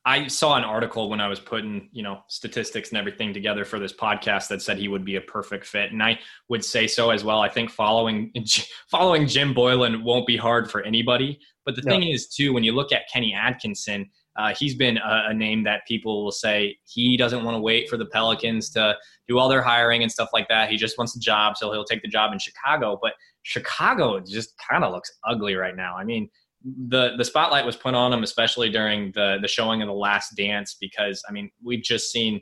I 0.05 0.27
saw 0.27 0.55
an 0.55 0.63
article 0.63 1.09
when 1.09 1.19
I 1.19 1.27
was 1.27 1.39
putting, 1.39 1.89
you 1.91 2.01
know, 2.01 2.21
statistics 2.29 2.89
and 2.89 2.97
everything 2.97 3.33
together 3.33 3.65
for 3.65 3.77
this 3.77 3.91
podcast 3.91 4.47
that 4.47 4.61
said 4.61 4.77
he 4.77 4.87
would 4.87 5.03
be 5.03 5.17
a 5.17 5.21
perfect 5.21 5.65
fit, 5.65 5.91
and 5.91 6.01
I 6.01 6.17
would 6.47 6.63
say 6.63 6.87
so 6.87 7.09
as 7.09 7.25
well. 7.25 7.41
I 7.41 7.49
think 7.49 7.69
following 7.69 8.31
following 8.89 9.27
Jim 9.27 9.53
Boylen 9.53 10.03
won't 10.03 10.25
be 10.25 10.37
hard 10.37 10.71
for 10.71 10.81
anybody, 10.83 11.39
But 11.65 11.75
the 11.75 11.81
No. 11.85 11.91
thing 11.91 12.03
is, 12.07 12.29
too, 12.29 12.53
when 12.53 12.63
you 12.63 12.71
look 12.71 12.93
at 12.93 13.09
Kenny 13.11 13.33
Atkinson, 13.33 14.09
uh, 14.37 14.53
he's 14.53 14.75
been 14.75 14.97
a, 14.97 15.25
a 15.29 15.33
name 15.33 15.63
that 15.63 15.81
people 15.87 16.23
will 16.23 16.31
say 16.31 16.77
he 16.85 17.17
doesn't 17.17 17.43
want 17.43 17.55
to 17.55 17.61
wait 17.61 17.89
for 17.89 17.97
the 17.97 18.05
Pelicans 18.05 18.69
to 18.71 18.95
do 19.27 19.39
all 19.39 19.49
their 19.49 19.61
hiring 19.61 20.03
and 20.03 20.11
stuff 20.11 20.29
like 20.31 20.47
that. 20.47 20.69
He 20.69 20.77
just 20.77 20.97
wants 20.97 21.15
a 21.15 21.19
job, 21.19 21.57
so 21.57 21.71
he'll 21.71 21.83
take 21.83 22.01
the 22.01 22.07
job 22.07 22.31
in 22.33 22.39
Chicago. 22.39 22.99
But 23.01 23.13
Chicago 23.43 24.19
just 24.19 24.53
kind 24.69 24.83
of 24.83 24.93
looks 24.93 25.11
ugly 25.27 25.55
right 25.55 25.75
now. 25.75 25.97
I 25.97 26.03
mean, 26.03 26.29
the 26.63 27.15
the 27.17 27.25
spotlight 27.25 27.65
was 27.65 27.75
put 27.75 27.95
on 27.95 28.13
him, 28.13 28.23
especially 28.23 28.69
during 28.69 29.11
the 29.13 29.37
the 29.41 29.47
showing 29.47 29.81
of 29.81 29.87
the 29.87 29.93
Last 29.93 30.35
Dance, 30.35 30.75
because 30.79 31.23
I 31.27 31.31
mean 31.31 31.49
we've 31.63 31.83
just 31.83 32.11
seen 32.11 32.41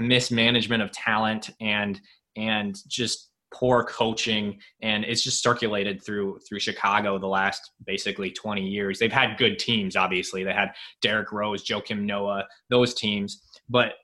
mismanagement 0.00 0.82
of 0.82 0.90
talent 0.90 1.50
and 1.60 2.00
and 2.36 2.76
just 2.88 3.30
poor 3.52 3.84
coaching 3.84 4.58
and 4.82 5.04
it's 5.04 5.22
just 5.22 5.42
circulated 5.42 6.02
through 6.04 6.38
through 6.46 6.60
Chicago 6.60 7.18
the 7.18 7.26
last 7.26 7.72
basically 7.86 8.30
20 8.30 8.66
years. 8.66 8.98
They've 8.98 9.12
had 9.12 9.38
good 9.38 9.58
teams 9.58 9.96
obviously. 9.96 10.44
They 10.44 10.52
had 10.52 10.72
Derrick 11.00 11.32
Rose, 11.32 11.64
Joakim 11.64 12.02
Noah, 12.02 12.46
those 12.70 12.94
teams, 12.94 13.42
but 13.68 13.94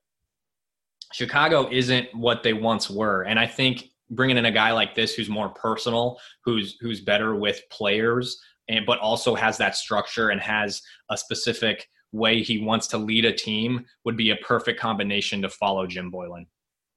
Chicago 1.12 1.68
isn't 1.70 2.08
what 2.14 2.42
they 2.42 2.52
once 2.52 2.90
were. 2.90 3.22
And 3.22 3.38
I 3.38 3.46
think 3.46 3.84
bringing 4.10 4.36
in 4.36 4.46
a 4.46 4.50
guy 4.50 4.72
like 4.72 4.94
this 4.94 5.14
who's 5.14 5.28
more 5.28 5.50
personal, 5.50 6.18
who's 6.44 6.76
who's 6.80 7.00
better 7.00 7.36
with 7.36 7.60
players 7.70 8.38
and 8.68 8.86
but 8.86 8.98
also 9.00 9.34
has 9.34 9.58
that 9.58 9.76
structure 9.76 10.30
and 10.30 10.40
has 10.40 10.80
a 11.10 11.16
specific 11.16 11.86
way 12.12 12.42
he 12.42 12.58
wants 12.58 12.86
to 12.86 12.98
lead 12.98 13.24
a 13.24 13.32
team 13.32 13.84
would 14.04 14.16
be 14.16 14.30
a 14.30 14.36
perfect 14.36 14.80
combination 14.80 15.42
to 15.42 15.48
follow 15.48 15.86
Jim 15.86 16.10
Boylen. 16.10 16.46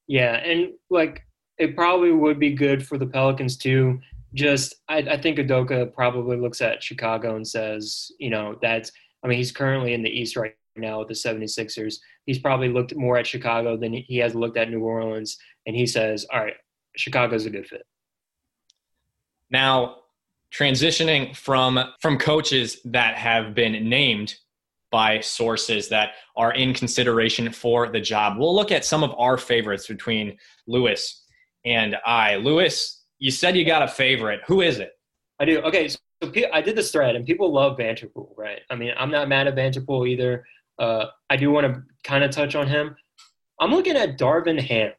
Yeah, 0.07 0.35
and 0.35 0.73
like 0.89 1.26
it 1.57 1.75
probably 1.75 2.11
would 2.11 2.39
be 2.39 2.53
good 2.53 2.85
for 2.85 2.97
the 2.97 3.07
Pelicans 3.07 3.57
too. 3.57 3.99
Just 4.33 4.75
I, 4.87 4.97
I 4.97 5.17
think 5.21 5.37
Udoka 5.37 5.93
probably 5.93 6.37
looks 6.37 6.61
at 6.61 6.83
Chicago 6.83 7.35
and 7.35 7.47
says, 7.47 8.11
you 8.19 8.29
know, 8.29 8.57
that's 8.61 8.91
I 9.23 9.27
mean, 9.27 9.37
he's 9.37 9.51
currently 9.51 9.93
in 9.93 10.03
the 10.03 10.09
East 10.09 10.35
right 10.35 10.55
now 10.75 10.99
with 10.99 11.07
the 11.07 11.13
76ers. 11.13 11.95
He's 12.25 12.39
probably 12.39 12.69
looked 12.69 12.95
more 12.95 13.17
at 13.17 13.25
Chicago 13.25 13.77
than 13.77 13.93
he 13.93 14.17
has 14.17 14.35
looked 14.35 14.57
at 14.57 14.69
New 14.69 14.81
Orleans, 14.81 15.37
and 15.65 15.75
he 15.75 15.87
says, 15.87 16.25
All 16.31 16.39
right, 16.39 16.53
Chicago's 16.95 17.45
a 17.45 17.49
good 17.49 17.67
fit. 17.67 17.83
Now, 19.49 19.97
transitioning 20.53 21.35
from 21.35 21.79
from 22.01 22.17
coaches 22.17 22.79
that 22.85 23.17
have 23.17 23.55
been 23.55 23.89
named 23.89 24.35
by 24.91 25.19
sources 25.19 25.89
that 25.89 26.11
are 26.35 26.53
in 26.53 26.73
consideration 26.73 27.51
for 27.51 27.89
the 27.89 27.99
job. 27.99 28.37
We'll 28.37 28.55
look 28.55 28.71
at 28.71 28.85
some 28.85 29.03
of 29.03 29.13
our 29.17 29.37
favorites 29.37 29.87
between 29.87 30.37
Louis 30.65 31.23
and 31.65 31.97
I. 32.05 32.35
Louis, 32.37 33.01
you 33.19 33.31
said 33.31 33.55
you 33.55 33.65
got 33.65 33.83
a 33.83 33.87
favorite. 33.87 34.41
Who 34.47 34.61
is 34.61 34.79
it? 34.79 34.91
I 35.39 35.45
do. 35.45 35.61
Okay, 35.61 35.87
so 35.87 35.97
I 36.51 36.61
did 36.61 36.75
this 36.75 36.91
thread, 36.91 37.15
and 37.15 37.25
people 37.25 37.51
love 37.51 37.77
Vanterpool, 37.77 38.29
right? 38.37 38.61
I 38.69 38.75
mean, 38.75 38.93
I'm 38.97 39.11
not 39.11 39.29
mad 39.29 39.47
at 39.47 39.55
Vanterpool 39.55 40.07
either. 40.07 40.45
Uh, 40.79 41.05
I 41.29 41.37
do 41.37 41.51
want 41.51 41.67
to 41.67 41.83
kind 42.03 42.23
of 42.23 42.31
touch 42.31 42.55
on 42.55 42.67
him. 42.67 42.95
I'm 43.59 43.71
looking 43.71 43.95
at 43.95 44.17
Darvin 44.17 44.59
Ham. 44.59 44.91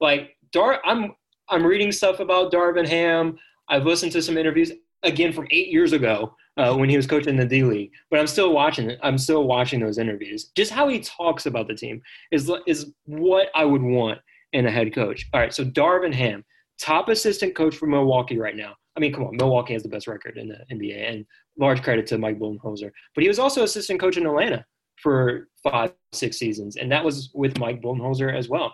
Like 0.00 0.36
Dar, 0.52 0.80
I'm 0.84 1.14
I'm 1.48 1.64
reading 1.64 1.92
stuff 1.92 2.20
about 2.20 2.52
Darvin 2.52 2.88
Ham. 2.88 3.38
I've 3.68 3.84
listened 3.84 4.12
to 4.12 4.22
some 4.22 4.36
interviews 4.36 4.72
again 5.02 5.32
from 5.32 5.46
eight 5.50 5.68
years 5.68 5.92
ago 5.92 6.34
uh, 6.56 6.74
when 6.74 6.88
he 6.88 6.96
was 6.96 7.06
coaching 7.06 7.36
the 7.36 7.46
D 7.46 7.62
League, 7.62 7.90
but 8.10 8.20
I'm 8.20 8.26
still 8.26 8.52
watching 8.52 8.90
it. 8.90 8.98
I'm 9.02 9.18
still 9.18 9.44
watching 9.44 9.80
those 9.80 9.98
interviews. 9.98 10.50
Just 10.56 10.70
how 10.72 10.88
he 10.88 11.00
talks 11.00 11.46
about 11.46 11.68
the 11.68 11.74
team 11.74 12.02
is 12.30 12.50
is 12.66 12.92
what 13.06 13.48
I 13.54 13.64
would 13.64 13.82
want 13.82 14.20
in 14.54 14.66
a 14.66 14.70
head 14.70 14.94
coach. 14.94 15.28
All 15.34 15.40
right, 15.40 15.52
so 15.52 15.64
Darvin 15.64 16.14
Ham, 16.14 16.44
top 16.80 17.08
assistant 17.08 17.54
coach 17.54 17.76
for 17.76 17.86
Milwaukee 17.86 18.38
right 18.38 18.56
now. 18.56 18.74
I 18.96 19.00
mean, 19.00 19.12
come 19.12 19.24
on, 19.24 19.36
Milwaukee 19.36 19.74
has 19.74 19.82
the 19.82 19.88
best 19.88 20.06
record 20.06 20.38
in 20.38 20.48
the 20.48 20.64
NBA, 20.72 21.10
and 21.10 21.26
large 21.58 21.82
credit 21.82 22.06
to 22.06 22.18
Mike 22.18 22.38
Budenholzer. 22.38 22.90
But 23.14 23.22
he 23.22 23.28
was 23.28 23.40
also 23.40 23.64
assistant 23.64 24.00
coach 24.00 24.16
in 24.16 24.24
Atlanta 24.24 24.64
for 25.02 25.48
five, 25.62 25.92
six 26.12 26.38
seasons, 26.38 26.76
and 26.76 26.90
that 26.92 27.04
was 27.04 27.30
with 27.34 27.58
Mike 27.58 27.82
Budenholzer 27.82 28.34
as 28.34 28.48
well. 28.48 28.72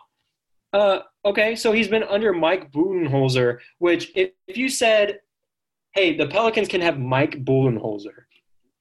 Uh, 0.73 1.01
okay, 1.25 1.57
so 1.57 1.73
he's 1.73 1.89
been 1.89 2.05
under 2.05 2.33
Mike 2.33 2.71
Budenholzer, 2.71 3.59
which 3.79 4.13
if, 4.15 4.31
if 4.47 4.57
you 4.57 4.69
said, 4.69 5.19
hey, 5.95 6.17
the 6.17 6.27
Pelicans 6.27 6.69
can 6.69 6.83
have 6.83 6.99
Mike 6.99 7.43
Budenholzer, 7.45 8.25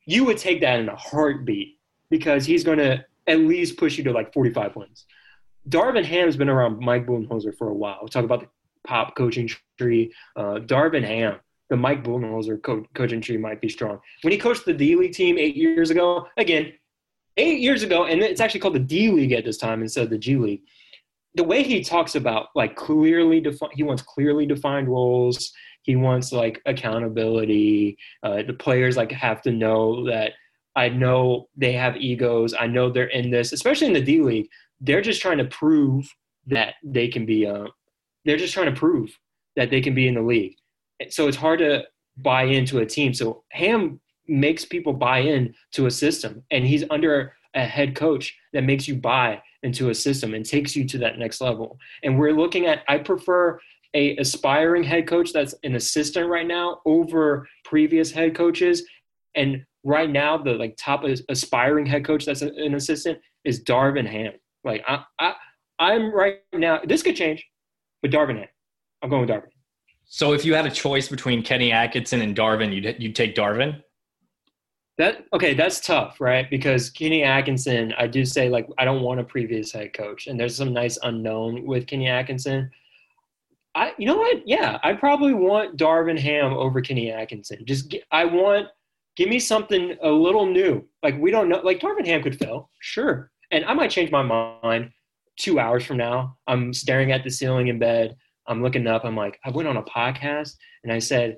you 0.05 0.25
would 0.25 0.37
take 0.37 0.61
that 0.61 0.79
in 0.79 0.89
a 0.89 0.95
heartbeat 0.95 1.79
because 2.09 2.45
he's 2.45 2.63
going 2.63 2.77
to 2.77 3.03
at 3.27 3.39
least 3.39 3.77
push 3.77 3.97
you 3.97 4.03
to 4.03 4.11
like 4.11 4.33
45 4.33 4.75
wins. 4.75 5.05
Darvin 5.68 6.05
Ham's 6.05 6.38
been 6.38 6.49
around 6.49 6.80
Mike 6.80 7.05
Budenholzer 7.05 7.55
for 7.57 7.70
a 7.70 7.74
while. 7.74 7.97
We'll 8.01 8.10
talk 8.10 8.24
about 8.24 8.41
the 8.41 8.47
pop 8.88 9.16
coaching 9.16 9.49
tree. 9.78 10.14
Uh, 10.36 10.60
Darvin 10.60 11.03
Ham, 11.03 11.39
the 11.70 11.76
Mike 11.76 12.03
Budenholzer 12.03 12.62
co- 12.62 12.86
coaching 12.93 13.22
tree 13.22 13.38
might 13.38 13.62
be 13.62 13.70
strong. 13.70 13.99
When 14.22 14.32
he 14.32 14.38
coached 14.38 14.66
the 14.66 14.74
D 14.74 14.95
League 14.95 15.14
team 15.14 15.38
eight 15.38 15.55
years 15.55 15.89
ago, 15.89 16.28
again, 16.38 16.74
eight 17.38 17.60
years 17.60 17.84
ago, 17.84 18.05
and 18.05 18.22
it's 18.22 18.41
actually 18.41 18.62
called 18.62 18.76
the 18.76 18.80
D 18.80 19.12
League 19.12 19.34
at 19.34 19.45
this 19.45 19.57
time 19.57 19.82
instead 19.82 20.05
of 20.05 20.10
the 20.10 20.18
G 20.18 20.38
League. 20.38 20.62
The 21.36 21.43
way 21.43 21.62
he 21.62 21.84
talks 21.84 22.16
about 22.16 22.47
like 22.55 22.76
clearly 22.76 23.39
defined, 23.39 23.74
he 23.76 23.84
wants 23.84 24.01
clearly 24.01 24.45
defined 24.45 24.88
roles. 24.88 25.53
He 25.84 25.95
wants 25.95 26.32
like 26.32 26.62
accountability. 26.66 27.97
Uh, 28.24 28.43
the 28.43 28.53
players 28.53 28.97
like 28.97 29.12
have 29.12 29.41
to 29.43 29.51
know 29.51 30.05
that 30.07 30.34
I 30.76 30.89
know 30.89 31.49
they 31.55 31.74
have 31.74 31.97
egos. 31.97 32.53
I 32.57 32.68
know 32.68 32.89
they're 32.89 33.05
in 33.05 33.30
this, 33.30 33.53
especially 33.53 33.88
in 33.88 33.93
the 33.93 34.01
D 34.01 34.22
League. 34.22 34.49
They're 34.82 35.01
just 35.01 35.21
trying 35.21 35.38
to 35.39 35.45
prove 35.45 36.09
that 36.47 36.75
they 36.84 37.07
can 37.07 37.25
be. 37.25 37.45
Uh, 37.45 37.67
they're 38.25 38.38
just 38.38 38.53
trying 38.53 38.73
to 38.73 38.80
prove 38.80 39.17
that 39.55 39.69
they 39.69 39.82
can 39.82 39.93
be 39.93 40.07
in 40.07 40.15
the 40.15 40.21
league. 40.21 40.55
So 41.09 41.27
it's 41.27 41.38
hard 41.38 41.59
to 41.59 41.84
buy 42.17 42.43
into 42.43 42.80
a 42.80 42.86
team. 42.86 43.13
So 43.13 43.43
Ham 43.51 43.99
makes 44.27 44.65
people 44.65 44.93
buy 44.93 45.19
in 45.19 45.53
to 45.73 45.88
a 45.88 45.91
system, 45.91 46.43
and 46.51 46.65
he's 46.65 46.84
under 46.89 47.34
a 47.55 47.65
head 47.65 47.95
coach 47.95 48.38
that 48.53 48.63
makes 48.63 48.88
you 48.88 48.95
buy 48.95 49.41
into 49.63 49.89
a 49.89 49.95
system 49.95 50.34
and 50.34 50.45
takes 50.45 50.75
you 50.75 50.86
to 50.88 50.97
that 50.99 51.17
next 51.17 51.41
level. 51.41 51.77
And 52.03 52.17
we're 52.17 52.34
looking 52.34 52.65
at. 52.65 52.84
I 52.88 52.99
prefer 52.99 53.59
a 53.93 54.15
aspiring 54.17 54.84
head 54.84 55.07
coach 55.07 55.34
that's 55.34 55.55
an 55.63 55.75
assistant 55.75 56.30
right 56.30 56.45
now 56.45 56.82
over 56.86 57.47
previous 57.65 58.11
head 58.11 58.36
coaches. 58.36 58.84
And 59.36 59.65
right 59.84 60.09
now, 60.09 60.38
the 60.38 60.53
like 60.53 60.75
top 60.77 61.03
aspiring 61.30 61.86
head 61.86 62.05
coach 62.05 62.25
that's 62.25 62.41
an 62.41 62.75
assistant 62.75 63.19
is 63.45 63.63
Darvin 63.63 64.07
Ham. 64.07 64.34
Like 64.64 64.84
I, 64.88 65.03
I, 65.20 65.34
I'm 65.80 66.14
right 66.14 66.39
now. 66.53 66.82
This 66.86 67.03
could 67.03 67.16
change, 67.16 67.45
but 68.01 68.12
Darvin. 68.12 68.45
I'm 69.01 69.10
going 69.10 69.22
with 69.22 69.30
Darvin. 69.30 69.49
So 70.05 70.34
if 70.34 70.43
you 70.43 70.53
had 70.53 70.66
a 70.66 70.72
choice 70.72 71.07
between 71.07 71.43
Kenny 71.43 71.72
Atkinson 71.72 72.22
and 72.22 72.36
Darvin, 72.36 72.74
you'd 72.74 73.01
you'd 73.01 73.16
take 73.16 73.36
Darvin. 73.36 73.82
That 74.97 75.24
okay, 75.32 75.53
that's 75.53 75.80
tough, 75.80 76.20
right? 76.20 76.49
Because 76.49 76.89
Kenny 76.89 77.24
Atkinson, 77.24 77.93
I 77.97 78.07
do 78.07 78.26
say 78.26 78.49
like 78.49 78.68
I 78.78 78.86
don't 78.86 79.01
want 79.01 79.22
a 79.22 79.24
previous 79.24 79.72
head 79.72 79.93
coach, 79.93 80.28
and 80.28 80.38
there's 80.38 80.55
some 80.55 80.74
nice 80.74 80.97
unknown 81.03 81.66
with 81.66 81.88
Kenny 81.88 82.10
Atkinson. 82.10 82.70
I, 83.76 83.93
you 83.97 84.07
know 84.07 84.18
what? 84.18 84.45
Yeah, 84.47 84.80
I 84.84 84.93
probably 84.93 85.34
want 85.34 85.78
Darvin 85.78 86.20
Ham 86.20 86.53
over 86.53 86.82
Kenny 86.82 87.12
Atkinson. 87.12 87.64
Just 87.66 87.89
get, 87.89 88.03
I 88.12 88.26
want 88.26 88.68
give 89.16 89.30
me 89.30 89.39
something 89.39 89.95
a 90.01 90.10
little 90.10 90.45
new. 90.45 90.84
Like 91.03 91.18
we 91.20 91.32
don't 91.32 91.47
know. 91.47 91.62
Like 91.64 91.80
Darvin 91.80 92.05
Ham 92.05 92.22
could 92.24 92.38
fail, 92.38 92.70
sure, 92.80 93.32
and 93.51 93.65
I 93.65 93.73
might 93.73 93.91
change 93.91 94.11
my 94.11 94.23
mind 94.23 94.91
two 95.37 95.59
hours 95.59 95.85
from 95.85 95.97
now. 95.97 96.37
I'm 96.47 96.73
staring 96.73 97.11
at 97.11 97.23
the 97.23 97.29
ceiling 97.29 97.67
in 97.67 97.79
bed. 97.79 98.15
I'm 98.47 98.61
looking 98.61 98.87
up. 98.87 99.05
I'm 99.05 99.15
like, 99.15 99.39
I 99.45 99.51
went 99.51 99.67
on 99.67 99.77
a 99.77 99.83
podcast 99.83 100.55
and 100.83 100.91
I 100.91 100.99
said, 100.99 101.37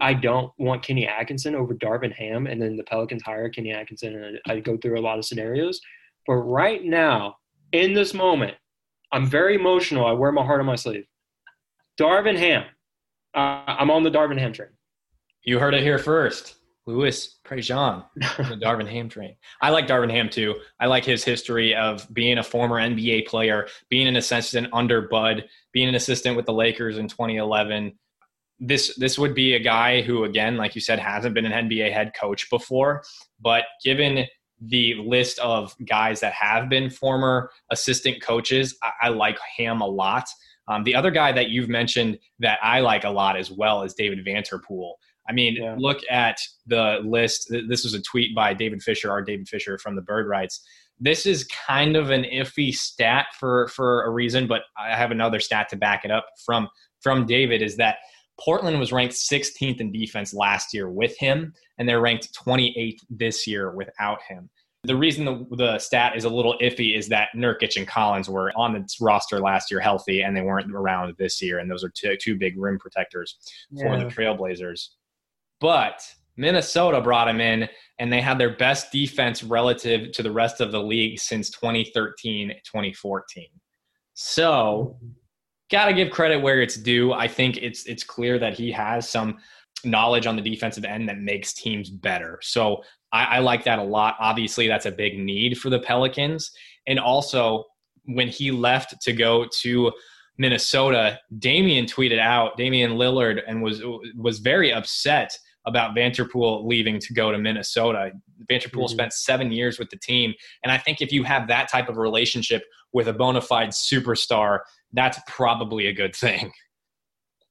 I 0.00 0.14
don't 0.14 0.52
want 0.58 0.82
Kenny 0.82 1.06
Atkinson 1.08 1.54
over 1.54 1.74
Darvin 1.74 2.14
Ham, 2.14 2.46
and 2.46 2.62
then 2.62 2.76
the 2.76 2.84
Pelicans 2.84 3.22
hire 3.22 3.48
Kenny 3.48 3.72
Atkinson, 3.72 4.14
and 4.14 4.38
I, 4.46 4.60
go 4.60 4.76
through 4.76 4.98
a 4.98 5.02
lot 5.02 5.18
of 5.18 5.24
scenarios. 5.24 5.80
But 6.26 6.34
right 6.34 6.84
now, 6.84 7.36
in 7.72 7.92
this 7.92 8.14
moment, 8.14 8.54
I'm 9.10 9.26
very 9.26 9.56
emotional. 9.56 10.06
I 10.06 10.12
wear 10.12 10.30
my 10.30 10.44
heart 10.44 10.60
on 10.60 10.66
my 10.66 10.76
sleeve. 10.76 11.06
Darvin 12.00 12.38
Ham. 12.38 12.64
Uh, 13.34 13.64
I'm 13.66 13.90
on 13.90 14.04
the 14.04 14.10
Darvin 14.10 14.38
Ham 14.38 14.52
train. 14.52 14.68
You 15.42 15.58
heard 15.58 15.74
it 15.74 15.82
here 15.82 15.98
first. 15.98 16.56
Louis 16.86 17.38
Prejean, 17.44 18.04
the 18.16 18.58
Darvin 18.62 18.88
Ham 18.88 19.08
train. 19.08 19.36
I 19.60 19.70
like 19.70 19.86
Darvin 19.86 20.10
Ham 20.10 20.28
too. 20.28 20.56
I 20.80 20.86
like 20.86 21.04
his 21.04 21.24
history 21.24 21.74
of 21.74 22.06
being 22.12 22.38
a 22.38 22.42
former 22.42 22.76
NBA 22.76 23.26
player, 23.26 23.68
being 23.88 24.08
an 24.08 24.16
assistant 24.16 24.68
under 24.72 25.02
Bud, 25.02 25.44
being 25.72 25.88
an 25.88 25.94
assistant 25.94 26.36
with 26.36 26.46
the 26.46 26.52
Lakers 26.52 26.98
in 26.98 27.08
2011. 27.08 27.92
This 28.58 28.96
this 28.96 29.18
would 29.18 29.34
be 29.34 29.54
a 29.54 29.60
guy 29.60 30.02
who, 30.02 30.24
again, 30.24 30.56
like 30.56 30.74
you 30.74 30.80
said, 30.80 30.98
hasn't 30.98 31.34
been 31.34 31.46
an 31.46 31.68
NBA 31.68 31.92
head 31.92 32.12
coach 32.18 32.50
before, 32.50 33.02
but 33.40 33.64
given 33.84 34.26
the 34.60 34.94
list 34.94 35.38
of 35.40 35.74
guys 35.86 36.20
that 36.20 36.32
have 36.32 36.68
been 36.68 36.88
former 36.88 37.50
assistant 37.70 38.22
coaches, 38.22 38.76
I, 38.82 38.92
I 39.02 39.08
like 39.08 39.38
Ham 39.56 39.80
a 39.80 39.86
lot. 39.86 40.28
Um, 40.68 40.84
the 40.84 40.94
other 40.94 41.10
guy 41.10 41.32
that 41.32 41.50
you've 41.50 41.68
mentioned 41.68 42.18
that 42.38 42.58
I 42.62 42.80
like 42.80 43.04
a 43.04 43.10
lot 43.10 43.36
as 43.36 43.50
well 43.50 43.82
is 43.82 43.94
David 43.94 44.24
Vanterpool. 44.24 44.92
I 45.28 45.32
mean, 45.32 45.56
yeah. 45.56 45.76
look 45.78 46.00
at 46.10 46.36
the 46.66 47.00
list. 47.04 47.48
This 47.68 47.84
was 47.84 47.94
a 47.94 48.02
tweet 48.02 48.34
by 48.34 48.54
David 48.54 48.82
Fisher, 48.82 49.10
our 49.10 49.22
David 49.22 49.48
Fisher 49.48 49.78
from 49.78 49.96
the 49.96 50.02
Bird 50.02 50.26
Writes. 50.26 50.64
This 50.98 51.26
is 51.26 51.48
kind 51.66 51.96
of 51.96 52.10
an 52.10 52.24
iffy 52.24 52.72
stat 52.72 53.26
for 53.38 53.68
for 53.68 54.04
a 54.04 54.10
reason, 54.10 54.46
but 54.46 54.62
I 54.78 54.96
have 54.96 55.10
another 55.10 55.40
stat 55.40 55.68
to 55.70 55.76
back 55.76 56.04
it 56.04 56.10
up 56.10 56.26
from 56.44 56.68
from 57.00 57.26
David. 57.26 57.62
Is 57.62 57.76
that 57.76 57.96
Portland 58.40 58.78
was 58.78 58.92
ranked 58.92 59.14
16th 59.14 59.80
in 59.80 59.92
defense 59.92 60.34
last 60.34 60.74
year 60.74 60.88
with 60.88 61.16
him, 61.18 61.52
and 61.78 61.88
they're 61.88 62.00
ranked 62.00 62.34
28th 62.34 62.98
this 63.10 63.46
year 63.46 63.70
without 63.70 64.18
him. 64.28 64.50
The 64.84 64.96
reason 64.96 65.24
the, 65.24 65.46
the 65.56 65.78
stat 65.78 66.16
is 66.16 66.24
a 66.24 66.28
little 66.28 66.58
iffy 66.60 66.96
is 66.96 67.08
that 67.08 67.28
Nurkic 67.36 67.76
and 67.76 67.86
Collins 67.86 68.28
were 68.28 68.52
on 68.56 68.72
the 68.72 68.84
roster 69.00 69.38
last 69.38 69.70
year 69.70 69.78
healthy, 69.78 70.22
and 70.22 70.36
they 70.36 70.42
weren't 70.42 70.74
around 70.74 71.14
this 71.18 71.40
year, 71.40 71.60
and 71.60 71.70
those 71.70 71.84
are 71.84 71.90
two, 71.90 72.16
two 72.16 72.36
big 72.36 72.58
rim 72.58 72.78
protectors 72.80 73.36
yeah. 73.70 73.84
for 73.84 73.96
the 73.96 74.10
Trailblazers. 74.10 74.88
But 75.62 76.02
Minnesota 76.36 77.00
brought 77.00 77.28
him 77.28 77.40
in, 77.40 77.68
and 77.98 78.12
they 78.12 78.20
had 78.20 78.36
their 78.36 78.56
best 78.56 78.90
defense 78.92 79.44
relative 79.44 80.12
to 80.12 80.22
the 80.22 80.30
rest 80.30 80.60
of 80.60 80.72
the 80.72 80.82
league 80.82 81.18
since 81.18 81.50
2013 81.50 82.48
2014. 82.64 83.46
So, 84.14 84.98
got 85.70 85.86
to 85.86 85.94
give 85.94 86.10
credit 86.10 86.42
where 86.42 86.60
it's 86.60 86.76
due. 86.76 87.12
I 87.12 87.28
think 87.28 87.58
it's 87.58 87.86
it's 87.86 88.02
clear 88.02 88.38
that 88.40 88.54
he 88.54 88.72
has 88.72 89.08
some 89.08 89.38
knowledge 89.84 90.26
on 90.26 90.36
the 90.36 90.42
defensive 90.42 90.84
end 90.84 91.08
that 91.08 91.18
makes 91.18 91.52
teams 91.52 91.90
better. 91.90 92.38
So 92.42 92.82
I, 93.12 93.24
I 93.24 93.38
like 93.38 93.64
that 93.64 93.78
a 93.78 93.84
lot. 93.84 94.16
Obviously, 94.20 94.68
that's 94.68 94.86
a 94.86 94.92
big 94.92 95.18
need 95.18 95.58
for 95.58 95.70
the 95.70 95.80
Pelicans. 95.80 96.50
And 96.86 96.98
also, 96.98 97.64
when 98.04 98.28
he 98.28 98.50
left 98.50 99.00
to 99.02 99.12
go 99.12 99.46
to 99.60 99.92
Minnesota, 100.38 101.20
Damian 101.38 101.86
tweeted 101.86 102.18
out, 102.18 102.56
Damian 102.56 102.92
Lillard, 102.92 103.40
and 103.46 103.62
was 103.62 103.82
was 104.16 104.38
very 104.40 104.72
upset 104.72 105.36
about 105.66 105.94
Vanterpool 105.94 106.66
leaving 106.66 106.98
to 106.98 107.14
go 107.14 107.30
to 107.30 107.38
Minnesota. 107.38 108.12
Vanterpool 108.50 108.84
mm-hmm. 108.84 108.94
spent 108.94 109.12
seven 109.12 109.52
years 109.52 109.78
with 109.78 109.90
the 109.90 109.96
team. 109.96 110.34
And 110.62 110.72
I 110.72 110.78
think 110.78 111.00
if 111.00 111.12
you 111.12 111.22
have 111.24 111.48
that 111.48 111.70
type 111.70 111.88
of 111.88 111.96
relationship 111.96 112.64
with 112.92 113.08
a 113.08 113.12
bona 113.12 113.40
fide 113.40 113.70
superstar, 113.70 114.60
that's 114.92 115.18
probably 115.26 115.86
a 115.86 115.92
good 115.92 116.14
thing. 116.14 116.52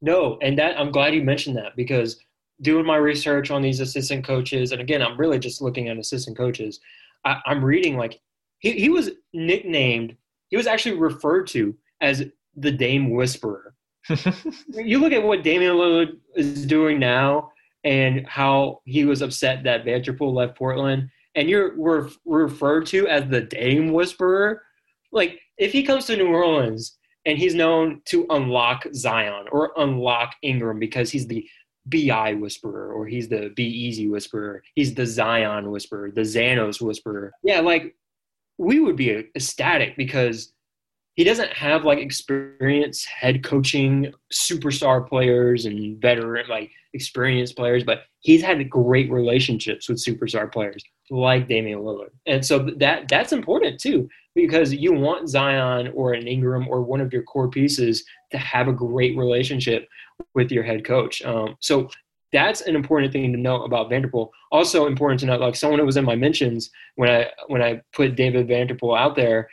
No, 0.03 0.39
and 0.41 0.57
that 0.57 0.79
I'm 0.79 0.91
glad 0.91 1.13
you 1.13 1.21
mentioned 1.21 1.55
that 1.57 1.75
because 1.75 2.17
doing 2.63 2.87
my 2.87 2.95
research 2.95 3.51
on 3.51 3.61
these 3.61 3.79
assistant 3.79 4.25
coaches, 4.25 4.71
and 4.71 4.81
again, 4.81 5.01
I'm 5.01 5.15
really 5.15 5.37
just 5.37 5.61
looking 5.61 5.89
at 5.89 5.97
assistant 5.99 6.35
coaches. 6.35 6.79
I, 7.23 7.39
am 7.45 7.63
reading 7.63 7.97
like 7.97 8.19
he, 8.57 8.71
he 8.71 8.89
was 8.89 9.11
nicknamed, 9.33 10.17
he 10.49 10.57
was 10.57 10.65
actually 10.65 10.97
referred 10.97 11.45
to 11.49 11.75
as 12.01 12.23
the 12.55 12.71
Dame 12.71 13.11
Whisperer. 13.11 13.75
you 14.69 14.99
look 14.99 15.13
at 15.13 15.21
what 15.21 15.43
Damian 15.43 15.75
Lillard 15.75 16.17
is 16.35 16.65
doing 16.65 16.97
now 16.97 17.51
and 17.83 18.27
how 18.27 18.81
he 18.85 19.05
was 19.05 19.21
upset 19.21 19.63
that 19.63 19.85
Vanterpool 19.85 20.33
left 20.33 20.57
Portland, 20.57 21.09
and 21.35 21.49
you're 21.49 21.73
re- 21.75 22.11
referred 22.25 22.85
to 22.87 23.07
as 23.07 23.27
the 23.29 23.41
Dame 23.41 23.91
Whisperer. 23.91 24.61
Like, 25.11 25.39
if 25.57 25.71
he 25.71 25.83
comes 25.83 26.05
to 26.05 26.17
New 26.17 26.27
Orleans 26.27 26.97
and 27.25 27.37
he's 27.37 27.55
known 27.55 28.01
to 28.05 28.25
unlock 28.29 28.85
Zion 28.93 29.45
or 29.51 29.71
unlock 29.77 30.35
Ingram 30.41 30.79
because 30.79 31.11
he's 31.11 31.27
the 31.27 31.47
BI 31.85 32.33
whisperer 32.33 32.93
or 32.93 33.07
he's 33.07 33.27
the 33.27 33.51
Be 33.55 33.65
Easy 33.65 34.07
whisperer. 34.07 34.63
He's 34.75 34.93
the 34.93 35.05
Zion 35.05 35.71
whisperer, 35.71 36.11
the 36.11 36.21
Xanos 36.21 36.81
whisperer. 36.81 37.31
Yeah, 37.43 37.61
like 37.61 37.95
we 38.57 38.79
would 38.79 38.95
be 38.95 39.11
ecstatic 39.35 39.97
because 39.97 40.53
he 41.15 41.23
doesn't 41.23 41.51
have 41.51 41.83
like 41.83 41.99
experience 41.99 43.03
head 43.05 43.43
coaching 43.43 44.13
superstar 44.33 45.07
players 45.07 45.65
and 45.65 46.01
veteran 46.01 46.47
like 46.47 46.71
experienced 46.93 47.55
players, 47.55 47.83
but 47.83 48.03
he's 48.19 48.41
had 48.41 48.69
great 48.69 49.11
relationships 49.11 49.89
with 49.89 50.03
superstar 50.03 50.51
players 50.51 50.83
like 51.09 51.47
Damian 51.47 51.79
Lillard. 51.79 52.11
And 52.25 52.45
so 52.45 52.59
that 52.77 53.07
that's 53.09 53.33
important 53.33 53.79
too 53.79 54.09
because 54.35 54.73
you 54.73 54.93
want 54.93 55.27
Zion 55.27 55.91
or 55.93 56.13
an 56.13 56.27
Ingram 56.27 56.67
or 56.69 56.81
one 56.81 57.01
of 57.01 57.11
your 57.11 57.23
core 57.23 57.49
pieces 57.49 58.05
to 58.31 58.37
have 58.37 58.67
a 58.69 58.73
great 58.73 59.17
relationship 59.17 59.87
with 60.33 60.51
your 60.51 60.63
head 60.63 60.85
coach. 60.85 61.21
Um, 61.23 61.57
so 61.59 61.89
that's 62.31 62.61
an 62.61 62.75
important 62.75 63.11
thing 63.11 63.33
to 63.33 63.37
know 63.37 63.63
about 63.63 63.89
Vanterpool. 63.89 64.29
Also 64.51 64.85
important 64.85 65.19
to 65.19 65.25
note, 65.25 65.41
like 65.41 65.55
someone 65.55 65.79
who 65.79 65.85
was 65.85 65.97
in 65.97 66.05
my 66.05 66.15
mentions 66.15 66.71
when 66.95 67.09
I 67.09 67.29
when 67.47 67.61
I 67.61 67.81
put 67.91 68.15
David 68.15 68.47
Vanterpool 68.47 68.97
out 68.97 69.15
there 69.15 69.49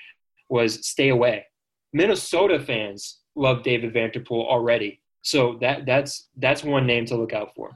was 0.48 0.86
stay 0.86 1.08
away. 1.08 1.44
Minnesota 1.92 2.60
fans 2.60 3.20
love 3.34 3.62
David 3.62 3.94
Vanterpool 3.94 4.46
already. 4.46 5.00
So 5.22 5.58
that 5.60 5.86
that's 5.86 6.28
that's 6.36 6.62
one 6.62 6.86
name 6.86 7.04
to 7.06 7.16
look 7.16 7.32
out 7.32 7.54
for. 7.54 7.72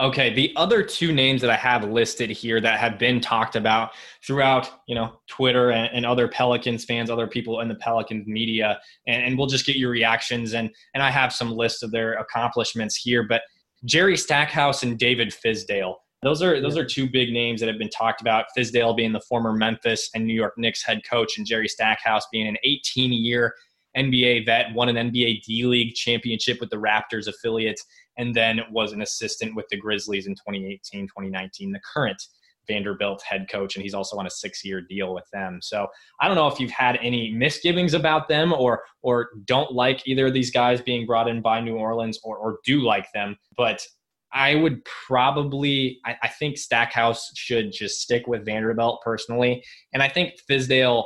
Okay, 0.00 0.32
the 0.32 0.50
other 0.56 0.82
two 0.82 1.12
names 1.12 1.42
that 1.42 1.50
I 1.50 1.56
have 1.56 1.84
listed 1.84 2.30
here 2.30 2.58
that 2.58 2.80
have 2.80 2.98
been 2.98 3.20
talked 3.20 3.54
about 3.54 3.90
throughout, 4.26 4.70
you 4.88 4.94
know, 4.94 5.20
Twitter 5.28 5.72
and, 5.72 5.90
and 5.92 6.06
other 6.06 6.26
Pelicans 6.26 6.86
fans, 6.86 7.10
other 7.10 7.26
people 7.26 7.60
in 7.60 7.68
the 7.68 7.74
Pelicans 7.74 8.26
media, 8.26 8.80
and, 9.06 9.22
and, 9.22 9.36
we'll 9.36 9.46
just 9.46 9.66
get 9.66 9.76
your 9.76 9.90
reactions. 9.90 10.54
And 10.54 10.70
and 10.94 11.02
I 11.02 11.10
have 11.10 11.34
some 11.34 11.52
lists 11.52 11.82
of 11.82 11.90
their 11.90 12.14
accomplishments 12.14 12.96
here, 12.96 13.24
but 13.28 13.42
Jerry 13.84 14.16
Stackhouse 14.16 14.82
and 14.82 14.98
David 14.98 15.34
Fizdale. 15.34 15.96
Those 16.22 16.42
are 16.42 16.60
those 16.60 16.76
are 16.76 16.84
two 16.84 17.08
big 17.08 17.32
names 17.32 17.60
that 17.60 17.68
have 17.68 17.78
been 17.78 17.88
talked 17.88 18.20
about. 18.20 18.46
Fizdale 18.56 18.94
being 18.94 19.12
the 19.12 19.20
former 19.20 19.52
Memphis 19.52 20.10
and 20.14 20.26
New 20.26 20.34
York 20.34 20.54
Knicks 20.58 20.84
head 20.84 21.00
coach, 21.08 21.38
and 21.38 21.46
Jerry 21.46 21.68
Stackhouse 21.68 22.26
being 22.30 22.46
an 22.46 22.56
18 22.62 23.12
year 23.12 23.54
NBA 23.96 24.44
vet, 24.44 24.72
won 24.74 24.94
an 24.94 25.10
NBA 25.10 25.42
D 25.42 25.64
League 25.64 25.94
championship 25.94 26.60
with 26.60 26.70
the 26.70 26.76
Raptors 26.76 27.26
affiliate 27.26 27.80
and 28.18 28.34
then 28.34 28.60
was 28.70 28.92
an 28.92 29.00
assistant 29.00 29.56
with 29.56 29.66
the 29.70 29.78
Grizzlies 29.78 30.26
in 30.26 30.34
2018, 30.34 31.06
2019, 31.06 31.72
the 31.72 31.80
current 31.92 32.22
Vanderbilt 32.68 33.22
head 33.22 33.48
coach, 33.50 33.74
and 33.74 33.82
he's 33.82 33.94
also 33.94 34.16
on 34.18 34.26
a 34.26 34.30
six-year 34.30 34.82
deal 34.82 35.14
with 35.14 35.24
them. 35.32 35.58
So 35.62 35.88
I 36.20 36.28
don't 36.28 36.36
know 36.36 36.46
if 36.46 36.60
you've 36.60 36.70
had 36.70 36.98
any 37.02 37.32
misgivings 37.32 37.94
about 37.94 38.28
them, 38.28 38.52
or 38.52 38.82
or 39.02 39.30
don't 39.46 39.72
like 39.72 40.06
either 40.06 40.26
of 40.26 40.34
these 40.34 40.50
guys 40.50 40.82
being 40.82 41.06
brought 41.06 41.28
in 41.28 41.40
by 41.40 41.60
New 41.60 41.76
Orleans, 41.76 42.20
or 42.22 42.36
or 42.36 42.58
do 42.64 42.82
like 42.82 43.06
them. 43.12 43.36
But 43.56 43.84
I 44.32 44.54
would 44.54 44.84
probably, 44.84 46.00
I, 46.04 46.16
I 46.22 46.28
think 46.28 46.56
Stackhouse 46.56 47.30
should 47.36 47.72
just 47.72 48.00
stick 48.00 48.26
with 48.26 48.44
Vanderbilt 48.44 49.00
personally, 49.04 49.64
and 49.92 50.02
I 50.02 50.08
think 50.08 50.34
Fizdale 50.48 51.04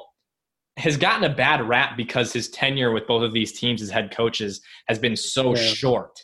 has 0.76 0.96
gotten 0.96 1.24
a 1.24 1.34
bad 1.34 1.66
rap 1.66 1.96
because 1.96 2.32
his 2.32 2.48
tenure 2.48 2.92
with 2.92 3.06
both 3.06 3.22
of 3.22 3.32
these 3.32 3.52
teams 3.52 3.80
as 3.80 3.90
head 3.90 4.14
coaches 4.14 4.60
has 4.88 4.98
been 4.98 5.16
so 5.16 5.54
yeah. 5.54 5.62
short. 5.62 6.18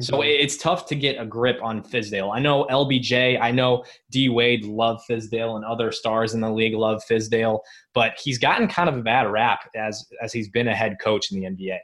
So 0.00 0.14
mm-hmm. 0.14 0.22
it's 0.24 0.56
tough 0.56 0.86
to 0.86 0.96
get 0.96 1.20
a 1.20 1.24
grip 1.24 1.62
on 1.62 1.82
Fizdale. 1.82 2.34
I 2.34 2.40
know 2.40 2.64
LBJ, 2.64 3.40
I 3.40 3.52
know 3.52 3.84
D 4.10 4.28
Wade 4.28 4.64
love 4.64 5.00
Fizdale, 5.08 5.54
and 5.54 5.64
other 5.64 5.92
stars 5.92 6.34
in 6.34 6.40
the 6.40 6.50
league 6.50 6.74
love 6.74 7.00
Fizdale, 7.08 7.60
but 7.92 8.18
he's 8.20 8.38
gotten 8.38 8.66
kind 8.66 8.88
of 8.88 8.96
a 8.96 9.02
bad 9.02 9.30
rap 9.30 9.70
as 9.76 10.04
as 10.20 10.32
he's 10.32 10.48
been 10.48 10.66
a 10.66 10.74
head 10.74 10.96
coach 11.00 11.30
in 11.30 11.40
the 11.40 11.46
NBA. 11.46 11.78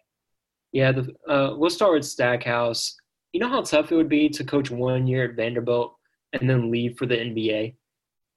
Yeah, 0.73 0.93
the, 0.93 1.15
uh, 1.29 1.55
we'll 1.57 1.71
start 1.71 1.93
with 1.93 2.05
Stackhouse. 2.05 2.97
You 3.33 3.41
know 3.41 3.49
how 3.49 3.63
tough 3.63 3.93
it 3.93 3.97
would 3.97 4.09
be 4.09 4.29
to 4.31 4.45
coach 4.45 4.71
one 4.71 5.07
year 5.07 5.25
at 5.25 5.37
Vanderbilt 5.37 5.95
and 6.33 6.49
then 6.49 6.71
leave 6.71 6.97
for 6.97 7.07
the 7.07 7.17
NBA. 7.17 7.75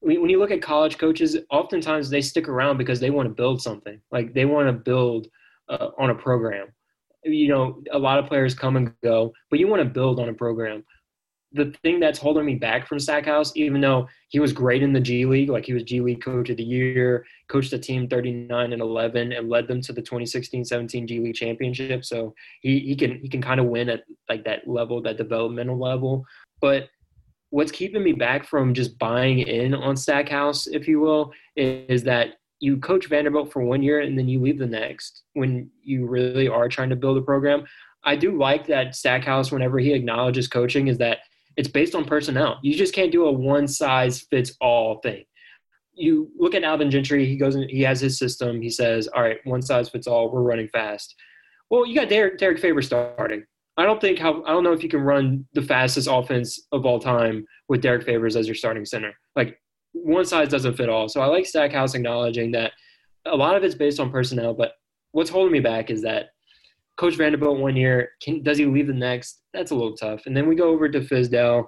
When 0.01 0.29
you 0.29 0.39
look 0.39 0.51
at 0.51 0.61
college 0.61 0.97
coaches, 0.97 1.37
oftentimes 1.49 2.09
they 2.09 2.21
stick 2.21 2.49
around 2.49 2.77
because 2.77 2.99
they 2.99 3.09
want 3.09 3.27
to 3.27 3.33
build 3.33 3.61
something. 3.61 4.01
Like 4.11 4.33
they 4.33 4.45
want 4.45 4.67
to 4.67 4.73
build 4.73 5.27
uh, 5.69 5.89
on 5.97 6.09
a 6.09 6.15
program 6.15 6.67
you 7.23 7.47
know, 7.47 7.81
a 7.91 7.99
lot 7.99 8.19
of 8.19 8.27
players 8.27 8.53
come 8.53 8.75
and 8.75 8.93
go, 9.01 9.33
but 9.49 9.59
you 9.59 9.67
want 9.67 9.81
to 9.81 9.89
build 9.89 10.19
on 10.19 10.29
a 10.29 10.33
program. 10.33 10.83
The 11.53 11.73
thing 11.83 11.99
that's 11.99 12.17
holding 12.17 12.45
me 12.45 12.55
back 12.55 12.87
from 12.87 12.99
Stackhouse, 12.99 13.51
even 13.55 13.79
though 13.79 14.07
he 14.29 14.39
was 14.39 14.51
great 14.51 14.81
in 14.81 14.91
the 14.91 14.99
G 14.99 15.25
League, 15.25 15.49
like 15.49 15.65
he 15.65 15.73
was 15.73 15.83
G 15.83 16.01
League 16.01 16.23
Coach 16.23 16.49
of 16.49 16.57
the 16.57 16.63
Year, 16.63 17.25
coached 17.47 17.71
the 17.71 17.77
team 17.77 18.07
39 18.07 18.73
and 18.73 18.81
11, 18.81 19.31
and 19.33 19.49
led 19.49 19.67
them 19.67 19.79
to 19.81 19.93
the 19.93 20.01
2016-17 20.01 21.07
G 21.07 21.19
League 21.19 21.35
Championship. 21.35 22.03
So 22.03 22.33
he 22.61 22.79
he 22.79 22.95
can 22.95 23.19
he 23.19 23.29
can 23.29 23.41
kind 23.41 23.59
of 23.59 23.67
win 23.67 23.89
at 23.89 24.03
like 24.29 24.43
that 24.45 24.67
level, 24.67 25.01
that 25.03 25.17
developmental 25.17 25.79
level. 25.79 26.25
But 26.59 26.89
what's 27.53 27.71
keeping 27.71 28.03
me 28.03 28.13
back 28.13 28.47
from 28.47 28.73
just 28.73 28.97
buying 28.97 29.39
in 29.39 29.75
on 29.75 29.95
Stackhouse, 29.95 30.65
if 30.65 30.87
you 30.87 30.99
will, 30.99 31.31
is, 31.55 31.85
is 31.87 32.03
that 32.03 32.37
you 32.59 32.77
coach 32.77 33.07
Vanderbilt 33.07 33.51
for 33.51 33.61
one 33.61 33.83
year 33.83 33.99
and 33.99 34.17
then 34.17 34.27
you 34.27 34.41
leave 34.41 34.57
the 34.57 34.65
next 34.65 35.21
when 35.33 35.69
you 35.83 36.07
really 36.07 36.47
are 36.47 36.67
trying 36.67 36.89
to 36.89 36.95
build 36.95 37.17
a 37.17 37.21
program. 37.21 37.63
I 38.05 38.15
do 38.15 38.37
like 38.37 38.65
that 38.67 38.95
Stackhouse, 38.95 39.51
whenever 39.51 39.77
he 39.79 39.93
acknowledges 39.93 40.47
coaching, 40.47 40.87
is 40.87 40.97
that 40.97 41.19
it's 41.57 41.67
based 41.67 41.95
on 41.95 42.05
personnel. 42.05 42.59
You 42.61 42.75
just 42.75 42.93
can't 42.93 43.11
do 43.11 43.25
a 43.25 43.31
one 43.31 43.67
size 43.67 44.21
fits 44.21 44.55
all 44.59 44.99
thing. 44.99 45.23
You 45.93 46.31
look 46.37 46.55
at 46.55 46.63
Alvin 46.63 46.89
Gentry, 46.89 47.25
he 47.25 47.37
goes 47.37 47.55
and 47.55 47.69
he 47.69 47.81
has 47.81 48.01
his 48.01 48.17
system. 48.17 48.61
He 48.61 48.69
says, 48.69 49.07
All 49.07 49.21
right, 49.21 49.37
one 49.43 49.61
size 49.61 49.89
fits 49.89 50.07
all, 50.07 50.31
we're 50.31 50.41
running 50.41 50.69
fast. 50.69 51.15
Well, 51.69 51.85
you 51.85 51.95
got 51.95 52.09
Derek, 52.09 52.37
Derek 52.37 52.83
starting. 52.83 53.43
I 53.77 53.85
don't 53.85 53.99
think 53.99 54.19
how 54.19 54.43
I 54.43 54.51
don't 54.51 54.63
know 54.63 54.73
if 54.73 54.83
you 54.83 54.89
can 54.89 55.01
run 55.01 55.47
the 55.53 55.61
fastest 55.61 56.07
offense 56.11 56.67
of 56.71 56.85
all 56.85 56.99
time 56.99 57.45
with 57.69 57.81
Derek 57.81 58.03
Favors 58.03 58.35
as 58.35 58.47
your 58.47 58.55
starting 58.55 58.85
center. 58.85 59.13
Like 59.35 59.59
one 59.93 60.25
size 60.25 60.49
doesn't 60.49 60.77
fit 60.77 60.89
all. 60.89 61.09
So 61.09 61.21
I 61.21 61.25
like 61.25 61.45
Stackhouse 61.45 61.95
acknowledging 61.95 62.51
that 62.51 62.73
a 63.25 63.35
lot 63.35 63.55
of 63.55 63.63
it's 63.63 63.75
based 63.75 63.99
on 63.99 64.11
personnel, 64.11 64.53
but 64.53 64.73
what's 65.11 65.29
holding 65.29 65.51
me 65.51 65.59
back 65.59 65.89
is 65.89 66.01
that 66.03 66.29
Coach 66.97 67.15
Vanderbilt 67.15 67.59
one 67.59 67.75
year, 67.75 68.09
can, 68.21 68.43
does 68.43 68.57
he 68.57 68.65
leave 68.65 68.87
the 68.87 68.93
next? 68.93 69.41
That's 69.53 69.71
a 69.71 69.75
little 69.75 69.95
tough. 69.95 70.25
And 70.25 70.35
then 70.35 70.47
we 70.47 70.55
go 70.55 70.69
over 70.69 70.87
to 70.89 70.99
Fizdale, 70.99 71.65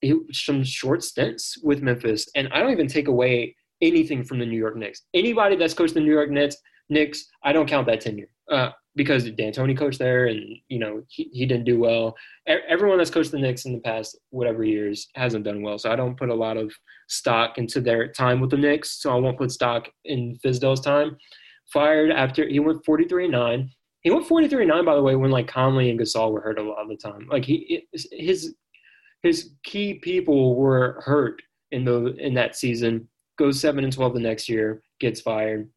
he, 0.00 0.14
some 0.32 0.62
short 0.62 1.02
stints 1.02 1.58
with 1.62 1.82
Memphis, 1.82 2.28
and 2.34 2.48
I 2.52 2.60
don't 2.60 2.72
even 2.72 2.86
take 2.86 3.08
away 3.08 3.56
anything 3.80 4.24
from 4.24 4.38
the 4.38 4.46
New 4.46 4.58
York 4.58 4.76
Knicks. 4.76 5.02
Anybody 5.14 5.56
that's 5.56 5.74
coached 5.74 5.94
the 5.94 6.00
New 6.00 6.12
York 6.12 6.30
Knicks, 6.30 6.56
Knicks, 6.88 7.26
I 7.42 7.52
don't 7.52 7.68
count 7.68 7.86
that 7.86 8.00
tenure. 8.00 8.30
Uh, 8.50 8.70
because 8.98 9.24
D'Antoni 9.30 9.78
coached 9.78 9.98
there, 9.98 10.26
and 10.26 10.44
you 10.68 10.78
know 10.78 11.02
he, 11.08 11.30
he 11.32 11.46
didn't 11.46 11.64
do 11.64 11.78
well. 11.78 12.16
Everyone 12.46 12.98
that's 12.98 13.10
coached 13.10 13.30
the 13.30 13.38
Knicks 13.38 13.64
in 13.64 13.72
the 13.72 13.80
past 13.80 14.18
whatever 14.30 14.64
years 14.64 15.08
hasn't 15.14 15.44
done 15.44 15.62
well, 15.62 15.78
so 15.78 15.90
I 15.90 15.96
don't 15.96 16.18
put 16.18 16.28
a 16.28 16.34
lot 16.34 16.58
of 16.58 16.74
stock 17.08 17.56
into 17.56 17.80
their 17.80 18.08
time 18.08 18.40
with 18.40 18.50
the 18.50 18.56
Knicks. 18.56 19.00
So 19.00 19.10
I 19.10 19.18
won't 19.18 19.38
put 19.38 19.52
stock 19.52 19.88
in 20.04 20.36
Fizdale's 20.44 20.80
time. 20.80 21.16
Fired 21.72 22.10
after 22.10 22.46
he 22.46 22.60
went 22.60 22.84
43 22.84 23.24
and 23.24 23.32
nine. 23.32 23.70
He 24.02 24.10
went 24.10 24.26
43 24.26 24.62
and 24.62 24.68
nine, 24.68 24.84
by 24.84 24.94
the 24.94 25.02
way, 25.02 25.16
when 25.16 25.30
like 25.30 25.48
Conley 25.48 25.90
and 25.90 25.98
Gasol 25.98 26.32
were 26.32 26.40
hurt 26.40 26.58
a 26.58 26.62
lot 26.62 26.82
of 26.82 26.88
the 26.88 26.96
time. 26.96 27.26
Like 27.30 27.44
he 27.44 27.86
his 27.92 28.54
his 29.22 29.50
key 29.64 29.94
people 29.94 30.54
were 30.54 31.02
hurt 31.04 31.42
in 31.72 31.84
the 31.84 32.14
in 32.16 32.34
that 32.34 32.56
season. 32.56 33.08
Goes 33.38 33.60
seven 33.60 33.84
and 33.84 33.92
12 33.92 34.14
the 34.14 34.20
next 34.20 34.48
year, 34.48 34.82
gets 35.00 35.20
fired 35.20 35.68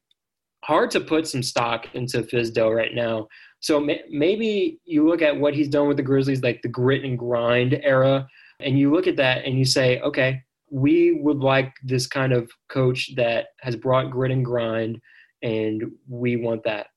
hard 0.63 0.91
to 0.91 0.99
put 0.99 1.27
some 1.27 1.43
stock 1.43 1.87
into 1.93 2.21
Fizdale 2.23 2.75
right 2.75 2.93
now. 2.93 3.27
So 3.59 3.79
may, 3.79 4.01
maybe 4.09 4.79
you 4.85 5.07
look 5.07 5.21
at 5.21 5.39
what 5.39 5.53
he's 5.53 5.67
done 5.67 5.87
with 5.87 5.97
the 5.97 6.03
Grizzlies, 6.03 6.43
like 6.43 6.61
the 6.61 6.69
grit 6.69 7.03
and 7.03 7.17
grind 7.17 7.79
era, 7.83 8.27
and 8.59 8.77
you 8.77 8.91
look 8.91 9.07
at 9.07 9.17
that 9.17 9.45
and 9.45 9.57
you 9.57 9.65
say, 9.65 9.99
okay, 10.01 10.41
we 10.69 11.19
would 11.21 11.39
like 11.39 11.73
this 11.83 12.07
kind 12.07 12.31
of 12.31 12.49
coach 12.69 13.11
that 13.15 13.47
has 13.59 13.75
brought 13.75 14.11
grit 14.11 14.31
and 14.31 14.45
grind, 14.45 14.99
and 15.41 15.83
we 16.07 16.37
want 16.37 16.63
that. 16.63 16.87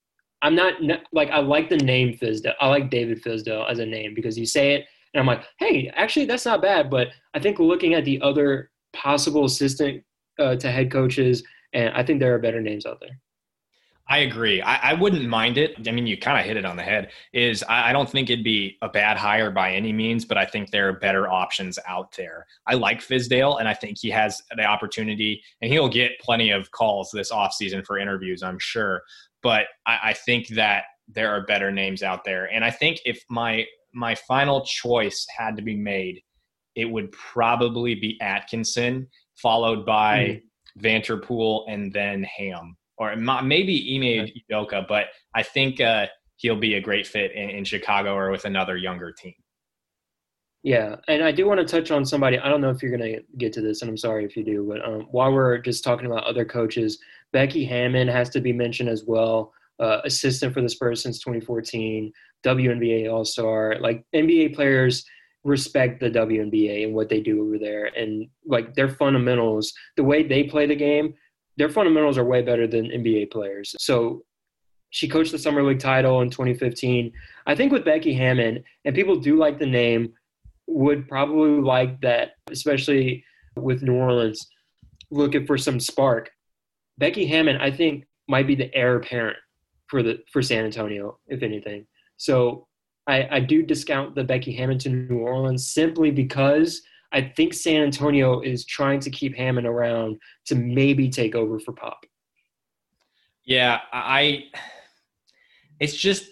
I'm 0.44 0.54
not 0.54 0.74
like 1.10 1.30
I 1.30 1.38
like 1.38 1.70
the 1.70 1.78
name 1.78 2.12
Fizdale. 2.18 2.52
I 2.60 2.68
like 2.68 2.90
David 2.90 3.24
Fizdale 3.24 3.68
as 3.68 3.78
a 3.78 3.86
name 3.86 4.12
because 4.14 4.38
you 4.38 4.44
say 4.44 4.74
it, 4.74 4.86
and 5.14 5.20
I'm 5.20 5.26
like, 5.26 5.42
hey, 5.58 5.90
actually 5.96 6.26
that's 6.26 6.44
not 6.44 6.60
bad. 6.60 6.90
But 6.90 7.08
I 7.32 7.38
think 7.38 7.58
looking 7.58 7.94
at 7.94 8.04
the 8.04 8.20
other 8.20 8.70
possible 8.92 9.46
assistant 9.46 10.04
uh, 10.38 10.54
to 10.56 10.70
head 10.70 10.92
coaches, 10.92 11.42
and 11.72 11.94
I 11.94 12.02
think 12.02 12.20
there 12.20 12.34
are 12.34 12.38
better 12.38 12.60
names 12.60 12.84
out 12.84 13.00
there. 13.00 13.18
I 14.06 14.18
agree. 14.18 14.60
I, 14.60 14.90
I, 14.90 14.94
wouldn't 14.94 15.26
mind 15.26 15.56
it. 15.56 15.88
I 15.88 15.90
mean, 15.90 16.06
you 16.06 16.18
kind 16.18 16.38
of 16.38 16.44
hit 16.44 16.58
it 16.58 16.66
on 16.66 16.76
the 16.76 16.82
head. 16.82 17.10
Is 17.32 17.62
I, 17.62 17.88
I, 17.88 17.92
don't 17.94 18.08
think 18.08 18.28
it'd 18.28 18.44
be 18.44 18.76
a 18.82 18.88
bad 18.88 19.16
hire 19.16 19.50
by 19.50 19.72
any 19.72 19.94
means, 19.94 20.26
but 20.26 20.36
I 20.36 20.44
think 20.44 20.70
there 20.70 20.90
are 20.90 20.92
better 20.92 21.26
options 21.30 21.78
out 21.88 22.14
there. 22.14 22.44
I 22.66 22.74
like 22.74 23.00
Fizdale, 23.00 23.60
and 23.60 23.66
I 23.66 23.72
think 23.72 23.96
he 23.98 24.10
has 24.10 24.42
the 24.54 24.64
opportunity, 24.64 25.42
and 25.62 25.72
he'll 25.72 25.88
get 25.88 26.20
plenty 26.20 26.50
of 26.50 26.70
calls 26.70 27.10
this 27.12 27.32
offseason 27.32 27.84
for 27.86 27.98
interviews, 27.98 28.42
I'm 28.42 28.58
sure. 28.58 29.02
But 29.44 29.66
I, 29.86 29.98
I 30.02 30.12
think 30.14 30.48
that 30.48 30.84
there 31.06 31.30
are 31.30 31.46
better 31.46 31.70
names 31.70 32.02
out 32.02 32.24
there, 32.24 32.46
and 32.46 32.64
I 32.64 32.70
think 32.70 32.98
if 33.04 33.22
my 33.30 33.64
my 33.92 34.16
final 34.16 34.64
choice 34.64 35.24
had 35.38 35.56
to 35.56 35.62
be 35.62 35.76
made, 35.76 36.20
it 36.74 36.86
would 36.86 37.12
probably 37.12 37.94
be 37.94 38.18
Atkinson, 38.20 39.06
followed 39.40 39.86
by 39.86 40.18
mm. 40.18 40.82
Vanterpool, 40.82 41.66
and 41.68 41.92
then 41.92 42.24
Ham 42.24 42.76
or 42.98 43.16
maybe 43.16 43.96
Ime 43.96 44.28
Udoka, 44.50 44.86
but 44.86 45.06
I 45.34 45.42
think 45.42 45.80
uh, 45.80 46.06
he'll 46.36 46.58
be 46.58 46.74
a 46.74 46.80
great 46.80 47.06
fit 47.06 47.32
in, 47.32 47.50
in 47.50 47.64
Chicago 47.64 48.14
or 48.14 48.30
with 48.30 48.44
another 48.44 48.76
younger 48.76 49.12
team. 49.12 49.34
Yeah, 50.62 50.96
and 51.08 51.22
I 51.22 51.30
do 51.30 51.46
want 51.46 51.60
to 51.60 51.66
touch 51.66 51.90
on 51.90 52.06
somebody. 52.06 52.38
I 52.38 52.48
don't 52.48 52.62
know 52.62 52.70
if 52.70 52.82
you're 52.82 52.96
going 52.96 53.12
to 53.12 53.20
get 53.36 53.52
to 53.54 53.60
this, 53.60 53.82
and 53.82 53.90
I'm 53.90 53.98
sorry 53.98 54.24
if 54.24 54.34
you 54.36 54.44
do, 54.44 54.66
but 54.66 54.82
um, 54.86 55.02
while 55.10 55.30
we're 55.30 55.58
just 55.58 55.84
talking 55.84 56.06
about 56.06 56.24
other 56.24 56.44
coaches, 56.44 56.98
Becky 57.34 57.66
Hammon 57.66 58.08
has 58.08 58.30
to 58.30 58.40
be 58.40 58.54
mentioned 58.54 58.88
as 58.88 59.04
well. 59.06 59.52
Uh, 59.78 60.00
assistant 60.04 60.54
for 60.54 60.62
the 60.62 60.68
Spurs 60.68 61.02
since 61.02 61.18
2014, 61.18 62.10
WNBA 62.46 63.12
All 63.12 63.26
Star. 63.26 63.76
Like 63.80 64.06
NBA 64.14 64.54
players 64.54 65.04
respect 65.42 66.00
the 66.00 66.10
WNBA 66.10 66.84
and 66.84 66.94
what 66.94 67.10
they 67.10 67.20
do 67.20 67.42
over 67.42 67.58
there, 67.58 67.90
and 67.96 68.26
like 68.46 68.74
their 68.74 68.88
fundamentals, 68.88 69.74
the 69.96 70.04
way 70.04 70.22
they 70.22 70.44
play 70.44 70.66
the 70.66 70.74
game 70.74 71.12
their 71.56 71.68
fundamentals 71.68 72.18
are 72.18 72.24
way 72.24 72.42
better 72.42 72.66
than 72.66 72.86
NBA 72.86 73.30
players. 73.30 73.74
So 73.78 74.22
she 74.90 75.08
coached 75.08 75.32
the 75.32 75.38
summer 75.38 75.62
league 75.62 75.80
title 75.80 76.20
in 76.20 76.30
2015. 76.30 77.12
I 77.46 77.54
think 77.54 77.72
with 77.72 77.84
Becky 77.84 78.14
Hammon, 78.14 78.62
and 78.84 78.94
people 78.94 79.16
do 79.16 79.36
like 79.36 79.58
the 79.58 79.66
name, 79.66 80.12
would 80.66 81.08
probably 81.08 81.60
like 81.60 82.00
that, 82.00 82.32
especially 82.50 83.24
with 83.56 83.82
New 83.82 83.94
Orleans 83.94 84.48
looking 85.10 85.46
for 85.46 85.58
some 85.58 85.78
spark. 85.78 86.30
Becky 86.98 87.26
Hammon, 87.26 87.56
I 87.56 87.70
think, 87.70 88.04
might 88.28 88.46
be 88.46 88.54
the 88.54 88.74
heir 88.74 88.96
apparent 88.96 89.36
for 89.86 90.02
the 90.02 90.20
for 90.32 90.42
San 90.42 90.64
Antonio, 90.64 91.18
if 91.26 91.42
anything. 91.42 91.86
So 92.16 92.66
I, 93.06 93.28
I 93.30 93.40
do 93.40 93.62
discount 93.62 94.14
the 94.14 94.24
Becky 94.24 94.52
Hammon 94.52 94.78
to 94.80 94.88
New 94.88 95.18
Orleans 95.18 95.66
simply 95.68 96.10
because– 96.10 96.82
I 97.14 97.22
think 97.22 97.54
San 97.54 97.82
Antonio 97.82 98.40
is 98.40 98.64
trying 98.64 98.98
to 99.00 99.10
keep 99.10 99.36
Hammon 99.36 99.66
around 99.66 100.18
to 100.46 100.56
maybe 100.56 101.08
take 101.08 101.36
over 101.36 101.60
for 101.60 101.72
Pop. 101.72 102.04
Yeah, 103.44 103.80
I. 103.92 104.46
It's 105.78 105.94
just, 105.94 106.24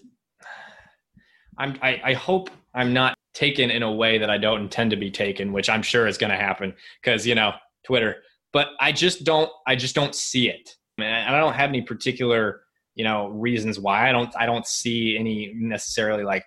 I'm. 1.57 1.79
I, 1.81 2.01
I 2.05 2.13
hope 2.15 2.51
I'm 2.75 2.93
not 2.93 3.15
taken 3.33 3.71
in 3.71 3.85
a 3.85 3.93
way 3.93 4.19
that 4.19 4.29
I 4.29 4.39
don't 4.39 4.63
intend 4.63 4.91
to 4.91 4.97
be 4.97 5.11
taken, 5.11 5.53
which 5.53 5.71
I'm 5.71 5.83
sure 5.83 6.09
is 6.09 6.19
going 6.19 6.31
to 6.31 6.37
happen 6.37 6.75
because 7.01 7.27
you 7.27 7.37
know 7.37 7.53
Twitter. 7.85 8.17
But 8.53 8.69
I 8.81 8.93
just 8.93 9.25
don't. 9.25 9.51
I 9.67 9.77
just 9.77 9.95
don't 9.95 10.15
see 10.15 10.49
it. 10.49 10.77
And 10.99 11.35
I 11.35 11.39
don't 11.41 11.55
have 11.55 11.71
any 11.71 11.83
particular 11.83 12.63
you 12.95 13.05
know 13.05 13.29
reasons 13.29 13.81
why. 13.81 14.09
I 14.09 14.13
don't. 14.13 14.35
I 14.37 14.47
don't 14.47 14.67
see 14.67 15.17
any 15.19 15.53
necessarily 15.55 16.25
like 16.25 16.45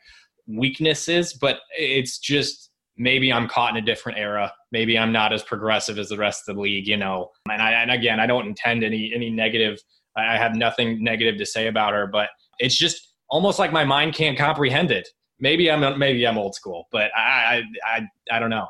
weaknesses, 0.48 1.34
but 1.34 1.60
it's 1.78 2.20
just 2.20 2.70
maybe 2.98 3.32
I'm 3.32 3.48
caught 3.48 3.76
in 3.76 3.84
a 3.84 3.86
different 3.86 4.18
era. 4.18 4.52
Maybe 4.72 4.98
I'm 4.98 5.12
not 5.12 5.34
as 5.34 5.44
progressive 5.44 5.98
as 5.98 6.10
the 6.10 6.18
rest 6.18 6.48
of 6.48 6.56
the 6.56 6.62
league, 6.62 6.88
you 6.88 6.98
know. 6.98 7.32
And, 7.50 7.62
I, 7.62 7.72
and 7.72 7.92
again, 7.92 8.20
I 8.20 8.26
don't 8.26 8.48
intend 8.48 8.84
any 8.84 9.12
any 9.14 9.30
negative. 9.30 9.80
I 10.18 10.38
have 10.38 10.56
nothing 10.56 11.04
negative 11.04 11.38
to 11.38 11.46
say 11.46 11.68
about 11.68 11.94
her, 11.94 12.08
but 12.08 12.30
it's 12.60 12.76
just 12.76 13.14
almost 13.30 13.60
like 13.60 13.74
my 13.74 13.84
mind 13.84 14.14
can't 14.14 14.38
comprehend 14.38 14.92
it. 14.92 15.08
Maybe 15.40 15.70
I'm 15.70 16.00
maybe 16.00 16.26
I'm 16.26 16.38
old 16.38 16.56
school, 16.56 16.88
but 16.92 17.12
I 17.16 17.20
I 17.20 17.64
I, 17.86 18.08
I 18.32 18.40
don't 18.40 18.50
know. 18.50 18.68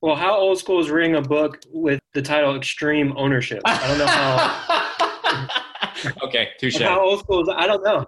Well, 0.00 0.16
how 0.16 0.36
old 0.36 0.58
school 0.58 0.80
is 0.80 0.90
reading 0.90 1.14
a 1.14 1.22
book 1.22 1.60
with 1.70 2.00
the 2.14 2.22
title 2.22 2.56
"Extreme 2.56 3.14
Ownership"? 3.16 3.62
I 3.64 3.88
don't 3.88 3.98
know 3.98 4.06
how. 4.06 5.62
okay, 6.24 6.50
touche. 6.58 6.80
How 6.80 7.00
old 7.00 7.20
school 7.20 7.42
is? 7.42 7.48
I 7.54 7.66
don't 7.66 7.84
know. 7.84 8.06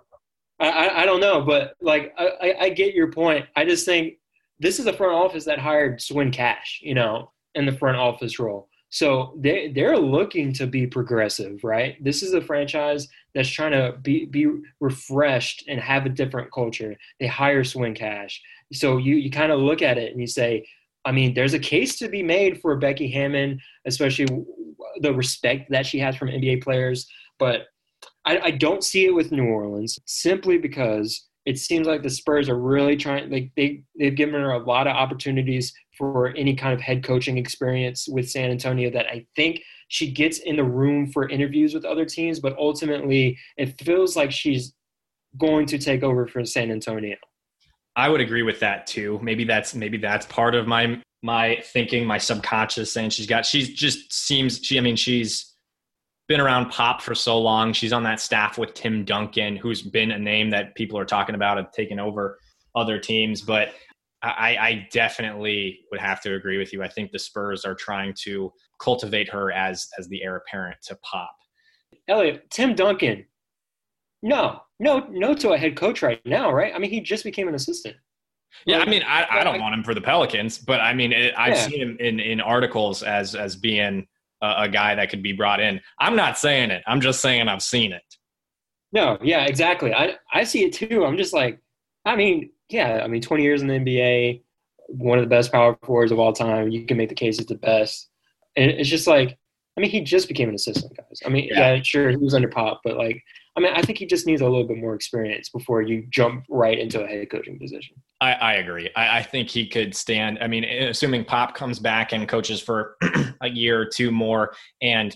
I, 0.60 0.68
I, 0.68 1.02
I 1.02 1.06
don't 1.06 1.20
know, 1.20 1.42
but 1.42 1.74
like 1.80 2.14
I, 2.18 2.54
I 2.60 2.68
get 2.70 2.94
your 2.94 3.10
point. 3.10 3.46
I 3.56 3.64
just 3.64 3.84
think 3.84 4.14
this 4.58 4.78
is 4.78 4.86
a 4.86 4.92
front 4.92 5.12
office 5.12 5.44
that 5.44 5.58
hired 5.58 6.00
Swin 6.00 6.30
Cash, 6.30 6.80
you 6.82 6.94
know, 6.94 7.32
in 7.54 7.66
the 7.66 7.72
front 7.72 7.96
office 7.96 8.38
role. 8.38 8.68
So 8.90 9.34
they 9.40 9.72
they're 9.72 9.98
looking 9.98 10.52
to 10.52 10.68
be 10.68 10.86
progressive, 10.86 11.64
right? 11.64 12.02
This 12.02 12.22
is 12.22 12.32
a 12.32 12.40
franchise 12.40 13.08
that's 13.34 13.48
trying 13.48 13.72
to 13.72 13.98
be 14.02 14.26
be 14.26 14.48
refreshed 14.80 15.64
and 15.68 15.80
have 15.80 16.06
a 16.06 16.10
different 16.10 16.52
culture. 16.52 16.96
They 17.18 17.26
hire 17.26 17.64
Swin 17.64 17.94
Cash. 17.94 18.40
So 18.72 18.98
you 18.98 19.16
you 19.16 19.30
kind 19.32 19.50
of 19.50 19.58
look 19.58 19.82
at 19.82 19.98
it 19.98 20.12
and 20.12 20.20
you 20.20 20.28
say, 20.28 20.64
I 21.04 21.12
mean, 21.12 21.34
there's 21.34 21.54
a 21.54 21.58
case 21.58 21.98
to 21.98 22.08
be 22.08 22.22
made 22.22 22.60
for 22.60 22.76
Becky 22.76 23.10
Hammon, 23.10 23.60
especially 23.84 24.26
the 25.00 25.12
respect 25.12 25.70
that 25.70 25.86
she 25.86 25.98
has 25.98 26.16
from 26.16 26.28
NBA 26.28 26.62
players. 26.62 27.06
But 27.38 27.66
I, 28.24 28.38
I 28.38 28.50
don't 28.52 28.84
see 28.84 29.06
it 29.06 29.14
with 29.14 29.32
New 29.32 29.46
Orleans 29.46 29.98
simply 30.06 30.58
because 30.58 31.26
it 31.46 31.58
seems 31.58 31.86
like 31.86 32.02
the 32.02 32.10
Spurs 32.10 32.48
are 32.48 32.58
really 32.58 32.96
trying 32.96 33.30
like 33.30 33.50
they 33.56 33.82
they've 33.98 34.14
given 34.14 34.40
her 34.40 34.52
a 34.52 34.64
lot 34.64 34.86
of 34.86 34.96
opportunities 34.96 35.74
for 35.96 36.28
any 36.36 36.54
kind 36.54 36.72
of 36.72 36.80
head 36.80 37.04
coaching 37.04 37.36
experience 37.36 38.08
with 38.08 38.30
San 38.30 38.50
Antonio 38.50 38.90
that 38.90 39.06
I 39.06 39.26
think 39.36 39.60
she 39.88 40.10
gets 40.10 40.38
in 40.38 40.56
the 40.56 40.64
room 40.64 41.10
for 41.12 41.28
interviews 41.28 41.74
with 41.74 41.84
other 41.84 42.04
teams, 42.04 42.40
but 42.40 42.56
ultimately 42.58 43.38
it 43.56 43.78
feels 43.80 44.16
like 44.16 44.32
she's 44.32 44.72
going 45.38 45.66
to 45.66 45.78
take 45.78 46.02
over 46.02 46.26
for 46.26 46.44
San 46.44 46.70
Antonio. 46.70 47.16
I 47.96 48.08
would 48.08 48.20
agree 48.20 48.42
with 48.42 48.60
that 48.60 48.86
too. 48.86 49.20
Maybe 49.22 49.44
that's 49.44 49.74
maybe 49.74 49.98
that's 49.98 50.26
part 50.26 50.54
of 50.54 50.66
my 50.66 51.00
my 51.22 51.58
thinking, 51.64 52.06
my 52.06 52.18
subconscious 52.18 52.92
saying 52.92 53.10
she's 53.10 53.26
got 53.26 53.46
she's 53.46 53.72
just 53.72 54.12
seems 54.12 54.60
she 54.62 54.78
I 54.78 54.80
mean 54.80 54.96
she's 54.96 55.54
been 56.28 56.40
around 56.40 56.70
pop 56.70 57.02
for 57.02 57.14
so 57.14 57.38
long. 57.38 57.72
She's 57.72 57.92
on 57.92 58.02
that 58.04 58.20
staff 58.20 58.58
with 58.58 58.74
Tim 58.74 59.04
Duncan, 59.04 59.56
who's 59.56 59.82
been 59.82 60.10
a 60.10 60.18
name 60.18 60.50
that 60.50 60.74
people 60.74 60.98
are 60.98 61.04
talking 61.04 61.34
about 61.34 61.58
of 61.58 61.70
taking 61.72 61.98
over 61.98 62.38
other 62.74 62.98
teams. 62.98 63.42
But 63.42 63.74
I, 64.22 64.56
I, 64.56 64.88
definitely 64.90 65.80
would 65.90 66.00
have 66.00 66.22
to 66.22 66.34
agree 66.34 66.56
with 66.56 66.72
you. 66.72 66.82
I 66.82 66.88
think 66.88 67.12
the 67.12 67.18
Spurs 67.18 67.66
are 67.66 67.74
trying 67.74 68.14
to 68.22 68.50
cultivate 68.80 69.28
her 69.28 69.52
as 69.52 69.86
as 69.98 70.08
the 70.08 70.22
heir 70.22 70.36
apparent 70.36 70.78
to 70.86 70.96
pop. 71.02 71.36
Elliot, 72.08 72.48
Tim 72.50 72.74
Duncan. 72.74 73.26
No, 74.22 74.60
no, 74.80 75.06
no 75.10 75.34
to 75.34 75.52
a 75.52 75.58
head 75.58 75.76
coach 75.76 76.02
right 76.02 76.20
now, 76.24 76.52
right? 76.52 76.74
I 76.74 76.78
mean, 76.78 76.90
he 76.90 77.00
just 77.00 77.24
became 77.24 77.48
an 77.48 77.54
assistant. 77.54 77.96
Yeah, 78.66 78.78
I 78.78 78.86
mean, 78.86 79.02
I, 79.02 79.26
I 79.30 79.44
don't 79.44 79.60
want 79.60 79.74
him 79.74 79.82
for 79.82 79.94
the 79.94 80.00
Pelicans, 80.00 80.58
but 80.58 80.80
I 80.80 80.94
mean, 80.94 81.12
it, 81.12 81.34
I've 81.36 81.54
yeah. 81.54 81.66
seen 81.66 81.80
him 81.80 81.96
in, 81.98 82.20
in 82.20 82.40
articles 82.40 83.02
as 83.02 83.34
as 83.34 83.56
being 83.56 84.06
a, 84.42 84.54
a 84.58 84.68
guy 84.68 84.94
that 84.94 85.10
could 85.10 85.22
be 85.22 85.32
brought 85.32 85.60
in. 85.60 85.80
I'm 85.98 86.16
not 86.16 86.38
saying 86.38 86.70
it. 86.70 86.82
I'm 86.86 87.00
just 87.00 87.20
saying 87.20 87.48
I've 87.48 87.62
seen 87.62 87.92
it. 87.92 88.02
No, 88.92 89.18
yeah, 89.22 89.44
exactly. 89.46 89.92
I 89.92 90.16
I 90.32 90.44
see 90.44 90.64
it 90.64 90.72
too. 90.72 91.04
I'm 91.04 91.16
just 91.16 91.34
like, 91.34 91.60
I 92.04 92.14
mean, 92.14 92.50
yeah, 92.68 93.00
I 93.02 93.08
mean, 93.08 93.20
20 93.20 93.42
years 93.42 93.60
in 93.60 93.68
the 93.68 93.74
NBA, 93.74 94.42
one 94.88 95.18
of 95.18 95.24
the 95.24 95.28
best 95.28 95.52
power 95.52 95.76
forwards 95.82 96.12
of 96.12 96.18
all 96.18 96.32
time. 96.32 96.70
You 96.70 96.86
can 96.86 96.96
make 96.96 97.08
the 97.08 97.14
case 97.14 97.38
it's 97.38 97.48
the 97.48 97.56
best. 97.56 98.08
And 98.56 98.70
it's 98.70 98.88
just 98.88 99.06
like 99.06 99.36
I 99.76 99.80
mean, 99.80 99.90
he 99.90 100.00
just 100.00 100.28
became 100.28 100.48
an 100.48 100.54
assistant, 100.54 100.96
guys. 100.96 101.20
I 101.26 101.28
mean, 101.28 101.48
yeah, 101.50 101.74
yeah 101.74 101.82
sure, 101.82 102.10
he 102.10 102.16
was 102.16 102.34
under 102.34 102.48
Pop, 102.48 102.80
but 102.84 102.96
like, 102.96 103.20
I 103.56 103.60
mean, 103.60 103.72
I 103.74 103.82
think 103.82 103.98
he 103.98 104.06
just 104.06 104.26
needs 104.26 104.40
a 104.40 104.44
little 104.44 104.66
bit 104.66 104.78
more 104.78 104.94
experience 104.94 105.48
before 105.48 105.82
you 105.82 106.04
jump 106.10 106.44
right 106.48 106.78
into 106.78 107.02
a 107.02 107.06
head 107.06 107.28
coaching 107.30 107.58
position. 107.58 107.96
I, 108.20 108.32
I 108.32 108.52
agree. 108.54 108.90
I, 108.96 109.18
I, 109.18 109.22
think 109.22 109.48
he 109.48 109.68
could 109.68 109.94
stand. 109.94 110.38
I 110.40 110.46
mean, 110.48 110.64
assuming 110.64 111.24
Pop 111.24 111.54
comes 111.54 111.78
back 111.78 112.12
and 112.12 112.28
coaches 112.28 112.60
for 112.60 112.96
a 113.42 113.48
year 113.48 113.80
or 113.80 113.86
two 113.86 114.10
more, 114.10 114.54
and 114.80 115.14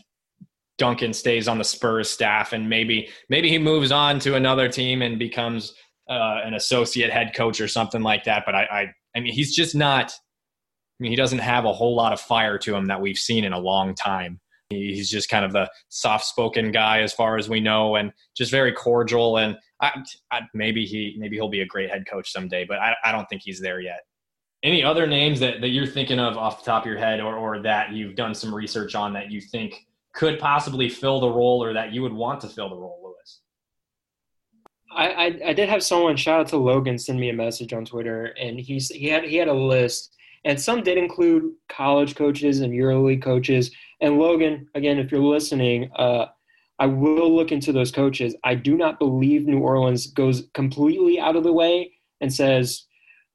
Duncan 0.77 1.13
stays 1.13 1.49
on 1.49 1.59
the 1.59 1.65
Spurs 1.65 2.11
staff, 2.11 2.53
and 2.53 2.69
maybe 2.69 3.09
maybe 3.29 3.49
he 3.49 3.59
moves 3.59 3.93
on 3.93 4.19
to 4.21 4.35
another 4.37 4.69
team 4.69 5.03
and 5.03 5.19
becomes 5.19 5.75
uh, 6.09 6.41
an 6.45 6.55
associate 6.55 7.11
head 7.11 7.33
coach 7.35 7.61
or 7.61 7.69
something 7.69 8.03
like 8.03 8.25
that. 8.25 8.45
But 8.47 8.55
I, 8.55 8.63
I, 8.63 8.87
I 9.17 9.21
mean, 9.21 9.33
he's 9.33 9.55
just 9.55 9.75
not. 9.75 10.13
I 10.13 11.03
mean, 11.03 11.13
he 11.13 11.17
doesn't 11.17 11.39
have 11.39 11.65
a 11.65 11.73
whole 11.73 11.95
lot 11.95 12.13
of 12.13 12.21
fire 12.21 12.59
to 12.59 12.75
him 12.75 12.87
that 12.87 13.01
we've 13.01 13.19
seen 13.19 13.45
in 13.45 13.53
a 13.53 13.59
long 13.59 13.95
time. 13.95 14.41
He's 14.71 15.11
just 15.11 15.31
kind 15.31 15.47
of 15.47 15.53
the 15.53 15.71
soft-spoken 15.89 16.73
guy, 16.73 17.01
as 17.01 17.13
far 17.13 17.39
as 17.39 17.49
we 17.49 17.59
know, 17.59 17.97
and 17.97 18.13
just 18.37 18.51
very 18.51 18.73
cordial. 18.73 19.39
And 19.39 19.57
I, 19.81 20.03
I, 20.31 20.43
maybe 20.53 20.85
he 20.85 21.17
maybe 21.19 21.37
he'll 21.37 21.49
be 21.49 21.63
a 21.63 21.67
great 21.67 21.89
head 21.89 22.07
coach 22.07 22.31
someday, 22.31 22.67
but 22.67 22.79
I, 22.79 22.95
I 23.03 23.13
don't 23.13 23.27
think 23.31 23.43
he's 23.43 23.61
there 23.61 23.81
yet. 23.81 24.01
Any 24.63 24.85
other 24.85 25.07
names 25.07 25.41
that, 25.41 25.61
that 25.63 25.69
you're 25.69 25.87
thinking 25.87 26.19
of 26.19 26.37
off 26.37 26.63
the 26.63 26.71
top 26.71 26.83
of 26.83 26.87
your 26.87 26.99
head, 26.99 27.21
or, 27.21 27.37
or 27.37 27.63
that 27.63 27.93
you've 27.93 28.15
done 28.15 28.35
some 28.35 28.55
research 28.55 28.95
on 28.95 29.15
that 29.15 29.31
you 29.31 29.41
think 29.41 29.87
could 30.15 30.39
possibly 30.39 30.91
fill 30.91 31.21
the 31.21 31.31
role, 31.31 31.65
or 31.65 31.73
that 31.73 31.93
you 31.93 32.03
would 32.03 32.13
want 32.13 32.41
to 32.43 32.49
fill 32.49 32.69
the 32.69 32.77
role, 32.77 33.01
Louis? 33.03 33.41
I, 34.95 35.09
I, 35.09 35.41
I 35.47 35.53
did 35.55 35.71
have 35.71 35.83
someone 35.83 36.17
shout 36.17 36.41
out 36.41 36.49
to 36.49 36.59
Logan 36.59 36.99
send 36.99 37.19
me 37.19 37.31
a 37.31 37.35
message 37.35 37.73
on 37.73 37.87
Twitter, 37.87 38.35
and 38.39 38.61
he 38.61 38.79
he 38.79 39.09
had 39.09 39.25
he 39.25 39.37
had 39.37 39.49
a 39.49 39.55
list 39.55 40.15
and 40.45 40.61
some 40.61 40.83
did 40.83 40.99
include 40.99 41.53
college 41.69 42.15
coaches 42.15 42.61
and 42.61 42.73
EuroLeague 42.73 43.23
coaches. 43.23 43.71
And 44.01 44.19
Logan, 44.19 44.69
again, 44.75 44.99
if 44.99 45.11
you're 45.11 45.21
listening, 45.21 45.91
uh, 45.97 46.27
I 46.79 46.87
will 46.87 47.35
look 47.35 47.51
into 47.51 47.73
those 47.73 47.91
coaches. 47.91 48.37
I 48.45 48.55
do 48.55 48.77
not 48.77 48.99
believe 48.99 49.47
New 49.47 49.61
Orleans 49.61 50.07
goes 50.09 50.45
completely 50.55 51.19
out 51.19 51.37
of 51.37 51.43
the 51.43 51.53
way 51.53 51.93
and 52.21 52.33
says, 52.33 52.85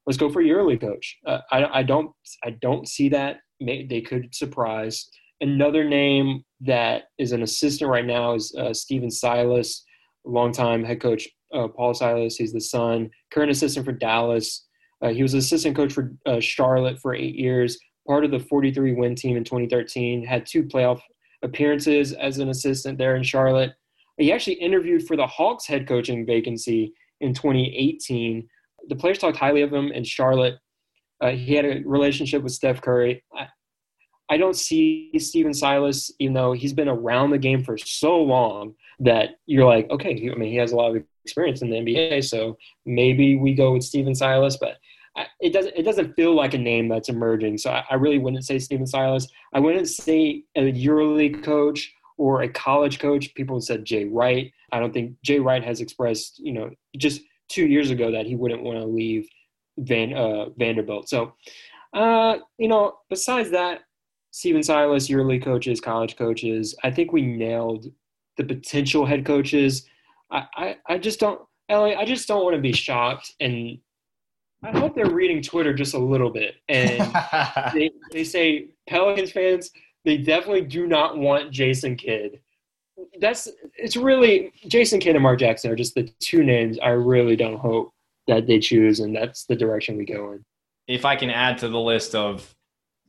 "Let's 0.05 0.17
go 0.17 0.29
for 0.29 0.41
EuroLeague 0.41 0.81
coach." 0.81 1.17
Uh, 1.25 1.39
I, 1.51 1.79
I 1.79 1.83
don't, 1.83 2.11
I 2.43 2.51
don't 2.61 2.87
see 2.87 3.09
that. 3.09 3.39
They 3.59 4.01
could 4.01 4.33
surprise. 4.33 5.09
Another 5.41 5.83
name 5.83 6.43
that 6.61 7.03
is 7.17 7.33
an 7.33 7.43
assistant 7.43 7.89
right 7.89 8.05
now 8.05 8.33
is 8.33 8.55
uh, 8.57 8.73
Stephen 8.73 9.11
Silas, 9.11 9.83
longtime 10.25 10.83
head 10.83 11.01
coach 11.01 11.27
uh, 11.53 11.67
Paul 11.67 11.93
Silas. 11.93 12.37
He's 12.37 12.53
the 12.53 12.61
son, 12.61 13.09
current 13.31 13.51
assistant 13.51 13.85
for 13.85 13.91
Dallas. 13.91 14.65
Uh, 15.01 15.09
he 15.09 15.21
was 15.21 15.33
assistant 15.33 15.75
coach 15.75 15.91
for 15.91 16.13
uh, 16.25 16.39
Charlotte 16.39 16.99
for 16.99 17.13
eight 17.13 17.35
years, 17.35 17.77
part 18.07 18.25
of 18.25 18.31
the 18.31 18.39
43 18.39 18.93
win 18.93 19.15
team 19.15 19.37
in 19.37 19.43
2013, 19.43 20.25
had 20.25 20.45
two 20.45 20.63
playoff 20.63 21.01
appearances 21.43 22.13
as 22.13 22.39
an 22.39 22.49
assistant 22.49 22.97
there 22.97 23.15
in 23.15 23.23
Charlotte. 23.23 23.73
He 24.17 24.31
actually 24.31 24.55
interviewed 24.55 25.07
for 25.07 25.17
the 25.17 25.27
Hawks 25.27 25.65
head 25.65 25.87
coaching 25.87 26.25
vacancy 26.25 26.93
in 27.21 27.33
2018. 27.33 28.47
The 28.89 28.95
players 28.95 29.17
talked 29.17 29.37
highly 29.37 29.61
of 29.61 29.73
him 29.73 29.91
in 29.91 30.03
Charlotte. 30.03 30.55
Uh, 31.21 31.31
he 31.31 31.55
had 31.55 31.65
a 31.65 31.81
relationship 31.85 32.43
with 32.43 32.51
Steph 32.51 32.81
Curry. 32.81 33.23
I, 33.35 33.47
I 34.29 34.37
don't 34.37 34.55
see 34.55 35.11
Stephen 35.17 35.53
Silas, 35.53 36.11
even 36.19 36.33
though 36.33 36.53
he's 36.53 36.73
been 36.73 36.87
around 36.87 37.31
the 37.31 37.37
game 37.37 37.63
for 37.63 37.77
so 37.77 38.21
long 38.21 38.73
that 38.99 39.35
you're 39.45 39.65
like, 39.65 39.89
okay, 39.89 40.11
I 40.31 40.35
mean, 40.35 40.49
he 40.49 40.57
has 40.57 40.71
a 40.71 40.75
lot 40.75 40.95
of 40.95 41.03
experience 41.23 41.61
in 41.61 41.69
the 41.69 41.77
NBA, 41.77 42.23
so 42.23 42.57
maybe 42.85 43.37
we 43.37 43.53
go 43.53 43.73
with 43.73 43.83
Stephen 43.83 44.15
Silas. 44.15 44.57
But 44.57 44.77
it 45.39 45.53
doesn't 45.53 45.73
it 45.75 45.83
doesn't 45.83 46.15
feel 46.15 46.35
like 46.35 46.53
a 46.53 46.57
name 46.57 46.87
that's 46.87 47.09
emerging. 47.09 47.57
So 47.57 47.71
I, 47.71 47.83
I 47.91 47.95
really 47.95 48.17
wouldn't 48.17 48.45
say 48.45 48.59
Stephen 48.59 48.87
Silas. 48.87 49.27
I 49.53 49.59
wouldn't 49.59 49.87
say 49.87 50.43
a 50.55 50.71
EuroLeague 50.71 51.43
coach 51.43 51.93
or 52.17 52.41
a 52.41 52.49
college 52.49 52.99
coach. 52.99 53.33
People 53.35 53.59
said 53.61 53.85
Jay 53.85 54.05
Wright. 54.05 54.51
I 54.71 54.79
don't 54.79 54.93
think 54.93 55.15
Jay 55.23 55.39
Wright 55.39 55.63
has 55.63 55.81
expressed, 55.81 56.39
you 56.39 56.53
know, 56.53 56.71
just 56.97 57.21
two 57.49 57.67
years 57.67 57.91
ago 57.91 58.11
that 58.11 58.25
he 58.25 58.35
wouldn't 58.35 58.63
want 58.63 58.79
to 58.79 58.85
leave 58.85 59.27
Van 59.77 60.13
uh, 60.13 60.49
Vanderbilt. 60.57 61.09
So, 61.09 61.33
uh, 61.93 62.37
you 62.57 62.67
know, 62.67 62.93
besides 63.09 63.51
that, 63.51 63.81
Stephen 64.31 64.63
Silas, 64.63 65.09
EuroLeague 65.09 65.43
coaches, 65.43 65.79
college 65.79 66.17
coaches. 66.17 66.75
I 66.83 66.89
think 66.89 67.13
we 67.13 67.21
nailed 67.21 67.85
the 68.37 68.43
potential 68.43 69.05
head 69.05 69.25
coaches. 69.25 69.85
I, 70.31 70.45
I, 70.55 70.75
I 70.87 70.97
just 70.97 71.19
don't, 71.19 71.39
Ellie, 71.69 71.95
I 71.95 72.03
just 72.03 72.27
don't 72.27 72.43
want 72.43 72.55
to 72.55 72.61
be 72.61 72.73
shocked 72.73 73.31
and 73.39 73.77
I 74.63 74.77
hope 74.77 74.95
they're 74.95 75.09
reading 75.09 75.41
Twitter 75.41 75.73
just 75.73 75.93
a 75.93 75.99
little 75.99 76.29
bit. 76.29 76.55
And 76.69 76.99
they, 77.73 77.91
they 78.11 78.23
say 78.23 78.69
Pelicans 78.87 79.31
fans, 79.31 79.71
they 80.05 80.17
definitely 80.17 80.61
do 80.61 80.87
not 80.87 81.17
want 81.17 81.51
Jason 81.51 81.95
Kidd. 81.95 82.39
That's 83.19 83.47
it's 83.75 83.95
really 83.95 84.51
Jason 84.67 84.99
Kidd 84.99 85.15
and 85.15 85.23
Mark 85.23 85.39
Jackson 85.39 85.71
are 85.71 85.75
just 85.75 85.95
the 85.95 86.09
two 86.19 86.43
names 86.43 86.77
I 86.79 86.89
really 86.89 87.35
don't 87.35 87.57
hope 87.57 87.91
that 88.27 88.47
they 88.47 88.59
choose, 88.59 88.99
and 88.99 89.15
that's 89.15 89.45
the 89.45 89.55
direction 89.55 89.97
we 89.97 90.05
go 90.05 90.33
in. 90.33 90.43
If 90.87 91.03
I 91.05 91.15
can 91.15 91.29
add 91.29 91.57
to 91.59 91.69
the 91.69 91.79
list 91.79 92.15
of 92.15 92.53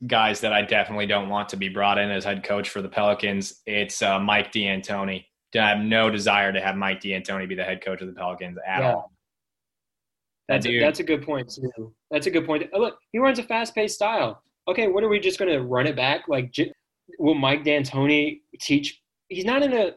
guys 0.07 0.41
that 0.41 0.53
I 0.53 0.61
definitely 0.61 1.05
don't 1.05 1.29
want 1.29 1.49
to 1.49 1.57
be 1.57 1.69
brought 1.69 1.97
in 1.97 2.09
as 2.09 2.23
head 2.23 2.43
coach 2.43 2.69
for 2.69 2.81
the 2.81 2.89
Pelicans, 2.89 3.61
it's 3.65 4.01
uh, 4.01 4.19
Mike 4.19 4.51
D'Antoni. 4.51 5.25
I 5.55 5.69
have 5.69 5.79
no 5.79 6.09
desire 6.09 6.51
to 6.51 6.59
have 6.59 6.75
Mike 6.75 7.01
D'Antoni 7.01 7.47
be 7.47 7.55
the 7.55 7.63
head 7.63 7.83
coach 7.83 8.01
of 8.01 8.07
the 8.07 8.13
Pelicans 8.13 8.57
at 8.67 8.81
yeah. 8.81 8.93
all. 8.93 9.14
That's 10.47 10.65
a, 10.65 10.79
that's 10.79 10.99
a 10.99 11.03
good 11.03 11.23
point 11.23 11.51
too. 11.51 11.93
That's 12.11 12.27
a 12.27 12.31
good 12.31 12.45
point. 12.45 12.69
Oh, 12.73 12.79
look, 12.79 12.97
he 13.11 13.19
runs 13.19 13.39
a 13.39 13.43
fast-paced 13.43 13.95
style. 13.95 14.43
Okay, 14.67 14.87
what 14.87 15.03
are 15.03 15.09
we 15.09 15.19
just 15.19 15.39
going 15.39 15.51
to 15.51 15.63
run 15.63 15.87
it 15.87 15.95
back? 15.95 16.27
Like, 16.27 16.53
will 17.19 17.35
Mike 17.35 17.63
D'Antoni 17.63 18.41
teach? 18.59 19.01
He's 19.29 19.45
not 19.45 19.63
in 19.63 19.73
a. 19.73 19.91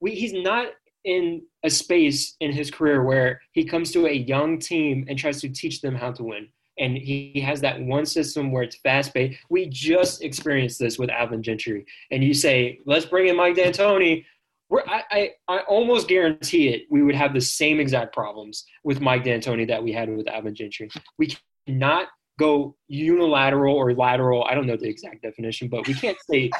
We, 0.00 0.14
he's 0.14 0.34
not 0.34 0.68
in 1.04 1.42
a 1.64 1.70
space 1.70 2.36
in 2.40 2.52
his 2.52 2.70
career 2.70 3.04
where 3.04 3.40
he 3.52 3.64
comes 3.64 3.92
to 3.92 4.06
a 4.06 4.12
young 4.12 4.58
team 4.58 5.06
and 5.08 5.18
tries 5.18 5.40
to 5.40 5.48
teach 5.48 5.80
them 5.80 5.94
how 5.94 6.12
to 6.12 6.22
win. 6.24 6.48
And 6.78 6.98
he, 6.98 7.30
he 7.32 7.40
has 7.40 7.60
that 7.62 7.80
one 7.80 8.04
system 8.04 8.52
where 8.52 8.62
it's 8.62 8.76
fast 8.76 9.14
paced. 9.14 9.38
We 9.48 9.66
just 9.66 10.22
experienced 10.22 10.78
this 10.78 10.98
with 10.98 11.08
Alvin 11.08 11.42
Gentry. 11.42 11.86
And 12.10 12.22
you 12.22 12.34
say, 12.34 12.80
let's 12.84 13.06
bring 13.06 13.28
in 13.28 13.36
Mike 13.36 13.54
D'Antoni 13.54 14.24
we're, 14.68 14.82
I, 14.86 15.02
I, 15.10 15.30
I 15.48 15.58
almost 15.60 16.08
guarantee 16.08 16.68
it. 16.68 16.82
We 16.90 17.02
would 17.02 17.14
have 17.14 17.32
the 17.34 17.40
same 17.40 17.80
exact 17.80 18.14
problems 18.14 18.64
with 18.84 19.00
Mike 19.00 19.24
D'Antoni 19.24 19.68
that 19.68 19.82
we 19.82 19.92
had 19.92 20.08
with 20.14 20.28
Alvin 20.28 20.54
Gentry. 20.54 20.90
We 21.18 21.36
cannot 21.66 22.08
go 22.38 22.76
unilateral 22.88 23.74
or 23.74 23.94
lateral. 23.94 24.44
I 24.44 24.54
don't 24.54 24.66
know 24.66 24.76
the 24.76 24.88
exact 24.88 25.22
definition, 25.22 25.68
but 25.68 25.86
we 25.86 25.94
can't 25.94 26.18
say 26.30 26.50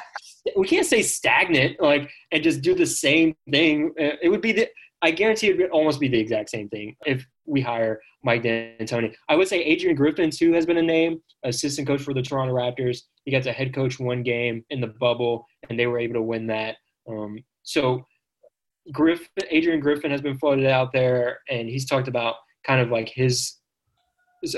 we 0.57 0.67
can't 0.67 0.87
say 0.87 1.03
stagnant 1.03 1.81
like 1.81 2.09
and 2.33 2.43
just 2.43 2.63
do 2.63 2.75
the 2.75 2.87
same 2.87 3.35
thing. 3.51 3.93
Uh, 4.01 4.17
it 4.23 4.29
would 4.29 4.41
be 4.41 4.53
the 4.53 4.69
I 5.03 5.11
guarantee 5.11 5.49
it 5.49 5.59
would 5.59 5.71
almost 5.71 6.01
be 6.01 6.09
the 6.09 6.19
exact 6.19 6.51
same 6.51 6.69
thing 6.69 6.97
if 7.05 7.27
we 7.45 7.61
hire 7.61 8.01
Mike 8.25 8.43
D'Antoni. 8.43 9.15
I 9.29 9.37
would 9.37 9.49
say 9.49 9.63
Adrian 9.63 9.95
Griffin 9.95 10.31
too 10.31 10.53
has 10.55 10.65
been 10.65 10.79
a 10.79 10.83
name, 10.83 11.21
assistant 11.45 11.87
coach 11.87 12.01
for 12.01 12.15
the 12.15 12.23
Toronto 12.23 12.55
Raptors. 12.55 13.03
He 13.25 13.31
got 13.31 13.43
to 13.43 13.53
head 13.53 13.75
coach 13.75 14.01
one 14.01 14.23
game 14.23 14.65
in 14.71 14.81
the 14.81 14.87
bubble, 14.87 15.47
and 15.69 15.79
they 15.79 15.87
were 15.87 15.99
able 15.99 16.15
to 16.15 16.23
win 16.23 16.47
that. 16.47 16.77
Um, 17.09 17.45
so 17.67 18.07
Griffin, 18.93 19.27
Adrian 19.51 19.81
Griffin 19.81 20.11
has 20.11 20.23
been 20.23 20.39
floated 20.39 20.67
out 20.67 20.93
there, 20.93 21.41
and 21.51 21.69
he's 21.69 21.85
talked 21.85 22.07
about 22.09 22.37
kind 22.65 22.81
of 22.81 22.91
like 22.91 23.09
his 23.09 23.57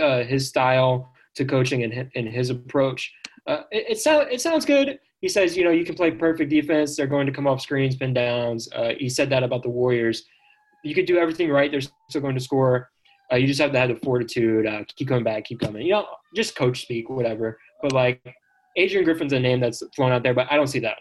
uh, 0.01 0.23
his 0.23 0.47
style 0.47 1.11
to 1.35 1.45
coaching 1.45 1.85
and, 1.85 2.11
and 2.15 2.29
his 2.29 2.51
approach. 2.51 3.11
Uh, 3.47 3.63
it, 3.71 3.93
it, 3.93 3.99
sound, 3.99 4.29
it 4.31 4.41
sounds 4.41 4.67
good. 4.67 4.99
He 5.21 5.29
says, 5.29 5.57
you 5.57 5.65
know, 5.65 5.71
you 5.71 5.85
can 5.85 5.95
play 5.95 6.11
perfect 6.11 6.51
defense. 6.51 6.97
They're 6.97 7.07
going 7.07 7.27
to 7.27 7.33
come 7.33 7.47
off 7.47 7.63
screens, 7.63 7.97
pin 7.97 8.13
downs. 8.13 8.69
Uh, 8.75 8.93
he 8.99 9.09
said 9.09 9.31
that 9.31 9.43
about 9.43 9.63
the 9.63 9.71
Warriors. 9.71 10.25
You 10.85 10.95
could 10.95 11.07
do 11.07 11.17
everything 11.17 11.49
right. 11.49 11.71
They're 11.71 11.81
still 11.81 12.21
going 12.21 12.35
to 12.35 12.41
score. 12.41 12.91
Uh, 13.33 13.37
you 13.37 13.47
just 13.47 13.61
have 13.61 13.73
to 13.73 13.79
have 13.79 13.89
the 13.89 13.97
fortitude. 13.97 14.67
Uh, 14.67 14.85
keep 14.95 15.09
coming 15.09 15.25
back. 15.25 15.45
Keep 15.45 15.61
coming. 15.61 15.83
You 15.83 15.93
know, 15.93 16.07
just 16.37 16.55
coach 16.55 16.83
speak, 16.83 17.09
whatever. 17.09 17.59
But 17.83 17.93
like 17.93 18.21
Adrian 18.77 19.05
Griffin's 19.05 19.33
a 19.33 19.41
name 19.41 19.61
that's 19.61 19.83
flown 19.97 20.13
out 20.13 20.23
there, 20.23 20.35
but 20.35 20.49
I 20.51 20.57
don't 20.57 20.67
see 20.67 20.81
that. 20.81 20.99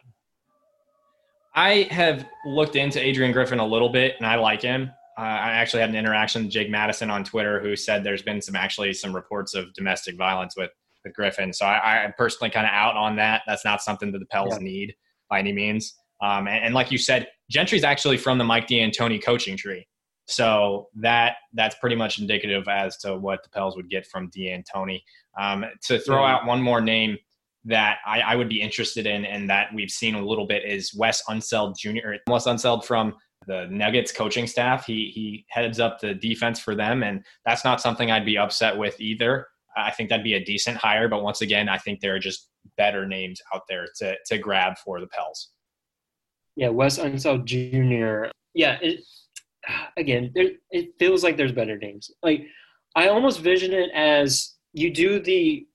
I 1.58 1.88
have 1.90 2.24
looked 2.46 2.76
into 2.76 3.04
Adrian 3.04 3.32
Griffin 3.32 3.58
a 3.58 3.66
little 3.66 3.90
bit, 3.90 4.14
and 4.20 4.28
I 4.28 4.36
like 4.36 4.62
him. 4.62 4.92
Uh, 5.18 5.22
I 5.22 5.50
actually 5.54 5.80
had 5.80 5.90
an 5.90 5.96
interaction 5.96 6.44
with 6.44 6.52
Jake 6.52 6.70
Madison 6.70 7.10
on 7.10 7.24
Twitter, 7.24 7.60
who 7.60 7.76
said 7.76 8.04
there's 8.04 8.22
been 8.22 8.44
some 8.44 8.56
actually 8.56 8.94
some 8.94 9.14
reports 9.14 9.56
of 9.56 9.74
domestic 9.74 10.16
violence 10.16 10.56
with 10.56 10.70
with 11.04 11.16
Griffin. 11.16 11.52
So 11.52 11.66
I, 11.66 12.04
I'm 12.04 12.14
personally 12.16 12.52
kind 12.52 12.68
of 12.68 12.72
out 12.74 12.96
on 12.96 13.16
that. 13.16 13.42
That's 13.48 13.66
not 13.66 13.82
something 13.82 14.12
that 14.12 14.20
the 14.20 14.28
Pels 14.28 14.54
yeah. 14.54 14.60
need 14.60 14.96
by 15.32 15.40
any 15.40 15.52
means. 15.52 15.96
Um, 16.22 16.48
and, 16.48 16.66
and, 16.66 16.74
like 16.76 16.92
you 16.92 17.00
said, 17.00 17.28
Gentry's 17.50 17.84
actually 17.84 18.18
from 18.18 18.38
the 18.38 18.44
Mike 18.44 18.68
D'Antoni 18.68 19.24
coaching 19.24 19.58
tree. 19.58 19.88
So 20.28 20.90
that 20.98 21.38
that's 21.54 21.76
pretty 21.76 21.96
much 21.96 22.20
indicative 22.20 22.68
as 22.68 22.98
to 22.98 23.18
what 23.18 23.42
the 23.44 23.50
Pels 23.50 23.76
would 23.76 23.90
get 23.90 24.06
from 24.06 24.30
D'Antoni. 24.30 25.02
Um, 25.40 25.66
to 25.86 25.98
throw 25.98 26.24
out 26.24 26.46
one 26.46 26.62
more 26.62 26.82
name 26.82 27.18
that 27.68 27.98
I, 28.06 28.22
I, 28.22 28.36
would 28.36 28.50
be 28.50 28.62
interested 28.62 29.06
in 29.06 29.26
and 29.26 29.50
that 29.50 29.74
we've 29.74 29.92
seen 29.92 30.16
a 30.16 30.26
little 30.26 30.48
bit 30.48 30.64
is 30.66 30.94
Wes 30.96 31.22
Unseld 31.30 31.78
Jr. 31.78 32.16
Wes 32.28 32.46
Unseld 32.46 32.86
from 32.86 33.14
the 33.46 33.68
Nuggets 33.70 34.12
coaching 34.12 34.48
staff. 34.48 34.86
He 34.86 35.12
he 35.14 35.46
heads 35.50 35.80
up 35.80 36.00
the 36.00 36.14
defense 36.14 36.60
for 36.60 36.76
them, 36.76 37.04
and 37.04 37.24
that's 37.46 37.64
not 37.64 37.82
something 37.82 38.10
I'd 38.10 38.26
be 38.26 38.38
upset 38.38 38.78
with 38.78 39.00
either. 39.00 39.48
I 39.76 39.92
think 39.92 40.10
that'd 40.10 40.24
be 40.24 40.34
a 40.34 40.44
decent 40.44 40.78
hire, 40.78 41.08
but 41.08 41.24
once 41.24 41.42
again, 41.42 41.70
I 41.70 41.78
think 41.78 42.00
there 42.00 42.16
are 42.16 42.20
just 42.20 42.50
better 42.78 43.06
names 43.06 43.42
out 43.54 43.64
there 43.68 43.88
to 43.98 44.16
to 44.26 44.38
grab 44.38 44.78
for 44.84 45.00
the 45.00 45.08
Pels. 45.08 45.50
Yeah, 46.56 46.70
Wes 46.70 46.98
Unseld 46.98 47.46
Jr. 47.46 48.32
Yeah, 48.54 48.80
it, 48.82 49.02
again, 49.98 50.32
there, 50.34 50.52
it 50.72 50.94
feels 50.98 51.24
like 51.24 51.38
there's 51.38 51.52
better 51.52 51.78
names. 51.78 52.10
Like 52.24 52.46
I 52.96 53.10
almost 53.10 53.42
vision 53.42 53.74
it 53.74 53.92
as 53.94 54.56
you 54.74 54.92
do 54.92 55.20
the 55.20 55.67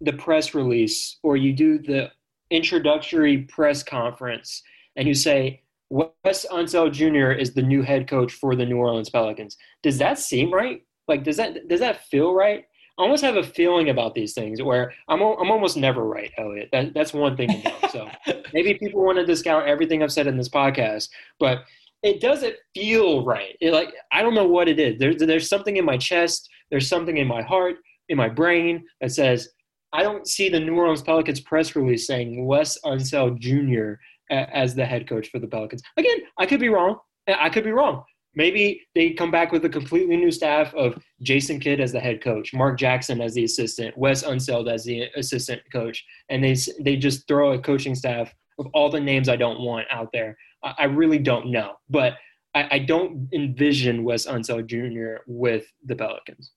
the 0.00 0.12
press 0.12 0.54
release 0.54 1.18
or 1.22 1.36
you 1.36 1.52
do 1.52 1.78
the 1.78 2.10
introductory 2.50 3.38
press 3.38 3.82
conference 3.82 4.62
and 4.96 5.06
you 5.06 5.14
say 5.14 5.62
Wes 5.90 6.46
Unseld 6.50 6.92
Jr. 6.92 7.32
is 7.32 7.52
the 7.52 7.62
new 7.62 7.82
head 7.82 8.08
coach 8.08 8.32
for 8.32 8.54
the 8.54 8.64
New 8.64 8.76
Orleans 8.76 9.10
Pelicans. 9.10 9.56
Does 9.82 9.98
that 9.98 10.18
seem 10.18 10.52
right? 10.52 10.82
Like, 11.08 11.24
does 11.24 11.36
that 11.36 11.68
does 11.68 11.80
that 11.80 12.06
feel 12.06 12.32
right? 12.32 12.64
I 12.98 13.02
almost 13.02 13.24
have 13.24 13.36
a 13.36 13.42
feeling 13.42 13.88
about 13.88 14.14
these 14.14 14.34
things 14.34 14.62
where 14.62 14.92
I'm 15.08 15.20
I'm 15.20 15.50
almost 15.50 15.76
never 15.76 16.04
right, 16.04 16.30
Elliot. 16.38 16.68
That, 16.70 16.94
that's 16.94 17.12
one 17.12 17.36
thing 17.36 17.48
to 17.48 17.62
know. 17.62 17.76
So 17.90 18.10
maybe 18.52 18.74
people 18.74 19.04
want 19.04 19.18
to 19.18 19.26
discount 19.26 19.66
everything 19.66 20.02
I've 20.02 20.12
said 20.12 20.28
in 20.28 20.36
this 20.36 20.48
podcast, 20.48 21.08
but 21.40 21.64
it 22.02 22.20
doesn't 22.20 22.54
feel 22.74 23.24
right. 23.24 23.56
It, 23.60 23.72
like 23.72 23.92
I 24.12 24.22
don't 24.22 24.34
know 24.34 24.46
what 24.46 24.68
it 24.68 24.78
is. 24.78 24.98
There's 24.98 25.16
there's 25.16 25.48
something 25.48 25.76
in 25.76 25.84
my 25.84 25.96
chest. 25.96 26.48
There's 26.70 26.88
something 26.88 27.16
in 27.16 27.26
my 27.26 27.42
heart, 27.42 27.76
in 28.08 28.16
my 28.16 28.28
brain 28.28 28.84
that 29.00 29.10
says 29.10 29.48
I 29.92 30.02
don't 30.02 30.26
see 30.26 30.48
the 30.48 30.60
New 30.60 30.76
Orleans 30.76 31.02
Pelicans 31.02 31.40
press 31.40 31.74
release 31.74 32.06
saying 32.06 32.46
Wes 32.46 32.78
Unseld 32.84 33.38
Jr. 33.38 33.94
as 34.30 34.74
the 34.74 34.86
head 34.86 35.08
coach 35.08 35.28
for 35.28 35.38
the 35.38 35.48
Pelicans. 35.48 35.82
Again, 35.96 36.18
I 36.38 36.46
could 36.46 36.60
be 36.60 36.68
wrong. 36.68 36.98
I 37.28 37.50
could 37.50 37.64
be 37.64 37.72
wrong. 37.72 38.04
Maybe 38.34 38.86
they 38.94 39.10
come 39.10 39.32
back 39.32 39.50
with 39.50 39.64
a 39.64 39.68
completely 39.68 40.16
new 40.16 40.30
staff 40.30 40.72
of 40.74 41.02
Jason 41.22 41.58
Kidd 41.58 41.80
as 41.80 41.90
the 41.90 41.98
head 41.98 42.22
coach, 42.22 42.54
Mark 42.54 42.78
Jackson 42.78 43.20
as 43.20 43.34
the 43.34 43.42
assistant, 43.44 43.96
Wes 43.98 44.22
Unseld 44.22 44.72
as 44.72 44.84
the 44.84 45.08
assistant 45.16 45.60
coach, 45.72 46.04
and 46.28 46.44
they 46.44 46.54
they 46.80 46.96
just 46.96 47.26
throw 47.26 47.52
a 47.52 47.58
coaching 47.58 47.96
staff 47.96 48.32
of 48.60 48.66
all 48.72 48.88
the 48.88 49.00
names 49.00 49.28
I 49.28 49.36
don't 49.36 49.60
want 49.60 49.88
out 49.90 50.10
there. 50.12 50.36
I 50.62 50.84
really 50.84 51.18
don't 51.18 51.50
know, 51.50 51.72
but 51.88 52.14
I, 52.54 52.68
I 52.72 52.78
don't 52.80 53.28
envision 53.32 54.04
Wes 54.04 54.26
Unseld 54.26 54.66
Jr. 54.66 55.22
with 55.26 55.66
the 55.84 55.96
Pelicans. 55.96 56.52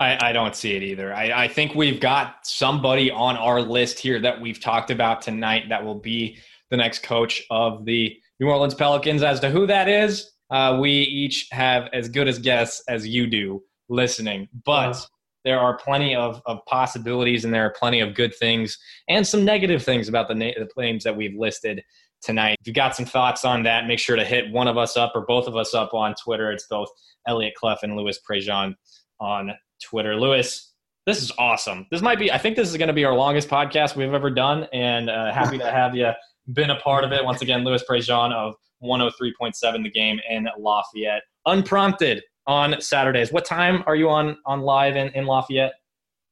I, 0.00 0.28
I, 0.28 0.32
don't 0.32 0.54
see 0.54 0.76
it 0.76 0.82
either. 0.82 1.12
I, 1.12 1.44
I, 1.44 1.48
think 1.48 1.74
we've 1.74 1.98
got 1.98 2.46
somebody 2.46 3.10
on 3.10 3.36
our 3.36 3.60
list 3.60 3.98
here 3.98 4.20
that 4.20 4.40
we've 4.40 4.60
talked 4.60 4.90
about 4.90 5.22
tonight 5.22 5.64
that 5.70 5.84
will 5.84 5.98
be 5.98 6.38
the 6.70 6.76
next 6.76 7.02
coach 7.02 7.42
of 7.50 7.84
the 7.84 8.16
New 8.38 8.48
Orleans 8.48 8.74
Pelicans. 8.74 9.22
As 9.22 9.40
to 9.40 9.50
who 9.50 9.66
that 9.66 9.88
is, 9.88 10.30
uh, 10.50 10.78
we 10.80 10.90
each 10.90 11.48
have 11.50 11.88
as 11.92 12.08
good 12.08 12.28
as 12.28 12.38
guess 12.38 12.82
as 12.88 13.08
you 13.08 13.26
do 13.26 13.62
listening. 13.88 14.48
But 14.64 14.96
uh, 14.96 15.00
there 15.44 15.58
are 15.58 15.76
plenty 15.76 16.14
of, 16.14 16.42
of 16.46 16.64
possibilities 16.66 17.44
and 17.44 17.52
there 17.52 17.64
are 17.64 17.74
plenty 17.76 18.00
of 18.00 18.14
good 18.14 18.34
things 18.34 18.78
and 19.08 19.26
some 19.26 19.44
negative 19.44 19.82
things 19.82 20.08
about 20.08 20.28
the, 20.28 20.34
na- 20.34 20.52
the 20.56 20.68
names 20.76 21.04
that 21.04 21.16
we've 21.16 21.36
listed 21.36 21.82
tonight. 22.22 22.56
If 22.60 22.66
you've 22.66 22.76
got 22.76 22.94
some 22.94 23.06
thoughts 23.06 23.44
on 23.44 23.62
that, 23.64 23.86
make 23.86 23.98
sure 23.98 24.16
to 24.16 24.24
hit 24.24 24.50
one 24.52 24.68
of 24.68 24.76
us 24.76 24.96
up 24.96 25.12
or 25.14 25.22
both 25.22 25.46
of 25.46 25.56
us 25.56 25.74
up 25.74 25.94
on 25.94 26.14
Twitter. 26.22 26.52
It's 26.52 26.66
both 26.68 26.88
Elliot 27.26 27.54
Clough 27.56 27.78
and 27.82 27.96
Louis 27.96 28.18
Prejean 28.28 28.74
on 29.20 29.52
Twitter. 29.82 30.16
Louis, 30.16 30.72
this 31.06 31.22
is 31.22 31.32
awesome. 31.38 31.86
This 31.90 32.02
might 32.02 32.18
be, 32.18 32.30
I 32.30 32.38
think 32.38 32.56
this 32.56 32.68
is 32.68 32.76
going 32.76 32.88
to 32.88 32.94
be 32.94 33.04
our 33.04 33.14
longest 33.14 33.48
podcast 33.48 33.96
we've 33.96 34.12
ever 34.12 34.30
done, 34.30 34.66
and 34.72 35.08
uh, 35.08 35.32
happy 35.32 35.58
to 35.58 35.70
have 35.70 35.94
you 35.94 36.10
been 36.52 36.70
a 36.70 36.80
part 36.80 37.04
of 37.04 37.12
it. 37.12 37.24
Once 37.24 37.42
again, 37.42 37.64
Louis 37.64 37.82
Prejean 37.88 38.32
of 38.32 38.54
103.7 38.82 39.82
The 39.82 39.90
Game 39.90 40.20
in 40.28 40.48
Lafayette, 40.58 41.22
unprompted 41.46 42.22
on 42.46 42.80
Saturdays. 42.80 43.32
What 43.32 43.44
time 43.44 43.82
are 43.86 43.96
you 43.96 44.08
on 44.08 44.36
on 44.46 44.62
live 44.62 44.96
in, 44.96 45.08
in 45.08 45.26
Lafayette? 45.26 45.72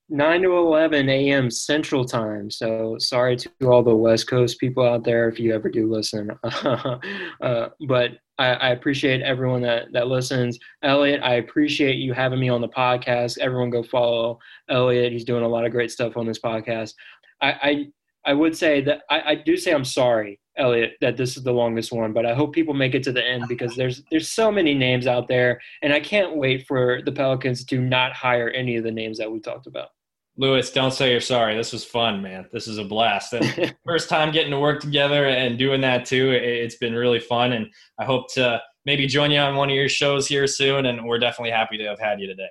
9 0.09 0.43
to 0.43 0.57
11 0.57 1.09
a.m. 1.09 1.51
Central 1.51 2.05
Time. 2.05 2.49
So 2.51 2.97
sorry 2.99 3.37
to 3.37 3.51
all 3.65 3.83
the 3.83 3.95
West 3.95 4.29
Coast 4.29 4.61
people 4.61 4.85
out 4.85 5.05
there 5.05 5.29
if 5.29 5.41
you 5.41 5.53
ever 5.53 5.69
do 5.69 5.91
listen. 5.91 6.31
uh, 6.45 7.69
but 7.89 8.13
I, 8.39 8.47
I, 8.49 8.69
appreciate 8.71 9.23
everyone 9.23 9.63
that, 9.63 9.93
that 9.93 10.09
listens. 10.09 10.59
Elliot, 10.83 11.21
I 11.23 11.35
appreciate 11.35 11.97
you 11.97 12.13
having 12.13 12.41
me 12.41 12.49
on 12.49 12.61
the 12.61 12.69
podcast. 12.69 13.39
Everyone 13.39 13.71
go 13.71 13.83
follow 13.83 14.39
Elliot. 14.69 15.13
He's 15.13 15.25
doing 15.25 15.45
a 15.45 15.49
lot 15.49 15.65
of 15.65 15.73
great 15.73 15.91
stuff 15.91 16.17
on 16.17 16.27
this 16.27 16.39
podcast. 16.39 16.95
I, 17.41 17.53
I, 17.53 17.87
I 18.27 18.33
would 18.35 18.57
say 18.57 18.81
that 18.83 19.03
I, 19.09 19.21
I 19.21 19.35
do 19.37 19.57
say 19.57 19.73
I'm 19.73 19.85
sorry, 19.85 20.41
Elliot, 20.59 20.95
that 21.01 21.17
this 21.17 21.37
is 21.37 21.45
the 21.45 21.53
longest 21.53 21.93
one, 21.93 22.13
but 22.13 22.27
I 22.27 22.35
hope 22.35 22.53
people 22.53 22.75
make 22.75 22.95
it 22.95 23.03
to 23.05 23.13
the 23.13 23.25
end 23.25 23.45
because 23.49 23.77
there's 23.77 24.03
there's 24.11 24.29
so 24.29 24.51
many 24.51 24.75
names 24.75 25.07
out 25.07 25.29
there, 25.29 25.61
and 25.83 25.93
I 25.93 26.01
can't 26.01 26.37
wait 26.37 26.67
for 26.67 27.01
the 27.05 27.13
Pelicans 27.13 27.65
to 27.67 27.81
not 27.81 28.13
hire 28.13 28.51
any 28.51 28.77
of 28.77 28.85
the 28.85 28.91
names 28.91 29.19
that 29.19 29.31
we 29.31 29.39
talked 29.41 29.67
about. 29.67 29.91
Louis, 30.39 30.71
don't 30.71 30.93
say 30.93 31.11
you're 31.11 31.21
sorry. 31.21 31.57
This 31.57 31.73
was 31.73 31.85
fun, 31.85 32.21
man. 32.21 32.47
This 32.53 32.69
is 32.69 32.77
a 32.79 32.85
blast. 32.85 33.33
And 33.33 33.75
first 33.87 34.09
time 34.09 34.33
getting 34.33 34.51
to 34.51 34.59
work 34.59 34.81
together 34.81 35.27
and 35.27 35.59
doing 35.59 35.81
that 35.81 36.05
too. 36.05 36.31
It's 36.31 36.77
been 36.77 36.95
really 36.95 37.21
fun. 37.21 37.53
And 37.53 37.67
I 37.99 38.05
hope 38.05 38.33
to 38.35 38.61
maybe 38.85 39.07
join 39.07 39.31
you 39.31 39.39
on 39.39 39.57
one 39.57 39.71
of 39.71 39.75
your 39.75 39.89
shows 39.89 40.27
here 40.27 40.47
soon. 40.47 40.87
And 40.87 41.07
we're 41.07 41.19
definitely 41.19 41.53
happy 41.53 41.79
to 41.79 41.85
have 41.85 41.99
had 41.99 42.21
you 42.21 42.27
today. 42.27 42.49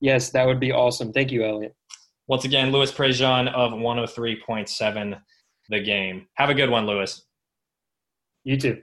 Yes, 0.00 0.30
that 0.30 0.46
would 0.46 0.60
be 0.60 0.72
awesome. 0.72 1.12
Thank 1.12 1.30
you, 1.30 1.44
Elliot. 1.44 1.74
Once 2.26 2.44
again, 2.44 2.70
Louis 2.70 2.92
Prejean 2.92 3.52
of 3.52 3.72
103.7 3.72 5.20
The 5.70 5.80
Game. 5.80 6.26
Have 6.34 6.50
a 6.50 6.54
good 6.54 6.70
one, 6.70 6.86
Louis. 6.86 7.22
You 8.44 8.58
too. 8.58 8.82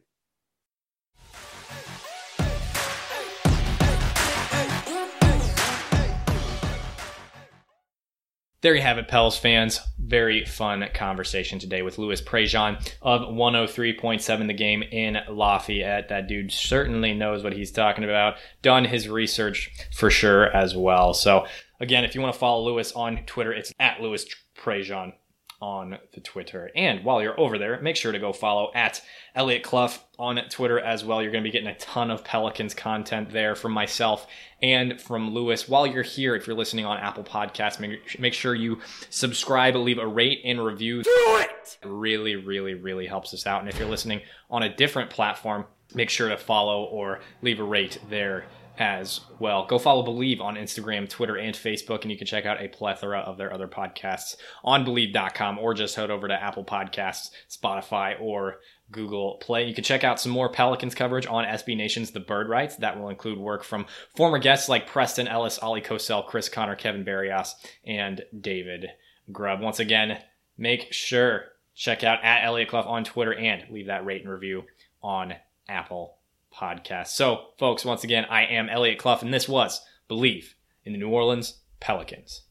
There 8.62 8.74
you 8.74 8.82
have 8.82 8.98
it, 8.98 9.08
Pels 9.08 9.38
fans. 9.38 9.80
Very 10.00 10.44
fun 10.44 10.84
conversation 10.96 11.60
today 11.60 11.84
with 11.84 12.00
Louis 12.00 12.20
Prejean 12.20 12.92
of 13.04 13.22
103.7 13.22 14.48
The 14.48 14.54
Game 14.54 14.82
in 14.82 15.20
Lafayette. 15.30 16.10
That 16.10 16.28
dude 16.28 16.52
certainly 16.52 17.14
knows 17.14 17.44
what 17.44 17.54
he's 17.54 17.72
talking 17.72 18.04
about. 18.04 18.38
Done 18.64 18.86
his 18.86 19.08
research 19.08 19.70
for 19.94 20.10
sure 20.10 20.46
as 20.56 20.76
well. 20.76 21.14
So, 21.14 21.46
again, 21.80 22.04
if 22.04 22.16
you 22.16 22.22
want 22.22 22.34
to 22.34 22.40
follow 22.40 22.66
Louis 22.66 22.92
on 22.94 23.18
Twitter, 23.28 23.54
it's 23.54 23.72
at 23.80 24.02
Louis 24.02 24.26
Prejean 24.58 25.14
on 25.62 25.98
the 26.14 26.22
Twitter. 26.22 26.70
And 26.76 27.04
while 27.04 27.22
you're 27.22 27.40
over 27.40 27.58
there, 27.58 27.82
make 27.82 27.96
sure 27.96 28.12
to 28.12 28.20
go 28.20 28.32
follow 28.32 28.72
at 28.76 29.02
Elliot 29.36 29.64
Clough 29.64 29.94
on 30.20 30.40
Twitter 30.50 30.80
as 30.80 31.04
well. 31.04 31.22
You're 31.22 31.32
going 31.32 31.44
to 31.44 31.48
be 31.48 31.52
getting 31.52 31.68
a 31.68 31.78
ton 31.78 32.12
of 32.12 32.24
Pelicans 32.24 32.74
content 32.74 33.32
there 33.32 33.56
from 33.56 33.72
myself 33.72 34.28
and 34.62 35.02
from 35.02 35.34
Louis. 35.34 35.68
While 35.68 35.88
you're 35.88 36.04
here, 36.04 36.36
if 36.36 36.48
you're 36.48 36.56
listening 36.56 36.86
on 36.86 36.98
Apple 36.98 37.24
Podcasts, 37.24 37.80
make, 37.80 38.20
make 38.20 38.34
sure 38.34 38.54
you 38.54 38.80
subscribe, 39.10 39.76
leave 39.76 40.00
a 40.00 40.08
rate 40.08 40.42
and 40.46 40.64
review. 40.64 41.02
Do 41.04 41.10
it! 41.40 41.50
it! 41.50 41.78
Really, 41.88 42.36
really, 42.36 42.76
really 42.76 43.08
helps 43.08 43.34
us 43.34 43.48
out. 43.48 43.62
And 43.62 43.70
if 43.70 43.80
you're 43.80 43.90
listening 43.90 44.22
on 44.50 44.64
a 44.64 44.76
different 44.76 45.10
platform, 45.10 45.66
make 45.94 46.10
sure 46.10 46.30
to 46.30 46.38
follow 46.38 46.84
or 46.84 47.20
leave 47.42 47.60
a 47.60 47.64
rate 47.64 48.00
there 48.10 48.46
as 48.78 49.22
well. 49.40 49.66
Go 49.66 49.80
follow 49.80 50.06
Bleav 50.06 50.42
on 50.42 50.56
Instagram, 50.56 51.10
Twitter, 51.10 51.38
and 51.38 51.56
Facebook, 51.56 52.04
and 52.04 52.12
you 52.12 52.18
can 52.18 52.28
check 52.28 52.46
out 52.46 52.62
a 52.62 52.68
plethora 52.68 53.20
of 53.20 53.38
their 53.38 53.52
other 53.52 53.68
podcasts 53.68 54.36
on 54.64 54.86
Bleav.com 54.86 55.60
or 55.60 55.74
just 55.74 55.96
head 55.96 56.12
over 56.12 56.28
to 56.28 56.34
Apple 56.34 56.64
Podcasts, 56.64 57.32
Spotify, 57.50 58.20
or 58.22 58.60
Google 58.92 59.38
Play. 59.42 59.68
You 59.68 59.74
can 59.74 59.84
check 59.84 60.04
out 60.04 60.20
some 60.20 60.32
more 60.32 60.50
Pelicans 60.50 60.96
coverage 60.96 61.26
on 61.26 61.46
SB 61.46 61.76
Nation's 61.76 62.12
The 62.12 62.20
Bird 62.20 62.50
Writes. 62.50 62.78
That 62.78 63.00
will 63.00 63.10
include 63.10 63.40
work 63.40 63.64
from 63.64 63.86
former 64.16 64.38
guests 64.38 64.70
like 64.70 64.88
Preston 64.88 65.28
Ellis, 65.28 65.60
Oleh 65.60 65.84
Kosel, 65.84 66.26
Chris 66.26 66.50
Connor, 66.50 66.76
Kevin 66.76 67.04
Barrios, 67.04 67.56
and 67.86 68.24
David 68.40 68.88
Grubb. 69.32 69.62
Once 69.62 69.80
again, 69.80 70.20
make 70.58 70.94
sure 70.94 71.46
check 71.76 72.04
out 72.04 72.24
at 72.24 72.44
Elliot 72.44 72.70
Clough 72.70 72.82
on 72.84 73.04
Twitter 73.04 73.34
and 73.34 73.66
leave 73.70 73.88
that 73.88 74.06
rate 74.06 74.22
and 74.22 74.32
review 74.32 74.64
on 75.02 75.36
Apple 75.68 76.17
podcast. 76.60 77.08
So, 77.08 77.50
folks, 77.60 77.86
once 77.86 78.04
again, 78.04 78.26
I 78.30 78.46
am 78.46 78.70
Elliot 78.70 78.98
Clough, 78.98 79.20
and 79.22 79.34
this 79.34 79.48
was 79.48 79.82
Bleav 80.10 80.46
in 80.84 80.94
the 80.94 80.98
New 80.98 81.10
Orleans 81.10 81.62
Pelicans. 81.80 82.44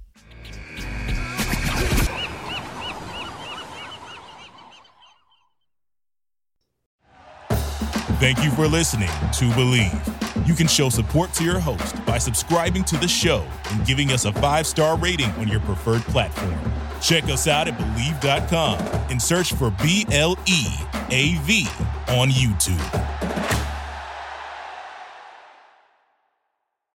Thank 8.19 8.43
you 8.43 8.51
for 8.53 8.67
listening 8.67 9.09
to 9.09 9.45
Bleav. 9.51 10.49
You 10.49 10.55
can 10.55 10.67
show 10.69 10.89
support 10.89 11.33
to 11.35 11.45
your 11.45 11.59
host 11.59 12.05
by 12.07 12.19
subscribing 12.19 12.83
to 12.85 12.97
the 12.97 13.09
show 13.09 13.47
and 13.71 13.87
giving 13.87 14.11
us 14.11 14.25
a 14.25 14.33
five 14.33 14.67
star 14.67 14.97
rating 14.97 15.31
on 15.33 15.49
your 15.49 15.61
preferred 15.61 16.03
platform. 16.03 16.59
Check 17.03 17.25
us 17.25 17.47
out 17.47 17.69
at 17.69 17.77
Bleav.com 17.77 18.79
and 19.11 19.21
search 19.21 19.53
for 19.53 19.71
B 19.83 20.07
L 20.11 20.39
E 20.47 20.67
A 21.11 21.35
V 21.43 21.67
on 22.09 22.31
YouTube. 22.31 23.16